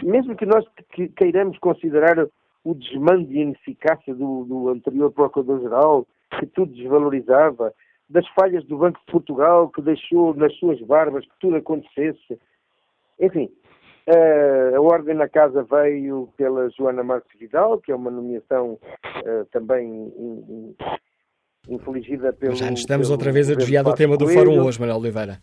mesmo 0.02 0.36
que 0.36 0.46
nós 0.46 0.64
que, 0.92 1.08
queiramos 1.08 1.58
considerar 1.58 2.28
o 2.62 2.74
desmando 2.74 3.32
e 3.32 3.40
ineficácia 3.40 4.14
do, 4.14 4.44
do 4.44 4.68
anterior 4.68 5.10
Procurador-Geral, 5.10 6.06
que 6.38 6.46
tudo 6.46 6.74
desvalorizava, 6.74 7.72
das 8.08 8.26
falhas 8.28 8.64
do 8.64 8.78
Banco 8.78 8.98
de 9.00 9.12
Portugal, 9.12 9.68
que 9.70 9.82
deixou 9.82 10.34
nas 10.34 10.54
suas 10.56 10.80
barbas 10.82 11.24
que 11.24 11.34
tudo 11.40 11.56
acontecesse. 11.56 12.38
Enfim, 13.20 13.50
uh, 14.08 14.76
a 14.76 14.80
ordem 14.80 15.14
na 15.14 15.28
casa 15.28 15.64
veio 15.64 16.28
pela 16.36 16.68
Joana 16.70 17.02
Marques 17.02 17.38
Vidal, 17.38 17.80
que 17.80 17.90
é 17.90 17.96
uma 17.96 18.10
nomeação 18.10 18.74
uh, 18.74 19.44
também 19.50 19.88
in, 19.88 20.44
in, 20.48 21.74
infligida 21.74 22.32
pelo. 22.32 22.54
Já 22.54 22.70
nos 22.70 22.80
estamos 22.80 23.10
outra 23.10 23.32
vez 23.32 23.50
a 23.50 23.54
desviar 23.54 23.84
do 23.84 23.94
tema 23.94 24.16
do 24.16 24.28
Fórum 24.28 24.64
hoje, 24.64 24.78
Manuel 24.78 24.98
Oliveira. 24.98 25.38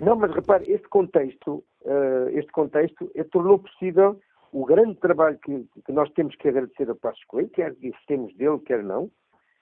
Não, 0.00 0.14
mas 0.14 0.32
repare, 0.34 0.70
este 0.70 0.88
contexto, 0.88 1.64
uh, 1.84 2.28
este 2.32 2.52
contexto 2.52 3.10
tornou 3.32 3.58
possível 3.58 4.20
o 4.52 4.64
grande 4.64 4.94
trabalho 4.96 5.38
que, 5.38 5.66
que, 5.84 5.92
nós 5.92 6.10
temos 6.12 6.34
que 6.36 6.48
agradecer 6.48 6.88
a 6.90 6.94
Passos 6.94 7.24
Coelho, 7.24 7.48
quer 7.50 7.74
temos 8.06 8.34
dele, 8.36 8.58
quer 8.60 8.82
não. 8.82 9.10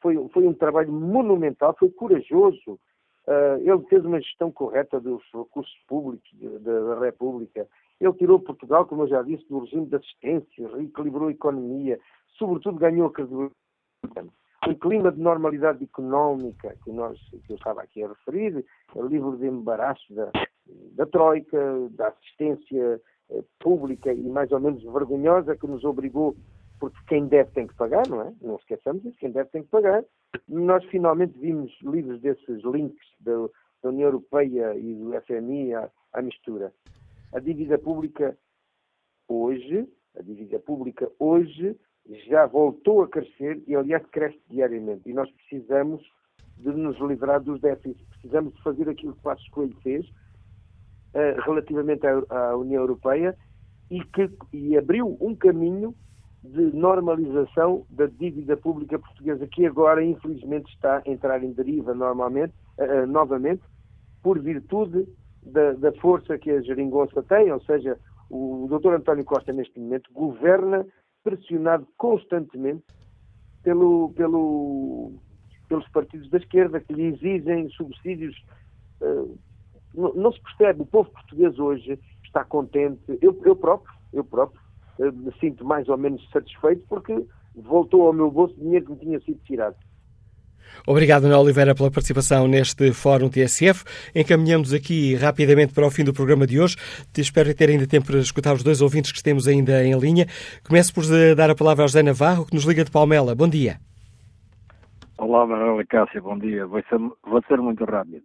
Foi, 0.04 0.28
foi 0.34 0.46
um 0.46 0.52
trabalho 0.52 0.92
monumental, 0.92 1.74
foi 1.78 1.88
corajoso. 1.88 2.78
Uh, 3.26 3.56
ele 3.62 3.82
fez 3.88 4.04
uma 4.04 4.20
gestão 4.20 4.52
correta 4.52 5.00
dos 5.00 5.22
recursos 5.32 5.74
públicos 5.88 6.28
da 6.60 7.00
República. 7.00 7.66
Ele 7.98 8.12
tirou 8.12 8.38
Portugal, 8.38 8.84
como 8.84 9.04
eu 9.04 9.08
já 9.08 9.22
disse, 9.22 9.48
do 9.48 9.60
regime 9.60 9.86
de 9.86 9.96
assistência, 9.96 10.68
reequilibrou 10.76 11.28
a 11.28 11.32
economia, 11.32 11.98
sobretudo 12.36 12.78
ganhou 12.78 13.06
a 13.06 13.12
credibilidade 13.12 13.54
um 14.68 14.74
clima 14.74 15.10
de 15.10 15.20
normalidade 15.20 15.84
económica 15.84 16.74
que, 16.84 16.92
nós, 16.92 17.18
que 17.46 17.52
eu 17.52 17.56
estava 17.56 17.82
aqui 17.82 18.02
a 18.02 18.08
referir, 18.08 18.64
livre 18.96 19.36
de 19.38 19.46
embaraço 19.46 20.14
da, 20.14 20.30
da 20.96 21.06
Troika, 21.06 21.88
da 21.90 22.08
assistência 22.08 23.00
eh, 23.30 23.44
pública 23.60 24.12
e 24.12 24.22
mais 24.22 24.50
ou 24.52 24.60
menos 24.60 24.82
vergonhosa 24.82 25.56
que 25.56 25.66
nos 25.66 25.84
obrigou, 25.84 26.34
porque 26.78 26.98
quem 27.06 27.26
deve 27.26 27.50
tem 27.52 27.66
que 27.66 27.74
pagar, 27.74 28.06
não 28.08 28.22
é? 28.22 28.32
Não 28.40 28.56
esqueçamos 28.56 29.04
isso, 29.04 29.18
quem 29.18 29.30
deve 29.30 29.50
tem 29.50 29.62
que 29.62 29.70
pagar. 29.70 30.04
Nós 30.48 30.84
finalmente 30.86 31.38
vimos 31.38 31.72
livres 31.82 32.20
desses 32.20 32.62
links 32.64 33.06
da, 33.20 33.32
da 33.82 33.88
União 33.88 34.08
Europeia 34.08 34.74
e 34.76 34.94
do 34.94 35.12
FMI 35.22 35.74
à, 35.74 35.90
à 36.12 36.22
mistura. 36.22 36.72
A 37.32 37.38
dívida 37.38 37.78
pública 37.78 38.36
hoje, 39.28 39.88
a 40.16 40.22
dívida 40.22 40.58
pública 40.58 41.10
hoje 41.18 41.76
já 42.28 42.46
voltou 42.46 43.02
a 43.02 43.08
crescer 43.08 43.62
e, 43.66 43.74
aliás, 43.74 44.04
cresce 44.06 44.40
diariamente. 44.50 45.08
E 45.08 45.12
nós 45.12 45.30
precisamos 45.30 46.02
de 46.58 46.70
nos 46.70 46.98
livrar 47.00 47.40
dos 47.40 47.60
déficits. 47.60 48.06
Precisamos 48.08 48.54
de 48.54 48.62
fazer 48.62 48.88
aquilo 48.88 49.12
que 49.12 49.18
o 49.18 49.22
Passos 49.22 49.48
Coelho 49.48 49.76
fez 49.82 50.06
uh, 50.06 51.40
relativamente 51.44 52.06
à, 52.06 52.22
à, 52.30 52.56
União 52.56 52.82
Europeia 52.82 53.36
e 53.90 54.02
que 54.04 54.30
e 54.52 54.76
abriu 54.76 55.16
um 55.20 55.34
caminho 55.34 55.94
de 56.44 56.76
normalização 56.76 57.86
da 57.88 58.06
dívida 58.06 58.56
pública 58.56 58.98
portuguesa, 58.98 59.46
que 59.46 59.64
agora, 59.64 60.04
infelizmente, 60.04 60.70
está 60.74 61.02
a 61.04 61.10
entrar 61.10 61.42
em 61.42 61.52
deriva 61.52 61.94
normalmente, 61.94 62.52
uh, 62.78 63.06
novamente, 63.06 63.62
por 64.22 64.38
virtude 64.38 65.08
da, 65.42 65.72
da, 65.72 65.92
força 65.94 66.38
que 66.38 66.50
a 66.50 66.60
geringonça 66.60 67.22
tem, 67.22 67.50
ou 67.50 67.60
seja, 67.62 67.98
o, 68.28 68.66
Dr. 68.68 68.94
António 68.94 69.24
Costa, 69.24 69.52
neste 69.52 69.80
momento, 69.80 70.10
governa 70.12 70.86
pressionado 71.22 71.86
constantemente 71.96 72.84
pelo, 73.62 74.12
pelo, 74.14 75.12
pelos 75.66 75.88
partidos 75.88 76.28
da 76.28 76.36
esquerda 76.36 76.80
que 76.80 76.92
lhe 76.92 77.04
exigem 77.04 77.70
subsídios. 77.70 78.36
Uh, 79.00 79.38
não, 79.94 80.12
não, 80.12 80.32
se 80.32 80.40
percebe, 80.42 80.82
o 80.82 80.86
povo 80.86 81.10
português 81.10 81.58
hoje 81.58 81.98
está 82.22 82.44
contente, 82.44 83.00
eu, 83.22 83.40
eu 83.44 83.56
próprio, 83.56 83.94
eu 84.12 84.24
próprio, 84.24 84.60
me 84.98 85.32
sinto 85.40 85.64
mais 85.64 85.88
ou 85.88 85.96
menos 85.96 86.28
satisfeito 86.30 86.84
porque 86.88 87.24
voltou 87.54 88.06
ao 88.06 88.12
meu 88.12 88.30
bolso 88.30 88.54
dinheiro 88.56 88.86
que 88.86 88.92
me 88.92 88.98
tinha 88.98 89.20
sido 89.20 89.40
tirado. 89.44 89.76
Obrigado, 90.86 91.24
Ana 91.24 91.38
Oliveira, 91.38 91.74
pela 91.74 91.90
participação 91.90 92.48
neste 92.48 92.92
Fórum 92.92 93.28
TSF. 93.28 93.84
Encaminhamos 94.14 94.72
aqui 94.72 95.14
rapidamente 95.14 95.72
para 95.72 95.86
o 95.86 95.90
fim 95.90 96.04
do 96.04 96.12
programa 96.12 96.46
de 96.46 96.60
hoje. 96.60 96.76
Espero 97.16 97.54
ter 97.54 97.70
ainda 97.70 97.86
tempo 97.86 98.06
para 98.06 98.18
escutar 98.18 98.54
os 98.54 98.62
dois 98.62 98.82
ouvintes 98.82 99.12
que 99.12 99.22
temos 99.22 99.46
ainda 99.46 99.84
em 99.84 99.98
linha. 99.98 100.26
Começo 100.66 100.92
por 100.92 101.04
dar 101.36 101.50
a 101.50 101.54
palavra 101.54 101.84
ao 101.84 101.88
José 101.88 102.02
Navarro, 102.02 102.44
que 102.44 102.54
nos 102.54 102.64
liga 102.64 102.84
de 102.84 102.90
Palmela. 102.90 103.34
Bom 103.34 103.48
dia. 103.48 103.78
Olá, 105.16 105.46
Manuel 105.46 105.86
Cássio, 105.88 106.22
bom 106.22 106.36
dia. 106.38 106.66
Vou 106.66 106.82
ser, 106.88 106.98
vou 106.98 107.42
ser 107.46 107.58
muito 107.58 107.84
rápido. 107.84 108.22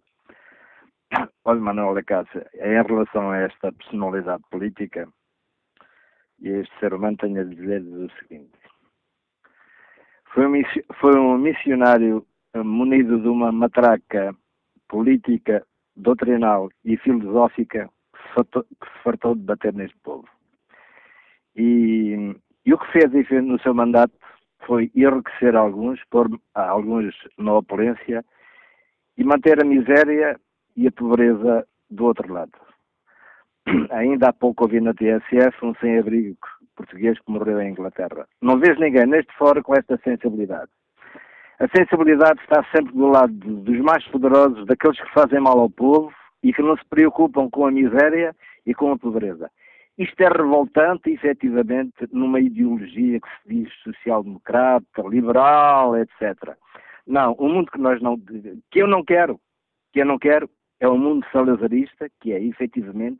Olha, 1.45 1.59
Manuel 1.59 2.03
Cássio, 2.05 2.41
em 2.55 2.83
relação 2.83 3.29
a 3.31 3.37
esta 3.37 3.71
personalidade 3.71 4.43
política 4.51 5.07
e 6.41 6.49
este 6.49 6.79
ser 6.79 6.93
humano, 6.93 7.17
tenho 7.17 7.41
a 7.41 7.43
dizer 7.43 7.81
o 7.81 8.09
seguinte. 8.19 8.57
Foi 10.33 10.47
um, 10.47 10.61
foi 10.99 11.17
um 11.17 11.37
missionário 11.37 12.25
munido 12.55 13.19
de 13.19 13.27
uma 13.27 13.51
matraca 13.51 14.35
política, 14.87 15.65
doutrinal 15.95 16.69
e 16.85 16.97
filosófica 16.97 17.89
que 18.13 18.87
se 18.87 19.03
fartou 19.03 19.35
de 19.35 19.41
bater 19.41 19.73
neste 19.73 19.97
povo. 19.97 20.27
E, 21.55 22.35
e 22.65 22.73
o 22.73 22.77
que 22.77 22.91
fez 22.91 23.11
no 23.43 23.59
seu 23.59 23.73
mandato 23.73 24.13
foi 24.65 24.91
enriquecer 24.95 25.55
alguns, 25.55 25.99
pôr 26.09 26.29
alguns 26.53 27.15
na 27.37 27.55
opulência 27.55 28.23
e 29.17 29.23
manter 29.23 29.61
a 29.61 29.65
miséria 29.65 30.39
e 30.75 30.87
a 30.87 30.91
pobreza 30.91 31.67
do 31.89 32.05
outro 32.05 32.31
lado. 32.31 32.68
Ainda 33.91 34.29
há 34.29 34.33
pouco 34.33 34.63
ouvi 34.63 34.79
na 34.79 34.93
TSF 34.93 35.63
um 35.63 35.73
sem-abrigo 35.75 36.37
português 36.79 37.19
que 37.19 37.31
morreu 37.31 37.61
em 37.61 37.71
Inglaterra. 37.71 38.25
Não 38.41 38.57
vejo 38.57 38.79
ninguém 38.79 39.05
neste 39.05 39.33
fórum 39.37 39.61
com 39.61 39.75
esta 39.75 39.99
sensibilidade. 40.03 40.71
A 41.59 41.67
sensibilidade 41.75 42.39
está 42.41 42.63
sempre 42.73 42.93
do 42.93 43.07
lado 43.07 43.33
dos 43.33 43.79
mais 43.79 44.05
poderosos, 44.07 44.65
daqueles 44.65 44.99
que 44.99 45.13
fazem 45.13 45.41
mal 45.41 45.59
ao 45.59 45.69
povo 45.69 46.13
e 46.41 46.53
que 46.53 46.61
não 46.61 46.77
se 46.77 46.85
preocupam 46.89 47.49
com 47.49 47.65
a 47.65 47.71
miséria 47.71 48.33
e 48.65 48.73
com 48.73 48.93
a 48.93 48.97
pobreza. 48.97 49.51
Isto 49.97 50.21
é 50.21 50.29
revoltante, 50.29 51.11
efetivamente, 51.11 52.07
numa 52.13 52.39
ideologia 52.39 53.19
que 53.19 53.27
se 53.27 53.53
diz 53.53 53.73
social-democrata, 53.83 55.01
liberal, 55.01 55.97
etc. 55.97 56.55
Não, 57.05 57.33
o 57.33 57.49
mundo 57.49 57.69
que 57.69 57.77
nós 57.77 58.01
não, 58.01 58.17
que 58.17 58.81
eu 58.81 58.87
não 58.87 59.03
quero, 59.03 59.37
que 59.91 59.99
eu 59.99 60.05
não 60.05 60.17
quero, 60.17 60.49
é 60.79 60.87
o 60.87 60.93
um 60.93 60.97
mundo 60.97 61.25
salazarista, 61.33 62.09
que 62.21 62.31
é 62.31 62.41
efetivamente 62.41 63.19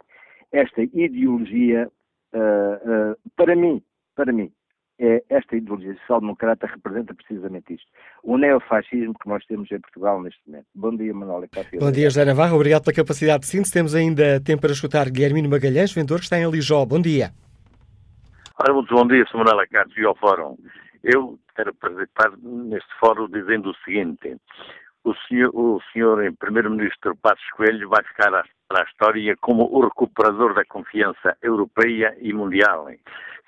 esta 0.52 0.82
ideologia, 0.82 1.90
uh, 2.34 3.12
uh, 3.12 3.16
para 3.36 3.56
mim, 3.56 3.82
para 4.16 4.32
mim, 4.32 4.52
é, 5.00 5.24
esta 5.30 5.56
ideologia 5.56 5.94
social-democrata 6.02 6.68
representa 6.68 7.14
precisamente 7.14 7.74
isto. 7.74 7.88
O 8.22 8.38
neofascismo 8.38 9.14
que 9.14 9.30
nós 9.30 9.46
temos 9.46 9.72
em 9.72 9.80
Portugal 9.80 10.22
neste 10.22 10.42
momento. 10.46 10.66
Bom 10.76 10.96
dia, 10.96 11.14
Manuel 11.14 11.48
Cássio. 11.50 11.80
Bom 11.80 11.92
dia, 11.92 12.10
José 12.10 12.26
Navarro. 12.26 12.56
Obrigado 12.56 12.84
pela 12.84 12.96
capacidade 12.96 13.42
de 13.42 13.48
síntese. 13.48 13.72
Temos 13.72 13.96
ainda 13.96 14.42
tempo 14.42 14.62
para 14.62 14.72
escutar 14.72 15.10
Guilhermino 15.10 15.48
Magalhães, 15.48 15.94
vendedor 15.94 16.18
que 16.18 16.26
está 16.26 16.38
em 16.38 16.50
Lijó. 16.50 16.86
Bom 16.86 17.02
dia. 17.02 17.32
Ora, 18.62 18.74
muito 18.74 18.94
bom 18.94 19.08
dia, 19.08 19.24
Sr. 19.32 19.38
Manuel 19.38 19.66
Cássio 19.72 20.04
e 20.04 20.06
ao 20.06 20.16
Fórum. 20.16 20.58
Eu 21.02 21.40
quero 21.56 21.74
participar 21.76 22.32
neste 22.42 22.90
fórum 23.00 23.30
dizendo 23.30 23.70
o 23.70 23.76
seguinte. 23.86 24.36
O 25.04 25.14
senhor, 25.28 25.52
o 25.56 25.82
senhor 25.94 26.20
Primeiro-Ministro 26.38 27.16
Passos 27.18 27.50
Coelho 27.52 27.90
vai 27.90 28.04
ficar 28.04 28.32
para 28.68 28.82
a 28.82 28.86
história 28.86 29.36
como 29.38 29.64
o 29.64 29.82
recuperador 29.82 30.54
da 30.54 30.66
confiança 30.66 31.38
europeia 31.42 32.16
e 32.20 32.34
mundial. 32.34 32.88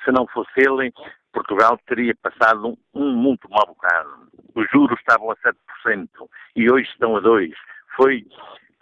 Se 0.03 0.11
não 0.11 0.25
fosse 0.27 0.51
ele, 0.57 0.93
Portugal 1.31 1.79
teria 1.87 2.15
passado 2.15 2.77
um, 2.93 3.11
muito 3.11 3.49
mau 3.49 3.65
bocado. 3.67 4.27
Os 4.55 4.69
juros 4.71 4.99
estavam 4.99 5.31
a 5.31 5.35
7% 5.37 6.07
e 6.55 6.71
hoje 6.71 6.89
estão 6.89 7.15
a 7.15 7.21
2%. 7.21 7.53
Foi, 7.95 8.25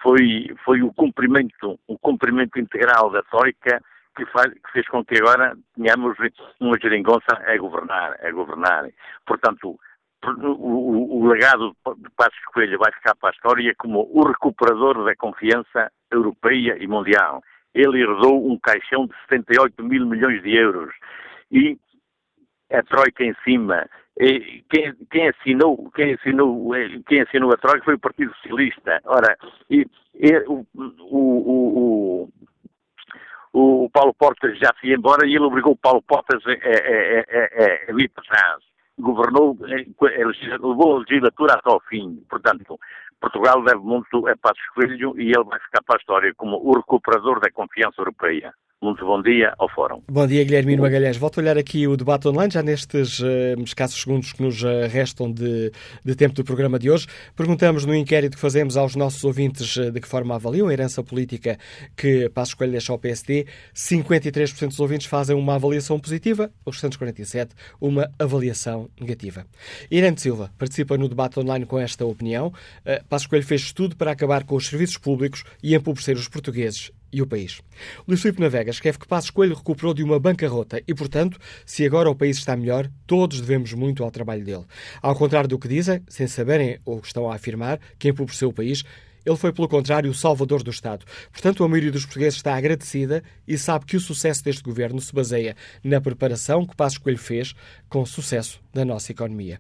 foi, 0.01 0.55
foi 0.63 0.81
o 0.81 0.93
cumprimento, 0.93 1.79
o 1.87 1.97
cumprimento 1.97 2.59
integral 2.59 3.09
da 3.09 3.23
Troika 3.23 3.81
que, 4.15 4.25
faz, 4.27 4.53
que 4.53 4.71
fez 4.71 4.87
com 4.87 5.03
que 5.03 5.17
agora 5.17 5.57
tenhamos 5.75 6.15
uma 6.59 6.77
geringonça 6.79 7.33
a 7.45 7.57
governar, 7.57 8.17
a 8.23 8.31
governar. 8.31 8.89
Portanto, 9.25 9.79
o, 10.25 11.19
o, 11.19 11.27
legado 11.27 11.75
de 11.97 12.09
Passos 12.15 12.43
Coelho 12.53 12.77
vai 12.77 12.91
ficar 12.91 13.15
para 13.15 13.29
a 13.29 13.31
história 13.31 13.73
como 13.77 14.09
o 14.11 14.27
recuperador 14.27 15.03
da 15.05 15.15
confiança 15.15 15.91
europeia 16.11 16.77
e 16.79 16.87
mundial. 16.87 17.41
Ele 17.73 18.01
herdou 18.01 18.51
um 18.51 18.57
caixão 18.59 19.05
de 19.05 19.13
78 19.29 19.83
mil 19.83 20.05
milhões 20.05 20.41
de 20.43 20.55
euros 20.55 20.93
e 21.51 21.77
a 22.71 22.83
Troika 22.83 23.23
em 23.23 23.33
cima. 23.43 23.87
Quem, 24.17 24.93
quem, 25.09 25.29
assinou, 25.29 25.89
quem, 25.91 26.13
assinou, 26.13 26.71
quem 27.07 27.21
assinou 27.21 27.53
a 27.53 27.57
Troika 27.57 27.85
foi 27.85 27.93
o 27.93 27.99
Partido 27.99 28.33
Socialista. 28.35 28.99
Ora, 29.05 29.37
e, 29.69 29.87
e, 30.15 30.37
o, 30.45 30.65
o, 30.75 32.27
o, 33.53 33.83
o, 33.83 33.89
Paulo 33.91 34.13
Portas 34.13 34.57
já 34.59 34.73
se 34.79 34.87
ia 34.87 34.95
embora 34.95 35.25
e 35.25 35.35
ele 35.35 35.45
obrigou 35.45 35.71
o 35.71 35.77
Paulo 35.77 36.01
Portas 36.01 36.43
a, 36.45 36.51
a, 36.51 36.53
a, 36.53 37.91
a 37.91 38.01
ir 38.01 38.09
para 38.09 38.23
trás. 38.25 38.68
Governou, 38.99 39.57
levou 39.59 40.95
a 40.95 40.99
legislatura 40.99 41.53
até 41.53 41.69
ao 41.71 41.79
fim. 41.81 42.23
Portanto, 42.29 42.77
Portugal 43.19 43.63
deve 43.63 43.79
muito 43.79 44.27
a 44.27 44.37
Passos 44.37 44.67
Coelho 44.73 45.13
e 45.19 45.31
ele 45.31 45.43
vai 45.43 45.59
ficar 45.59 45.81
para 45.83 45.97
a 45.97 45.99
história 45.99 46.33
como 46.35 46.57
o 46.57 46.73
recuperador 46.75 47.39
da 47.39 47.51
confiança 47.51 48.01
europeia. 48.01 48.53
Muito 48.81 49.05
bom 49.05 49.21
dia 49.21 49.53
ao 49.57 49.67
Fórum. 49.67 50.01
Bom 50.09 50.25
dia, 50.25 50.41
Guilherme 50.41 50.77
Magalhães. 50.77 51.17
Volto 51.17 51.37
a 51.37 51.41
olhar 51.41 51.57
aqui 51.57 51.85
o 51.85 51.97
debate 51.97 52.29
online, 52.29 52.49
já 52.49 52.63
nestes 52.63 53.19
uh, 53.19 53.61
escassos 53.61 54.01
segundos 54.01 54.31
que 54.31 54.41
nos 54.41 54.63
uh, 54.63 54.87
restam 54.89 55.29
de, 55.29 55.69
de, 56.01 56.15
tempo 56.15 56.33
do 56.33 56.45
programa 56.45 56.79
de 56.79 56.89
hoje. 56.89 57.05
Perguntamos 57.35 57.83
no 57.83 57.93
inquérito 57.93 58.35
que 58.35 58.41
fazemos 58.41 58.77
aos 58.77 58.95
nossos 58.95 59.21
ouvintes 59.25 59.75
uh, 59.75 59.91
de 59.91 59.99
que 59.99 60.07
forma 60.07 60.33
avaliam 60.33 60.69
a 60.69 60.71
herança 60.71 61.03
política 61.03 61.57
que 61.97 62.29
Passo 62.29 62.51
Escolha 62.51 62.71
deixa 62.71 62.93
ao 62.93 62.97
PSD. 62.97 63.47
53% 63.75 64.67
dos 64.67 64.79
ouvintes 64.79 65.07
fazem 65.07 65.35
uma 65.35 65.55
avaliação 65.55 65.99
positiva, 65.99 66.49
os 66.65 66.75
restantes 66.75 66.97
47% 66.97 67.49
uma 67.81 68.09
avaliação 68.17 68.89
negativa. 68.97 69.45
Irene 69.91 70.17
Silva 70.17 70.51
participa 70.57 70.97
no 70.97 71.09
debate 71.09 71.37
online 71.37 71.65
com 71.65 71.77
esta 71.77 72.05
opinião. 72.05 72.47
Uh, 72.47 73.03
Passo 73.09 73.25
Escolha 73.25 73.43
fez 73.43 73.73
tudo 73.73 73.97
para 73.97 74.11
acabar 74.11 74.45
com 74.45 74.55
os 74.55 74.67
serviços 74.67 74.97
públicos 74.97 75.43
e 75.61 75.75
empobrecer 75.75 76.15
os 76.15 76.29
portugueses 76.29 76.93
e 77.11 77.21
o 77.21 77.27
país. 77.27 77.61
Luís 78.07 78.21
Filipe 78.21 78.41
Navega 78.41 78.71
escreve 78.71 78.99
que 78.99 79.07
Passos 79.07 79.29
Coelho 79.29 79.55
recuperou 79.55 79.93
de 79.93 80.03
uma 80.03 80.19
bancarrota 80.19 80.81
e, 80.87 80.93
portanto, 80.93 81.39
se 81.65 81.85
agora 81.85 82.09
o 82.09 82.15
país 82.15 82.37
está 82.37 82.55
melhor, 82.55 82.89
todos 83.05 83.39
devemos 83.41 83.73
muito 83.73 84.03
ao 84.03 84.11
trabalho 84.11 84.43
dele. 84.43 84.65
Ao 85.01 85.15
contrário 85.15 85.47
do 85.47 85.59
que 85.59 85.67
dizem, 85.67 86.01
sem 86.07 86.27
saberem 86.27 86.79
ou 86.85 86.99
estão 86.99 87.29
a 87.29 87.35
afirmar, 87.35 87.79
que 87.97 88.09
empobreceu 88.09 88.49
o 88.49 88.53
país, 88.53 88.83
ele 89.25 89.35
foi, 89.35 89.51
pelo 89.51 89.67
contrário, 89.67 90.09
o 90.09 90.13
salvador 90.13 90.63
do 90.63 90.71
Estado. 90.71 91.05
Portanto, 91.31 91.63
a 91.63 91.67
maioria 91.67 91.91
dos 91.91 92.05
portugueses 92.05 92.37
está 92.37 92.55
agradecida 92.55 93.23
e 93.47 93.57
sabe 93.57 93.85
que 93.85 93.97
o 93.97 93.99
sucesso 93.99 94.43
deste 94.43 94.63
governo 94.63 94.99
se 94.99 95.13
baseia 95.13 95.55
na 95.83 95.99
preparação 95.99 96.65
que 96.65 96.75
Passos 96.75 96.97
Coelho 96.97 97.17
fez 97.17 97.53
com 97.87 98.01
o 98.01 98.05
sucesso 98.05 98.61
da 98.73 98.85
nossa 98.85 99.11
economia. 99.11 99.59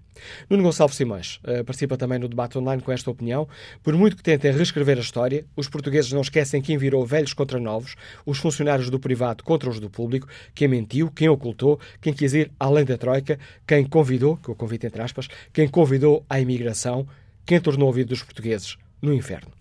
Nuno 0.49 0.63
Gonçalves 0.63 0.95
Simões 0.95 1.37
uh, 1.37 1.63
participa 1.63 1.97
também 1.97 2.19
no 2.19 2.27
debate 2.27 2.57
online 2.57 2.81
com 2.81 2.91
esta 2.91 3.09
opinião. 3.09 3.47
Por 3.83 3.95
muito 3.95 4.15
que 4.15 4.23
tentem 4.23 4.51
reescrever 4.51 4.97
a 4.97 5.01
história, 5.01 5.45
os 5.55 5.67
portugueses 5.67 6.11
não 6.11 6.21
esquecem 6.21 6.61
quem 6.61 6.77
virou 6.77 7.05
velhos 7.05 7.33
contra 7.33 7.59
novos, 7.59 7.95
os 8.25 8.37
funcionários 8.37 8.89
do 8.89 8.99
privado 8.99 9.43
contra 9.43 9.69
os 9.69 9.79
do 9.79 9.89
público, 9.89 10.27
quem 10.53 10.67
mentiu, 10.67 11.09
quem 11.11 11.27
ocultou, 11.29 11.79
quem 12.01 12.13
quis 12.13 12.33
ir 12.33 12.51
além 12.59 12.85
da 12.85 12.97
troika, 12.97 13.39
quem 13.65 13.85
convidou, 13.85 14.37
que 14.37 14.51
o 14.51 14.55
convite 14.55 14.85
entre 14.85 15.01
aspas, 15.01 15.27
quem 15.51 15.67
convidou 15.67 16.23
à 16.29 16.39
imigração, 16.39 17.07
quem 17.45 17.59
tornou 17.59 17.89
a 17.89 17.93
vida 17.93 18.09
dos 18.09 18.23
portugueses 18.23 18.77
no 19.01 19.13
inferno. 19.13 19.58